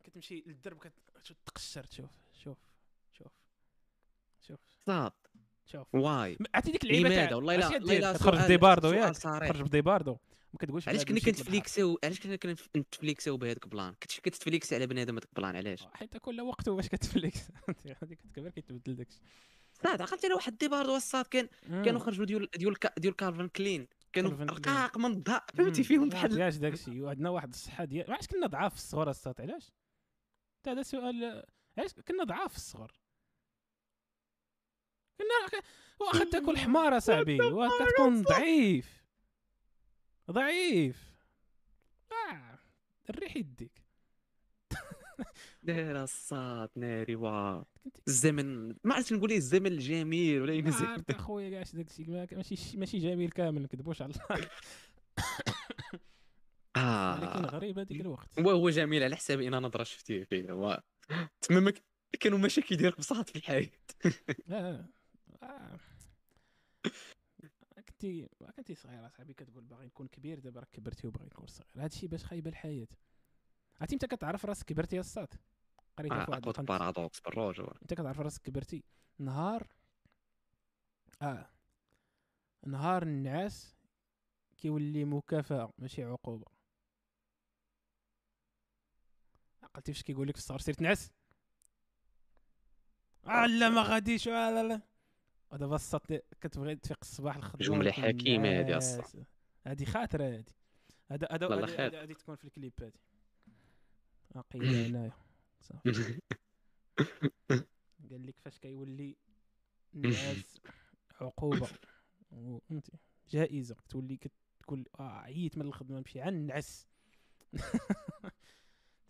كتمشي 0.03 0.43
للدرب 0.47 0.77
كتقشر 1.23 1.83
تشوف 1.83 2.09
شوف 2.33 2.57
شوف 3.17 3.31
شوف 4.41 4.59
صاد 4.85 5.11
شوف. 5.65 5.87
واي 5.95 6.37
عرفتي 6.55 6.71
ديك 6.71 6.83
اللعيبة 6.83 7.09
لماذا 7.09 7.25
تاع 7.25 7.35
والله 7.35 7.55
لا 7.55 8.13
سؤال- 8.17 8.43
ب 8.43 8.48
débardeur 8.48 8.89
سؤال 8.89 8.97
ياك. 9.01 9.17
تخرج 9.17 9.61
ب 9.61 9.66
débardeur. 9.66 10.17
ما 10.53 10.59
كتقولش 10.59 10.87
علاش 10.87 11.05
كنا. 11.05 11.19
كنتفليكسيو 11.19 11.99
علاش 12.03 12.19
كنا 12.19 12.35
كنتفليكسيو 12.35 13.37
بهذاك 13.37 13.63
ال 13.63 13.68
plan؟ 13.68 13.93
كنت 13.93 14.11
كتفليكسي 14.19 14.75
على 14.75 14.87
بنادم 14.87 15.15
هذاك 15.17 15.29
ال 15.29 15.34
plan 15.34 15.55
علاش؟ 15.55 15.83
حيت 15.93 16.17
كل 16.17 16.41
وقته 16.41 16.75
باش 16.75 16.87
كتفليكس 16.87 17.39
غادي 18.01 18.15
كتكبر 18.21 18.49
كيتبدل 18.49 18.95
داكشي 18.95 19.19
صاد 19.83 20.01
عقلت 20.01 20.25
على 20.25 20.33
واحد 20.33 20.57
ديباردو 20.57 20.95
الصاد 20.95 21.25
كان 21.25 21.47
كانوا 21.67 21.99
خرجوا 21.99 22.25
ديال 22.25 22.47
ديال 22.57 22.75
ديال 22.97 23.15
كالفن 23.15 23.47
كلين. 23.47 23.87
كانوا. 24.13 24.31
رقاق 24.31 24.97
من 24.97 25.05
الضاء 25.11 25.45
فهمتي؟ 25.53 25.83
فيهم 25.83 26.09
بحال 26.09 26.41
علاش 26.41 26.55
داكشي؟ 26.57 27.01
وعندنا 27.01 27.29
واحد 27.29 27.49
الصحة 27.49 27.85
ديال 27.85 28.11
علاش 28.11 28.27
كنا 28.27 28.47
ضعاف 28.47 28.71
في 28.73 28.77
الصغر 28.79 29.09
الساط 29.09 29.41
علاش؟ 29.41 29.71
تا 30.63 30.71
هذا 30.71 30.81
سؤال 30.81 31.43
علاش 31.77 31.91
كنا 32.07 32.23
ضعاف 32.23 32.51
في 32.51 32.57
الصغر 32.57 32.91
واخا 35.99 36.23
تاكل 36.31 36.57
حمار 36.57 36.99
صاحبي 36.99 37.41
واخا 37.41 37.85
كتكون 37.85 38.21
ضعيف. 38.21 39.03
ضعيف. 40.31 41.11
آه 42.11 42.59
الريح 43.09 43.35
يديك. 43.37 43.81
داير 45.63 46.03
الصاد 46.03 46.69
ناري 46.75 47.15
وا. 47.15 47.63
الزمن 48.07 48.67
ما 48.83 48.95
عرفت 48.95 49.13
نقول 49.13 49.29
إيه 49.29 49.37
الزمن 49.37 49.67
الجميل 49.67 50.41
ولا 50.41 50.51
ما 50.51 50.57
ينزل 50.57 50.85
عرفت 50.85 51.11
أخويا 51.11 51.49
كاع 51.49 51.63
شي 51.63 51.77
داكشي 51.77 52.03
ما- 52.03 52.27
ماشي 52.31 52.77
ماشي 52.77 52.97
جميل 52.97 53.29
كامل 53.31 53.61
نكذبوش 53.61 54.01
على 54.01 54.13
الله. 54.13 54.25
ولكن 56.77 57.45
آه 57.45 57.45
غريب 57.45 57.79
هذيك 57.79 58.01
الوقت. 58.01 58.39
هو 58.39 58.49
هو 58.51 58.69
جميل 58.69 59.03
على 59.03 59.15
حساب 59.15 59.41
أنا 59.41 59.59
نظره 59.59 59.83
شفتيه 59.83 60.23
فيه 60.23 60.51
هو 60.51 60.81
تما 61.41 61.59
ما 61.59 61.73
كانوا 62.19 62.37
مشاكل 62.37 62.75
ديالك 62.77 62.97
بساط 62.97 63.29
في 63.29 63.35
الحياة. 63.35 63.69
آه 64.05 64.09
آه. 64.51 64.89
كنتي 67.89 68.29
كنتي 68.55 68.75
صغير 68.75 69.05
اصاحبي 69.05 69.33
كتقول 69.33 69.63
باغي 69.63 69.85
نكون 69.85 70.07
كبير 70.07 70.39
دابا 70.39 70.59
راك 70.59 70.69
كبرتي 70.69 71.07
وباغي 71.07 71.25
نكون 71.25 71.47
صغير. 71.47 71.71
هادشي 71.75 72.07
باش 72.07 72.25
خايبة 72.25 72.49
الحياة. 72.49 72.87
عرفتي 73.81 73.95
انت 73.95 74.05
كتعرف 74.05 74.45
راسك 74.45 74.65
كبرتي 74.65 74.95
يا 74.95 75.01
الصاد 75.01 75.33
قريتها 75.97 76.25
في 76.25 76.31
واحد 76.31 76.41
paradoxe 76.41 77.19
ب 77.19 77.24
ال 77.24 77.29
rouge. 77.29 77.59
انت 77.59 77.93
كتعرف 77.93 78.19
راسك 78.19 78.41
كبرتي؟ 78.41 78.83
نهار 79.19 79.67
آه. 81.21 81.49
نهار 82.65 83.03
النعاس 83.03 83.75
كيولي 84.57 85.05
مكافأة 85.05 85.73
ماشي 85.77 86.03
عقوبة. 86.03 86.45
عقلتي 89.63 89.93
فاش 89.93 90.03
كيقول 90.03 90.27
لك 90.27 90.35
في 90.35 90.41
الصغر 90.41 90.59
سير 90.59 90.73
تنعس 90.73 91.11
آه 93.27 93.45
لا 93.45 93.69
ما 93.69 93.81
غاديش. 93.81 94.27
آه 94.27 94.51
لا 94.51 94.63
لا. 94.63 94.81
ودابا 95.51 95.75
الساط 95.75 96.13
كتبغي 96.41 96.75
تفيق 96.75 96.97
الصباح 97.01 97.35
الخضر 97.35 97.63
جملة 97.65 97.91
حكيمة 97.91 98.59
هذه 98.59 98.77
الصاط. 98.77 99.15
هذه 99.67 99.85
خاطرة 99.85 100.23
هذه 100.25 100.43
هذا 101.11 101.27
هذا 101.31 102.03
هذه- 102.03 102.13
تكون 102.13 102.35
في 102.35 102.45
الكليب 102.45 102.73
هذه 102.81 102.91
قيلها 104.53 104.87
هنايا 104.87 105.11
صافي. 105.61 106.19
قال 108.11 108.25
لك 108.27 108.39
فاش 108.39 108.59
كيولي 108.59 109.15
النعاس 109.95 110.61
عقوبة. 111.21 111.67
فهمتي؟ 112.69 112.91
جائزة. 113.29 113.75
تولي 113.89 114.17
كتقول 114.17 114.85
آه 114.99 115.19
عييت 115.19 115.57
من 115.57 115.65
الخدمة 115.65 115.97
نمشي 115.97 116.21
عن 116.21 116.33
نعس 116.47 116.87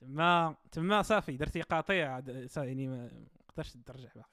تما 0.02 0.56
تما 0.72 1.02
صافي 1.02 1.38
درتي 1.38 1.62
قطيع 1.62 2.22
يعني 2.58 2.88
ما 2.88 3.12
قدرتش 3.50 3.72
ترجع 3.86 4.10
باقي. 4.16 4.30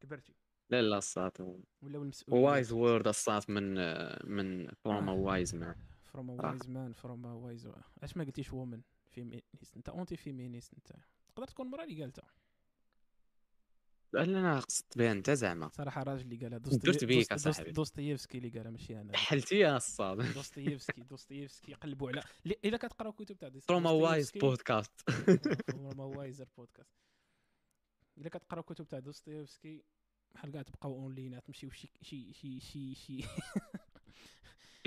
كبرتي. 0.00 0.34
لا 0.70 0.82
لا 0.82 0.98
الصاط 0.98 1.40
ولاو 1.40 2.02
المسؤولية. 2.02 2.42
wise 2.42 2.72
word 2.72 3.08
الصاط 3.08 3.50
من 3.50 3.74
من 4.24 4.68
from 4.74 5.08
wise 5.08 5.54
man 5.54 5.74
from. 6.04 6.30
wise 6.30 6.70
man 6.70 6.92
from 6.92 7.24
wise 7.24 7.68
اش 8.02 8.16
ما 8.16 8.24
قلتيش 8.24 8.52
woman 8.52 8.80
féministe 9.08 9.76
أنت 9.76 9.88
anti 9.88 10.16
féministe 10.16 10.74
أنت 10.74 10.92
تقدر 11.34 11.46
تكون 11.46 11.66
مرة 11.66 11.84
اللي 11.84 12.02
قالتها 12.02 12.30
لا 14.12 14.24
أنا 14.24 14.60
قصدت 14.60 14.98
بها 14.98 15.12
أنت 15.12 15.30
زعما. 15.30 15.68
صراحة 15.68 16.02
راجل 16.02 16.22
اللي 16.22 16.36
قالها 16.36 16.60
أصاحبي. 17.34 17.70
دوستويفسكي 17.70 18.38
اللي 18.38 18.48
قالها 18.48 18.70
ماشي 18.70 19.00
أنا. 19.00 19.16
حلتي 19.16 19.58
يا 19.58 19.76
الصاط. 19.76 20.16
دوستويفسكي 20.36 21.00
دوستويفسكي 21.02 21.74
قلبوا 21.74 22.08
على 22.08 22.22
إذا 22.64 22.76
كتقراو 22.76 23.12
كتب 23.12 23.38
تاع 23.38 23.50
from 23.50 23.86
wise 23.86 24.30
بودكاست 24.30 25.10
from 25.70 26.00
wiser 26.00 26.48
بودكاست 26.56 26.96
إذا 28.18 28.28
كتقراو 28.28 28.62
كتب 28.62 28.88
تاع 28.88 28.98
دوستويفسكي 28.98 29.84
بحال 30.34 30.52
كاع 30.52 30.62
تبقاو 30.62 30.94
اونلاين 30.94 31.42
تمشيو 31.42 31.70
شي 31.70 31.90
شي 32.02 32.32
شي 32.32 32.60
شي 32.60 32.94
شي 32.94 33.24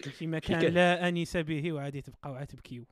شي 0.18 0.28
مكان؟ 0.28 0.74
لا 0.74 1.08
أنيس 1.08 1.38
به 1.38 1.74
وعادي 1.74 2.02
تبقاو 2.02 2.36
عاد 2.38 2.48
تبكيو 2.48 2.86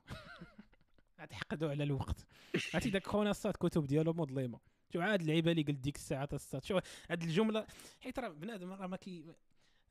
عاد 1.20 1.28
تحقدوا 1.28 1.70
على 1.70 1.84
الوقت. 1.84 2.26
عرفتي 2.74 2.90
داك 2.90 3.08
خونا 3.08 3.32
الصاد 3.32 3.54
كتب 3.54 3.88
ديالو 3.88 4.14
مظلمة. 4.14 4.60
شو 4.94 5.02
عاد 5.02 5.22
اللعيبه 5.22 5.52
اللي 5.52 5.64
قلت 5.64 5.78
ديك 5.78 5.96
الساعة 5.96 6.30
الصاد. 6.34 6.64
شو 6.64 6.80
هاد 7.10 7.24
الجمله 7.24 7.68
حيت 8.00 8.20
راه 8.20 8.30
بنادم 8.30 8.72
راه 8.72 8.88
ما 8.88 8.98
كي 8.98 9.26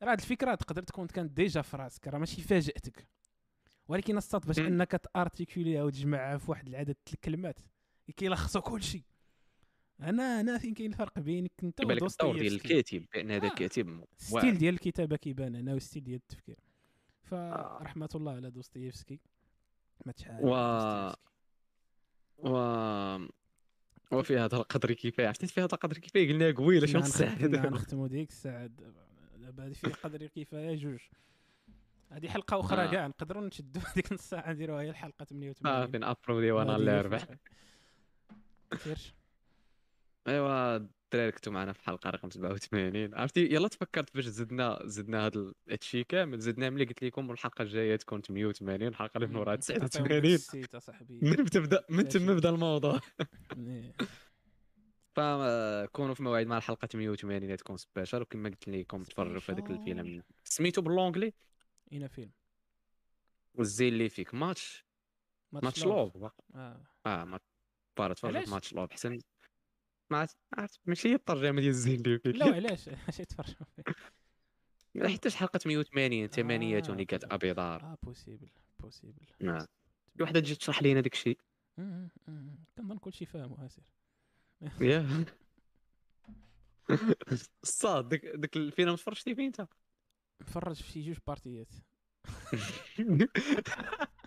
راه 0.03 0.11
هاد 0.11 0.19
الفكرة 0.19 0.55
تقدر 0.55 0.83
تكون 0.83 1.07
كانت 1.07 1.31
ديجا 1.31 1.61
في 1.61 1.77
راسك. 1.77 2.07
راه 2.07 2.17
ماشي 2.17 2.41
فاجأتك. 2.41 3.07
ولكن 3.87 4.17
الصاد 4.17 4.45
باش. 4.45 4.59
أنك 4.59 4.91
تارتيكوليها 4.91 5.83
وتجمعها 5.83 6.37
في 6.37 6.51
واحد 6.51 6.67
العدد 6.67 6.95
الكلمات 7.13 7.59
كيلخصوا 8.17 8.61
كل 8.61 8.83
شيء 8.83 9.03
أنا 10.01 10.39
أنا 10.39 10.57
فين 10.57 10.73
كاين 10.73 10.91
الفرق 10.91 11.19
بينك 11.19 11.51
أنت 11.63 11.79
يبان 11.79 11.97
لك 11.97 12.03
الدور 12.03 12.39
ديال 12.39 12.53
الكاتب 12.53 13.05
بأن 13.13 13.31
هذا 13.31 13.45
آه. 13.47 13.49
الكاتب 13.49 14.03
style 14.17 14.57
ديال 14.57 14.73
الكتابة 14.73 15.15
كيبان 15.15 15.55
أنا 15.55 15.73
وال 15.73 15.82
style 15.82 16.03
ديال 16.03 16.15
التفكير. 16.19 16.55
آه. 17.33 17.77
فرحمه 17.79 18.09
الله 18.15 18.31
على 18.31 18.51
دوستويفسكي 18.51 19.19
ما 20.05 20.11
تشحال 20.11 20.45
و- 20.45 21.13
و 22.37 22.51
وفي 24.11 24.37
هذا 24.37 24.55
القدر 24.57 24.93
كفايه 24.93 25.27
عرفتي 25.27 25.47
في 25.47 25.59
هذا 25.61 25.69
القدر 25.73 25.97
كفايه 25.97 26.29
قلنا 26.33 26.51
قبيلة 26.51 26.87
شنو 26.87 27.01
الساعة 27.01 27.45
نختموا 27.45 28.07
ديك 28.07 28.29
الساعة. 28.29 28.69
دابا 29.37 29.65
هذه 29.65 29.73
في 29.73 29.87
قدر 29.87 30.27
كفايه 30.27 30.75
جوج. 30.75 30.99
هذه 32.11 32.27
حلقة 32.29 32.59
أخرى 32.59 32.83
آه. 32.83 32.91
كاع 32.91 33.07
نقدروا 33.07 33.47
نشدوا 33.47 33.81
هذيك 33.93 34.13
نص 34.13 34.29
ساعه 34.29 34.53
نديروها 34.53 34.81
هي 34.81 34.89
الحلقة 34.89 35.25
88 35.25 35.53
صافي 35.85 35.97
نابرودي 35.97 36.51
وأنا 36.51 36.69
وهذه 36.71 36.79
اللي 36.79 37.01
ربح 37.01 37.25
ايوا 40.27 40.77
الدراري 40.77 41.31
كنتو 41.31 41.51
معنا 41.51 41.73
في 41.73 41.79
الحلقة 41.79 42.09
رقم 42.09 42.29
87 42.29 43.15
عرفتي؟ 43.15 43.45
يلا 43.45 43.67
تفكرت 43.67 44.15
باش 44.15 44.25
زدنا 44.25 44.79
زدنا 44.83 45.25
هذا 45.25 45.53
الشيء 45.71 46.05
كامل. 46.05 46.39
زدنا 46.39 46.69
ملي 46.69 46.85
قلت 46.85 47.03
لكم 47.03 47.31
الحلقة 47.31 47.61
الجاية 47.61 47.95
تكون 47.95 48.21
88 48.21 48.87
الحلقة 48.87 49.17
اللي 49.17 49.27
من 49.27 49.35
وراها 49.35 49.55
تعطيهم 49.55 49.87
89 49.87 50.21
بالسيت 50.21 50.75
اصاحبي 50.75 51.19
من 51.21 51.45
تبدا 51.45 51.85
من. 51.89 52.07
تما 52.07 52.33
بدا 52.33 52.49
الموضوع. 52.49 52.99
فكونوا 55.15 56.13
في 56.13 56.23
موعد 56.23 56.47
مع 56.47 56.57
الحلقة 56.57 56.85
88 56.85 57.43
اللي 57.43 57.57
تكون 57.57 57.77
spécial 57.77 58.21
وكما 58.21 58.49
قلت 58.49 58.67
لكم 58.67 59.03
تفرجوا 59.03 59.39
في 59.39 59.51
هذاك 59.51 59.71
الفيلم. 59.71 60.23
سميتو 60.43 60.81
ب 60.81 60.86
l'anglais؟ 60.86 61.33
هنا 61.91 62.07
فيلم. 62.07 62.31
والزين 63.53 63.93
اللي 63.93 64.09
فيك 64.09 64.33
ماتش. 64.33 64.85
ماتش 65.51 65.85
لوف 65.85 66.17
آه. 66.55 66.83
آه 67.05 67.39
بارا 67.97 68.13
تفرج 68.13 68.49
ماتش 68.49 68.73
لوف 68.73 68.91
حسن 68.91 69.19
ما 70.11 70.27
عرفت 70.57 70.79
ماشي 70.85 71.09
هي 71.09 71.15
الترجمه 71.15 71.61
ديال 71.61 71.69
الزين 71.69 72.01
اللي 72.01 72.19
فيك 72.19 72.35
لا 72.35 72.45
علاش 72.45 72.89
علاش 72.89 73.19
يتفرجوا 73.19 73.65
فيه 73.75 73.83
حتى 75.15 75.29
حلقة 75.29 75.59
180 75.65 76.27
ثمانية 76.27 76.77
آه، 76.77 76.79
تونيكات 76.79 77.21
كذا. 77.25 77.33
أبي 77.35 77.53
دار. 77.53 77.81
آه 77.81 77.97
بوسيبل 78.03 78.49
بوسيبل 78.79 79.25
نعم. 79.39 79.65
وحدة 80.21 80.39
تجي 80.39 80.55
تشرح 80.55 80.81
لينا 80.83 81.01
داك 81.01 81.13
الشيء. 81.13 81.37
كنظن 82.77 82.97
كلشي 82.97 83.25
فاهمو 83.25 83.57
اسير 83.65 83.83
يا. 84.81 85.25
الصاط 87.63 88.09
داك 88.09 88.25
داك 88.25 88.57
الفيلم 88.57 88.95
تفرجتي 88.95 89.35
فيه 89.35 89.47
انت 89.47 89.67
مفرج 90.41 90.75
في 90.75 90.91
شي 90.91 91.01
جوج 91.01 91.17
بارتيات. 91.27 91.73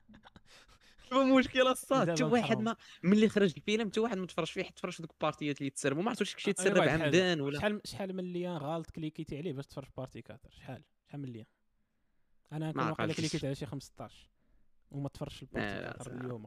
المشكلة 1.13 1.73
الصاط. 1.73 2.11
حتى 2.11 2.25
واحد 2.25 2.61
ما 2.61 2.77
ملي 3.03 3.29
خرج 3.29 3.53
الفيلم 3.57 3.89
حتى 3.89 4.01
واحد 4.01 4.19
ما 4.19 4.27
تفرج 4.27 4.47
فيه 4.47 4.63
حتى 4.63 4.75
تفرج 4.75 4.93
في 4.93 5.03
ذوك 5.03 5.11
البارتيات 5.13 5.59
اللي 5.59 5.71
تسربوا 5.71 6.03
ما 6.03 6.09
عرفتش 6.09 6.37
شي 6.39 6.53
تسرب 6.53 6.89
عمدان 6.89 7.41
ولا. 7.41 7.59
شحال 7.59 7.81
شحال 7.85 8.17
من 8.17 8.33
lien 8.33 8.57
غالط 8.57 8.91
كليكيتي 8.91 9.39
عليه 9.39 9.53
باش 9.53 9.67
تفرج 9.67 9.89
partie 9.97 10.23
4 10.31 10.41
شحال؟ 10.51 10.83
شحال 11.09 11.21
من 11.21 11.29
lien 11.29 11.47
أنا؟ 12.53 12.73
كنت 12.73 12.83
واقيلا 12.83 13.15
كليكيت 13.15 13.45
على 13.45 13.55
شي 13.55 13.67
15 13.67 14.31
وما 14.91 15.09
تفرجش 15.09 15.43
ال 15.43 15.52
partie 15.52 16.11
4 16.11 16.21
اليوم. 16.21 16.47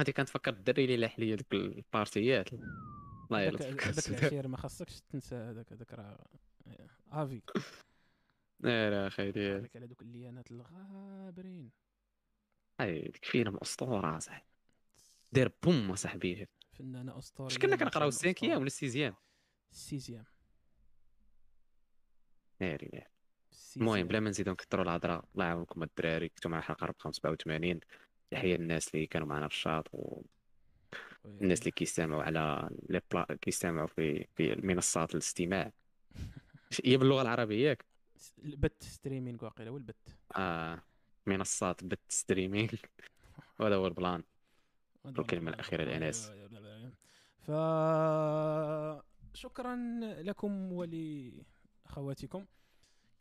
هذه 0.00 0.10
كانت 0.10 0.28
فكرت 0.28 0.56
الدري 0.56 0.84
اللي 0.84 0.96
لاح 0.96 1.18
لي 1.18 1.36
دوك 1.36 1.52
البارتيات. 1.52 2.52
الله 2.52 3.40
يلطفك 3.40 3.86
هذاك 3.86 4.08
العشير 4.08 4.48
ما 4.48 4.56
خاصكش 4.56 5.00
تنسى 5.00 5.34
هذاك 5.34 5.72
هذاك 5.72 5.92
راه 5.92 6.26
افي 7.10 7.42
لا 8.60 8.90
لا 8.90 9.06
أخي 9.06 9.30
ديال 9.32 9.68
على 9.76 9.86
دوك 9.86 10.02
الليانات 10.02 10.50
الغابرين. 10.50 11.70
اي 12.82 13.00
ديك 13.00 13.24
فيلم 13.24 13.56
أسطورة 13.56 14.18
صاحبي. 14.18 14.44
دير 15.32 15.52
بوم 15.62 15.94
صاحبي. 15.94 16.48
فنانه 16.72 17.18
اسطوريه 17.18 17.56
كنا 17.56 17.76
كنقراو 17.76 18.08
ال 18.08 18.13
cinquième 18.13 18.56
ولا 18.56 18.66
ال 18.66 18.72
sixième 18.72 19.14
ال 19.72 19.78
sixième 19.78 20.24
ناري 22.60 22.90
ناري. 22.92 23.06
المهم 23.76 24.06
بلا 24.06 24.20
ما 24.20 24.30
نزيدو 24.30 24.52
نكثروا 24.52 24.84
الهضرة 24.84 25.22
الله 25.34 25.44
يعاونكم 25.44 25.82
الدراري. 25.82 26.28
كنتو 26.28 26.48
مع 26.48 26.58
الحلقة 26.58 26.86
رقم 26.86 27.12
87 27.12 27.80
تحية 28.30 28.56
للناس 28.56 28.94
اللي 28.94 29.06
كانوا 29.06 29.26
معنا 29.26 29.48
في 29.48 29.54
الشاط 29.54 29.88
و 29.92 30.22
الناس 31.24 31.60
اللي 31.60 31.70
كيستمعوا 31.70 32.22
على 32.22 32.70
لي 32.88 33.00
بلا 33.12 33.26
كيستمعوا 33.40 33.86
في 33.86 34.26
في 34.36 34.52
المنصات 34.52 35.14
الاستماع. 35.14 35.72
هي 36.84 36.96
باللغة 36.96 37.22
العربية 37.22 37.68
ياك؟ 37.68 37.84
البث 38.44 38.82
streaming 38.82 39.44
واقيلا 39.44 39.70
والبث 39.70 39.96
آه. 40.36 40.82
منصات 41.26 41.84
بث 41.84 41.98
streaming 42.08 42.68
وهذا 43.60 43.76
هو 43.76 43.86
ال 43.86 43.92
plan. 43.92 44.22
الكلمة 45.06 45.50
الأخيرة 45.50 45.84
لانس 45.84 46.30
ف 47.38 47.50
شكرا 49.34 49.76
لكم 50.22 50.72
ولاخواتكم 50.72 52.46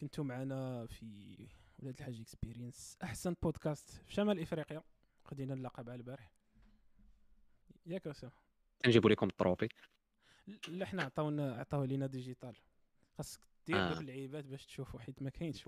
كنتم 0.01 0.27
معنا 0.27 0.85
في 0.85 1.47
ولاد 1.79 1.97
الحاج 1.99 2.21
Experience 2.21 2.97
أحسن 3.03 3.35
بودكاست 3.43 3.89
في 3.89 4.13
شمال 4.13 4.39
إفريقيا. 4.39 4.83
خدينا 5.25 5.53
اللقب 5.53 5.89
على 5.89 5.97
البارح. 5.97 6.31
ياك 7.85 8.07
اسامه 8.07 8.31
نجيبوا 8.87 9.09
لكم 9.09 9.27
ال 9.27 9.32
trophée. 9.32 9.69
لا 10.67 10.85
حنا 10.85 11.03
عطاونا 11.03 11.55
عطاو 11.55 11.83
لينا 11.83 12.07
digital. 12.07 12.55
خاصك 13.17 13.39
دير 13.67 13.77
آه. 13.77 13.99
اللعيبات 13.99 14.45
باش 14.45 14.65
تشوفوا 14.65 14.99
حيت 14.99 15.21
ما 15.21 15.29
كاينش 15.29 15.67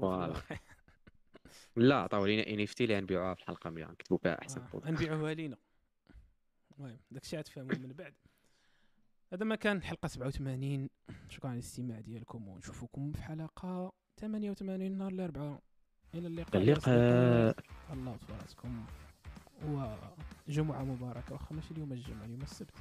لا 1.76 1.96
عطاو 1.96 2.26
لينا 2.26 2.48
NFT 2.48 2.84
اللي 2.84 2.98
غنبيعوها 2.98 3.34
في 3.34 3.42
الحلقة 3.42 3.70
100 3.70 3.86
نكتبوا 3.86 4.18
فيها 4.18 4.42
أحسن 4.42 4.62
آه. 4.62 4.82
غنبيعوها 4.86 5.34
لينا. 5.34 5.58
المهم 6.78 6.98
داكشي 7.12 7.38
غتفهموا 7.38 7.76
من 7.76 7.94
بعد. 7.94 8.14
هذا 9.34 9.46
ما 9.46 9.56
كان 9.56 9.78
الحلقة 9.78 10.08
87 10.08 10.90
شكرا 11.30 11.50
على 11.50 11.60
الاستماع 11.60 12.00
ديالكم 12.00 12.48
ونشوفكم 12.48 13.12
في 13.12 13.22
حلقة 13.24 13.94
88 14.20 14.98
نهار 14.98 15.12
الأربعاء. 15.12 15.62
إلى 16.16 16.28
اللقاء. 16.28 16.62
اللقاء. 16.62 17.56
الله 17.94 18.18
في 18.18 18.34
راسكم 18.42 18.86
وجمعة 20.48 20.84
مباركة 20.84 21.34
واخا 21.34 21.56
ماشي 21.56 21.72
اليوم 21.74 21.94
الجمعة 21.94 22.26
اليوم 22.26 22.42
السبت. 22.42 22.72